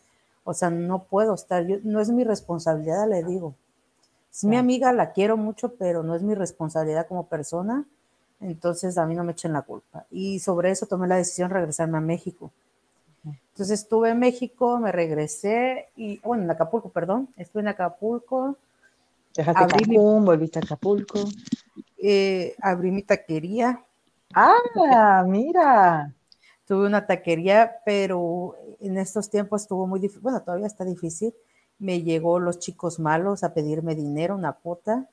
o 0.46 0.54
sea, 0.54 0.70
no 0.70 1.04
puedo 1.04 1.34
estar, 1.34 1.68
yo, 1.68 1.76
no 1.84 2.00
es 2.00 2.10
mi 2.10 2.24
responsabilidad, 2.24 3.06
le 3.06 3.22
digo. 3.26 3.54
Es 4.32 4.46
mi 4.46 4.56
amiga, 4.56 4.94
la 4.94 5.12
quiero 5.12 5.36
mucho, 5.36 5.76
pero 5.76 6.04
no 6.04 6.16
es 6.16 6.24
mi 6.24 6.36
responsabilidad 6.36 7.06
como 7.06 7.28
persona, 7.28 7.86
entonces 8.40 8.98
a 8.98 9.06
mí 9.06 9.16
no 9.16 9.24
me 9.24 9.34
echen 9.34 9.54
la 9.54 9.62
culpa. 9.62 10.06
Y 10.12 10.40
sobre 10.40 10.72
eso 10.72 10.86
tomé 10.86 11.08
la 11.08 11.18
decisión 11.18 11.50
de 11.50 11.56
regresarme 11.56 11.98
a 11.98 12.02
México 12.02 12.52
entonces 13.60 13.82
estuve 13.82 14.12
en 14.12 14.20
México, 14.20 14.80
me 14.80 14.92
regresé 14.92 15.90
y, 15.98 16.20
bueno, 16.20 16.44
en 16.44 16.52
Acapulco, 16.52 16.90
perdón, 16.90 17.28
estuve 17.36 17.62
en 17.62 17.68
Acapulco. 17.68 18.58
Dejaste 19.36 19.86
Cancún, 19.86 20.24
volviste 20.24 20.60
a 20.60 20.62
Acapulco. 20.62 21.26
Eh, 21.98 22.56
abrí 22.62 22.92
mi 22.92 23.04
taquería. 23.04 23.84
Ah, 24.34 25.26
mira. 25.28 26.14
Tuve 26.66 26.88
una 26.88 27.06
taquería, 27.06 27.82
pero 27.84 28.56
en 28.80 28.98
estos 28.98 29.30
tiempos 29.30 29.64
estuvo 29.64 29.88
muy 29.88 30.00
difícil, 30.00 30.22
bueno, 30.22 30.42
todavía 30.42 30.68
está 30.68 30.86
difícil. 30.86 31.34
Me 31.80 32.02
llegó 32.02 32.40
los 32.40 32.60
chicos 32.60 33.00
malos 33.00 33.44
a 33.44 33.54
pedirme 33.54 33.96
dinero, 33.96 34.36
una 34.36 34.54
puta. 34.54 35.10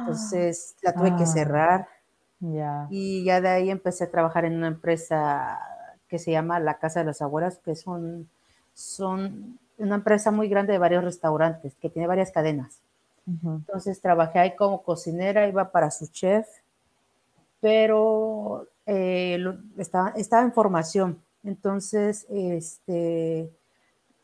Entonces 0.00 0.74
la 0.82 0.94
tuve 0.94 1.14
que 1.16 1.24
ah. 1.24 1.26
cerrar. 1.26 1.88
Ya. 2.42 2.88
Y 2.90 3.24
ya 3.24 3.40
de 3.40 3.48
ahí 3.48 3.70
empecé 3.70 4.04
a 4.04 4.10
trabajar 4.10 4.44
en 4.44 4.56
una 4.56 4.66
empresa 4.66 5.60
que 6.08 6.18
se 6.18 6.32
llama 6.32 6.58
La 6.58 6.78
Casa 6.78 7.00
de 7.00 7.06
las 7.06 7.22
Abuelas, 7.22 7.58
que 7.58 7.76
son, 7.76 8.28
son 8.74 9.58
una 9.78 9.94
empresa 9.94 10.32
muy 10.32 10.48
grande 10.48 10.72
de 10.72 10.78
varios 10.78 11.04
restaurantes, 11.04 11.76
que 11.76 11.88
tiene 11.88 12.08
varias 12.08 12.32
cadenas. 12.32 12.80
Entonces 13.44 14.00
trabajé 14.00 14.40
ahí 14.40 14.56
como 14.56 14.82
cocinera, 14.82 15.46
iba 15.46 15.70
para 15.70 15.92
su 15.92 16.08
chef, 16.08 16.48
pero 17.60 18.66
eh, 18.86 19.38
estaba, 19.78 20.10
estaba 20.16 20.42
en 20.42 20.52
formación. 20.52 21.22
Entonces, 21.44 22.26
este, 22.28 23.48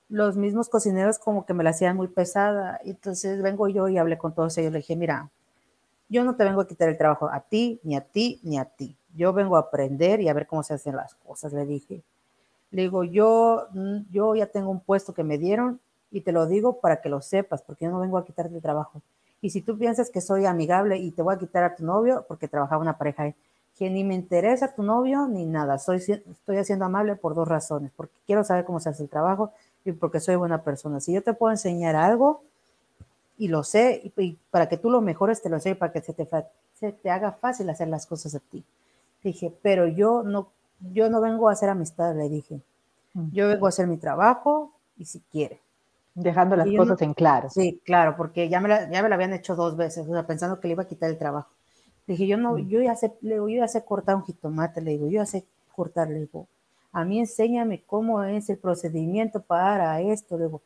los 0.09 0.37
mismos 0.37 0.69
cocineros 0.69 1.21
como 1.21 1.47
que 1.47 1.55
me 1.55 1.62
la 1.62 1.71
hacían 1.71 1.97
muy 1.97 2.09
pesada. 2.09 2.81
Entonces 2.85 3.41
vengo 3.43 3.69
yo 3.69 3.89
y 3.89 3.99
hablé 3.99 4.19
con 4.19 4.35
todos 4.35 4.59
ellos. 4.59 4.73
Le 4.73 4.79
dije, 4.79 4.97
mira, 4.97 5.31
yo 6.09 6.25
no 6.25 6.37
te 6.37 6.45
vengo 6.45 6.61
a 6.61 6.67
quitar 6.67 6.89
el 6.89 6.97
trabajo 6.97 7.29
a 7.31 7.41
ti, 7.41 7.81
ni 7.83 7.97
a 7.97 8.01
ti, 8.01 8.41
ni 8.43 8.59
a 8.59 8.65
ti. 8.65 8.97
Yo 9.15 9.33
vengo 9.33 9.57
a 9.57 9.61
aprender 9.61 10.21
y 10.21 10.29
a 10.29 10.33
ver 10.33 10.47
cómo 10.47 10.63
se 10.63 10.75
hacen 10.75 10.97
las 10.97 11.15
cosas, 11.15 11.53
le 11.53 11.67
dije. 11.67 12.03
Le 12.71 12.83
digo, 12.83 13.05
yo, 13.05 13.67
mm, 13.73 14.11
yo 14.11 14.35
ya 14.35 14.47
tengo 14.47 14.71
un 14.71 14.81
puesto 14.81 15.15
que 15.15 15.25
me 15.25 15.39
dieron 15.39 15.81
y 16.11 16.23
te 16.23 16.33
lo 16.33 16.47
digo 16.47 16.81
para 16.81 17.01
que 17.01 17.09
lo 17.09 17.21
sepas, 17.21 17.63
porque 17.63 17.85
yo 17.85 17.91
no 17.91 18.01
vengo 18.01 18.19
a 18.19 18.25
quitarte 18.25 18.55
el 18.55 18.63
trabajo. 18.63 19.03
Y 19.41 19.51
si 19.51 19.61
tú 19.61 19.79
piensas 19.79 20.11
que 20.11 20.21
soy 20.21 20.47
amigable 20.47 20.97
y 20.99 21.11
te 21.11 21.23
voy 21.23 21.35
a 21.35 21.39
quitar 21.39 21.65
a 21.65 21.77
tu 21.77 21.85
novio, 21.85 22.25
porque 22.27 22.49
trabajaba 22.49 22.81
una 22.83 22.99
pareja 22.99 23.25
ahí, 23.25 23.35
que 23.77 23.89
ni 23.89 24.03
me 24.03 24.15
interesa 24.15 24.75
tu 24.75 24.83
novio 24.83 25.29
ni 25.29 25.47
nada, 25.47 25.79
soy, 25.79 25.99
estoy 25.99 26.57
haciendo 26.57 26.85
amable 26.85 27.15
por 27.15 27.35
dos 27.35 27.47
razones, 27.47 27.93
porque 27.95 28.15
quiero 28.27 28.43
saber 28.43 28.65
cómo 28.65 28.81
se 28.81 28.89
hace 28.89 29.05
el 29.05 29.09
trabajo 29.09 29.53
y 29.85 29.93
porque 29.93 30.19
soy 30.19 30.35
buena 30.35 30.63
persona. 30.63 30.99
Si 30.99 31.13
yo 31.13 31.23
te 31.23 31.33
puedo 31.33 31.53
enseñar 31.53 31.95
algo 31.95 32.43
y 33.39 33.49
lo 33.49 33.62
sé, 33.62 34.12
y, 34.16 34.36
para 34.51 34.68
que 34.68 34.76
tú 34.76 34.91
lo 34.91 35.01
mejores, 35.01 35.41
te 35.41 35.49
lo 35.49 35.61
sé, 35.61 35.76
para 35.76 35.93
que 35.93 36.03
se 36.03 36.12
te, 36.12 36.28
se 36.74 36.93
te 36.93 37.11
haga 37.11 37.32
fácil 37.32 37.70
hacer 37.70 37.89
las 37.89 38.05
cosas 38.05 38.34
a 38.34 38.41
ti. 38.41 38.64
Dije, 39.22 39.55
pero 39.62 39.86
yo 39.86 40.22
no, 40.24 40.49
yo 40.93 41.09
no 41.09 41.20
vengo 41.20 41.49
a 41.49 41.53
hacer 41.53 41.68
amistad, 41.68 42.14
le 42.16 42.28
dije. 42.28 42.61
Mm. 43.14 43.30
Yo 43.32 43.49
vengo 43.49 43.66
a 43.66 43.68
hacer 43.70 43.86
mi 43.86 43.97
trabajo 43.97 44.72
y 44.97 45.05
si 45.05 45.20
quiere. 45.20 45.61
Dejando 46.14 46.57
las 46.57 46.66
cosas 46.76 47.01
en 47.03 47.14
claro. 47.14 47.49
Sí, 47.49 47.80
claro, 47.84 48.16
porque 48.16 48.49
ya 48.49 48.61
me, 48.61 48.68
la, 48.68 48.91
ya 48.91 49.03
me 49.05 49.09
la 49.09 49.14
habían 49.14 49.32
hecho 49.32 49.55
dos 49.55 49.76
veces, 49.76 50.07
o 50.09 50.12
sea, 50.12 50.26
pensando 50.26 50.59
que 50.59 50.66
le 50.66 50.72
iba 50.72 50.82
a 50.82 50.89
quitar 50.89 51.09
el 51.09 51.16
trabajo. 51.16 51.51
Le 52.07 52.14
dije, 52.14 52.26
yo 52.26 52.36
no, 52.36 52.55
mm. 52.55 52.68
yo 52.68 52.82
ya 52.82 52.97
sé, 52.97 53.14
le 53.20 53.34
digo, 53.34 53.49
yo 53.49 53.59
ya 53.59 53.68
sé 53.68 53.84
cortar 53.84 54.16
un 54.16 54.24
jitomate, 54.24 54.80
le 54.80 54.93
digo, 54.93 55.07
yo 55.07 55.20
ya 55.20 55.26
sé 55.26 55.47
cortar, 55.76 56.09
le 56.09 56.20
digo, 56.20 56.49
a 56.91 57.05
mí 57.05 57.20
enséñame 57.20 57.84
cómo 57.86 58.24
es 58.24 58.51
el 58.51 58.59
procedimiento 58.59 59.43
para 59.43 60.01
esto, 60.01 60.36
le 60.36 60.47
digo, 60.47 60.62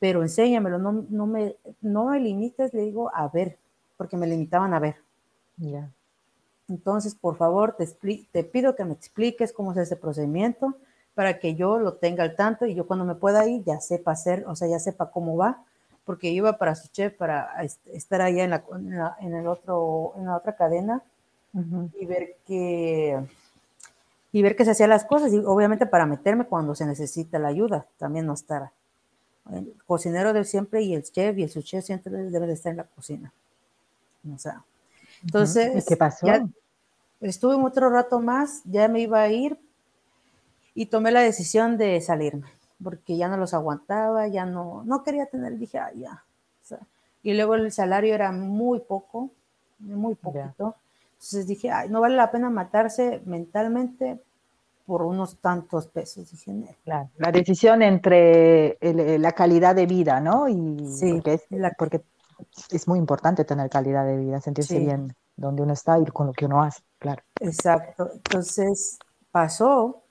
pero 0.00 0.22
enséñamelo, 0.22 0.78
no, 0.78 1.04
no, 1.08 1.26
me, 1.26 1.54
no 1.82 2.06
me 2.06 2.18
limites, 2.18 2.74
le 2.74 2.82
digo, 2.82 3.14
a 3.14 3.28
ver, 3.28 3.58
porque 3.96 4.16
me 4.16 4.26
limitaban 4.26 4.74
a 4.74 4.80
ver. 4.80 4.96
Ya. 5.58 5.92
Entonces, 6.68 7.14
por 7.14 7.36
favor, 7.36 7.76
te, 7.76 7.86
te 8.32 8.44
pido 8.44 8.74
que 8.74 8.84
me 8.84 8.94
expliques 8.94 9.52
cómo 9.52 9.72
es 9.72 9.78
ese 9.78 9.96
procedimiento 9.96 10.74
para 11.14 11.38
que 11.38 11.54
yo 11.54 11.78
lo 11.78 11.94
tenga 11.94 12.24
al 12.24 12.34
tanto 12.34 12.64
y 12.64 12.74
yo 12.74 12.86
cuando 12.86 13.04
me 13.04 13.14
pueda 13.14 13.46
ir 13.46 13.62
ya 13.62 13.78
sepa 13.80 14.12
hacer, 14.12 14.44
o 14.46 14.56
sea, 14.56 14.68
ya 14.68 14.78
sepa 14.78 15.10
cómo 15.10 15.36
va, 15.36 15.64
porque 16.06 16.30
iba 16.30 16.56
para 16.56 16.74
su 16.74 16.88
chef 16.88 17.14
para 17.14 17.62
estar 17.92 18.22
allá 18.22 18.44
en 18.44 18.50
la, 18.50 19.16
en 19.20 19.34
el 19.34 19.46
otro, 19.46 20.14
en 20.16 20.26
la 20.26 20.36
otra 20.36 20.56
cadena 20.56 21.02
y 21.98 22.06
ver 22.06 22.36
que 22.46 23.22
y 24.32 24.42
ver 24.42 24.54
que 24.54 24.64
se 24.64 24.70
hacían 24.70 24.90
las 24.90 25.04
cosas 25.04 25.32
y 25.32 25.38
obviamente 25.38 25.86
para 25.86 26.06
meterme 26.06 26.46
cuando 26.46 26.74
se 26.74 26.86
necesita 26.86 27.38
la 27.38 27.48
ayuda, 27.48 27.86
también 27.98 28.26
no 28.26 28.34
estar. 28.34 28.70
El 29.52 29.74
cocinero 29.86 30.32
de 30.32 30.44
siempre 30.44 30.82
y 30.82 30.94
el 30.94 31.02
chef 31.02 31.36
y 31.38 31.42
el 31.42 31.50
su 31.50 31.62
chef 31.62 31.84
siempre 31.84 32.12
debe 32.12 32.46
de 32.46 32.52
estar 32.52 32.70
en 32.70 32.78
la 32.78 32.84
cocina. 32.84 33.32
O 34.32 34.38
sea, 34.38 34.64
entonces, 35.22 35.84
¿qué 35.86 35.96
pasó? 35.96 36.26
estuve 37.20 37.54
otro 37.54 37.90
rato 37.90 38.20
más, 38.20 38.62
ya 38.64 38.88
me 38.88 39.00
iba 39.00 39.20
a 39.20 39.28
ir 39.28 39.58
y 40.74 40.86
tomé 40.86 41.10
la 41.10 41.20
decisión 41.20 41.76
de 41.76 42.00
salirme, 42.00 42.48
porque 42.82 43.16
ya 43.16 43.28
no 43.28 43.36
los 43.36 43.52
aguantaba, 43.52 44.26
ya 44.28 44.46
no, 44.46 44.82
no 44.84 45.02
quería 45.02 45.26
tener, 45.26 45.58
dije, 45.58 45.78
ah, 45.78 45.92
ya. 45.94 46.24
y 47.22 47.34
luego 47.34 47.56
el 47.56 47.70
salario 47.72 48.14
era 48.14 48.32
muy 48.32 48.80
poco, 48.80 49.30
muy 49.78 50.14
poquito. 50.14 50.76
Entonces 51.12 51.46
dije, 51.46 51.70
ay, 51.70 51.90
no 51.90 52.00
vale 52.00 52.16
la 52.16 52.30
pena 52.30 52.48
matarse 52.48 53.20
mentalmente 53.26 54.18
por 54.90 55.02
unos 55.02 55.36
tantos 55.40 55.86
pesos. 55.86 56.32
Dije, 56.32 56.76
claro, 56.82 57.08
la 57.16 57.30
decisión 57.30 57.80
entre 57.80 58.76
la 59.20 59.30
calidad 59.30 59.76
de 59.76 59.86
vida, 59.86 60.18
¿no? 60.18 60.48
Y 60.48 60.84
sí, 60.84 61.12
porque 61.12 61.34
es, 61.34 61.44
porque 61.78 62.00
es 62.72 62.88
muy 62.88 62.98
importante 62.98 63.44
tener 63.44 63.70
calidad 63.70 64.04
de 64.04 64.16
vida, 64.16 64.40
sentirse 64.40 64.80
bien 64.80 65.14
donde 65.36 65.62
uno 65.62 65.74
está 65.74 65.96
y 66.00 66.06
con 66.06 66.26
lo 66.26 66.32
que 66.32 66.46
uno 66.46 66.60
hace, 66.60 66.82
claro. 66.98 67.22
Exacto. 67.38 68.10
Entonces 68.12 68.98
pasó, 69.30 70.02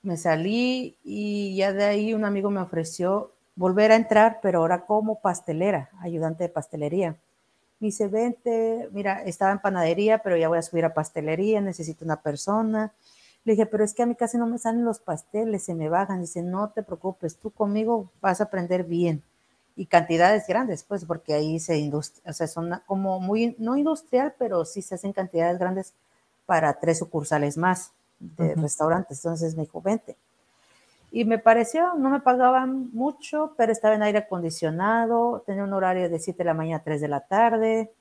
me 0.00 0.16
salí 0.16 0.96
y 1.04 1.54
ya 1.54 1.74
de 1.74 1.84
ahí 1.84 2.14
un 2.14 2.24
amigo 2.24 2.48
me 2.48 2.60
ofreció 2.62 3.32
volver 3.54 3.92
a 3.92 3.96
entrar, 3.96 4.38
pero 4.40 4.60
ahora 4.60 4.86
como 4.86 5.20
pastelera, 5.20 5.90
ayudante 6.00 6.44
de 6.44 6.48
pastelería. 6.48 7.10
Me 7.80 7.88
dice, 7.88 8.08
vente, 8.08 8.88
mira, 8.92 9.22
estaba 9.24 9.52
en 9.52 9.58
panadería, 9.58 10.22
pero 10.22 10.38
ya 10.38 10.48
voy 10.48 10.56
a 10.56 10.62
subir 10.62 10.86
a 10.86 10.94
pastelería, 10.94 11.60
necesito 11.60 12.02
una 12.02 12.22
persona. 12.22 12.94
Le 13.46 13.52
dije, 13.52 13.64
pero 13.64 13.84
es 13.84 13.94
que 13.94 14.02
a 14.02 14.06
mí 14.06 14.14
casi 14.14 14.36
no 14.36 14.46
me 14.46 14.58
salen 14.58 14.84
los 14.84 14.98
pasteles, 14.98 15.64
se 15.64 15.74
me 15.74 15.88
bajan. 15.88 16.20
Dice, 16.20 16.42
no 16.42 16.70
te 16.70 16.82
preocupes, 16.82 17.38
tú 17.38 17.50
conmigo 17.50 18.10
vas 18.20 18.42
a 18.42 18.44
aprender 18.44 18.84
bien 18.84 19.22
y 19.76 19.86
cantidades 19.86 20.46
grandes, 20.46 20.82
pues, 20.82 21.04
porque 21.04 21.34
ahí 21.34 21.60
se 21.60 21.78
industria, 21.78 22.30
o 22.30 22.32
sea, 22.32 22.46
son 22.48 22.80
como 22.86 23.20
muy, 23.20 23.54
no 23.58 23.76
industrial, 23.76 24.34
pero 24.38 24.64
sí 24.64 24.80
se 24.80 24.94
hacen 24.94 25.12
cantidades 25.12 25.58
grandes 25.58 25.92
para 26.46 26.72
tres 26.80 26.98
sucursales 26.98 27.58
más 27.58 27.92
de 28.18 28.54
restaurantes. 28.54 29.24
Entonces 29.24 29.54
me 29.54 29.62
dijo, 29.62 29.82
vente. 29.82 30.16
Y 31.12 31.24
me 31.24 31.38
pareció, 31.38 31.94
no 31.94 32.10
me 32.10 32.20
pagaban 32.20 32.90
mucho, 32.92 33.52
pero 33.56 33.70
estaba 33.70 33.94
en 33.94 34.02
aire 34.02 34.18
acondicionado, 34.18 35.42
tenía 35.46 35.64
un 35.64 35.72
horario 35.72 36.08
de 36.08 36.18
7 36.18 36.38
de 36.38 36.44
la 36.44 36.54
mañana 36.54 36.78
a 36.78 36.82
3 36.82 37.00
de 37.00 37.08
la 37.08 37.20
tarde, 37.20 37.92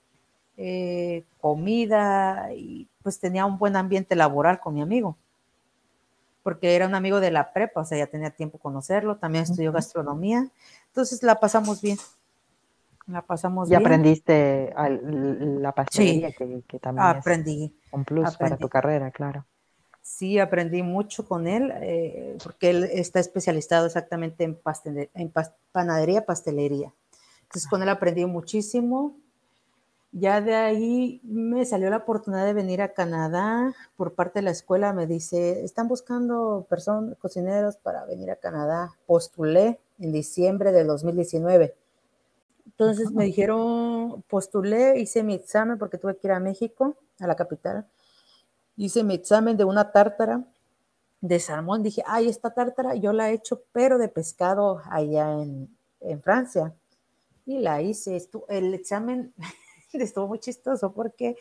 eh, 0.58 1.24
comida, 1.40 2.52
y 2.54 2.88
pues 3.04 3.20
tenía 3.20 3.46
un 3.46 3.58
buen 3.58 3.76
ambiente 3.76 4.16
laboral 4.16 4.60
con 4.60 4.74
mi 4.74 4.82
amigo, 4.82 5.18
porque 6.46 6.76
era 6.76 6.86
un 6.86 6.94
amigo 6.94 7.22
de 7.22 7.32
la 7.32 7.54
prepa, 7.54 7.82
o 7.82 7.86
sea, 7.86 7.98
ya 7.98 8.06
tenía 8.06 8.30
tiempo 8.30 8.60
conocerlo, 8.60 9.18
también 9.18 9.46
estudió 9.46 9.72
gastronomía, 9.72 10.48
entonces 10.86 11.24
la 11.24 11.40
pasamos 11.40 11.82
bien. 11.82 11.98
La 13.08 13.24
pasamos 13.24 13.68
bien. 13.68 13.82
Y 13.82 13.84
aprendiste 13.84 14.72
la 14.78 15.72
pastelería, 15.72 16.32
que, 16.34 16.78
también 16.80 17.08
aprendí, 17.08 17.76
es 17.84 17.94
un 17.94 18.06
plus 18.06 18.38
para 18.38 18.58
tu 18.58 18.70
carrera, 18.70 19.10
claro. 19.10 19.44
Sí, 20.04 20.38
aprendí 20.38 20.84
mucho 20.84 21.28
con 21.28 21.48
él, 21.48 21.74
eh, 21.82 22.38
porque 22.44 22.70
él 22.70 22.84
está 22.84 23.20
especializado 23.20 23.88
exactamente 23.88 24.44
en, 24.44 24.60
en 25.16 25.34
panadería, 25.72 26.28
pastelería. 26.28 26.94
Entonces 27.42 27.68
con 27.68 27.82
él 27.82 27.90
aprendí 27.90 28.24
muchísimo. 28.28 29.18
Ya 30.18 30.40
de 30.40 30.56
ahí 30.56 31.20
me 31.26 31.66
salió 31.66 31.90
la 31.90 31.98
oportunidad 31.98 32.46
de 32.46 32.54
venir 32.54 32.82
a 32.82 32.94
Canadá 32.94 33.76
por 33.98 34.14
parte 34.14 34.40
de 34.40 34.44
la 34.44 34.52
escuela. 34.52 34.94
Me 34.94 35.08
dice, 35.08 35.66
están 35.66 35.90
buscando 35.90 36.66
personas, 36.70 37.18
cocineros 37.18 37.76
para 37.76 38.06
venir 38.06 38.32
a 38.32 38.38
Canadá. 38.38 38.94
Postulé 39.08 39.82
en 40.00 40.14
diciembre 40.14 40.72
del 40.72 40.88
2019. 40.88 41.76
Entonces 42.66 43.12
me 43.12 43.26
dijeron, 43.26 44.24
postulé, 44.30 45.02
hice 45.02 45.22
mi 45.22 45.34
examen 45.34 45.78
porque 45.78 45.98
tuve 45.98 46.16
que 46.16 46.28
ir 46.28 46.32
a 46.32 46.40
México, 46.40 46.96
a 47.20 47.28
la 47.28 47.36
capital. 47.36 47.86
Hice 48.78 49.04
mi 49.04 49.16
examen 49.16 49.58
de 49.58 49.66
una 49.66 49.92
tártara 49.92 50.46
de 51.20 51.42
salmón. 51.42 51.84
Dije, 51.84 52.04
ay, 52.08 52.30
esta 52.30 52.54
tártara 52.54 52.96
yo 52.96 53.12
la 53.12 53.32
he 53.32 53.34
hecho, 53.34 53.64
pero 53.74 53.98
de 53.98 54.08
pescado 54.08 54.82
allá 54.90 55.34
en, 55.34 55.76
en 56.00 56.22
Francia. 56.22 56.74
Y 57.46 57.60
la 57.60 57.82
hice. 57.82 58.18
el 58.48 58.74
examen 58.74 59.34
estuvo 60.04 60.28
muy 60.28 60.40
chistoso 60.40 60.92
porque 60.94 61.38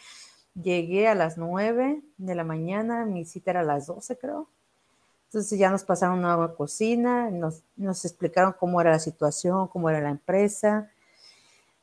llegué 0.55 1.09
a 1.09 1.15
las 1.15 1.37
9 1.39 2.03
de 2.17 2.35
la 2.35 2.45
mañana, 2.45 3.05
mi 3.05 3.25
cita 3.25 3.53
era 3.53 3.61
a 3.61 3.65
las 3.65 3.87
12 3.87 4.17
creo. 4.19 4.49
Entonces 5.27 5.59
ya 5.59 5.71
nos 5.71 5.83
pasaron 5.83 6.25
a 6.25 6.37
una 6.37 6.55
cocina, 6.55 7.29
nos, 7.31 7.63
nos 7.77 8.05
explicaron 8.05 8.55
cómo 8.59 8.81
era 8.81 8.93
la 8.93 9.01
situación, 9.01 9.67
cómo 9.67 9.91
era 9.91 10.01
la 10.01 10.11
empresa 10.11 10.91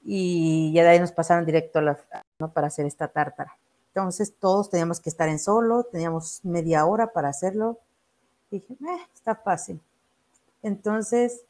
y 0.04 0.72
ya 0.74 0.84
de 0.84 0.90
ahí 0.90 1.00
nos 1.00 1.12
pasaron 1.12 1.46
directo 1.46 1.80
a 1.80 1.82
la, 1.82 2.00
¿no? 2.40 2.52
para 2.52 2.68
hacer 2.68 2.86
esta 2.86 3.10
tártara. 3.10 3.58
Entonces 3.90 4.34
todos 4.40 4.70
teníamos 4.70 5.02
que 5.02 5.10
estar 5.10 5.28
en 5.28 5.38
solo, 5.38 5.84
teníamos 5.84 6.40
media 6.46 6.86
hora 6.86 7.12
para 7.12 7.28
hacerlo. 7.28 7.78
dije, 8.50 8.74
eh, 8.74 9.08
está 9.14 9.36
fácil. 9.36 9.82
Entonces 10.64 11.44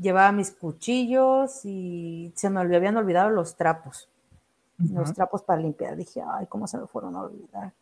llevaba 0.00 0.32
mis 0.32 0.50
cuchillos 0.50 1.64
y 1.64 2.32
se 2.34 2.50
me 2.50 2.60
habían 2.60 2.96
olvidado 2.96 3.30
los 3.30 3.56
trapos, 3.56 4.08
los 4.78 5.12
trapos 5.12 5.42
para 5.42 5.60
limpiar. 5.60 5.96
Dije, 5.96 6.22
ay, 6.26 6.46
¿cómo 6.46 6.66
se 6.66 6.78
me 6.78 6.86
fueron 6.86 7.16
a 7.16 7.22
olvidar? 7.22 7.72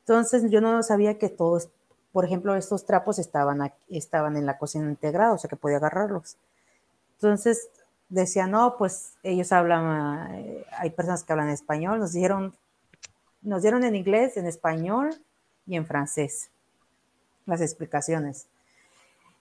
Entonces 0.00 0.50
yo 0.50 0.60
no 0.60 0.82
sabía 0.82 1.18
que 1.18 1.28
todo, 1.28 1.60
por 2.12 2.24
ejemplo, 2.24 2.54
estos 2.54 2.84
trapos 2.84 3.18
estaban, 3.18 3.72
estaban 3.88 4.36
en 4.36 4.46
la 4.46 4.58
cocina 4.58 4.88
integrada, 4.88 5.32
o 5.32 5.38
sea 5.38 5.48
que 5.48 5.56
podía 5.56 5.76
agarrarlos. 5.78 6.36
Entonces 7.14 7.68
decía, 8.08 8.46
no, 8.46 8.76
pues 8.76 9.14
ellos 9.22 9.52
hablan, 9.52 10.34
eh, 10.34 10.64
hay 10.72 10.90
personas 10.90 11.24
que 11.24 11.32
hablan 11.32 11.48
español, 11.48 11.98
nos 11.98 12.12
dijeron, 12.12 12.54
nos 13.42 13.62
dieron 13.62 13.84
en 13.84 13.94
inglés, 13.94 14.36
en 14.36 14.46
español 14.46 15.10
y 15.66 15.76
en 15.76 15.86
francés. 15.86 16.50
las 17.46 17.60
explicaciones. 17.60 18.48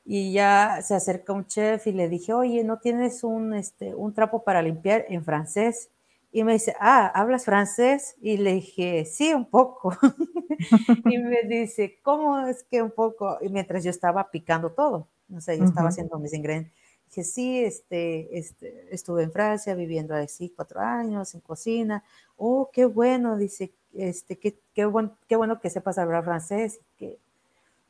Y 0.05 0.33
ya 0.33 0.81
se 0.83 0.93
acerca 0.93 1.33
un 1.33 1.47
chef 1.47 1.87
y 1.87 1.91
le 1.91 2.07
dije, 2.07 2.31
oye, 2.31 2.63
¿no 2.63 2.79
tienes 2.79 3.23
un, 3.23 3.55
este, 3.55 3.95
un 3.95 4.13
trapo 4.13 4.43
para 4.43 4.61
limpiar 4.61 5.05
en 5.09 5.23
francés? 5.25 5.89
Y 6.31 6.43
me 6.43 6.53
dice, 6.53 6.75
ah, 6.79 7.07
¿hablas 7.15 7.45
francés? 7.45 8.15
Y 8.21 8.37
le 8.37 8.53
dije, 8.53 9.05
sí, 9.05 9.33
un 9.33 9.49
poco. 9.49 9.97
y 11.05 11.17
me 11.17 11.43
dice, 11.43 11.99
¿cómo 12.03 12.39
es 12.45 12.63
que 12.63 12.81
un 12.83 12.91
poco? 12.91 13.37
Y 13.41 13.49
mientras 13.49 13.83
yo 13.83 13.89
estaba 13.89 14.29
picando 14.29 14.71
todo, 14.73 15.07
no 15.27 15.41
sé, 15.41 15.57
yo 15.57 15.63
estaba 15.63 15.89
haciendo 15.89 16.19
mis 16.19 16.33
ingredientes. 16.33 16.73
Dije, 17.07 17.23
sí, 17.23 17.63
este, 17.63 18.37
este, 18.37 18.93
estuve 18.93 19.23
en 19.23 19.31
Francia 19.31 19.73
viviendo 19.75 20.13
así 20.13 20.51
cuatro 20.55 20.81
años 20.81 21.33
en 21.33 21.41
cocina. 21.41 22.03
Oh, 22.35 22.69
qué 22.71 22.85
bueno, 22.85 23.37
dice, 23.37 23.73
este, 23.93 24.37
qué, 24.37 24.59
qué, 24.73 24.87
qué 25.27 25.35
bueno 25.35 25.59
que 25.59 25.69
sepas 25.69 25.97
hablar 25.97 26.25
francés. 26.25 26.81
Que, 26.97 27.17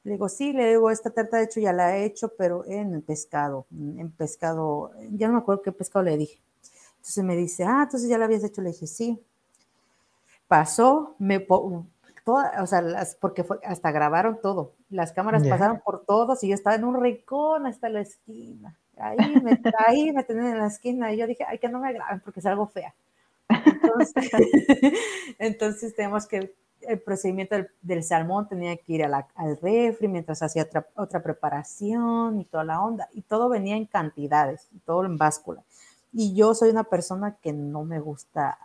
le 0.05 0.11
digo, 0.11 0.29
sí, 0.29 0.53
le 0.53 0.69
digo, 0.69 0.91
esta 0.91 1.09
tarta 1.09 1.37
de 1.37 1.45
hecho 1.45 1.59
ya 1.59 1.73
la 1.73 1.97
he 1.97 2.05
hecho, 2.05 2.31
pero 2.37 2.63
en 2.67 3.01
pescado, 3.01 3.65
en 3.71 4.11
pescado, 4.11 4.91
ya 5.09 5.27
no 5.27 5.33
me 5.33 5.39
acuerdo 5.39 5.63
qué 5.63 5.71
pescado 5.71 6.03
le 6.03 6.15
dije. 6.15 6.39
Entonces 6.97 7.23
me 7.23 7.35
dice, 7.35 7.63
ah, 7.63 7.81
entonces 7.83 8.07
ya 8.07 8.19
la 8.19 8.25
habías 8.25 8.43
hecho. 8.43 8.61
Le 8.61 8.69
dije, 8.69 8.85
sí. 8.85 9.19
Pasó, 10.47 11.15
me, 11.17 11.39
toda, 12.23 12.61
o 12.61 12.67
sea, 12.67 12.83
las, 12.83 13.15
porque 13.15 13.43
fue, 13.43 13.59
hasta 13.63 13.91
grabaron 13.91 14.39
todo. 14.41 14.73
Las 14.91 15.11
cámaras 15.11 15.47
pasaron 15.47 15.81
por 15.83 16.05
todos 16.05 16.43
y 16.43 16.49
yo 16.49 16.53
estaba 16.53 16.75
en 16.75 16.83
un 16.83 17.01
rincón 17.01 17.65
hasta 17.65 17.89
la 17.89 18.01
esquina. 18.01 18.77
Ahí 18.97 19.17
me, 19.41 19.59
ahí 19.87 20.11
me 20.11 20.23
tenían 20.23 20.49
en 20.49 20.59
la 20.59 20.67
esquina 20.67 21.11
y 21.11 21.17
yo 21.17 21.25
dije, 21.25 21.45
ay, 21.47 21.57
que 21.57 21.67
no 21.67 21.79
me 21.79 21.91
graben 21.91 22.19
porque 22.19 22.41
es 22.41 22.45
algo 22.45 22.67
fea. 22.67 22.93
Entonces, 23.49 24.13
entonces 25.39 25.95
tenemos 25.95 26.27
que 26.27 26.53
el 26.87 26.99
procedimiento 26.99 27.55
del, 27.81 28.03
salmón 28.03 28.47
tenía 28.47 28.75
que 28.77 28.93
ir 28.93 29.03
al 29.03 29.57
refri 29.61 30.07
mientras 30.07 30.41
hacía 30.41 30.67
otra, 30.95 31.23
preparación 31.23 32.39
y 32.39 32.45
toda 32.45 32.63
la 32.63 32.81
onda. 32.81 33.09
Y 33.13 33.21
todo 33.21 33.49
venía 33.49 33.75
en 33.75 33.85
cantidades, 33.85 34.67
todo 34.85 35.05
en 35.05 35.17
báscula. 35.17 35.63
Y 36.13 36.33
yo 36.33 36.55
soy 36.55 36.69
una 36.69 36.85
persona 36.85 37.37
que 37.41 37.53
no 37.53 37.83
me 37.83 37.99
gusta 37.99 38.57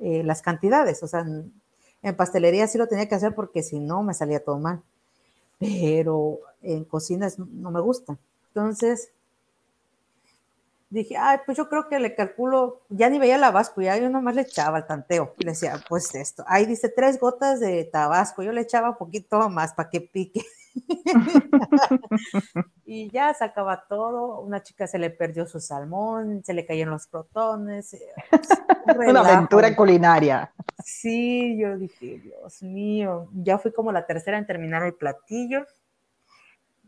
eh, 0.00 0.22
las 0.22 0.42
cantidades. 0.42 1.02
O 1.02 1.08
sea, 1.08 1.20
en, 1.20 2.16
pastelería 2.16 2.66
sí 2.68 2.78
lo 2.78 2.86
tenía 2.86 3.08
que 3.08 3.14
hacer 3.14 3.34
porque 3.34 3.62
si 3.62 3.80
no 3.80 4.02
me 4.02 4.14
salía 4.14 4.44
todo 4.44 4.58
mal. 4.58 4.82
Pero 5.58 6.38
en 6.62 6.84
cocina 6.84 7.28
no 7.38 7.70
me 7.70 7.80
gusta. 7.80 8.18
Entonces, 8.48 9.10
dije, 10.88 11.16
ay, 11.16 11.38
pues 11.44 11.58
yo 11.58 11.68
creo 11.68 11.88
que 11.88 11.98
le 11.98 12.14
calculo, 12.14 12.82
ya 12.88 13.10
ni 13.10 13.18
veía 13.18 13.38
la 13.38 13.48
Tabasco, 13.48 13.80
ya 13.80 13.96
yo 13.96 14.10
nomás 14.10 14.34
le 14.34 14.42
echaba 14.42 14.78
el 14.78 14.86
tanteo. 14.86 15.34
Le 15.38 15.52
decía, 15.52 15.80
pues 15.88 16.14
esto, 16.14 16.44
ahí 16.46 16.66
dice 16.66 16.88
tres 16.88 17.18
gotas 17.18 17.60
de 17.60 17.84
tabasco, 17.84 18.42
yo 18.42 18.52
le 18.52 18.62
echaba 18.62 18.90
un 18.90 18.96
poquito 18.96 19.48
más 19.48 19.72
para 19.72 19.88
que 19.88 20.00
pique. 20.00 20.42
y 22.84 23.10
ya 23.10 23.32
sacaba 23.34 23.84
todo, 23.88 24.40
una 24.40 24.62
chica 24.62 24.86
se 24.86 24.98
le 24.98 25.10
perdió 25.10 25.46
su 25.46 25.60
salmón, 25.60 26.42
se 26.44 26.54
le 26.54 26.66
cayeron 26.66 26.92
los 26.92 27.06
protones. 27.06 27.94
Eh, 27.94 28.00
una 29.08 29.20
aventura 29.20 29.74
culinaria. 29.74 30.52
Sí, 30.84 31.56
yo 31.58 31.78
dije, 31.78 32.18
Dios 32.18 32.62
mío, 32.62 33.28
ya 33.32 33.58
fui 33.58 33.72
como 33.72 33.92
la 33.92 34.06
tercera 34.06 34.38
en 34.38 34.46
terminar 34.46 34.84
el 34.84 34.94
platillo 34.94 35.66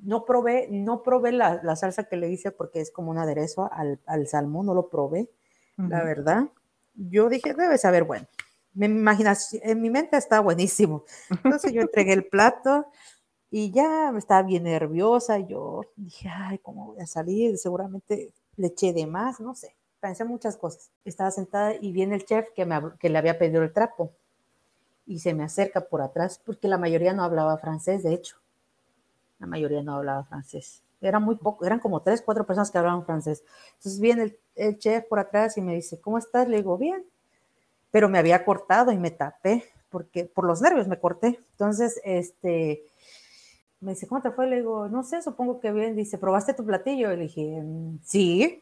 no 0.02 0.24
probé, 0.24 0.68
no 0.70 1.02
probé 1.02 1.32
la, 1.32 1.76
salsa 1.76 2.04
que 2.04 2.16
le 2.16 2.30
hice 2.30 2.50
porque 2.50 2.80
es 2.80 2.90
como 2.90 3.10
un 3.10 3.18
aderezo 3.18 3.70
al, 3.72 4.26
salmón, 4.26 4.66
no 4.66 4.74
lo 4.74 4.88
probé, 4.88 5.30
la 5.76 6.02
verdad. 6.02 6.48
Yo 6.94 7.28
dije, 7.28 7.54
debe 7.54 7.78
saber 7.78 8.04
bueno. 8.04 8.26
Me 8.74 8.86
imaginación, 8.86 9.62
en 9.64 9.80
mi 9.80 9.90
mente 9.90 10.16
está 10.16 10.40
buenísimo. 10.40 11.04
Entonces 11.30 11.72
yo 11.72 11.80
entregué 11.80 12.12
el 12.12 12.26
plato 12.26 12.86
y 13.50 13.70
ya 13.70 14.12
estaba 14.16 14.42
bien 14.42 14.64
nerviosa. 14.64 15.38
Yo 15.38 15.82
dije, 15.96 16.28
ay, 16.28 16.58
¿cómo 16.58 16.86
voy 16.86 17.00
a 17.00 17.06
salir? 17.06 17.58
Seguramente 17.58 18.32
le 18.56 18.66
eché 18.68 18.92
de 18.92 19.06
más, 19.06 19.40
no 19.40 19.54
sé. 19.54 19.76
Pensé 20.00 20.24
muchas 20.24 20.56
cosas. 20.56 20.90
Estaba 21.04 21.30
sentada 21.30 21.74
y 21.80 21.92
viene 21.92 22.16
el 22.16 22.24
chef 22.24 22.46
que, 22.54 22.66
me, 22.66 22.80
que 22.98 23.08
le 23.08 23.18
había 23.18 23.38
pedido 23.38 23.62
el 23.62 23.72
trapo 23.72 24.12
y 25.06 25.20
se 25.20 25.34
me 25.34 25.44
acerca 25.44 25.88
por 25.88 26.02
atrás 26.02 26.40
porque 26.44 26.68
la 26.68 26.78
mayoría 26.78 27.14
no 27.14 27.24
hablaba 27.24 27.58
francés, 27.58 28.02
de 28.02 28.14
hecho 28.14 28.36
la 29.39 29.47
mayoría 29.47 29.82
no 29.82 29.94
hablaba 29.97 30.24
francés. 30.24 30.82
Eran 31.01 31.23
muy 31.23 31.36
poco, 31.36 31.65
eran 31.65 31.78
como 31.78 32.02
tres, 32.02 32.23
cuatro 32.23 32.44
personas 32.44 32.70
que 32.70 32.78
hablaban 32.78 33.05
francés. 33.05 33.44
Entonces 33.77 34.01
viene 34.01 34.36
el, 34.56 34.78
chef 34.78 35.05
por 35.05 35.20
atrás 35.20 35.56
y 35.56 35.60
me 35.60 35.74
dice, 35.74 36.01
¿cómo 36.01 36.19
estás? 36.19 36.48
Le 36.48 36.56
digo, 36.59 36.77
bien. 36.77 37.05
Pero 37.90 38.09
me 38.09 38.19
había 38.19 38.44
cortado 38.44 38.93
y 38.93 38.98
me 38.98 39.10
tapé, 39.10 39.65
porque 39.90 40.24
por 40.24 40.44
los 40.44 40.60
nervios 40.60 40.89
me 40.89 40.98
corté. 40.98 41.39
Entonces, 41.52 42.01
este, 42.05 42.85
me 43.81 43.93
dice, 43.93 44.09
¿cómo 44.09 44.20
te 44.20 44.31
fue? 44.32 44.48
Le 44.48 44.56
digo, 44.56 44.89
no 44.89 45.05
sé, 45.05 45.23
supongo 45.23 45.60
que 45.60 45.73
bien. 45.73 45.94
Dice, 45.94 46.19
¿probaste 46.19 46.52
tu 46.52 46.65
platillo? 46.66 47.10
le 47.10 47.23
dije, 47.23 47.62
sí. 48.02 48.60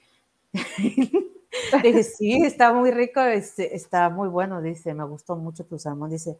le 0.53 1.83
dije, 1.83 2.03
sí, 2.03 2.45
está 2.45 2.73
muy 2.73 2.91
rico, 2.91 3.21
este, 3.23 3.75
está 3.75 4.11
muy 4.11 4.29
bueno. 4.29 4.61
Dice, 4.61 4.95
me 4.95 5.05
gustó 5.05 5.37
mucho 5.37 5.65
tu 5.65 5.79
salmón. 5.79 6.11
Dice, 6.11 6.39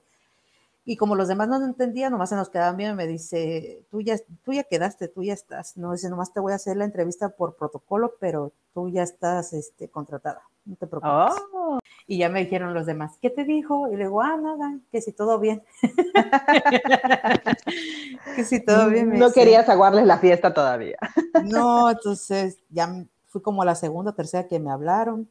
y 0.89 0.97
como 0.97 1.17
los 1.17 1.27
demás 1.27 1.49
no 1.49 1.63
entendían, 1.65 2.13
nomás 2.13 2.29
se 2.29 2.37
nos 2.37 2.49
quedaban 2.49 2.77
bien, 2.77 2.95
me 2.95 3.09
dice, 3.09 3.85
tú 3.91 4.01
ya, 4.01 4.17
tú 4.45 4.53
ya 4.53 4.63
quedaste, 4.63 5.09
tú 5.09 5.25
ya 5.25 5.35
estás. 5.35 5.77
No, 5.77 5.91
dice, 5.91 6.09
nomás 6.09 6.33
te 6.33 6.39
voy 6.39 6.53
a 6.53 6.57
hacer 6.57 6.77
la 6.77 6.85
entrevista 6.85 7.31
por 7.31 7.57
protocolo, 7.57 8.15
pero 8.21 8.53
tú 8.73 8.89
ya 8.89 9.03
estás 9.03 9.53
este, 9.53 9.91
contratada, 9.91 10.43
no 10.65 10.77
te 10.77 10.87
preocupes. 10.87 11.43
Oh. 11.53 11.81
Y 12.07 12.19
ya 12.19 12.29
me 12.29 12.39
dijeron 12.39 12.73
los 12.73 12.87
demás, 12.87 13.19
¿qué 13.21 13.31
te 13.31 13.43
dijo? 13.43 13.91
Y 13.91 13.97
le 13.97 14.05
digo, 14.05 14.23
ah, 14.23 14.37
nada, 14.37 14.79
que 14.93 15.01
si 15.01 15.13
todo 15.13 15.41
bien. 15.41 15.65
que 18.37 18.45
si 18.45 18.65
todo 18.65 18.89
bien. 18.89 19.19
no 19.19 19.33
querías 19.33 19.69
aguarles 19.69 20.07
la 20.07 20.19
fiesta 20.19 20.55
todavía. 20.55 20.99
no, 21.43 21.91
entonces 21.91 22.59
ya 22.71 23.05
fui 23.27 23.43
como 23.43 23.65
la 23.65 23.75
segunda 23.75 24.13
o 24.13 24.15
tercera 24.15 24.47
que 24.47 24.61
me 24.61 24.71
hablaron 24.71 25.29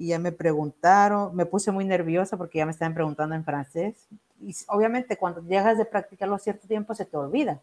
y 0.00 0.06
ya 0.06 0.18
me 0.18 0.32
preguntaron, 0.32 1.36
me 1.36 1.44
puse 1.44 1.70
muy 1.70 1.84
nerviosa 1.84 2.38
porque 2.38 2.56
ya 2.56 2.64
me 2.64 2.72
estaban 2.72 2.94
preguntando 2.94 3.34
en 3.34 3.44
francés 3.44 4.08
y 4.40 4.56
obviamente 4.68 5.18
cuando 5.18 5.42
llegas 5.42 5.76
de 5.76 5.84
practicarlo 5.84 6.36
a 6.36 6.38
cierto 6.38 6.66
tiempo 6.66 6.94
se 6.94 7.04
te 7.04 7.18
olvida. 7.18 7.60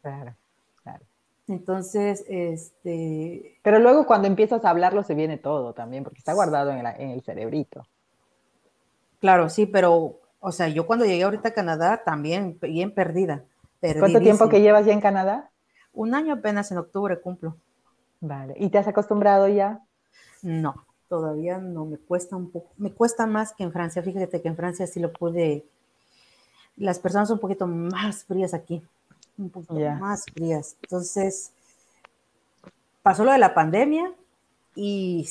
Claro, 0.00 0.32
claro. 0.84 1.04
Entonces, 1.48 2.24
este... 2.28 3.58
Pero 3.64 3.80
luego 3.80 4.06
cuando 4.06 4.28
empiezas 4.28 4.64
a 4.64 4.70
hablarlo 4.70 5.02
se 5.02 5.16
viene 5.16 5.36
todo 5.36 5.72
también, 5.72 6.04
porque 6.04 6.20
está 6.20 6.32
guardado 6.32 6.70
en, 6.70 6.86
el 6.86 7.22
cerebrito. 7.22 7.84
Claro, 9.18 9.48
sí, 9.48 9.66
pero, 9.66 10.20
o 10.38 10.52
sea, 10.52 10.68
yo 10.68 10.86
cuando 10.86 11.04
llegué 11.04 11.24
ahorita 11.24 11.48
a 11.48 11.54
Canadá 11.54 12.02
también 12.04 12.56
bien 12.62 12.94
perdida. 12.94 13.42
¿Cuánto 13.98 14.20
tiempo 14.20 14.48
que 14.48 14.60
llevas 14.60 14.86
ya 14.86 14.92
en 14.92 15.00
Canadá? 15.00 15.50
Un 15.92 16.14
año 16.14 16.34
apenas 16.34 16.70
en 16.70 16.78
octubre 16.78 17.20
cumplo. 17.20 17.56
Vale, 18.20 18.54
¿y 18.58 18.68
te 18.68 18.78
has 18.78 18.86
acostumbrado 18.86 19.48
ya? 19.48 19.80
No, 20.42 20.86
todavía 21.10 21.58
no, 21.58 21.84
me 21.84 21.98
cuesta 21.98 22.36
un 22.36 22.50
poco, 22.50 22.70
me 22.78 22.90
cuesta 22.90 23.26
más 23.26 23.52
que 23.52 23.64
en 23.64 23.72
Francia. 23.72 24.02
Fíjate 24.02 24.40
que 24.40 24.48
en 24.48 24.56
Francia 24.56 24.86
sí 24.86 24.98
lo 24.98 25.12
pude 25.12 25.66
las 26.76 26.98
personas 26.98 27.28
son 27.28 27.36
un 27.36 27.40
poquito 27.40 27.66
más 27.66 28.24
frías 28.24 28.54
aquí, 28.54 28.82
un 29.36 29.50
poquito 29.50 29.74
más 29.74 30.24
frías. 30.32 30.76
Entonces, 30.82 31.52
pasó 33.02 33.22
lo 33.24 33.32
de 33.32 33.38
la 33.38 33.52
pandemia 33.52 34.12
y 34.74 35.28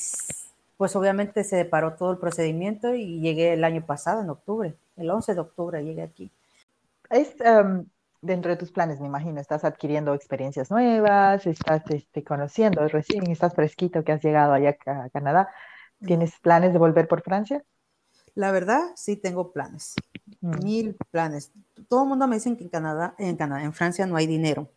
pues 0.77 0.95
obviamente 0.95 1.43
se 1.43 1.65
paró 1.65 1.93
todo 1.93 2.11
el 2.11 2.17
procedimiento 2.19 2.93
y 2.93 3.19
llegué 3.19 3.53
el 3.53 3.63
año 3.63 3.83
pasado, 3.83 4.21
en 4.21 4.29
octubre, 4.29 4.75
el 4.95 5.09
11 5.09 5.33
de 5.33 5.39
octubre 5.39 5.83
llegué 5.83 6.03
aquí. 6.03 6.29
Es 7.09 7.33
em, 7.41 7.85
dentro 8.21 8.51
de 8.51 8.57
tus 8.57 8.71
planes, 8.71 8.99
me 8.99 9.07
imagino, 9.07 9.39
estás 9.39 9.63
adquiriendo 9.63 10.13
experiencias 10.13 10.69
nuevas, 10.71 11.45
estás 11.45 11.83
este, 11.89 12.23
conociendo, 12.23 12.87
recién 12.87 13.29
estás 13.29 13.53
fresquito 13.53 14.03
que 14.03 14.11
has 14.11 14.23
llegado 14.23 14.53
allá 14.53 14.77
a 14.85 15.09
Canadá. 15.09 15.49
¿Tienes 16.05 16.39
planes 16.39 16.73
de 16.73 16.79
volver 16.79 17.07
por 17.07 17.21
Francia? 17.21 17.63
La 18.35 18.51
verdad, 18.51 18.81
sí 18.95 19.17
tengo 19.17 19.51
planes. 19.51 19.95
Mm. 20.41 20.63
Mil 20.63 20.97
planes. 21.11 21.51
Todo 21.87 22.03
el 22.03 22.09
mundo 22.09 22.27
me 22.27 22.35
dice 22.35 22.55
que 22.55 22.63
en 22.63 22.69
Canadá, 22.69 23.15
en 23.17 23.35
Canadá, 23.35 23.63
en 23.63 23.73
Francia 23.73 24.05
no 24.05 24.15
hay 24.15 24.27
dinero, 24.27 24.69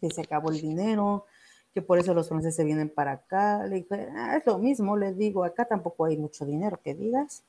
que 0.00 0.10
se 0.10 0.22
acabó 0.22 0.50
el 0.50 0.60
dinero, 0.60 1.26
que 1.74 1.82
por 1.82 1.98
eso 1.98 2.14
los 2.14 2.28
franceses 2.28 2.56
se 2.56 2.64
vienen 2.64 2.88
para 2.88 3.12
acá. 3.12 3.66
Le 3.66 3.76
dije, 3.76 4.08
ah, 4.16 4.36
es 4.36 4.46
lo 4.46 4.58
mismo, 4.58 4.96
les 4.96 5.16
digo, 5.16 5.44
acá 5.44 5.64
tampoco 5.64 6.06
hay 6.06 6.16
mucho 6.16 6.44
dinero, 6.44 6.80
que 6.82 6.94
digas. 6.94 7.44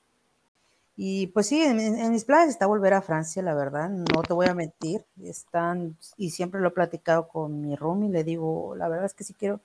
Y 0.96 1.28
pues 1.28 1.48
sí, 1.48 1.62
en, 1.62 2.12
mis 2.12 2.24
planes 2.24 2.50
está 2.50 2.68
volver 2.68 2.94
a 2.94 3.02
Francia, 3.02 3.42
la 3.42 3.56
verdad, 3.56 3.90
no 3.90 4.22
te 4.22 4.34
voy 4.34 4.48
a 4.48 4.54
mentir. 4.54 5.06
Están, 5.24 5.98
y 6.18 6.30
siempre 6.32 6.62
lo 6.62 6.68
he 6.68 6.72
platicado 6.72 7.28
con 7.28 7.62
mi 7.62 7.76
roomie, 7.76 8.10
le 8.10 8.24
digo, 8.24 8.76
la 8.76 8.88
verdad 8.88 9.06
es 9.06 9.14
que 9.14 9.24
sí 9.24 9.34
quiero, 9.34 9.60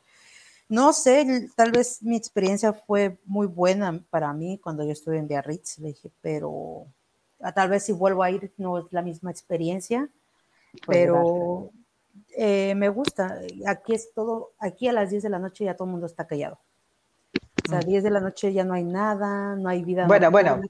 no 0.68 0.92
sé, 0.92 1.48
tal 1.56 1.70
vez 1.70 2.02
mi 2.02 2.16
experiencia 2.16 2.72
fue 2.72 3.18
muy 3.24 3.46
buena 3.46 4.00
para 4.10 4.32
mí 4.32 4.58
cuando 4.58 4.84
yo 4.84 4.92
estuve 4.92 5.18
en 5.18 5.28
Biarritz, 5.28 5.78
le 5.78 5.88
dije, 5.88 6.10
pero 6.20 6.86
tal 7.54 7.70
vez 7.70 7.84
si 7.84 7.92
vuelvo 7.92 8.22
a 8.22 8.30
ir 8.30 8.52
no 8.58 8.78
es 8.78 8.84
la 8.90 9.02
misma 9.02 9.30
experiencia, 9.30 10.08
pero 10.86 11.70
eh, 12.36 12.74
me 12.74 12.88
gusta. 12.88 13.40
Aquí 13.66 13.94
es 13.94 14.12
todo, 14.12 14.52
aquí 14.58 14.88
a 14.88 14.92
las 14.92 15.10
10 15.10 15.22
de 15.22 15.30
la 15.30 15.38
noche 15.38 15.64
ya 15.64 15.74
todo 15.74 15.86
el 15.86 15.92
mundo 15.92 16.06
está 16.06 16.26
callado. 16.26 16.58
O 17.66 17.70
sea, 17.70 17.78
a 17.78 17.82
10 17.82 18.02
de 18.02 18.10
la 18.10 18.20
noche 18.20 18.52
ya 18.52 18.64
no 18.64 18.74
hay 18.74 18.84
nada, 18.84 19.56
no 19.56 19.68
hay 19.68 19.82
vida. 19.84 20.06
Bueno, 20.06 20.30
bueno, 20.30 20.60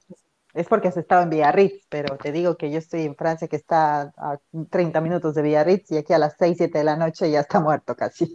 Es 0.53 0.67
porque 0.67 0.87
has 0.87 0.97
estado 0.97 1.23
en 1.23 1.29
Biarritz, 1.29 1.85
pero 1.89 2.17
te 2.17 2.31
digo 2.31 2.57
que 2.57 2.71
yo 2.71 2.79
estoy 2.79 3.03
en 3.03 3.15
Francia, 3.15 3.47
que 3.47 3.55
está 3.55 4.13
a 4.17 4.39
30 4.69 4.99
minutos 5.01 5.35
de 5.35 5.43
Biarritz, 5.43 5.91
y 5.91 5.97
aquí 5.97 6.13
a 6.13 6.17
las 6.17 6.35
6, 6.39 6.57
7 6.57 6.77
de 6.77 6.83
la 6.83 6.95
noche 6.95 7.29
ya 7.29 7.41
está 7.41 7.59
muerto 7.59 7.95
casi. 7.95 8.33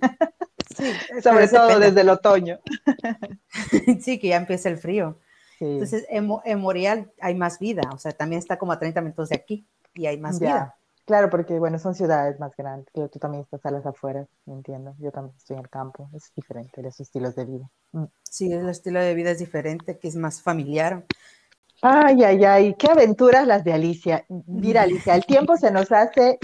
Sí, 0.76 0.92
Sobre 1.22 1.48
todo 1.48 1.78
desde 1.80 2.02
el 2.02 2.08
otoño. 2.08 2.60
sí, 4.00 4.18
que 4.18 4.28
ya 4.28 4.36
empieza 4.36 4.68
el 4.68 4.78
frío. 4.78 5.18
Entonces, 5.60 6.04
en, 6.08 6.28
en, 6.44 6.60
Montreal 6.60 7.12
hay 7.20 7.34
más 7.34 7.58
vida, 7.58 7.82
o 7.92 7.98
sea, 7.98 8.12
también 8.12 8.38
está 8.38 8.58
como 8.58 8.72
a 8.72 8.78
30 8.78 9.00
minutos 9.00 9.30
de 9.30 9.36
aquí 9.36 9.66
y 9.94 10.06
hay 10.06 10.18
más 10.18 10.38
vida. 10.38 10.74
Claro, 11.06 11.28
porque 11.28 11.58
bueno, 11.58 11.78
son 11.78 11.94
ciudades 11.94 12.40
más 12.40 12.56
grandes, 12.56 12.88
pero 12.94 13.08
tú 13.08 13.18
también 13.18 13.42
estás 13.42 13.64
a 13.66 13.70
las 13.70 13.84
afueras, 13.84 14.26
entiendo. 14.46 14.94
Yo 14.98 15.10
también 15.12 15.36
estoy 15.36 15.56
en 15.56 15.60
el 15.60 15.68
campo, 15.68 16.08
es 16.14 16.32
diferente, 16.34 16.82
los 16.82 16.98
estilos 16.98 17.34
de 17.34 17.44
vida. 17.44 17.70
Mm. 17.92 18.04
Sí, 18.22 18.50
el 18.50 18.68
estilo 18.70 19.00
de 19.00 19.14
vida 19.14 19.30
es 19.30 19.38
diferente, 19.38 19.98
que 19.98 20.08
es 20.08 20.16
más 20.16 20.40
familiar. 20.40 21.04
Ay, 21.82 22.22
ay, 22.22 22.44
ay, 22.44 22.74
qué 22.78 22.88
aventuras 22.90 23.46
las 23.46 23.64
de 23.64 23.72
Alicia. 23.72 24.24
Mira, 24.46 24.82
Alicia, 24.82 25.14
el 25.14 25.26
tiempo 25.26 25.56
se 25.56 25.70
nos 25.70 25.92
hace 25.92 26.38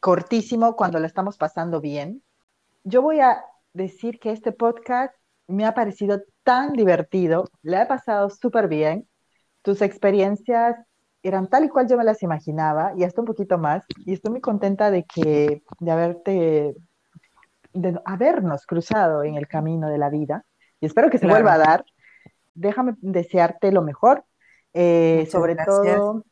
cortísimo 0.00 0.76
cuando 0.76 0.98
lo 0.98 1.06
estamos 1.06 1.36
pasando 1.36 1.80
bien. 1.80 2.22
Yo 2.84 3.02
voy 3.02 3.20
a 3.20 3.44
decir 3.72 4.18
que 4.18 4.32
este 4.32 4.52
podcast 4.52 5.14
me 5.46 5.64
ha 5.64 5.74
parecido 5.74 6.22
tan 6.42 6.72
divertido, 6.72 7.44
le 7.62 7.76
ha 7.76 7.88
pasado 7.88 8.30
súper 8.30 8.68
bien. 8.68 9.08
Tus 9.62 9.82
experiencias 9.82 10.76
eran 11.22 11.48
tal 11.48 11.64
y 11.64 11.68
cual 11.68 11.88
yo 11.88 11.96
me 11.96 12.04
las 12.04 12.22
imaginaba 12.22 12.92
y 12.96 13.04
hasta 13.04 13.20
un 13.20 13.26
poquito 13.26 13.58
más. 13.58 13.84
Y 14.04 14.12
estoy 14.12 14.30
muy 14.30 14.40
contenta 14.40 14.90
de 14.90 15.04
que, 15.04 15.62
de 15.80 15.90
haberte, 15.90 16.76
de 17.72 18.00
habernos 18.04 18.64
cruzado 18.66 19.24
en 19.24 19.34
el 19.34 19.48
camino 19.48 19.88
de 19.88 19.98
la 19.98 20.08
vida. 20.08 20.44
Y 20.80 20.86
espero 20.86 21.10
que 21.10 21.18
se 21.18 21.26
vuelva 21.26 21.54
a 21.54 21.58
dar. 21.58 21.84
Déjame 22.54 22.94
desearte 23.00 23.72
lo 23.72 23.82
mejor. 23.82 24.24
Eh, 24.78 25.26
sobre 25.32 25.56
todo, 25.56 26.22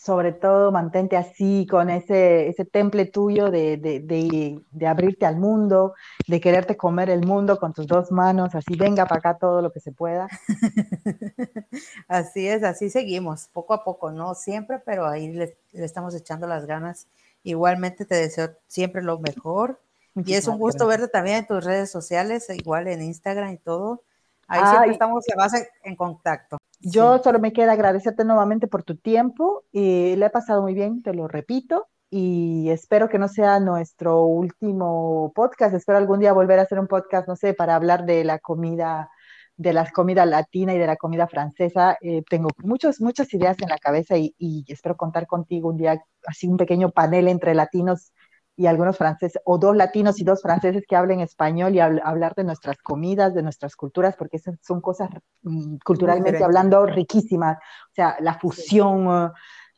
sobre 0.00 0.32
todo 0.32 0.70
mantente 0.70 1.16
así, 1.16 1.66
con 1.68 1.90
ese, 1.90 2.46
ese 2.48 2.64
temple 2.64 3.06
tuyo 3.06 3.50
de, 3.50 3.76
de, 3.76 4.62
de, 4.70 4.86
abrirte 4.86 5.26
al 5.26 5.36
mundo, 5.36 5.94
de 6.28 6.40
quererte 6.40 6.76
comer 6.76 7.10
el 7.10 7.26
mundo 7.26 7.58
con 7.58 7.72
tus 7.72 7.88
dos 7.88 8.12
manos, 8.12 8.54
así 8.54 8.76
venga 8.76 9.06
para 9.06 9.18
acá 9.18 9.38
todo 9.38 9.62
lo 9.62 9.72
que 9.72 9.80
se 9.80 9.90
pueda. 9.90 10.28
así 12.06 12.46
es, 12.46 12.62
así 12.62 12.88
seguimos, 12.88 13.48
poco 13.52 13.74
a 13.74 13.82
poco, 13.82 14.12
¿no? 14.12 14.36
Siempre, 14.36 14.78
pero 14.78 15.08
ahí 15.08 15.32
le, 15.32 15.58
estamos 15.72 16.14
echando 16.14 16.46
las 16.46 16.66
ganas. 16.66 17.08
Igualmente 17.42 18.04
te 18.04 18.14
deseo 18.14 18.50
siempre 18.68 19.02
lo 19.02 19.18
mejor. 19.18 19.80
y 20.14 20.34
es 20.34 20.46
un 20.46 20.58
gusto 20.58 20.86
verte 20.86 21.08
también 21.08 21.38
en 21.38 21.46
tus 21.48 21.64
redes 21.64 21.90
sociales, 21.90 22.48
igual 22.50 22.86
en 22.86 23.02
Instagram 23.02 23.54
y 23.54 23.58
todo. 23.58 24.04
Ahí 24.48 24.64
siempre 24.64 24.92
estamos 24.92 25.24
base 25.36 25.68
en 25.82 25.96
contacto. 25.96 26.58
Yo 26.80 27.18
solo 27.18 27.38
me 27.38 27.52
queda 27.52 27.72
agradecerte 27.72 28.24
nuevamente 28.24 28.68
por 28.68 28.82
tu 28.82 28.96
tiempo 28.96 29.64
y 29.72 30.14
le 30.16 30.26
he 30.26 30.30
pasado 30.30 30.62
muy 30.62 30.74
bien, 30.74 31.02
te 31.02 31.14
lo 31.14 31.26
repito, 31.26 31.88
y 32.10 32.68
espero 32.70 33.08
que 33.08 33.18
no 33.18 33.28
sea 33.28 33.58
nuestro 33.60 34.22
último 34.22 35.32
podcast. 35.34 35.74
Espero 35.74 35.98
algún 35.98 36.20
día 36.20 36.32
volver 36.32 36.58
a 36.58 36.62
hacer 36.62 36.78
un 36.78 36.86
podcast, 36.86 37.26
no 37.26 37.34
sé, 37.34 37.54
para 37.54 37.74
hablar 37.74 38.04
de 38.04 38.24
la 38.24 38.38
comida, 38.38 39.10
de 39.56 39.72
la 39.72 39.90
comida 39.90 40.24
latina 40.26 40.74
y 40.74 40.78
de 40.78 40.86
la 40.86 40.96
comida 40.96 41.26
francesa. 41.26 41.98
Eh, 42.00 42.22
tengo 42.28 42.50
muchos, 42.62 43.00
muchas 43.00 43.32
ideas 43.34 43.56
en 43.60 43.68
la 43.68 43.78
cabeza 43.78 44.16
y, 44.16 44.34
y 44.38 44.64
espero 44.68 44.96
contar 44.96 45.26
contigo 45.26 45.70
un 45.70 45.78
día, 45.78 46.00
así 46.26 46.46
un 46.46 46.56
pequeño 46.56 46.90
panel 46.90 47.28
entre 47.28 47.54
latinos 47.54 48.12
y 48.56 48.66
algunos 48.66 48.96
franceses, 48.96 49.40
o 49.44 49.58
dos 49.58 49.76
latinos 49.76 50.20
y 50.20 50.24
dos 50.24 50.40
franceses 50.40 50.84
que 50.88 50.96
hablen 50.96 51.20
español 51.20 51.74
y 51.74 51.80
hablar 51.80 52.34
de 52.34 52.44
nuestras 52.44 52.78
comidas, 52.78 53.34
de 53.34 53.42
nuestras 53.42 53.76
culturas, 53.76 54.16
porque 54.16 54.38
esas 54.38 54.56
son 54.62 54.80
cosas 54.80 55.10
mm, 55.42 55.76
culturalmente 55.84 56.42
hablando 56.42 56.86
riquísimas. 56.86 57.58
O 57.58 57.94
sea, 57.94 58.16
la 58.20 58.38
fusión, 58.38 59.06
uh, 59.06 59.32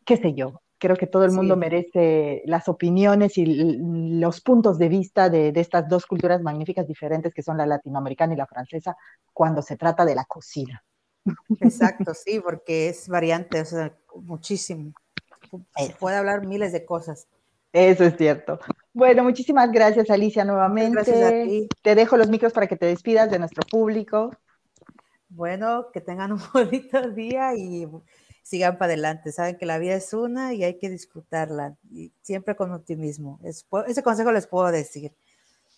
qué 0.05 0.17
sé 0.17 0.35
yo. 0.35 0.63
Creo 0.81 0.97
que 0.97 1.09
todo 1.09 1.25
el 1.25 1.33
mundo 1.33 1.57
merece 1.57 2.43
las 2.47 2.69
opiniones 2.69 3.37
y 3.37 3.47
los 3.47 4.41
puntos 4.41 4.79
de 4.79 4.89
vista 4.89 5.29
de, 5.29 5.51
de, 5.51 5.61
estas 5.61 5.89
dos 5.89 6.07
culturas 6.07 6.41
magníficas 6.41 6.87
diferentes 6.87 7.35
que 7.35 7.43
son 7.43 7.57
la 7.57 7.67
latinoamericana 7.67 8.35
y 8.35 8.37
la 8.37 8.47
francesa 8.47 8.97
cuando 9.33 9.61
se 9.61 9.77
trata 9.77 10.05
de 10.05 10.15
la 10.15 10.25
cocina. 10.25 10.85
Exacto, 11.61 12.15
sí, 12.15 12.41
porque 12.41 12.89
es 12.89 13.09
variante, 13.09 13.61
o 13.61 13.65
sea, 13.65 13.93
muchísimo. 14.23 14.93
Se 15.77 15.95
puede 15.99 16.17
hablar 16.17 16.47
miles 16.47 16.73
de 16.73 16.85
cosas. 16.85 17.27
Eso 17.73 18.05
es 18.05 18.16
cierto. 18.16 18.59
Bueno, 18.93 19.23
muchísimas 19.23 19.70
gracias 19.70 20.11
Alicia 20.11 20.45
nuevamente. 20.45 20.93
Gracias 20.93 21.23
a 21.23 21.31
ti. 21.31 21.69
Te 21.82 21.95
dejo 21.95 22.16
los 22.16 22.28
micros 22.28 22.53
para 22.53 22.66
que 22.66 22.77
te 22.77 22.86
despidas 22.86 23.31
de 23.31 23.39
nuestro 23.39 23.62
público. 23.70 24.31
Bueno, 25.28 25.90
que 25.93 26.01
tengan 26.01 26.32
un 26.32 26.40
bonito 26.55 27.11
día 27.11 27.55
y 27.55 27.86
sigan 28.43 28.78
para 28.78 28.93
adelante. 28.93 29.31
Saben 29.31 29.57
que 29.59 29.66
la 29.66 29.78
vida 29.78 29.95
es 29.95 30.15
una 30.15 30.55
y 30.55 30.65
hay 30.65 30.78
que 30.78 30.89
disfrutarla, 30.89 31.77
y 31.90 32.12
siempre 32.23 32.57
con 32.57 32.73
optimismo. 32.73 33.39
ese 33.45 34.03
consejo 34.03 34.32
les 34.32 34.47
puedo 34.47 34.70
decir. 34.70 35.15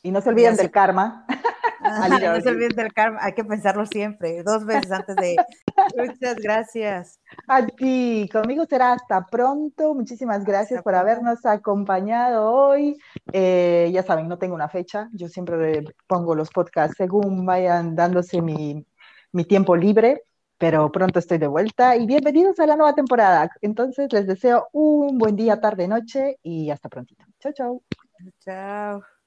Y 0.02 0.12
no 0.12 0.20
se 0.20 0.30
olviden 0.30 0.56
del 0.56 0.70
karma. 0.70 1.26
No 1.98 2.40
se 2.40 2.48
olviden 2.48 2.76
del 2.76 2.92
karma, 2.92 3.18
hay 3.22 3.32
que 3.32 3.44
pensarlo 3.44 3.86
siempre, 3.86 4.42
dos 4.42 4.64
veces 4.64 4.90
antes 4.90 5.16
de... 5.16 5.36
Muchas 5.96 6.36
gracias. 6.36 7.20
A 7.48 7.66
ti, 7.66 8.28
conmigo 8.32 8.66
será 8.66 8.92
hasta 8.92 9.24
pronto. 9.26 9.94
Muchísimas 9.94 10.44
gracias 10.44 10.82
por 10.82 10.94
habernos 10.94 11.44
acompañado 11.46 12.52
hoy. 12.52 12.96
Eh, 13.32 13.90
ya 13.92 14.02
saben, 14.02 14.28
no 14.28 14.38
tengo 14.38 14.54
una 14.54 14.68
fecha, 14.68 15.08
yo 15.12 15.28
siempre 15.28 15.84
pongo 16.06 16.34
los 16.34 16.50
podcasts 16.50 16.96
según 16.96 17.46
vayan 17.46 17.96
dándose 17.96 18.42
mi, 18.42 18.86
mi 19.32 19.44
tiempo 19.44 19.76
libre 19.76 20.22
pero 20.60 20.92
pronto 20.92 21.18
estoy 21.18 21.38
de 21.38 21.46
vuelta 21.46 21.96
y 21.96 22.04
bienvenidos 22.06 22.60
a 22.60 22.66
la 22.66 22.76
nueva 22.76 22.94
temporada. 22.94 23.48
Entonces 23.62 24.12
les 24.12 24.26
deseo 24.26 24.68
un 24.72 25.16
buen 25.16 25.34
día, 25.34 25.58
tarde, 25.58 25.88
noche 25.88 26.36
y 26.42 26.68
hasta 26.68 26.90
prontito. 26.90 27.24
Chao, 27.40 27.52
chao. 27.54 27.82
Chao. 28.40 29.19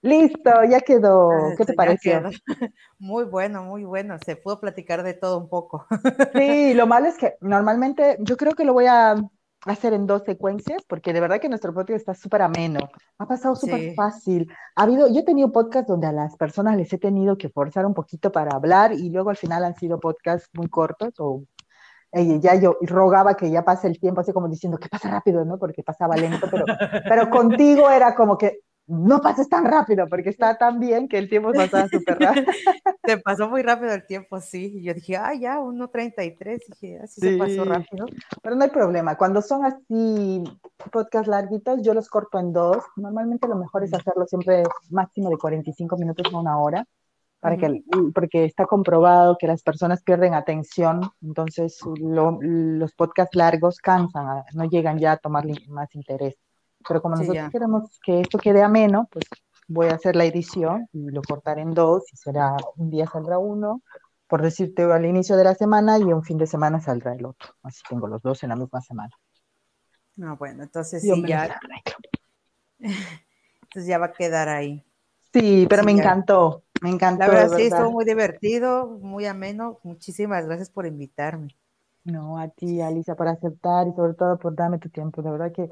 Listo, 0.00 0.50
ya 0.68 0.80
quedó. 0.80 1.30
Ah, 1.30 1.54
¿Qué 1.56 1.64
te 1.64 1.74
pareció? 1.74 2.22
Muy 2.98 3.24
bueno, 3.24 3.64
muy 3.64 3.84
bueno. 3.84 4.16
Se 4.24 4.36
pudo 4.36 4.60
platicar 4.60 5.02
de 5.02 5.14
todo 5.14 5.38
un 5.38 5.48
poco. 5.48 5.86
Sí, 6.34 6.74
lo 6.74 6.86
malo 6.86 7.06
es 7.06 7.16
que 7.16 7.34
normalmente 7.40 8.16
yo 8.20 8.36
creo 8.36 8.54
que 8.54 8.64
lo 8.64 8.72
voy 8.72 8.86
a 8.86 9.16
hacer 9.66 9.92
en 9.92 10.06
dos 10.06 10.22
secuencias, 10.24 10.82
porque 10.88 11.12
de 11.12 11.20
verdad 11.20 11.40
que 11.40 11.48
nuestro 11.48 11.74
podcast 11.74 11.98
está 11.98 12.14
súper 12.14 12.42
ameno. 12.42 12.80
Ha 13.18 13.26
pasado 13.26 13.56
súper 13.56 13.94
fácil. 13.94 14.50
Ha 14.76 14.84
habido, 14.84 15.08
yo 15.08 15.20
he 15.20 15.24
tenido 15.24 15.50
podcasts 15.50 15.88
donde 15.88 16.06
a 16.06 16.12
las 16.12 16.36
personas 16.36 16.76
les 16.76 16.92
he 16.92 16.98
tenido 16.98 17.36
que 17.36 17.48
forzar 17.48 17.84
un 17.84 17.94
poquito 17.94 18.30
para 18.30 18.54
hablar 18.54 18.92
y 18.92 19.10
luego 19.10 19.30
al 19.30 19.36
final 19.36 19.64
han 19.64 19.74
sido 19.74 19.98
podcasts 19.98 20.48
muy 20.54 20.68
cortos 20.68 21.14
o 21.18 21.42
ya 22.12 22.54
yo 22.54 22.78
rogaba 22.82 23.34
que 23.34 23.50
ya 23.50 23.64
pase 23.64 23.86
el 23.86 24.00
tiempo, 24.00 24.20
así 24.20 24.32
como 24.32 24.48
diciendo 24.48 24.78
que 24.78 24.88
pasa 24.88 25.10
rápido, 25.10 25.44
¿no? 25.44 25.58
Porque 25.58 25.82
pasaba 25.82 26.16
lento, 26.16 26.46
pero, 26.50 26.64
pero 27.08 27.30
contigo 27.30 27.90
era 27.90 28.14
como 28.14 28.38
que 28.38 28.60
no 28.88 29.20
pases 29.20 29.48
tan 29.48 29.66
rápido 29.66 30.08
porque 30.08 30.30
está 30.30 30.56
tan 30.56 30.80
bien 30.80 31.08
que 31.08 31.18
el 31.18 31.28
tiempo 31.28 31.52
pasaba 31.52 31.88
súper 31.88 32.18
rápido. 32.20 32.46
Te 33.02 33.18
pasó 33.18 33.48
muy 33.48 33.62
rápido 33.62 33.92
el 33.92 34.06
tiempo, 34.06 34.40
sí. 34.40 34.72
Y 34.76 34.82
yo 34.82 34.94
dije, 34.94 35.16
ah, 35.16 35.34
ya, 35.34 35.58
1.33, 35.58 36.60
dije, 36.68 36.98
así 36.98 37.20
se 37.20 37.36
pasó 37.36 37.64
rápido. 37.64 38.06
Pero 38.42 38.56
no 38.56 38.64
hay 38.64 38.70
problema. 38.70 39.16
Cuando 39.16 39.42
son 39.42 39.64
así 39.64 40.42
podcasts 40.90 41.28
larguitos, 41.28 41.82
yo 41.82 41.92
los 41.92 42.08
corto 42.08 42.38
en 42.38 42.52
dos. 42.52 42.78
Normalmente 42.96 43.46
lo 43.46 43.56
mejor 43.56 43.84
es 43.84 43.92
hacerlo 43.92 44.26
siempre 44.26 44.62
máximo 44.90 45.28
de 45.28 45.36
45 45.36 45.96
minutos 45.98 46.32
a 46.32 46.38
una 46.38 46.58
hora. 46.58 46.84
Para 47.40 47.56
que, 47.56 47.84
porque 48.14 48.46
está 48.46 48.66
comprobado 48.66 49.36
que 49.38 49.46
las 49.46 49.62
personas 49.62 50.02
pierden 50.02 50.34
atención, 50.34 51.02
entonces 51.22 51.78
los 52.00 52.92
podcasts 52.94 53.36
largos 53.36 53.78
cansan, 53.78 54.42
no 54.54 54.64
llegan 54.64 54.98
ya 54.98 55.12
a 55.12 55.16
tomar 55.18 55.44
más 55.68 55.94
interés. 55.94 56.34
Pero 56.86 57.02
como 57.02 57.16
nosotros 57.16 57.50
queremos 57.50 57.98
que 58.04 58.20
esto 58.20 58.38
quede 58.38 58.62
ameno, 58.62 59.08
pues 59.10 59.24
voy 59.66 59.88
a 59.88 59.94
hacer 59.94 60.16
la 60.16 60.24
edición 60.24 60.88
y 60.92 61.10
lo 61.10 61.22
cortaré 61.22 61.62
en 61.62 61.74
dos 61.74 62.04
y 62.12 62.16
será 62.16 62.56
un 62.76 62.90
día 62.90 63.06
saldrá 63.06 63.38
uno, 63.38 63.82
por 64.26 64.42
decirte 64.42 64.82
al 64.84 65.04
inicio 65.04 65.36
de 65.36 65.44
la 65.44 65.54
semana 65.54 65.98
y 65.98 66.04
un 66.04 66.22
fin 66.22 66.38
de 66.38 66.46
semana 66.46 66.80
saldrá 66.80 67.14
el 67.14 67.26
otro. 67.26 67.54
Así 67.62 67.82
tengo 67.88 68.06
los 68.06 68.22
dos 68.22 68.42
en 68.42 68.50
la 68.50 68.56
misma 68.56 68.80
semana. 68.80 69.12
No, 70.16 70.36
bueno, 70.36 70.64
entonces 70.64 71.02
sí, 71.02 71.22
ya. 71.26 71.58
Entonces 73.62 73.86
ya 73.86 73.98
va 73.98 74.06
a 74.06 74.12
quedar 74.12 74.48
ahí. 74.48 74.82
Sí, 75.32 75.66
pero 75.68 75.84
me 75.84 75.92
encantó, 75.92 76.64
me 76.80 76.88
encantó. 76.88 77.26
La 77.26 77.28
verdad, 77.28 77.56
sí, 77.58 77.64
estuvo 77.64 77.92
muy 77.92 78.06
divertido, 78.06 78.86
muy 78.86 79.26
ameno. 79.26 79.78
Muchísimas 79.82 80.46
gracias 80.46 80.70
por 80.70 80.86
invitarme. 80.86 81.54
No, 82.04 82.38
a 82.38 82.48
ti, 82.48 82.80
Alicia, 82.80 83.14
por 83.14 83.28
aceptar 83.28 83.86
y 83.86 83.92
sobre 83.92 84.14
todo 84.14 84.38
por 84.38 84.54
darme 84.54 84.78
tu 84.78 84.88
tiempo. 84.88 85.20
De 85.20 85.30
verdad 85.30 85.52
que 85.52 85.68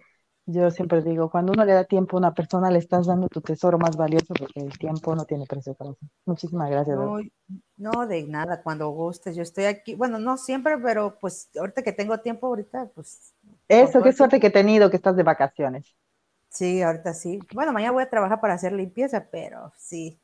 yo 0.47 0.70
siempre 0.70 1.02
digo, 1.02 1.28
cuando 1.28 1.52
uno 1.52 1.64
le 1.64 1.73
da 1.73 1.85
tiempo 1.85 2.16
a 2.16 2.20
una 2.20 2.32
persona, 2.32 2.70
le 2.70 2.78
estás 2.78 3.06
dando 3.06 3.28
tu 3.28 3.40
tesoro 3.40 3.78
más 3.78 3.97
valioso 3.97 4.32
porque 4.32 4.60
el 4.60 4.78
tiempo 4.78 5.14
no 5.16 5.24
tiene 5.24 5.44
precio 5.44 5.74
para 5.74 5.90
eso. 5.90 5.98
Muchísimas 6.24 6.70
gracias. 6.70 6.97
No, 6.97 7.18
no, 7.77 8.06
de 8.06 8.23
nada, 8.28 8.62
cuando 8.62 8.89
gustes. 8.90 9.35
Yo 9.35 9.43
estoy 9.43 9.64
aquí, 9.64 9.97
bueno, 9.97 10.20
no 10.20 10.36
siempre, 10.36 10.78
pero 10.78 11.18
pues 11.20 11.51
ahorita 11.59 11.82
que 11.82 11.93
tengo 11.93 12.18
tiempo, 12.18 12.47
ahorita, 12.47 12.90
pues. 12.94 13.35
Eso, 13.66 14.01
qué 14.01 14.12
suerte 14.12 14.39
que 14.39 14.47
he 14.47 14.51
tenido 14.51 14.89
que 14.89 14.97
estás 14.97 15.16
de 15.16 15.24
vacaciones. 15.24 15.97
Sí, 16.48 16.81
ahorita 16.81 17.12
sí. 17.12 17.40
Bueno, 17.52 17.73
mañana 17.73 17.93
voy 17.93 18.05
a 18.05 18.10
trabajar 18.10 18.40
para 18.40 18.55
hacer 18.55 18.73
limpieza, 18.73 19.27
pero 19.31 19.73
sí. 19.77 20.18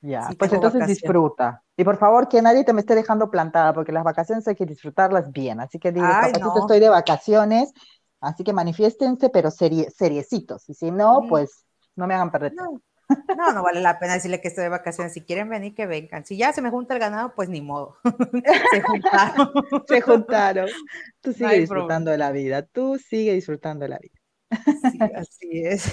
Ya, 0.00 0.28
pues 0.38 0.52
entonces 0.52 0.86
disfruta. 0.86 1.64
Y 1.76 1.82
por 1.82 1.96
favor, 1.96 2.28
que 2.28 2.40
nadie 2.40 2.64
te 2.64 2.72
me 2.72 2.80
esté 2.80 2.94
dejando 2.94 3.30
plantada, 3.30 3.72
porque 3.72 3.92
las 3.92 4.04
vacaciones 4.04 4.46
hay 4.46 4.54
que 4.54 4.64
disfrutarlas 4.64 5.32
bien. 5.32 5.58
Así 5.58 5.78
que 5.78 5.90
digo, 5.90 6.06
estoy 6.60 6.80
de 6.80 6.88
vacaciones, 6.88 7.72
así 8.20 8.44
que 8.44 8.52
manifiéstense, 8.52 9.30
pero 9.30 9.50
seriecitos. 9.50 10.68
Y 10.68 10.74
si 10.74 10.90
no, 10.90 11.26
pues 11.28 11.64
no 11.94 12.06
me 12.06 12.14
hagan 12.14 12.30
perder. 12.30 12.52
No, 13.36 13.52
no 13.52 13.62
vale 13.62 13.80
la 13.80 13.98
pena 13.98 14.14
decirle 14.14 14.40
que 14.40 14.48
estoy 14.48 14.64
de 14.64 14.70
vacaciones. 14.70 15.12
Si 15.12 15.22
quieren 15.22 15.48
venir, 15.48 15.74
que 15.74 15.86
vengan. 15.86 16.24
Si 16.24 16.36
ya 16.36 16.52
se 16.52 16.62
me 16.62 16.70
junta 16.70 16.94
el 16.94 17.00
ganado, 17.00 17.34
pues 17.34 17.48
ni 17.48 17.60
modo. 17.60 17.96
se 18.72 18.80
juntaron. 18.82 19.50
se 19.86 20.00
juntaron. 20.00 20.68
Tú 21.20 21.32
sigue 21.32 21.60
disfrutando 21.60 22.10
de 22.10 22.18
la 22.18 22.32
vida. 22.32 22.62
Tú 22.62 22.98
sigue 22.98 23.32
disfrutando 23.32 23.84
de 23.84 23.88
la 23.90 23.98
vida. 23.98 24.14
Sí, 24.90 24.98
así 25.14 25.64
es. 25.64 25.84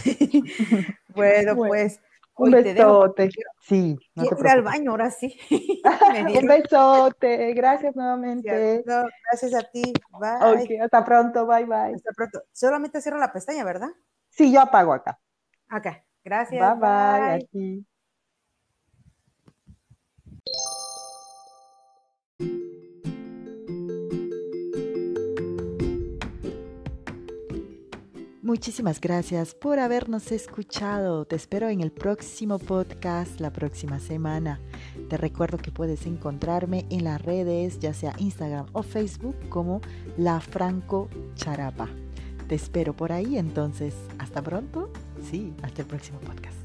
bueno, 1.16 1.56
pues. 1.56 2.00
Un 2.36 2.52
besote. 2.52 3.30
sí. 3.62 3.96
No 4.16 4.24
ir 4.24 4.48
al 4.48 4.62
baño 4.64 4.92
ahora 4.92 5.12
sí. 5.12 5.38
un 6.42 6.48
besote. 6.48 7.54
Gracias 7.54 7.96
nuevamente. 7.96 8.84
gracias 8.86 9.54
a 9.54 9.70
ti. 9.70 9.94
Bye. 10.20 10.80
hasta 10.82 11.06
pronto. 11.06 11.46
Bye, 11.46 11.66
bye. 11.66 11.94
Hasta 11.94 12.12
pronto. 12.16 12.44
Solamente 12.52 13.02
cierro 13.02 13.20
la 13.20 13.32
pestaña, 13.32 13.64
¿verdad? 13.64 13.90
Sí, 14.30 14.52
yo 14.52 14.62
apago 14.62 14.94
acá. 14.94 15.20
Acá. 15.70 16.04
Gracias. 16.24 16.80
Bye 16.80 17.48
bye. 17.52 17.86
Muchísimas 28.44 29.00
gracias 29.00 29.56
por 29.56 29.80
habernos 29.80 30.34
escuchado. 30.34 31.24
Te 31.24 31.38
espero 31.38 31.70
en 31.70 31.80
el 31.80 31.94
próximo 31.94 32.60
podcast 32.60 33.40
la 33.40 33.54
próxima 33.54 34.02
semana. 34.02 34.60
Te 35.10 35.16
recuerdo 35.16 35.58
que 35.58 35.72
puedes 35.72 36.06
encontrarme 36.06 36.86
en 36.90 37.06
las 37.06 37.22
redes, 37.22 37.80
ya 37.80 37.94
sea 37.94 38.14
Instagram 38.18 38.66
o 38.74 38.84
Facebook, 38.84 39.38
como 39.48 39.80
La 40.18 40.42
Franco 40.42 41.08
Charapa. 41.36 41.88
Te 42.50 42.56
espero 42.56 42.94
por 42.94 43.14
ahí, 43.14 43.38
entonces, 43.38 43.96
hasta 44.20 44.42
pronto. 44.42 44.92
Sí, 45.32 45.54
hasta 45.62 45.84
el 45.84 45.88
próximo 45.88 46.20
podcast. 46.20 46.58